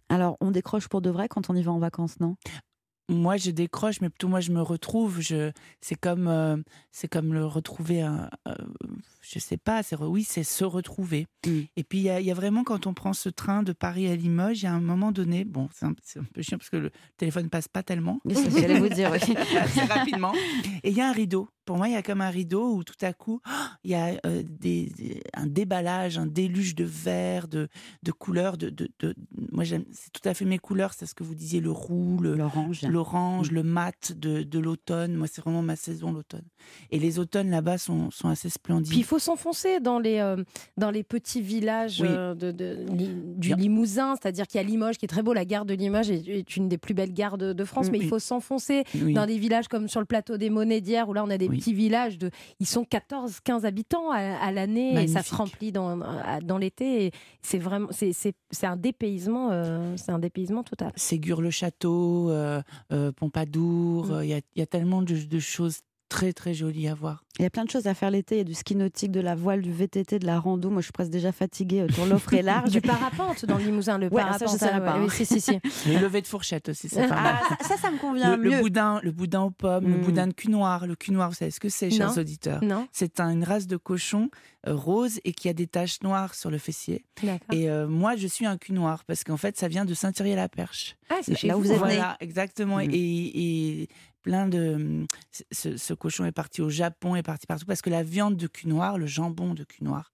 Alors, 0.09 0.37
on 0.41 0.51
décroche 0.51 0.89
pour 0.89 1.03
de 1.03 1.11
vrai 1.11 1.29
quand 1.29 1.51
on 1.51 1.55
y 1.55 1.63
va 1.63 1.73
en 1.73 1.79
vacances, 1.79 2.19
non? 2.21 2.37
Moi, 3.11 3.37
je 3.39 3.51
décroche, 3.51 4.01
mais 4.03 4.11
plutôt 4.11 4.29
moi, 4.29 4.41
je 4.41 4.53
me 4.53 4.61
retrouve. 4.61 5.21
Je, 5.21 5.51
c'est 5.81 5.95
comme, 5.95 6.29
euh, 6.29 6.57
c'est 6.93 7.09
comme 7.09 7.33
le 7.33 7.47
retrouver. 7.47 8.03
Un, 8.03 8.29
euh, 8.47 8.55
je 9.23 9.39
sais 9.39 9.57
pas. 9.57 9.83
C'est 9.83 9.97
oui, 9.97 10.25
c'est 10.25 10.43
se 10.43 10.65
retrouver. 10.65 11.27
Mm. 11.47 11.61
Et 11.77 11.85
puis 11.85 11.99
il 11.99 12.05
y, 12.05 12.11
a- 12.11 12.21
il 12.21 12.27
y 12.27 12.31
a 12.31 12.35
vraiment 12.35 12.65
quand 12.65 12.87
on 12.87 12.93
prend 12.95 13.13
ce 13.15 13.29
train 13.31 13.63
de 13.63 13.73
Paris 13.73 14.09
à 14.09 14.17
Limoges, 14.17 14.61
il 14.63 14.65
y 14.65 14.69
a 14.69 14.75
un 14.75 14.81
moment 14.81 15.11
donné. 15.13 15.45
Bon, 15.45 15.69
c'est 15.75 15.87
un, 15.87 15.95
peu 15.95 16.43
chiant 16.43 16.59
parce 16.59 16.71
que 16.71 16.77
le 16.77 16.91
téléphone 17.17 17.49
passe 17.49 17.69
pas 17.69 17.83
tellement. 17.83 18.21
C'est 18.29 18.35
ce 18.35 18.55
que 18.55 18.61
j'allais 18.61 18.79
vous 18.79 18.89
dire, 18.91 19.11
oui. 19.11 19.37
Assez 19.59 19.81
rapidement. 19.81 20.35
Et 20.83 20.91
il 20.91 20.97
y 20.97 21.01
a 21.01 21.09
un 21.09 21.13
rideau. 21.13 21.49
Pour 21.69 21.77
moi, 21.77 21.87
il 21.89 21.93
y 21.93 21.97
a 21.97 22.03
comme 22.03 22.23
un 22.23 22.31
rideau 22.31 22.73
où 22.77 22.83
tout 22.83 22.95
à 23.03 23.13
coup, 23.13 23.43
oh, 23.47 23.51
il 23.85 23.91
y 23.91 23.95
a 23.95 24.19
euh, 24.25 24.43
des, 24.49 24.91
un 25.35 25.47
déballage, 25.47 26.17
un 26.17 26.25
déluge 26.25 26.75
de 26.75 26.85
verre, 26.85 27.47
de, 27.47 27.69
de 28.03 28.11
couleurs. 28.13 28.57
De, 28.57 28.71
de, 28.71 28.89
de- 29.01 29.15
moi, 29.53 29.65
j'aime. 29.65 29.85
C'est 29.93 30.11
tout 30.11 30.27
à 30.27 30.33
fait 30.33 30.47
mes 30.47 30.57
couleurs. 30.59 30.95
C'est 30.95 31.05
ce 31.05 31.15
que 31.15 31.23
vous 31.25 31.35
disiez, 31.35 31.61
le 31.61 31.71
roux, 31.71 32.17
le, 32.23 32.37
L'orange. 32.37 32.81
l'orange, 32.89 33.51
le 33.51 33.63
mat 33.63 34.13
de, 34.17 34.43
de 34.45 34.59
l'automne. 34.59 35.15
Moi, 35.15 35.27
c'est 35.31 35.43
vraiment 35.43 35.61
ma 35.61 35.77
saison, 35.77 36.11
l'automne. 36.11 36.47
Et 36.91 36.99
les 36.99 37.19
automnes 37.19 37.51
là-bas 37.51 37.77
sont, 37.77 38.11
sont 38.11 38.29
assez 38.29 38.49
splendides. 38.49 38.89
Puis 38.91 39.01
il 39.01 39.05
faut 39.05 39.19
s'enfoncer 39.19 39.79
dans 39.81 39.99
les, 39.99 40.21
euh, 40.21 40.43
dans 40.79 40.91
les 40.91 41.03
petits 41.03 41.43
villages 41.43 42.01
Oui. 42.01 42.09
euh, 42.11 42.35
li- 42.95 43.11
du. 43.37 43.55
Limousin, 43.57 44.15
c'est-à-dire 44.17 44.47
qu'il 44.47 44.59
y 44.59 44.65
a 44.65 44.67
Limoges 44.67 44.97
qui 44.97 45.05
est 45.05 45.09
très 45.09 45.23
beau, 45.23 45.35
la 45.35 45.45
gare 45.45 45.67
de 45.67 45.75
Limoges 45.75 46.11
est, 46.11 46.27
est 46.29 46.57
une 46.57 46.69
des 46.71 46.79
plus 46.79 46.95
belles 46.95 47.13
gares 47.13 47.37
de, 47.37 47.65
France, 47.65 47.89
Mm, 47.89 47.93
mais 47.93 47.99
il 47.99 48.09
faut 48.09 48.19
s'enfoncer 48.19 48.85
Oui. 48.95 49.13
dans 49.13 49.27
des 49.27 49.37
villages 49.39 49.69
comme 49.69 49.87
sur 49.89 50.01
le 50.01 50.07
plateau 50.07 50.39
des 50.39 50.49
Monnaies 50.49 50.81
d'hier, 50.81 51.09
où 51.09 51.13
là 51.13 51.25
on 51.25 51.31
a 51.31 51.37
des 51.37 51.49
Oui. 51.67 51.73
villages, 51.73 52.19
de, 52.19 52.31
ils 52.61 52.67
sont 52.67 52.83
14-15 52.85 53.65
habitants 53.65 54.11
à, 54.11 54.19
à 54.19 54.53
l'année, 54.53 55.03
et 55.03 55.09
ça 55.09 55.23
se 55.23 55.35
remplit 55.35 55.73
dans, 55.73 56.59
l'été, 56.59 57.13
c'est 57.43 57.59
vraiment, 57.59 57.89
c'est, 57.93 58.25
un 58.63 58.77
dépaysement, 58.77 59.51
euh, 59.51 59.95
c'est 59.97 60.13
un 60.13 60.19
dépaysement 60.19 60.63
total. 60.63 60.93
Ségur-le-Château, 60.97 62.31
euh, 62.31 62.63
euh, 62.93 63.13
Pompadour, 63.13 64.07
Mm. 64.07 64.11
euh, 64.13 64.25
il 64.25 64.31
y, 64.31 64.35
a, 64.35 64.39
il 64.55 64.59
y 64.59 64.63
a 64.63 64.67
tellement 64.67 65.03
de, 65.03 65.15
de 65.15 65.39
choses 65.39 65.81
très 66.09 66.33
très 66.33 66.55
jolies 66.55 66.89
à 66.89 66.95
voir. 66.95 67.25
Il 67.39 67.43
y 67.43 67.47
a 67.47 67.51
plein 67.51 67.65
de 67.65 67.71
choses 67.71 67.87
à 67.87 67.95
faire 67.95 68.11
l'été. 68.11 68.37
Il 68.37 68.39
y 68.39 68.41
a 68.41 68.45
du 68.45 68.55
ski 68.55 68.75
nautique, 68.75 69.13
de 69.13 69.21
la 69.21 69.35
voile, 69.35 69.63
du 69.63 69.73
VTT, 69.73 70.19
de 70.19 70.27
la 70.27 70.39
rando. 70.41 70.71
Moi, 70.71 70.81
je 70.81 70.87
suis 70.87 70.93
presque 70.93 71.11
déjà 71.13 71.31
fatiguée. 71.33 71.83
Autour 71.85 72.07
l'offre 72.07 72.35
est 72.35 72.43
large. 72.43 72.71
Du 72.71 72.81
parapente 72.81 73.45
dans 73.47 73.59
le 73.59 73.65
Limousin, 73.65 73.97
le 73.99 74.09
Ouais, 74.09 74.23
ça, 74.23 74.39
parapente. 74.39 74.59
je 74.61 74.65
ah, 74.73 74.81
pas, 74.81 74.93
hein. 74.95 75.05
oui, 75.05 75.11
si, 75.11 75.25
si, 75.27 75.41
si. 75.41 75.61
Les 75.87 75.99
levées 75.99 76.21
de 76.23 76.27
fourchette 76.27 76.69
aussi, 76.71 76.89
c'est 76.89 77.07
pas 77.09 77.15
mal. 77.21 77.37
Ah, 77.43 77.57
ça, 77.63 77.69
ça, 77.69 77.77
ça 77.83 77.91
me 77.91 77.99
convient 77.99 78.37
Le, 78.37 78.61
boudin, 78.61 79.01
le 79.03 79.13
boudin 79.13 79.43
aux 79.43 79.51
pommes, 79.51 79.87
le 79.87 79.97
Mm. 79.99 80.01
boudin 80.01 80.27
de 80.27 80.33
cul 80.33 80.51
noir. 80.51 80.87
Le 80.87 80.95
cul 80.97 81.13
noir, 81.13 81.29
vous 81.31 81.37
savez 81.37 81.51
ce 81.51 81.61
que 81.61 81.69
c'est, 81.69 81.91
chers 81.91 82.09
Non. 82.13 82.19
auditeurs? 82.19 82.63
Non 82.65 82.89
C'est 82.93 83.21
un- 83.21 83.31
une 83.31 83.45
race 83.45 83.67
de 83.67 83.77
cochon 83.77 84.31
euh, 84.67 84.75
rose 84.75 85.21
et 85.25 85.33
qui 85.33 85.49
a 85.49 85.53
des 85.53 85.67
taches 85.69 86.03
noires 86.03 86.35
sur 86.35 86.51
le 86.51 86.59
fessier. 86.59 87.05
D'accord. 87.23 87.57
Et 87.57 87.71
euh, 87.71 87.87
moi, 87.87 88.17
je 88.17 88.27
suis 88.27 88.47
un 88.47 88.57
cul 88.57 88.73
noir 88.73 89.05
parce 89.05 89.23
qu'en 89.23 89.37
fait, 89.37 89.57
ça 89.57 89.69
vient 89.69 89.85
de 89.85 89.95
Saint-Thierry-la-Perche. 89.95 90.97
Ah, 91.11 91.15
c'est 91.23 91.37
chez 91.37 91.47
là 91.47 91.57
où 91.57 91.61
vous. 91.61 91.67
vous 91.69 91.73
êtes 91.73 91.81
né. 91.83 91.95
Voilà, 91.97 92.17
exactement. 92.21 92.79
Mm. 92.79 92.91
Et, 92.93 93.83
et 93.83 93.89
plein 94.23 94.49
de. 94.49 95.07
Ce, 95.53 95.77
ce 95.77 95.95
cochon 95.95 96.25
est 96.25 96.33
parti 96.33 96.61
au 96.61 96.69
Japon, 96.71 97.15
est 97.17 97.23
partout 97.37 97.67
parce 97.67 97.83
que 97.83 97.91
la 97.91 98.03
viande 98.03 98.37
de 98.37 98.47
cul 98.47 98.69
noir, 98.69 98.97
le 98.99 99.07
jambon 99.07 99.53
de 99.55 99.65
cul 99.65 99.85
noir, 99.85 100.13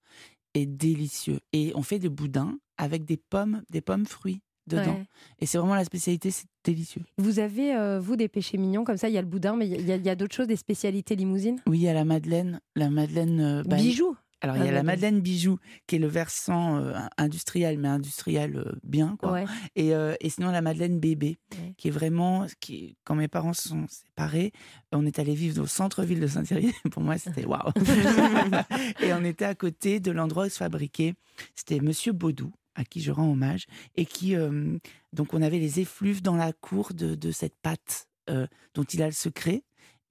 est 0.53 0.65
délicieux. 0.65 1.39
Et 1.53 1.71
on 1.75 1.81
fait 1.81 1.99
des 1.99 2.09
boudins 2.09 2.57
avec 2.77 3.05
des 3.05 3.17
pommes, 3.17 3.63
des 3.69 3.81
pommes 3.81 4.05
fruits 4.05 4.41
dedans. 4.67 4.95
Ouais. 4.95 5.07
Et 5.39 5.45
c'est 5.45 5.57
vraiment 5.57 5.75
la 5.75 5.85
spécialité, 5.85 6.31
c'est 6.31 6.47
délicieux. 6.63 7.03
Vous 7.17 7.39
avez, 7.39 7.73
euh, 7.75 7.99
vous, 7.99 8.15
des 8.15 8.27
péchés 8.27 8.57
mignons 8.57 8.83
comme 8.83 8.97
ça 8.97 9.07
Il 9.07 9.13
y 9.13 9.17
a 9.17 9.21
le 9.21 9.27
boudin, 9.27 9.55
mais 9.55 9.67
il 9.67 9.85
y 9.85 9.91
a, 9.91 9.95
il 9.95 10.05
y 10.05 10.09
a 10.09 10.15
d'autres 10.15 10.35
choses, 10.35 10.47
des 10.47 10.55
spécialités 10.55 11.15
limousines? 11.15 11.61
Oui, 11.67 11.79
il 11.79 11.83
y 11.83 11.87
a 11.87 11.93
la 11.93 12.03
madeleine, 12.05 12.59
la 12.75 12.89
madeleine. 12.89 13.39
euh, 13.39 13.63
bah, 13.65 13.77
Bijoux 13.77 14.15
Alors, 14.45 14.57
il 14.57 14.63
y 14.63 14.67
Ah, 14.67 14.69
a 14.69 14.73
la 14.73 14.83
madeleine. 14.83 15.21
bijou, 15.21 15.57
qui 15.87 15.95
est 15.95 15.99
le 15.99 16.07
versant 16.07 16.77
euh, 16.77 16.93
industriel, 17.17 17.77
mais 17.79 17.87
industriel 17.87 18.57
euh, 18.57 18.71
bien, 18.83 19.15
quoi. 19.19 19.31
Ouais. 19.31 19.45
Et, 19.75 19.93
euh, 19.95 20.13
et 20.19 20.29
sinon, 20.29 20.51
la 20.51 20.61
madeleine 20.61 20.99
bébé, 20.99 21.37
Ouais. 21.51 21.73
qui 21.77 21.87
est 21.87 21.91
vraiment. 21.91 22.45
Qui, 22.59 22.95
quand 23.05 23.15
mes 23.15 23.27
parents 23.27 23.53
se 23.53 23.69
sont 23.69 23.85
séparés, 23.89 24.51
on 24.91 25.05
est 25.05 25.17
allé 25.19 25.33
vivre 25.33 25.63
au 25.63 25.67
centre-ville 25.67 26.19
de 26.19 26.27
Saint-Thierry. 26.27 26.71
Pour 26.91 27.01
moi, 27.01 27.17
c'était 27.17 27.45
waouh. 27.45 27.71
et 29.01 29.13
on 29.13 29.23
était 29.23 29.45
à 29.45 29.55
côté 29.55 29.99
de 29.99 30.11
l'endroit 30.11 30.45
où 30.45 30.49
se 30.49 30.57
fabriquait. 30.57 31.15
C'était 31.55 31.79
Monsieur 31.79 32.13
Baudou, 32.13 32.53
à 32.75 32.83
qui 32.85 33.01
je 33.01 33.11
rends 33.11 33.31
hommage, 33.31 33.65
et 33.95 34.05
qui. 34.05 34.35
donc, 35.13 35.33
on 35.33 35.41
avait 35.41 35.59
les 35.59 35.79
effluves 35.79 36.21
dans 36.21 36.35
la 36.35 36.53
cour 36.53 36.93
de, 36.93 37.15
de 37.15 37.31
cette 37.31 37.55
pâte 37.61 38.07
euh, 38.29 38.47
dont 38.73 38.83
il 38.83 39.01
a 39.01 39.05
le 39.07 39.11
secret. 39.11 39.63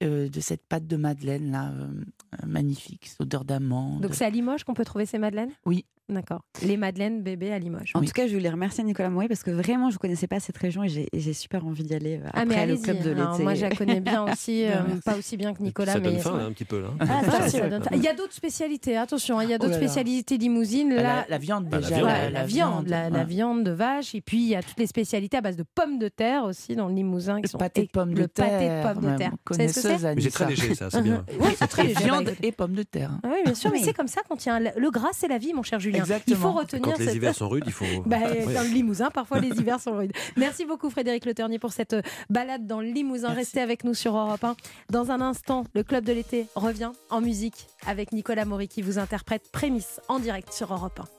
Euh, 0.05 0.29
de 0.29 0.39
cette 0.39 0.65
pâte 0.67 0.87
de 0.87 0.95
madeleine 0.95 1.51
là, 1.51 1.69
euh, 1.69 1.87
euh, 2.33 2.45
magnifique, 2.47 3.07
cette 3.07 3.21
odeur 3.21 3.45
d'amande. 3.45 4.01
Donc 4.01 4.15
c'est 4.15 4.25
à 4.25 4.29
Limoges 4.29 4.63
qu'on 4.63 4.73
peut 4.73 4.85
trouver 4.85 5.05
ces 5.05 5.17
madeleines? 5.17 5.51
Oui. 5.65 5.85
D'accord. 6.07 6.41
Les 6.61 6.77
madeleines 6.77 7.23
bébés 7.23 7.51
à 7.51 7.57
Limoges. 7.57 7.91
En 7.95 8.01
tout 8.01 8.11
cas, 8.11 8.27
je 8.27 8.35
voulais 8.35 8.49
remercier 8.51 8.83
Nicolas 8.83 9.09
Mouret 9.09 9.27
parce 9.27 9.41
que 9.41 9.49
vraiment, 9.49 9.89
je 9.89 9.95
ne 9.95 9.99
connaissais 9.99 10.27
pas 10.27 10.39
cette 10.39 10.57
région 10.57 10.83
et 10.83 10.89
j'ai- 10.89 11.33
super 11.33 11.65
envie 11.65 11.83
d'y 11.83 11.95
aller 11.95 12.17
euh, 12.23 12.29
Ah, 12.33 12.45
mais 12.45 12.53
après 12.53 12.67
le 12.67 12.77
club 12.77 13.01
de 13.01 13.09
l'été. 13.09 13.43
Moi, 13.43 13.55
je 13.55 13.61
la 13.63 13.69
connais 13.75 13.99
bien 13.99 14.23
aussi, 14.31 14.65
euh, 14.65 14.75
pas 15.03 15.17
aussi 15.17 15.35
bien 15.35 15.53
que 15.53 15.61
Nicolas, 15.63 15.93
Ça 15.93 15.99
mais 15.99 16.11
donne 16.11 16.19
faim, 16.19 16.37
là, 16.37 16.43
un 16.45 16.51
petit 16.51 16.63
peu, 16.65 16.79
là. 16.81 16.89
Ah, 16.99 17.21
ça, 17.31 17.49
ça 17.49 17.67
donne 17.69 17.81
faim. 17.83 17.89
Il 17.95 18.03
y 18.03 18.07
a 18.07 18.13
d'autres 18.13 18.33
spécialités, 18.33 18.95
attention, 18.97 19.39
hein, 19.39 19.43
il 19.43 19.49
y 19.49 19.53
a 19.53 19.55
Oh 19.55 19.63
d'autres 19.63 19.71
là 19.73 19.79
là. 19.79 19.87
spécialités 19.87 20.37
limousines. 20.37 20.93
Ah, 20.97 21.01
Là, 21.01 21.15
la- 21.15 21.25
la 21.29 21.37
viande, 21.39 21.67
la 21.71 21.77
déjà. 21.79 21.95
viande. 21.95 22.05
Ouais, 22.05 22.11
la, 22.21 22.29
la, 22.29 22.45
viande, 22.45 22.87
la, 22.87 23.23
viande 23.23 23.63
de 23.63 23.71
vache, 23.71 24.13
et 24.15 24.21
puis 24.21 24.37
il 24.37 24.47
y 24.49 24.55
a 24.55 24.61
toutes 24.61 24.79
les 24.79 24.87
spécialités 24.87 25.37
à 25.37 25.41
base 25.41 25.57
de 25.57 25.63
pommes 25.63 25.97
de 25.97 26.07
terre 26.07 26.43
aussi 26.45 26.75
dans 26.75 26.87
le 26.87 26.93
Limousin. 26.93 27.37
Qui 27.37 27.41
Le 27.43 27.47
sont 27.49 27.57
pâté 27.57 27.81
de 27.81 27.85
et- 27.85 27.89
pommes 27.89 28.13
de 28.13 28.19
le 28.21 28.27
pâté 28.27 28.51
de 28.51 28.59
terre, 28.59 28.83
pommes 28.93 29.57
de 29.57 29.67
ce 29.67 29.73
que 29.73 29.81
c'est 29.81 30.21
c'est 30.21 30.29
très 30.31 30.45
léger, 30.47 30.75
ça, 30.75 30.89
c'est 30.91 31.01
bien. 31.01 31.25
Oui, 31.39 31.49
c'est 31.57 31.67
très 31.67 31.83
léger. 31.83 32.03
Viande 32.03 32.25
Bah, 32.25 32.31
et 32.43 32.51
pommes 32.51 32.73
de 32.75 32.83
terre. 32.83 33.11
hein. 33.11 33.21
Oui, 33.25 33.37
bien 33.43 33.55
sûr, 33.55 33.71
mais 33.71 33.79
c'est 33.81 33.93
comme 33.93 34.07
ça 34.07 34.21
qu'on 34.29 34.35
tient. 34.37 34.59
Le 34.59 34.91
gras, 34.91 35.09
c'est 35.13 35.27
la 35.27 35.37
vie, 35.39 35.53
mon 35.53 35.63
cher 35.63 35.79
Julien. 35.79 35.94
Il 35.95 35.99
Exactement. 36.01 36.39
faut 36.39 36.51
retenir 36.51 36.83
Quand 36.83 36.97
les 36.99 37.05
cette- 37.05 37.15
hivers 37.15 37.35
sont 37.35 37.49
rudes, 37.49 37.63
il 37.67 37.71
faut. 37.73 37.85
Bah, 38.05 38.17
Ouais. 38.25 38.53
Dans 38.53 38.61
le 38.63 38.69
Limousin, 38.69 39.09
parfois 39.11 39.39
les 39.39 39.49
hivers 39.49 39.79
sont 39.79 39.95
rudes. 39.97 40.11
Merci 40.37 40.65
beaucoup 40.65 40.89
Frédéric 40.89 41.25
Le 41.25 41.33
Ternier 41.33 41.59
pour 41.59 41.71
cette 41.73 41.93
euh, 41.93 42.01
balade 42.29 42.65
dans 42.67 42.79
le 42.81 42.87
Limousin. 42.87 43.27
Merci. 43.29 43.39
Restez 43.39 43.61
avec 43.61 43.83
nous 43.83 43.93
sur 43.93 44.15
Europe 44.15 44.43
1. 44.43 44.55
Dans 44.89 45.11
un 45.11 45.21
instant, 45.21 45.63
le 45.73 45.83
club 45.83 46.03
de 46.05 46.13
l'été 46.13 46.47
revient 46.55 46.91
en 47.09 47.21
musique 47.21 47.67
avec 47.87 48.11
Nicolas 48.11 48.45
Maury 48.45 48.67
qui 48.67 48.81
vous 48.81 48.99
interprète 48.99 49.43
Prémisse 49.51 49.99
en 50.07 50.19
direct 50.19 50.51
sur 50.53 50.73
Europe 50.73 50.99
1. 50.99 51.14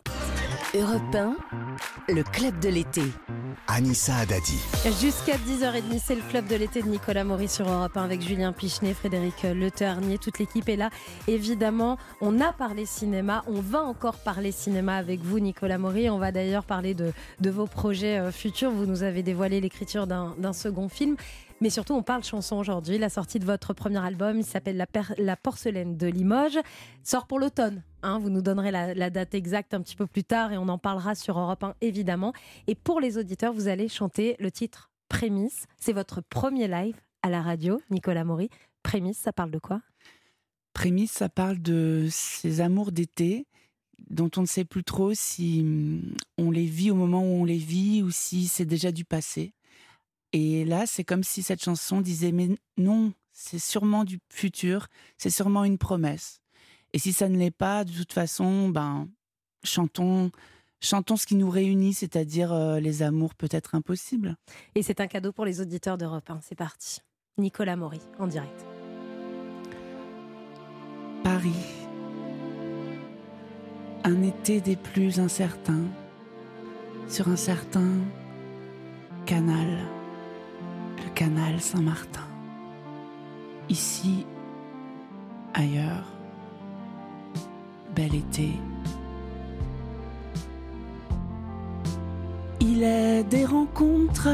Europe 0.78 1.14
1, 1.14 1.36
le 2.12 2.22
club 2.22 2.58
de 2.60 2.68
l'été. 2.68 3.02
Anissa 3.66 4.16
Adadi. 4.16 4.58
Jusqu'à 5.00 5.36
10h30, 5.36 6.00
c'est 6.04 6.14
le 6.14 6.20
club 6.28 6.46
de 6.48 6.56
l'été 6.56 6.82
de 6.82 6.88
Nicolas 6.88 7.24
Maury 7.24 7.48
sur 7.48 7.68
Europe 7.68 7.96
1 7.96 8.02
avec 8.02 8.20
Julien 8.20 8.52
Pichenet, 8.52 8.92
Frédéric 8.92 9.34
Le 9.44 9.70
Ternier, 9.70 10.18
toute 10.18 10.38
l'équipe 10.38 10.68
est 10.68 10.76
là. 10.76 10.90
Évidemment, 11.28 11.96
on 12.20 12.40
a 12.40 12.52
parlé 12.52 12.84
cinéma, 12.84 13.42
on 13.46 13.60
va 13.60 13.82
encore 13.82 14.18
parler 14.18 14.52
cinéma 14.52 14.96
avec 14.96 15.20
vous, 15.20 15.40
Nicolas 15.40 15.78
Maury. 15.78 16.10
On 16.10 16.18
va 16.18 16.30
d'ailleurs 16.30 16.64
parler 16.64 16.92
de, 16.94 17.12
de 17.40 17.50
vos 17.50 17.66
projets 17.66 18.18
euh, 18.18 18.30
futurs. 18.30 18.70
Vous 18.70 18.86
nous 18.86 19.02
avez 19.02 19.22
dévoilé 19.22 19.60
l'écriture 19.60 20.06
d'un 20.06 20.52
second 20.52 20.88
film. 20.88 21.16
Mais 21.62 21.70
surtout, 21.70 21.94
on 21.94 22.02
parle 22.02 22.22
chanson 22.22 22.56
aujourd'hui. 22.56 22.98
La 22.98 23.08
sortie 23.08 23.38
de 23.38 23.46
votre 23.46 23.72
premier 23.72 24.04
album, 24.04 24.38
il 24.38 24.44
s'appelle 24.44 24.76
la, 24.76 25.36
porcelaine 25.36 25.96
de 25.96 26.06
Limoges, 26.06 26.58
sort 27.02 27.26
pour 27.26 27.38
l'automne. 27.38 27.82
hein. 28.02 28.18
vous 28.18 28.28
nous 28.28 28.42
donnerez 28.42 28.70
la, 28.70 28.92
la 28.92 29.08
date 29.08 29.34
exacte 29.34 29.72
un 29.72 29.80
petit 29.80 29.96
peu 29.96 30.06
plus 30.06 30.24
tard 30.24 30.52
et 30.52 30.58
on 30.58 30.68
en 30.68 30.76
parlera 30.76 31.14
sur 31.14 31.38
Europe 31.38 31.64
1 31.64 31.74
évidemment. 31.80 32.34
Et 32.66 32.74
pour 32.74 33.00
les 33.00 33.16
auditeurs, 33.16 33.54
vous 33.54 33.68
allez 33.68 33.88
chanter 33.88 34.36
le 34.38 34.50
titre 34.50 34.90
Prémisse. 35.08 35.66
C'est 35.78 35.94
votre 35.94 36.20
premier 36.20 36.68
live 36.68 36.96
à 37.22 37.30
la 37.30 37.40
radio, 37.40 37.80
Nicolas 37.90 38.24
Maury. 38.24 38.50
Prémisse, 38.82 39.18
ça 39.18 39.32
parle 39.32 39.50
de 39.50 39.58
quoi? 39.58 39.80
Prémisse, 40.74 41.12
ça 41.12 41.30
parle 41.30 41.58
de 41.60 42.06
ces 42.10 42.60
amours 42.60 42.92
d'été 42.92 43.46
dont 44.10 44.30
on 44.36 44.42
ne 44.42 44.46
sait 44.46 44.66
plus 44.66 44.84
trop 44.84 45.14
si 45.14 45.60
hum, 45.62 46.02
on 46.36 46.50
les 46.50 46.66
vit 46.66 46.90
au 46.90 46.94
moment 46.94 47.22
où 47.22 47.40
on 47.40 47.44
les 47.44 47.56
vit 47.56 48.02
ou 48.02 48.10
si 48.10 48.46
c'est 48.46 48.66
déjà 48.66 48.92
du 48.92 49.06
passé. 49.06 49.54
Et 50.38 50.66
là, 50.66 50.84
c'est 50.84 51.02
comme 51.02 51.24
si 51.24 51.42
cette 51.42 51.64
chanson 51.64 52.02
disait 52.02 52.30
mais 52.30 52.50
non, 52.76 53.14
c'est 53.32 53.58
sûrement 53.58 54.04
du 54.04 54.18
futur, 54.28 54.88
c'est 55.16 55.30
sûrement 55.30 55.64
une 55.64 55.78
promesse. 55.78 56.42
Et 56.92 56.98
si 56.98 57.14
ça 57.14 57.30
ne 57.30 57.38
l'est 57.38 57.50
pas, 57.50 57.84
de 57.84 57.92
toute 57.92 58.12
façon, 58.12 58.68
ben 58.68 59.08
chantons 59.64 60.30
chantons 60.78 61.16
ce 61.16 61.24
qui 61.24 61.36
nous 61.36 61.48
réunit, 61.48 61.94
c'est-à-dire 61.94 62.52
euh, 62.52 62.80
les 62.80 63.02
amours 63.02 63.34
peut-être 63.34 63.74
impossibles. 63.74 64.36
Et 64.74 64.82
c'est 64.82 65.00
un 65.00 65.06
cadeau 65.06 65.32
pour 65.32 65.46
les 65.46 65.62
auditeurs 65.62 65.96
d'Europe 65.96 66.28
1. 66.28 66.40
C'est 66.42 66.54
parti. 66.54 67.00
Nicolas 67.38 67.76
Maury, 67.76 68.00
en 68.18 68.26
direct. 68.26 68.66
Paris. 71.24 71.64
Un 74.04 74.22
été 74.22 74.60
des 74.60 74.76
plus 74.76 75.18
incertains, 75.18 75.86
sur 77.08 77.28
un 77.28 77.36
certain 77.36 77.90
canal, 79.24 79.95
canal 81.16 81.58
Saint-Martin. 81.58 82.28
Ici, 83.70 84.26
ailleurs, 85.54 86.04
bel 87.94 88.14
été. 88.14 88.50
Il 92.60 92.82
est 92.82 93.24
des 93.24 93.46
rencontres 93.46 94.28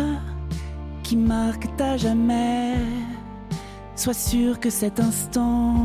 qui 1.04 1.16
marquent 1.16 1.80
à 1.80 1.96
jamais. 1.96 2.74
Sois 3.94 4.20
sûr 4.32 4.58
que 4.58 4.68
cet 4.68 4.98
instant, 4.98 5.76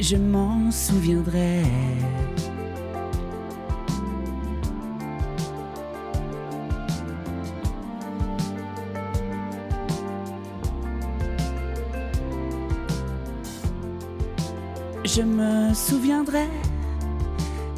je 0.00 0.16
m'en 0.16 0.72
souviendrai. 0.72 1.62
Je 15.16 15.22
me 15.22 15.74
souviendrai 15.74 16.46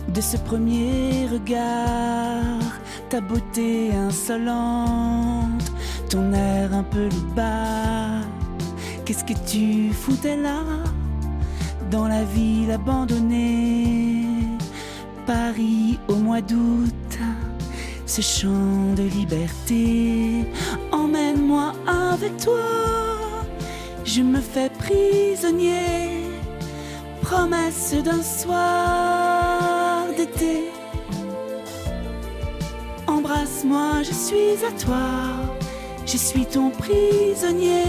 de 0.09 0.21
ce 0.21 0.37
premier 0.37 1.27
regard, 1.33 2.61
ta 3.09 3.23
beauté 3.23 3.91
insolente, 3.95 5.73
ton 6.11 6.31
air 6.35 6.75
un 6.75 6.83
peu 6.83 7.09
bas. 7.35 8.21
Qu'est-ce 9.07 9.25
que 9.25 9.33
tu 9.51 9.95
foutais 9.95 10.37
là, 10.37 10.61
dans 11.91 12.07
la 12.07 12.23
ville 12.23 12.71
abandonnée? 12.71 14.27
Paris 15.27 15.99
au 16.09 16.17
mois 16.17 16.43
d'août, 16.43 17.19
ce 18.05 18.21
chant 18.21 18.93
de 18.95 19.05
liberté. 19.05 20.45
Emmène-moi 20.91 21.73
avec 21.87 22.37
toi, 22.37 22.69
je 24.05 24.21
me 24.21 24.41
fais 24.41 24.69
prisonnier 24.69 26.22
promesse 27.33 27.95
d'un 28.05 28.23
soir 28.23 30.05
d'été. 30.17 30.71
Embrasse-moi, 33.07 34.03
je 34.03 34.13
suis 34.13 34.57
à 34.71 34.73
toi, 34.85 35.09
je 36.05 36.19
suis 36.19 36.45
ton 36.45 36.69
prisonnier, 36.71 37.85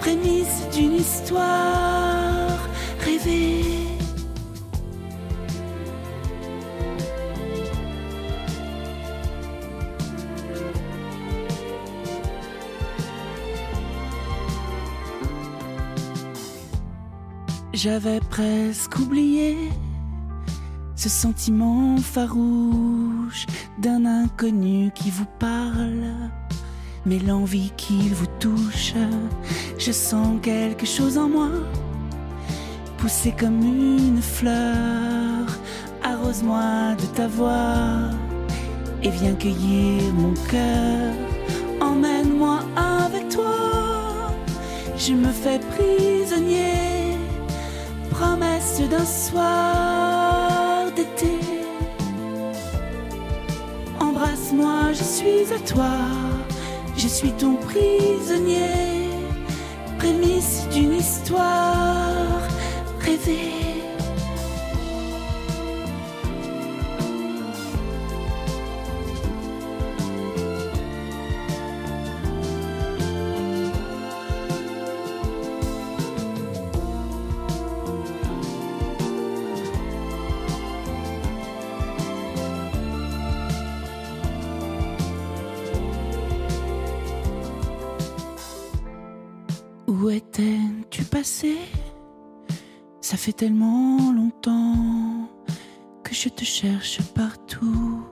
prémisse 0.00 0.68
d'une 0.74 0.96
histoire 0.96 2.60
rêvée. 3.00 3.89
J'avais 17.82 18.20
presque 18.20 18.98
oublié 18.98 19.56
ce 20.96 21.08
sentiment 21.08 21.96
farouche 21.96 23.46
d'un 23.78 24.04
inconnu 24.04 24.90
qui 24.94 25.08
vous 25.10 25.24
parle. 25.38 26.12
Mais 27.06 27.18
l'envie 27.20 27.72
qu'il 27.78 28.12
vous 28.12 28.26
touche, 28.38 28.92
je 29.78 29.92
sens 29.92 30.40
quelque 30.42 30.84
chose 30.84 31.16
en 31.16 31.30
moi, 31.30 31.48
pousser 32.98 33.32
comme 33.32 33.62
une 33.62 34.20
fleur. 34.20 35.46
Arrose-moi 36.02 36.96
de 36.96 37.06
ta 37.16 37.28
voix 37.28 38.10
et 39.02 39.08
viens 39.08 39.34
cueillir 39.36 40.02
mon 40.12 40.34
cœur. 40.50 41.14
Emmène-moi 41.80 42.60
avec 42.76 43.30
toi, 43.30 44.34
je 44.98 45.14
me 45.14 45.32
fais 45.32 45.60
prisonnier 45.60 46.99
promesse 48.20 48.80
d'un 48.90 49.04
soir 49.04 50.92
d'été. 50.94 51.32
Embrasse-moi, 53.98 54.92
je 54.92 55.04
suis 55.16 55.46
à 55.54 55.58
toi, 55.72 55.96
je 56.96 57.08
suis 57.08 57.32
ton 57.32 57.54
prisonnier, 57.56 59.08
prémisse 59.98 60.68
d'une 60.72 60.94
histoire 60.94 62.42
rêvée. 63.00 63.59
Fait 93.20 93.32
tellement 93.34 94.12
longtemps 94.12 95.28
que 96.02 96.14
je 96.14 96.30
te 96.30 96.42
cherche 96.42 97.02
partout, 97.14 98.02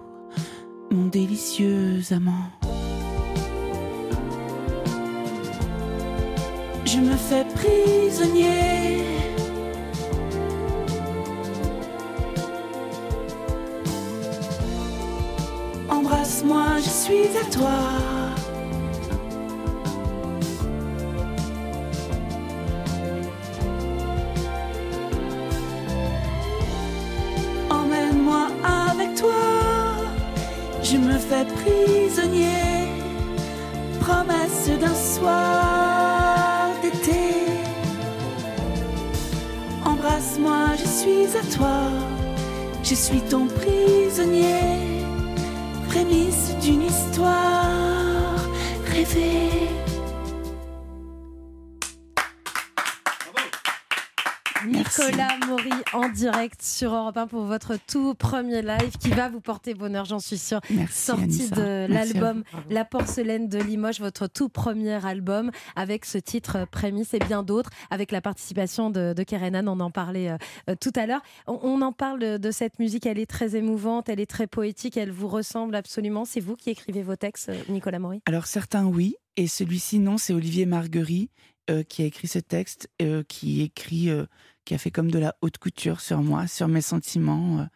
mon 0.91 1.07
délicieux 1.07 2.03
amant. 2.11 2.51
Je 6.85 6.99
me 6.99 7.17
fais 7.17 7.47
prisonnier. 7.55 9.03
Embrasse-moi, 15.89 16.67
je 16.85 16.91
suis 16.91 17.29
à 17.39 17.51
toi. 17.51 18.18
Prisonnier. 31.29 32.89
Promesse 34.01 34.71
d'un 34.81 34.95
soir 34.95 36.71
d'été. 36.81 37.45
Embrasse-moi, 39.85 40.75
je 40.79 40.87
suis 40.87 41.37
à 41.37 41.43
toi. 41.55 41.81
Je 42.83 42.95
suis 42.95 43.21
ton 43.21 43.47
prisonnier. 43.47 45.05
Prémisse 45.89 46.57
d'une 46.63 46.83
histoire 46.83 48.41
rêvée. 48.87 49.78
Nicolas 55.09 55.39
Maury 55.47 55.71
en 55.95 56.11
direct 56.11 56.61
sur 56.61 56.93
Europe 56.95 57.17
1 57.17 57.29
pour 57.29 57.45
votre 57.45 57.79
tout 57.87 58.13
premier 58.15 58.61
live 58.61 58.99
qui 59.01 59.09
va 59.09 59.31
vous 59.31 59.41
porter 59.41 59.73
bonheur, 59.73 60.05
j'en 60.05 60.19
suis 60.19 60.37
sûre. 60.37 60.61
Merci, 60.69 61.01
Sortie 61.01 61.23
Anissa. 61.23 61.57
de 61.57 61.87
l'album. 61.91 62.45
La 62.69 62.85
porcelaine 62.85 63.49
de 63.49 63.59
Limoges, 63.59 64.01
votre 64.01 64.27
tout 64.27 64.51
premier 64.51 65.03
album 65.07 65.51
avec 65.77 66.05
ce 66.05 66.19
titre 66.19 66.57
euh, 66.57 66.67
Prémisse 66.67 67.15
et 67.15 67.21
bien 67.21 67.43
d'autres, 67.43 67.71
avec 67.89 68.13
la 68.13 68.21
participation 68.21 68.91
de, 68.91 69.15
de 69.15 69.23
Kerenan, 69.23 69.67
on 69.69 69.81
en 69.81 69.91
parlait 69.91 70.29
euh, 70.29 70.37
euh, 70.69 70.75
tout 70.79 70.93
à 70.95 71.07
l'heure. 71.07 71.23
On, 71.47 71.59
on 71.63 71.81
en 71.81 71.93
parle 71.93 72.19
de, 72.19 72.37
de 72.37 72.51
cette 72.51 72.79
musique, 72.79 73.07
elle 73.07 73.19
est 73.19 73.31
très 73.31 73.57
émouvante, 73.57 74.11
elle 74.11 74.21
est 74.21 74.31
très 74.31 74.47
poétique, 74.47 74.99
elle 74.99 75.11
vous 75.11 75.29
ressemble 75.29 75.75
absolument. 75.75 76.27
C'est 76.27 76.41
vous 76.41 76.55
qui 76.55 76.69
écrivez 76.69 77.03
vos 77.03 77.17
textes, 77.17 77.51
Nicolas 77.71 77.99
Maury? 77.99 78.21
Alors 78.27 78.47
certains 78.47 78.85
oui, 78.85 79.17
et 79.37 79.47
celui-ci 79.47 80.01
non, 80.01 80.19
c'est 80.19 80.35
Olivier 80.35 80.67
Marguerite 80.67 81.31
euh, 81.71 81.83
qui 81.83 82.03
a 82.03 82.07
écrit 82.07 82.29
ce 82.29 82.39
texte, 82.39 82.89
euh, 83.03 83.23
qui 83.29 83.61
écrit, 83.61 84.09
euh, 84.09 84.25
qui 84.69 84.75
a 84.75 84.79
fait 84.79 84.91
comme 84.91 85.11
de 85.11 85.19
la 85.19 85.35
haute 85.41 85.57
couture 85.57 86.03
sur 86.03 86.19
moi, 86.19 86.47
sur 86.47 86.69
mes 86.69 86.83
sentiments. 86.83 87.67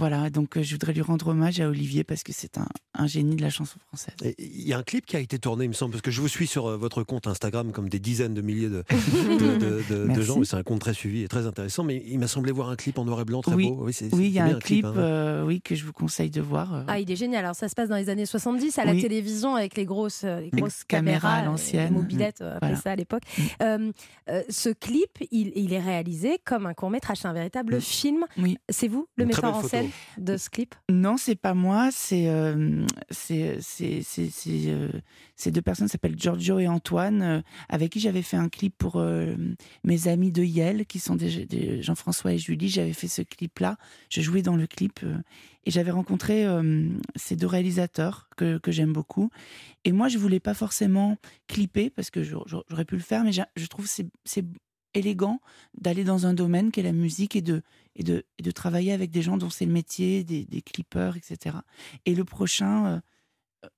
Voilà, 0.00 0.30
donc 0.30 0.56
euh, 0.56 0.62
je 0.62 0.72
voudrais 0.72 0.92
lui 0.92 1.02
rendre 1.02 1.28
hommage 1.28 1.60
à 1.60 1.68
Olivier 1.68 2.02
parce 2.04 2.22
que 2.24 2.32
c'est 2.32 2.58
un, 2.58 2.66
un 2.94 3.06
génie 3.06 3.36
de 3.36 3.42
la 3.42 3.50
chanson 3.50 3.78
française. 3.88 4.14
Il 4.38 4.66
y 4.66 4.72
a 4.72 4.78
un 4.78 4.82
clip 4.82 5.06
qui 5.06 5.16
a 5.16 5.20
été 5.20 5.38
tourné, 5.38 5.66
il 5.66 5.68
me 5.68 5.74
semble, 5.74 5.92
parce 5.92 6.02
que 6.02 6.10
je 6.10 6.20
vous 6.20 6.26
suis 6.28 6.46
sur 6.46 6.66
euh, 6.66 6.76
votre 6.76 7.02
compte 7.04 7.26
Instagram 7.26 7.70
comme 7.70 7.88
des 7.88 8.00
dizaines 8.00 8.34
de 8.34 8.40
milliers 8.42 8.68
de, 8.68 8.82
de, 8.90 9.36
de- 9.38 9.58
de- 9.58 9.82
de 9.90 10.04
Merci. 10.06 10.22
gens. 10.24 10.42
C'est 10.44 10.56
un 10.56 10.62
compte 10.62 10.80
très 10.80 10.94
suivi 10.94 11.22
et 11.22 11.28
très 11.28 11.46
intéressant. 11.46 11.84
Mais 11.84 12.02
il 12.06 12.18
m'a 12.18 12.26
semblé 12.28 12.50
voir 12.50 12.70
un 12.70 12.76
clip 12.76 12.98
en 12.98 13.04
noir 13.04 13.20
et 13.20 13.24
blanc 13.24 13.42
très 13.42 13.54
oui, 13.54 13.68
beau. 13.70 13.88
c'est- 13.92 14.12
oui, 14.14 14.26
il 14.26 14.32
y 14.32 14.38
a 14.38 14.44
un 14.46 14.58
clip, 14.58 14.84
hein. 14.86 14.94
euh, 14.96 15.44
oui, 15.44 15.60
que 15.60 15.74
je 15.74 15.84
vous 15.84 15.92
conseille 15.92 16.30
de 16.30 16.40
voir. 16.40 16.84
Ah, 16.88 16.98
il 16.98 17.10
est 17.10 17.16
génial. 17.16 17.44
Alors, 17.44 17.54
ça 17.56 17.68
se 17.68 17.74
passe 17.74 17.88
dans 17.88 17.96
les 17.96 18.08
années 18.08 18.26
70 18.26 18.78
à 18.78 18.84
la 18.84 18.92
Oui. 18.92 19.02
télévision 19.02 19.54
avec 19.54 19.76
les 19.76 19.84
grosses, 19.84 20.22
les 20.24 20.48
Les 20.52 20.60
grosses 20.60 20.82
caméras 20.84 21.16
à 21.16 21.20
caméras, 21.20 21.42
euh, 21.42 21.44
l'ancienne. 21.52 21.84
les 21.94 22.00
mobilettes, 22.00 22.40
appelait 22.40 22.58
Voilà. 22.60 22.76
ça 22.76 22.90
à 22.92 22.96
l'époque. 22.96 23.22
Euh, 23.62 23.92
euh, 24.30 24.42
ce 24.48 24.70
clip, 24.70 25.10
il, 25.30 25.52
il 25.54 25.72
est 25.72 25.80
réalisé 25.80 26.38
comme 26.44 26.66
un 26.66 26.74
court 26.74 26.90
métrage, 26.90 27.18
c'est 27.18 27.28
un 27.28 27.32
véritable 27.32 27.76
Mm. 27.76 27.80
film. 27.80 28.24
Oui. 28.38 28.56
C'est 28.68 28.88
vous, 28.88 29.06
le 29.16 29.26
metteur 29.26 29.54
en 29.56 29.60
photo. 29.60 29.76
De 30.18 30.36
ce 30.36 30.50
clip? 30.50 30.74
Non, 30.90 31.16
c'est 31.16 31.36
pas 31.36 31.54
moi, 31.54 31.90
c'est 31.92 32.28
euh, 32.28 32.86
euh, 33.30 34.90
ces 35.36 35.50
deux 35.50 35.62
personnes 35.62 35.88
s'appellent 35.88 36.18
Giorgio 36.18 36.58
et 36.58 36.68
Antoine, 36.68 37.22
euh, 37.22 37.40
avec 37.68 37.92
qui 37.92 38.00
j'avais 38.00 38.22
fait 38.22 38.36
un 38.36 38.48
clip 38.48 38.74
pour 38.76 38.96
euh, 38.96 39.34
mes 39.84 40.08
amis 40.08 40.32
de 40.32 40.42
Yale, 40.42 40.84
qui 40.86 40.98
sont 40.98 41.16
des, 41.16 41.82
Jean-François 41.82 42.34
et 42.34 42.38
Julie. 42.38 42.68
J'avais 42.68 42.92
fait 42.92 43.08
ce 43.08 43.22
clip-là, 43.22 43.76
je 44.10 44.20
jouais 44.20 44.42
dans 44.42 44.56
le 44.56 44.66
clip 44.66 45.00
euh, 45.02 45.16
et 45.64 45.70
j'avais 45.70 45.90
rencontré 45.90 46.46
ces 47.16 47.36
deux 47.36 47.46
réalisateurs 47.46 48.30
que, 48.36 48.56
que 48.56 48.72
j'aime 48.72 48.94
beaucoup. 48.94 49.28
Et 49.84 49.92
moi, 49.92 50.08
je 50.08 50.16
voulais 50.16 50.40
pas 50.40 50.54
forcément 50.54 51.18
clipper 51.48 51.90
parce 51.90 52.10
que 52.10 52.22
j'aurais 52.22 52.86
pu 52.86 52.96
le 52.96 53.02
faire, 53.02 53.24
mais 53.24 53.32
je 53.32 53.66
trouve 53.66 53.86
c'est 53.86 54.44
élégant 54.94 55.40
d'aller 55.78 56.04
dans 56.04 56.26
un 56.26 56.34
domaine 56.34 56.70
qu'est 56.70 56.82
la 56.82 56.92
musique 56.92 57.36
et 57.36 57.42
de, 57.42 57.62
et 57.96 58.02
de, 58.02 58.24
et 58.38 58.42
de 58.42 58.50
travailler 58.50 58.92
avec 58.92 59.10
des 59.10 59.22
gens 59.22 59.36
dont 59.36 59.50
c'est 59.50 59.66
le 59.66 59.72
métier, 59.72 60.24
des, 60.24 60.44
des 60.44 60.62
clippeurs, 60.62 61.16
etc. 61.16 61.56
Et 62.06 62.14
le 62.14 62.24
prochain, 62.24 62.86
euh, 62.86 63.00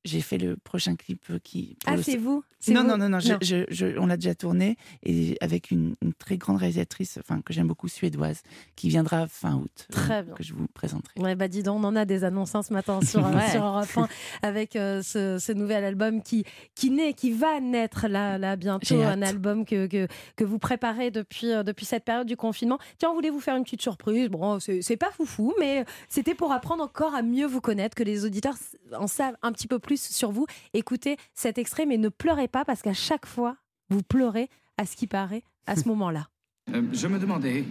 j'ai 0.04 0.20
fait 0.20 0.38
le 0.38 0.56
prochain 0.56 0.94
clip 0.96 1.22
euh, 1.30 1.38
qui. 1.42 1.76
pour 1.84 1.92
Ah, 1.92 1.96
le- 1.96 2.02
c'est 2.02 2.16
vous? 2.16 2.44
C'est 2.60 2.72
Non, 2.72 2.82
vous? 2.82 2.88
non, 2.88 2.96
non, 2.98 3.08
non, 3.08 3.18
je- 3.20 3.32
Non. 3.32 3.38
je- 3.42 3.64
je- 3.68 3.98
on 3.98 4.06
l'a 4.06 4.16
déjà 4.16 4.34
tourné 4.36 4.76
et 5.02 5.36
avec 5.40 5.70
une, 5.72 5.94
une 6.00 6.12
très 6.14 6.36
grande 6.36 6.58
réalisatrice, 6.58 7.18
enfin 7.18 7.40
que 7.40 7.52
j'aime 7.52 7.66
beaucoup, 7.66 7.88
suédoise, 7.88 8.42
qui 8.76 8.88
viendra 8.88 9.26
fin 9.26 9.54
août, 9.56 9.88
euh, 9.90 9.94
Très 9.94 10.22
bien. 10.22 10.34
que 10.34 10.44
je 10.44 10.54
vous 10.54 10.68
présenterai. 10.68 11.20
Ouais, 11.20 11.34
bah 11.34 11.48
dis 11.48 11.64
donc, 11.64 11.80
on 11.80 11.84
en 11.84 11.96
a 11.96 12.04
des 12.04 12.22
annonces 12.22 12.54
hein, 12.54 12.62
ce 12.62 12.72
matin 12.72 13.00
sur, 13.02 13.20
euh, 13.26 13.32
Ouais. 13.32 13.50
sur 13.50 13.64
Europe 13.64 13.88
1 13.96 14.08
avec 14.42 14.76
euh, 14.76 15.02
ce, 15.02 15.38
ce 15.38 15.50
nouvel 15.52 15.84
album 15.84 16.22
qui, 16.22 16.44
qui 16.76 16.90
naît, 16.90 17.14
qui 17.14 17.32
va 17.32 17.58
naître 17.60 18.06
là, 18.06 18.38
là 18.38 18.54
bientôt. 18.56 19.00
Un 19.02 19.22
album 19.22 19.64
que, 19.64 19.86
que, 19.88 20.06
que 20.36 20.44
vous 20.44 20.58
préparez 20.60 21.10
depuis, 21.10 21.50
euh, 21.50 21.64
depuis 21.64 21.84
cette 21.86 22.04
période 22.04 22.26
du 22.28 22.36
confinement. 22.36 22.78
Tiens, 22.98 23.10
on 23.10 23.14
voulait 23.14 23.30
vous 23.30 23.40
faire 23.40 23.56
une 23.56 23.64
petite 23.64 23.82
surprise? 23.82 24.28
Bon, 24.28 24.58
c'est 24.60 24.96
pas 24.96 25.10
foufou, 25.10 25.52
mais 25.58 25.84
c'était 26.08 26.34
pour 26.36 26.52
apprendre 26.52 26.84
encore 26.84 27.14
à 27.16 27.22
mieux 27.22 27.46
vous 27.46 27.60
connaître, 27.60 27.96
que 27.96 28.04
les 28.04 28.24
auditeurs 28.24 28.54
en 28.96 29.08
savent 29.08 29.36
un 29.42 29.50
petit 29.52 29.66
peu 29.66 29.71
plus 29.78 30.00
sur 30.00 30.32
vous. 30.32 30.46
Écoutez 30.74 31.16
cet 31.34 31.58
extrait, 31.58 31.86
mais 31.86 31.98
ne 31.98 32.08
pleurez 32.08 32.48
pas 32.48 32.64
parce 32.64 32.82
qu'à 32.82 32.94
chaque 32.94 33.26
fois, 33.26 33.56
vous 33.90 34.02
pleurez 34.02 34.48
à 34.78 34.86
ce 34.86 34.96
qui 34.96 35.06
paraît 35.06 35.42
à 35.66 35.76
ce 35.76 35.88
moment-là. 35.88 36.28
Euh, 36.72 36.82
je 36.92 37.06
me 37.06 37.18
demandais 37.18 37.64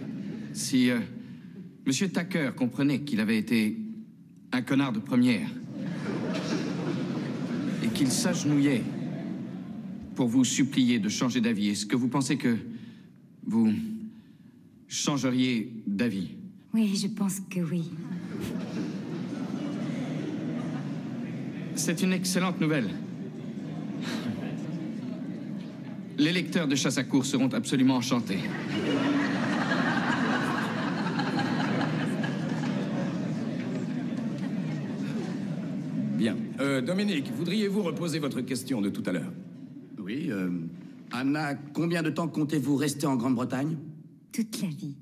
si 0.52 0.90
euh, 0.90 1.00
Monsieur 1.86 2.10
Tucker 2.10 2.50
comprenait 2.56 3.00
qu'il 3.00 3.20
avait 3.20 3.38
été 3.38 3.76
un 4.52 4.62
connard 4.62 4.92
de 4.92 5.00
première 5.00 5.48
et 7.82 7.88
qu'il 7.88 8.10
s'agenouillait 8.10 8.84
pour 10.14 10.28
vous 10.28 10.44
supplier 10.44 10.98
de 10.98 11.08
changer 11.08 11.40
d'avis. 11.40 11.70
Est-ce 11.70 11.86
que 11.86 11.96
vous 11.96 12.08
pensez 12.08 12.36
que 12.36 12.56
vous 13.46 13.72
changeriez 14.86 15.72
d'avis? 15.86 16.36
Oui, 16.74 16.94
je 16.94 17.08
pense 17.08 17.40
que 17.40 17.60
oui. 17.60 17.90
C'est 21.74 22.02
une 22.02 22.12
excellente 22.12 22.60
nouvelle. 22.60 22.88
Les 26.18 26.32
lecteurs 26.32 26.68
de 26.68 26.74
Chasse 26.74 26.98
à 26.98 27.04
course 27.04 27.30
seront 27.30 27.48
absolument 27.48 27.96
enchantés. 27.96 28.38
Bien. 36.16 36.36
Euh, 36.60 36.80
Dominique, 36.80 37.32
voudriez-vous 37.36 37.82
reposer 37.82 38.20
votre 38.20 38.40
question 38.42 38.80
de 38.80 38.90
tout 38.90 39.02
à 39.06 39.12
l'heure? 39.12 39.32
Oui, 39.98 40.28
euh, 40.30 40.50
Anna, 41.10 41.54
combien 41.54 42.02
de 42.02 42.10
temps 42.10 42.28
comptez-vous 42.28 42.76
rester 42.76 43.06
en 43.06 43.16
Grande-Bretagne? 43.16 43.76
Toute 44.30 44.62
la 44.62 44.68
vie. 44.68 44.94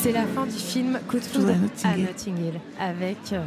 C'est 0.00 0.12
la 0.12 0.26
fin 0.26 0.46
du 0.46 0.52
film 0.52 0.98
Coup 1.08 1.16
de 1.16 1.22
foudre 1.24 1.50
à 1.84 1.96
Notting 1.96 2.36
Hill. 2.38 2.60
Avec, 2.80 3.16
euh, 3.32 3.44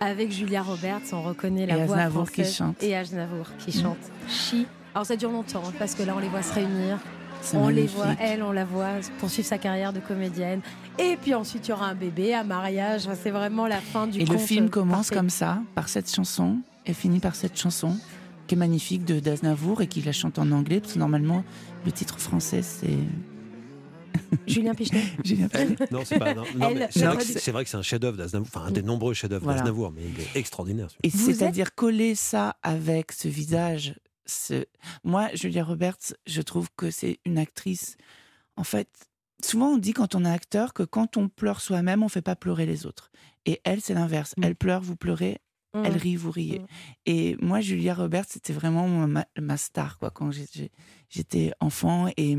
avec 0.00 0.30
Julia 0.32 0.62
Roberts. 0.62 1.00
On 1.12 1.22
reconnaît 1.22 1.66
la 1.66 1.78
Et 1.78 1.84
voix 1.86 1.96
Aznavour 1.96 2.30
qui 2.30 2.42
française. 2.42 2.54
chante. 2.56 2.82
Et 2.82 2.94
Aznavour 2.96 3.46
qui 3.58 3.76
Mm. 3.78 3.82
chante. 3.82 3.98
Chi. 4.28 4.66
Alors 4.94 5.06
ça 5.06 5.16
dure 5.16 5.30
longtemps 5.30 5.62
hein, 5.66 5.72
parce 5.78 5.94
que 5.94 6.02
là 6.02 6.12
on 6.16 6.20
les 6.20 6.28
voit 6.28 6.42
se 6.42 6.52
réunir. 6.52 6.98
On 7.52 7.68
les 7.68 7.86
voit, 7.86 8.14
elle, 8.20 8.42
on 8.42 8.52
la 8.52 8.64
voit 8.64 8.92
poursuivre 9.18 9.46
sa 9.46 9.58
carrière 9.58 9.92
de 9.92 10.00
comédienne. 10.00 10.60
Et 10.98 11.16
puis 11.20 11.34
ensuite 11.34 11.66
il 11.66 11.70
y 11.70 11.74
aura 11.74 11.88
un 11.88 11.94
bébé, 11.94 12.34
un 12.34 12.44
mariage. 12.44 13.02
C'est 13.22 13.30
vraiment 13.30 13.66
la 13.66 13.80
fin 13.80 14.06
du 14.06 14.20
Et 14.20 14.24
le 14.24 14.38
film 14.38 14.70
commence 14.70 15.08
parfait. 15.08 15.14
comme 15.16 15.30
ça, 15.30 15.58
par 15.74 15.88
cette 15.88 16.10
chanson, 16.14 16.58
et 16.86 16.94
finit 16.94 17.18
par 17.20 17.34
cette 17.34 17.58
chanson 17.58 17.96
qui 18.46 18.54
est 18.54 18.58
magnifique 18.58 19.04
de 19.04 19.20
d'Aznavour 19.20 19.82
et 19.82 19.86
qui 19.88 20.00
la 20.02 20.12
chante 20.12 20.38
en 20.38 20.50
anglais, 20.52 20.80
parce 20.80 20.94
que 20.94 20.98
normalement, 20.98 21.44
le 21.84 21.92
titre 21.92 22.18
français, 22.18 22.62
c'est. 22.62 22.98
Julien 24.46 24.74
Pichenet. 24.74 25.02
Julien 25.24 25.48
Pichenet. 25.48 25.76
Non, 25.90 26.02
c'est 26.04 26.18
pas. 26.18 26.34
Non, 26.34 26.44
non, 26.56 26.68
Elle, 26.70 26.78
mais 26.78 26.88
c'est 26.90 27.04
vrai, 27.04 27.16
que 27.16 27.22
c'est- 27.24 27.38
c'est 27.38 27.50
vrai 27.52 27.64
que 27.64 27.70
c'est 27.70 27.76
un 27.76 27.82
chef-d'œuvre 27.82 28.16
d'Aznavour, 28.16 28.48
enfin 28.54 28.66
un 28.66 28.70
des 28.70 28.82
nombreux 28.82 29.14
chefs-d'œuvre 29.14 29.44
Voilà. 29.44 29.60
d'Aznavour, 29.60 29.92
mais 29.92 30.02
il 30.04 30.20
est 30.20 30.36
extraordinaire. 30.38 30.90
celui-là. 30.90 31.00
Et 31.02 31.08
Vous 31.10 31.30
êtes- 31.30 31.36
c'est-à-dire 31.36 31.74
coller 31.74 32.14
ça 32.14 32.56
avec 32.62 33.12
ce 33.12 33.28
visage. 33.28 33.94
Ce... 34.26 34.64
Moi, 35.02 35.28
Julia 35.34 35.64
Roberts, 35.64 36.14
je 36.26 36.40
trouve 36.42 36.68
que 36.76 36.90
c'est 36.90 37.18
une 37.24 37.38
actrice. 37.38 37.96
En 38.56 38.64
fait, 38.64 38.88
souvent 39.42 39.68
on 39.70 39.78
dit 39.78 39.92
quand 39.92 40.14
on 40.14 40.24
est 40.24 40.30
acteur 40.30 40.72
que 40.72 40.82
quand 40.82 41.16
on 41.16 41.28
pleure 41.28 41.60
soi-même, 41.60 42.02
on 42.02 42.08
fait 42.08 42.22
pas 42.22 42.36
pleurer 42.36 42.66
les 42.66 42.86
autres. 42.86 43.10
Et 43.46 43.60
elle, 43.64 43.80
c'est 43.80 43.94
l'inverse. 43.94 44.34
Elle 44.42 44.56
pleure, 44.56 44.80
vous 44.80 44.96
pleurez. 44.96 45.38
Mmh. 45.74 45.82
Elle 45.84 45.96
rit, 45.96 46.16
vous 46.16 46.30
riez. 46.30 46.62
Et 47.04 47.36
moi, 47.42 47.60
Julia 47.60 47.94
Roberts, 47.94 48.26
c'était 48.28 48.52
vraiment 48.52 48.86
ma, 49.08 49.26
ma 49.40 49.56
star, 49.56 49.98
quoi, 49.98 50.10
quand 50.10 50.30
j'ai- 50.30 50.46
j'ai- 50.52 50.70
j'étais 51.10 51.52
enfant. 51.60 52.06
Et, 52.16 52.38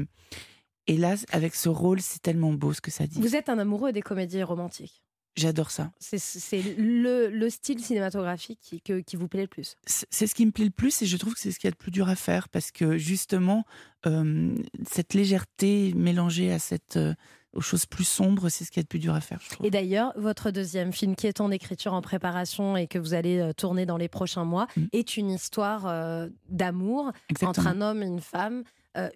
et 0.87 0.97
là, 0.97 1.15
avec 1.31 1.55
ce 1.55 1.69
rôle, 1.69 2.01
c'est 2.01 2.21
tellement 2.21 2.53
beau 2.53 2.73
ce 2.73 2.81
que 2.81 2.91
ça 2.91 3.07
dit. 3.07 3.19
Vous 3.21 3.35
êtes 3.35 3.49
un 3.49 3.57
amoureux 3.59 3.91
des 3.91 4.01
comédies 4.01 4.43
romantiques. 4.43 5.01
J'adore 5.37 5.69
ça. 5.69 5.91
C'est- 5.99 6.63
le, 6.77 7.27
le 7.29 7.49
style 7.49 7.83
cinématographique 7.83 8.59
qui, 8.61 8.79
que- 8.81 9.01
qui 9.01 9.17
vous 9.17 9.27
plaît 9.27 9.41
le 9.41 9.47
plus. 9.49 9.75
c'est 9.85 10.27
ce 10.27 10.33
qui 10.35 10.45
me 10.45 10.51
plaît 10.51 10.63
le 10.65 10.71
plus 10.71 11.01
et 11.01 11.05
je 11.05 11.17
trouve 11.17 11.33
que 11.33 11.39
c'est 11.41 11.51
ce 11.51 11.59
qu'il 11.59 11.67
y 11.67 11.69
a 11.69 11.71
de 11.71 11.75
plus 11.77 11.91
dur 11.91 12.07
à 12.07 12.15
faire 12.15 12.47
parce 12.47 12.71
que 12.71 12.97
justement 12.97 13.65
euh, 14.05 14.55
cette 14.89 15.13
légèreté 15.13 15.91
mélangée 15.93 16.53
à 16.53 16.59
cette 16.59 16.95
euh, 16.95 17.13
aux 17.51 17.59
choses 17.61 17.85
plus 17.85 18.05
sombres 18.07 18.47
c'est 18.47 18.63
ce 18.63 18.71
qu'il 18.71 18.79
y 18.79 18.81
a 18.81 18.83
de 18.83 18.87
plus 18.87 18.99
dur 18.99 19.13
à 19.13 19.19
faire 19.19 19.39
je 19.43 19.49
trouve. 19.49 19.65
Et 19.65 19.71
d'ailleurs, 19.71 20.13
votre 20.15 20.51
deuxième 20.51 20.93
film, 20.93 21.15
qui 21.17 21.27
est 21.27 21.41
en 21.41 21.51
écriture, 21.51 21.93
en 21.93 22.01
préparation 22.01 22.77
et 22.77 22.87
que 22.87 22.97
vous 22.99 23.13
allez 23.13 23.39
euh, 23.39 23.51
tourner 23.51 23.85
dans 23.85 23.97
les 23.97 24.07
prochains 24.07 24.45
mois, 24.45 24.67
est 24.93 25.17
une 25.17 25.31
histoire 25.31 25.85
euh, 25.87 26.29
d'amour 26.47 27.11
entre 27.41 27.67
un 27.67 27.81
homme 27.81 28.01
et 28.03 28.07
une 28.07 28.21
femme. 28.21 28.63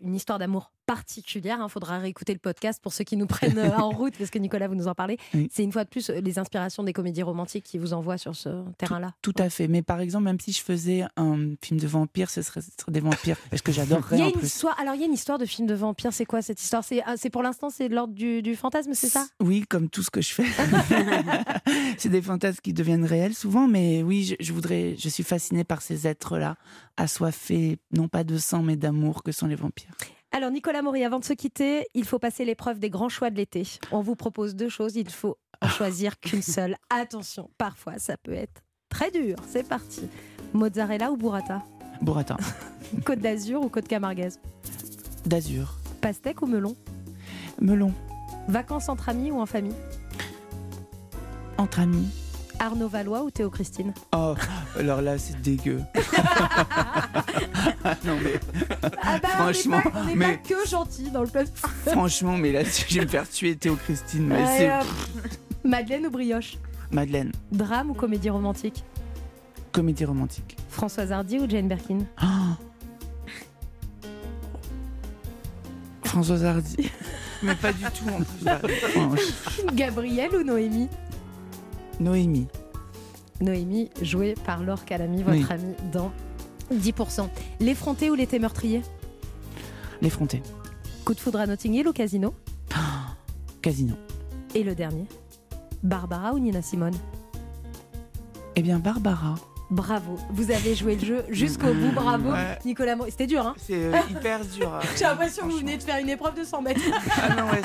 une 0.01 0.15
histoire 0.15 0.39
d'amour 0.39 0.73
particulière. 0.89 1.59
Il 1.61 1.69
faudra 1.69 1.99
réécouter 1.99 2.33
le 2.33 2.39
podcast 2.39 2.81
pour 2.81 2.93
ceux 2.93 3.03
qui 3.03 3.15
nous 3.15 3.27
prennent 3.27 3.59
euh, 3.59 3.77
en 3.77 3.89
route, 3.99 4.15
parce 4.17 4.31
que 4.31 4.39
Nicolas, 4.39 4.67
vous 4.67 4.75
nous 4.75 4.87
en 4.87 4.95
parlez. 4.95 5.17
Oui. 5.35 5.47
C'est 5.51 5.63
une 5.63 5.71
fois 5.71 5.83
de 5.83 5.89
plus 5.89 6.09
euh, 6.09 6.19
les 6.19 6.39
inspirations 6.39 6.83
des 6.83 6.93
comédies 6.93 7.21
romantiques 7.21 7.63
qui 7.63 7.77
vous 7.77 7.93
envoient 7.93 8.17
sur 8.17 8.35
ce 8.35 8.63
terrain-là. 8.77 9.13
Tout 9.21 9.35
à 9.37 9.49
fait. 9.49 9.67
Mais 9.67 9.83
par 9.83 10.01
exemple, 10.01 10.23
même 10.23 10.39
si 10.39 10.51
je 10.51 10.61
faisais 10.61 11.03
un 11.15 11.53
film 11.61 11.79
de 11.79 11.87
vampire, 11.87 12.31
ce 12.31 12.41
serait, 12.41 12.61
des 12.87 12.99
vampires. 13.01 13.37
Parce 13.51 13.61
que 13.61 13.71
j'adorerais 13.71 14.21
en 14.21 14.31
plus. 14.31 14.47
histoire. 14.47 14.79
Alors, 14.79 14.95
il 14.95 15.01
y 15.01 15.03
a 15.03 15.07
une 15.07 15.13
histoire 15.13 15.37
de 15.37 15.45
film 15.45 15.67
de 15.67 15.75
vampire. 15.75 16.11
C'est 16.11 16.25
quoi 16.25 16.41
cette 16.41 16.61
histoire? 16.61 16.83
C'est 16.83 17.03
ah, 17.05 17.15
c'est 17.17 17.29
pour 17.29 17.43
l'instant, 17.43 17.69
c'est 17.69 17.87
de 17.87 17.93
l'ordre 17.95 18.13
du, 18.13 18.41
du 18.41 18.55
fantasme, 18.55 18.93
c'est 18.93 19.09
ça? 19.09 19.27
Oui, 19.39 19.65
comme 19.69 19.89
tout 19.89 20.01
ce 20.01 20.09
que 20.09 20.21
je 20.21 20.33
fais. 20.33 20.45
c'est 21.97 22.09
des 22.09 22.21
fantasmes 22.21 22.59
qui 22.63 22.73
deviennent 22.73 23.05
réels 23.05 23.35
souvent, 23.35 23.67
mais 23.67 24.01
oui, 24.01 24.23
je, 24.23 24.35
je 24.39 24.53
voudrais, 24.53 24.95
je 24.97 25.09
suis 25.09 25.23
fascinée 25.23 25.63
par 25.63 25.83
ces 25.83 26.07
êtres-là, 26.07 26.55
assoiffés, 26.97 27.77
non 27.91 28.07
pas 28.07 28.23
de 28.23 28.37
sang, 28.37 28.63
mais 28.63 28.75
d'amour, 28.75 29.21
que 29.21 29.31
sont 29.31 29.45
les 29.45 29.55
vampires. 29.55 29.93
Alors, 30.31 30.51
Nicolas 30.51 30.81
Maury, 30.81 31.03
avant 31.03 31.19
de 31.19 31.25
se 31.25 31.33
quitter, 31.33 31.87
il 31.93 32.05
faut 32.05 32.19
passer 32.19 32.45
l'épreuve 32.45 32.79
des 32.79 32.89
grands 32.89 33.09
choix 33.09 33.29
de 33.29 33.35
l'été. 33.35 33.63
On 33.91 34.01
vous 34.01 34.15
propose 34.15 34.55
deux 34.55 34.69
choses. 34.69 34.95
Il 34.95 35.09
faut 35.09 35.37
en 35.61 35.67
choisir 35.67 36.19
qu'une 36.19 36.41
seule. 36.43 36.77
Attention, 36.89 37.49
parfois, 37.57 37.97
ça 37.97 38.15
peut 38.17 38.33
être 38.33 38.61
très 38.89 39.11
dur. 39.11 39.37
C'est 39.47 39.67
parti. 39.67 40.07
Mozzarella 40.53 41.11
ou 41.11 41.17
burrata? 41.17 41.63
Burrata, 42.01 42.37
Côte 43.05 43.19
d'Azur 43.19 43.61
ou 43.61 43.69
côte 43.69 43.87
camarguaise 43.87 44.39
d'azur, 45.25 45.75
Pastèque 46.01 46.41
ou 46.41 46.45
melon? 46.45 46.75
Melon, 47.61 47.93
Vacances 48.47 48.89
entre 48.89 49.09
amis 49.09 49.31
ou 49.31 49.39
en 49.39 49.45
famille? 49.45 49.75
Entre 51.57 51.79
amis. 51.79 52.07
Arnaud 52.59 52.87
Valois 52.89 53.23
ou 53.23 53.31
Théo 53.31 53.49
Christine? 53.49 53.93
Oh, 54.13 54.35
alors 54.77 55.01
là, 55.01 55.17
c'est 55.17 55.39
dégueu. 55.41 55.81
non, 58.05 58.17
mais. 58.23 58.39
Ah 59.01 59.17
bah, 59.21 59.29
Franchement, 59.29 59.79
on 59.85 59.87
n'est 59.87 59.91
pas, 59.91 60.01
on 60.11 60.15
mais- 60.15 60.37
pas 60.37 60.43
que 60.49 60.67
gentil 60.67 61.09
dans 61.11 61.21
le 61.21 61.27
club. 61.27 61.47
Franchement, 61.87 62.37
mais 62.37 62.51
là, 62.51 62.63
je 62.63 62.95
vais 62.95 63.01
me 63.05 63.07
faire 63.09 63.27
tuer 63.29 63.55
Théo 63.55 63.75
Christine. 63.75 64.27
Mais 64.27 64.69
hop. 64.69 64.85
Madeleine 65.63 66.07
ou 66.07 66.09
brioche? 66.11 66.57
Madeleine, 66.91 67.31
Drame 67.51 67.91
ou 67.91 67.93
comédie 67.93 68.29
romantique? 68.29 68.83
Comédie 69.71 70.05
romantique. 70.05 70.57
Françoise 70.69 71.11
Hardy 71.11 71.37
ou 71.39 71.47
Jane 71.49 71.67
Birkin? 71.67 71.99
Françoise 76.03 76.43
Hardy. 76.43 76.89
mais 77.43 77.55
pas 77.55 77.71
du 77.71 77.83
tout 77.83 78.09
en 78.09 79.09
plus. 79.09 79.33
Gabrielle 79.73 80.35
ou 80.35 80.43
Noémie? 80.43 80.89
Noémie. 81.99 82.47
Noémie, 83.41 83.89
jouée 84.01 84.35
par 84.45 84.63
Laure 84.63 84.85
Calamy, 84.85 85.23
votre 85.23 85.37
Oui. 85.37 85.45
amie 85.49 85.75
dans 85.91 86.11
10%. 86.73 87.29
L'effronté 87.59 88.09
ou 88.09 88.15
l'été 88.15 88.39
meurtrier 88.39 88.81
L'effronté. 90.01 90.41
Coup 91.05 91.13
de 91.13 91.19
foudre 91.19 91.39
à 91.39 91.47
Notting 91.47 91.73
Hill 91.73 91.87
ou 91.87 91.93
Casino? 91.93 92.33
Casino. 93.61 93.95
Et 94.55 94.63
le 94.63 94.75
dernier? 94.75 95.05
Barbara 95.83 96.33
ou 96.33 96.39
Nina 96.39 96.61
Simone? 96.61 96.95
Eh 98.55 98.61
bien, 98.61 98.79
Barbara. 98.79 99.35
Bravo, 99.71 100.17
vous 100.31 100.49
avez 100.49 100.73
joué 100.73 100.95
le 100.95 101.05
jeu 101.05 101.23
jusqu'au 101.29 101.71
bout, 101.71 101.91
bravo. 101.93 102.31
Ouais. 102.31 102.57
Nicolas, 102.65 102.95
Mo- 102.95 103.05
c'était 103.07 103.27
dur, 103.27 103.45
hein 103.45 103.53
C'est 103.67 103.75
euh, 103.75 103.95
hyper 104.09 104.43
dur. 104.43 104.73
euh, 104.73 104.79
J'ai 104.97 105.03
l'impression 105.05 105.45
que 105.45 105.51
vous 105.51 105.59
venez 105.59 105.77
de 105.77 105.83
faire 105.83 105.97
une 105.99 106.09
épreuve 106.09 106.33
de 106.33 106.43
100 106.43 106.61
mètres. 106.63 106.81
Ah 107.21 107.35
non, 107.35 107.51
ouais, 107.51 107.61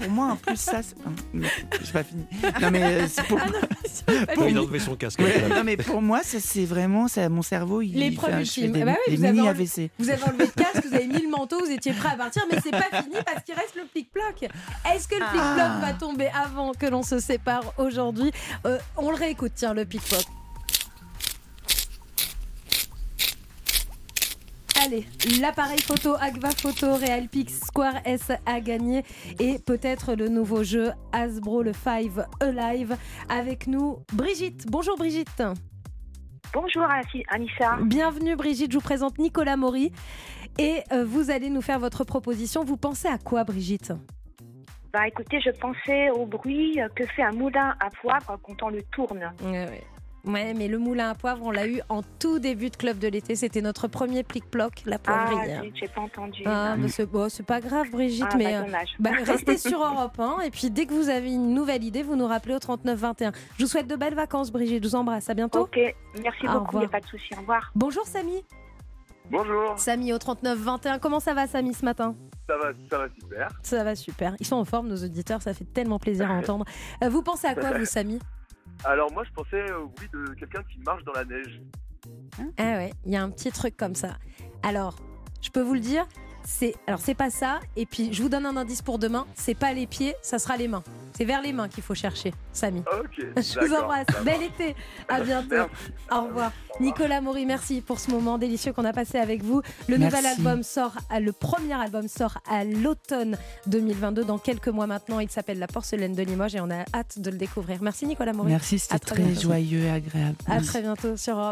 Pour 0.00 0.08
moi, 0.10 0.28
en 0.32 0.36
plus, 0.36 0.56
ça. 0.56 0.80
c'est- 0.82 0.96
J'ai 1.84 1.92
pas 1.92 2.02
fini. 2.02 2.24
Non, 2.62 2.70
mais 2.70 2.82
euh, 2.82 3.06
c'est 3.08 3.24
pour. 3.24 3.38
Pour 4.34 4.46
il 4.48 4.56
a 4.56 4.60
enlevé 4.62 4.78
son 4.78 4.94
casque. 4.94 5.18
Ouais, 5.20 5.48
non, 5.48 5.64
mais 5.64 5.76
pour 5.76 6.00
moi, 6.00 6.22
ça, 6.22 6.38
c'est 6.40 6.64
vraiment. 6.64 7.08
Ça, 7.08 7.28
mon 7.28 7.42
cerveau, 7.42 7.82
il. 7.82 7.92
L'épreuve 7.98 8.40
ultime. 8.40 8.72
Des, 8.72 8.82
Ah 8.82 8.84
bah 8.86 8.94
oui, 9.08 9.16
vous 9.16 9.24
avez 9.24 9.40
enlevé- 9.40 9.48
AVC. 9.48 9.90
Vous 9.98 10.10
avez 10.10 10.22
enlevé 10.22 10.44
le 10.46 10.62
casque, 10.62 10.86
vous 10.86 10.94
avez 10.94 11.06
mis 11.06 11.20
le 11.22 11.28
manteau, 11.28 11.58
vous 11.64 11.70
étiez 11.70 11.92
prêt 11.92 12.10
à 12.12 12.16
partir, 12.16 12.42
mais 12.50 12.58
c'est 12.62 12.70
pas 12.70 13.02
fini 13.02 13.16
parce 13.24 13.42
qu'il 13.44 13.54
reste 13.54 13.74
le 13.74 13.84
plic-ploc. 13.92 14.48
Est-ce 14.94 15.08
que 15.08 15.14
le 15.16 15.20
plic-ploc 15.30 15.58
Ah. 15.58 15.78
va 15.80 15.92
tomber 15.94 16.28
avant 16.28 16.72
que 16.72 16.86
l'on 16.86 17.02
se 17.02 17.18
sépare 17.18 17.64
aujourd'hui? 17.78 18.30
Euh, 18.66 18.78
On 18.96 19.10
le 19.10 19.16
réécoute, 19.16 19.52
tiens, 19.54 19.74
le 19.74 19.84
plic-ploc. 19.84 20.24
Allez, 24.84 25.06
l'appareil 25.40 25.80
photo 25.80 26.14
Agva 26.20 26.50
Photo 26.50 26.94
Real 26.96 27.28
Pix 27.28 27.60
Square 27.64 27.94
S 28.04 28.30
a 28.44 28.60
gagné 28.60 29.04
et 29.40 29.58
peut-être 29.58 30.14
le 30.14 30.28
nouveau 30.28 30.64
jeu 30.64 30.90
Hasbro 31.12 31.62
le 31.62 31.72
5 31.72 32.10
Alive 32.40 32.96
avec 33.28 33.66
nous 33.68 33.98
Brigitte. 34.12 34.66
Bonjour 34.68 34.96
Brigitte. 34.96 35.42
Bonjour 36.52 36.84
Anissa-. 36.84 37.78
Bienvenue 37.84 38.36
Brigitte, 38.36 38.70
je 38.72 38.76
vous 38.76 38.82
présente 38.82 39.18
Nicolas 39.18 39.56
Maury 39.56 39.92
et 40.58 40.82
euh, 40.92 41.04
vous 41.04 41.30
allez 41.30 41.48
nous 41.48 41.62
faire 41.62 41.78
votre 41.78 42.04
proposition. 42.04 42.62
Vous 42.62 42.76
pensez 42.76 43.08
à 43.08 43.18
quoi 43.18 43.44
Brigitte? 43.44 43.92
Bah 44.92 45.08
écoutez, 45.08 45.40
je 45.40 45.50
pensais 45.50 46.10
au 46.10 46.26
bruit 46.26 46.78
que 46.94 47.04
fait 47.06 47.22
un 47.22 47.32
moulin 47.32 47.74
à 47.80 47.90
poivre 47.90 48.38
quand 48.42 48.62
on 48.62 48.68
le 48.68 48.82
tourne. 48.82 49.32
Ouais, 50.26 50.54
mais 50.54 50.66
le 50.66 50.78
moulin 50.78 51.10
à 51.10 51.14
poivre, 51.14 51.40
on 51.44 51.52
l'a 51.52 51.68
eu 51.68 51.80
en 51.88 52.02
tout 52.02 52.38
début 52.40 52.68
de 52.70 52.76
Club 52.76 52.98
de 52.98 53.06
l'été. 53.06 53.36
C'était 53.36 53.60
notre 53.62 53.86
premier 53.86 54.24
plic-ploc, 54.24 54.82
la 54.84 54.96
Ah, 54.96 54.98
poivrière. 54.98 55.62
zut, 55.62 55.72
j'ai 55.80 55.86
pas 55.88 56.00
entendu. 56.00 56.42
Ah, 56.44 56.74
bah, 56.76 56.88
c'est 56.88 57.06
bon, 57.06 57.28
c'est 57.28 57.44
pas 57.46 57.60
grave, 57.60 57.90
Brigitte, 57.92 58.26
Ah, 58.32 58.36
mais 58.36 58.52
bah, 58.60 58.66
euh, 58.66 58.84
bah, 58.98 59.10
restez 59.24 59.56
sur 59.56 59.78
Europe 59.84 60.18
1 60.18 60.40
et 60.40 60.50
puis 60.50 60.70
dès 60.70 60.86
que 60.86 60.92
vous 60.94 61.08
avez 61.08 61.32
une 61.32 61.54
nouvelle 61.54 61.84
idée, 61.84 62.02
vous 62.02 62.16
nous 62.16 62.26
rappelez 62.26 62.54
au 62.54 62.58
39 62.58 62.98
21. 62.98 63.32
Je 63.56 63.64
vous 63.64 63.70
souhaite 63.70 63.86
de 63.86 63.94
belles 63.94 64.14
vacances, 64.16 64.50
Brigitte. 64.50 64.82
Je 64.82 64.88
vous 64.88 64.96
embrasse. 64.96 65.30
À 65.30 65.34
bientôt. 65.34 65.60
Ok, 65.60 65.78
merci 66.20 66.46
Au 66.48 66.58
beaucoup, 66.60 66.76
il 66.76 66.80
n'y 66.80 66.84
a 66.86 66.88
pas 66.88 67.00
de 67.00 67.06
souci. 67.06 67.28
Au 67.36 67.40
revoir. 67.40 67.70
Bonjour, 67.76 68.04
Samy. 68.04 68.42
Bonjour, 69.30 69.76
Samy 69.78 70.12
au 70.12 70.18
39 70.18 70.58
21. 70.58 70.98
Comment 70.98 71.18
ça 71.20 71.34
va, 71.34 71.46
Samy, 71.46 71.74
ce 71.74 71.84
matin? 71.84 72.14
Ça 72.48 72.56
va, 72.58 72.70
ça 72.88 72.98
va 72.98 73.08
super. 73.20 73.48
Ça 73.62 73.84
va 73.84 73.94
super. 73.96 74.36
Ils 74.38 74.46
sont 74.46 74.54
en 74.56 74.64
forme, 74.64 74.88
nos 74.88 74.96
auditeurs. 75.04 75.42
Ça 75.42 75.52
fait 75.54 75.64
tellement 75.64 75.98
plaisir 75.98 76.30
à 76.30 76.34
entendre. 76.38 76.64
Euh, 77.02 77.08
vous 77.08 77.22
pensez 77.22 77.46
à 77.46 77.54
quoi, 77.54 77.76
vous, 77.78 77.84
Samy? 77.84 78.18
Alors 78.84 79.12
moi 79.12 79.24
je 79.24 79.32
pensais 79.32 79.72
au 79.72 79.88
bruit 79.88 80.08
de 80.12 80.34
quelqu'un 80.34 80.62
qui 80.70 80.78
marche 80.80 81.04
dans 81.04 81.12
la 81.12 81.24
neige. 81.24 81.60
Ah 82.58 82.76
ouais, 82.76 82.92
il 83.04 83.12
y 83.12 83.16
a 83.16 83.22
un 83.22 83.30
petit 83.30 83.50
truc 83.50 83.76
comme 83.76 83.94
ça. 83.94 84.18
Alors, 84.62 84.96
je 85.40 85.50
peux 85.50 85.62
vous 85.62 85.74
le 85.74 85.80
dire, 85.80 86.06
c'est 86.46 86.74
alors 86.86 87.00
c'est 87.00 87.14
pas 87.14 87.28
ça. 87.30 87.60
Et 87.76 87.84
puis 87.86 88.12
je 88.12 88.22
vous 88.22 88.28
donne 88.28 88.46
un 88.46 88.56
indice 88.56 88.80
pour 88.82 88.98
demain. 88.98 89.26
C'est 89.34 89.54
pas 89.54 89.72
les 89.72 89.86
pieds, 89.86 90.14
ça 90.22 90.38
sera 90.38 90.56
les 90.56 90.68
mains. 90.68 90.82
C'est 91.16 91.24
vers 91.24 91.42
les 91.42 91.52
mains 91.52 91.68
qu'il 91.68 91.82
faut 91.82 91.94
chercher, 91.94 92.32
Samy. 92.52 92.80
Ok. 92.80 93.24
Je 93.36 93.58
vous 93.66 93.74
embrasse. 93.74 94.06
Bel 94.24 94.42
été. 94.42 94.76
À 95.08 95.20
bientôt. 95.20 95.48
Merci. 95.50 95.70
Au 96.12 96.20
revoir. 96.22 96.52
Nicolas 96.78 97.22
Maury, 97.22 97.46
merci 97.46 97.80
pour 97.80 97.98
ce 97.98 98.10
moment 98.10 98.36
délicieux 98.36 98.74
qu'on 98.74 98.84
a 98.84 98.92
passé 98.92 99.16
avec 99.16 99.42
vous. 99.42 99.62
Le 99.88 99.96
Merci. 99.96 100.14
nouvel 100.16 100.26
album 100.30 100.62
sort, 100.62 100.92
à- 101.08 101.20
le 101.20 101.32
premier 101.32 101.72
album 101.72 102.06
sort 102.06 102.36
à 102.50 102.64
l'automne 102.64 103.38
2022, 103.66 104.24
dans 104.24 104.36
quelques 104.36 104.68
mois 104.68 104.86
maintenant. 104.86 105.18
Il 105.20 105.30
s'appelle 105.30 105.58
La 105.58 105.68
Porcelaine 105.68 106.12
de 106.14 106.22
Limoges 106.22 106.54
et 106.54 106.60
on 106.60 106.70
a 106.70 106.84
hâte 106.94 107.18
de 107.18 107.30
le 107.30 107.38
découvrir. 107.38 107.78
Merci 107.80 108.06
Nicolas 108.06 108.34
Maury. 108.34 108.50
Merci, 108.50 108.78
c'était 108.78 108.98
très 108.98 109.22
bientôt. 109.22 109.40
joyeux 109.40 109.84
et 109.84 109.90
agréable. 109.90 110.36
À 110.46 110.50
Merci. 110.56 110.66
très 110.68 110.82
bientôt 110.82 111.16
sur 111.16 111.32
Europe 111.38 111.44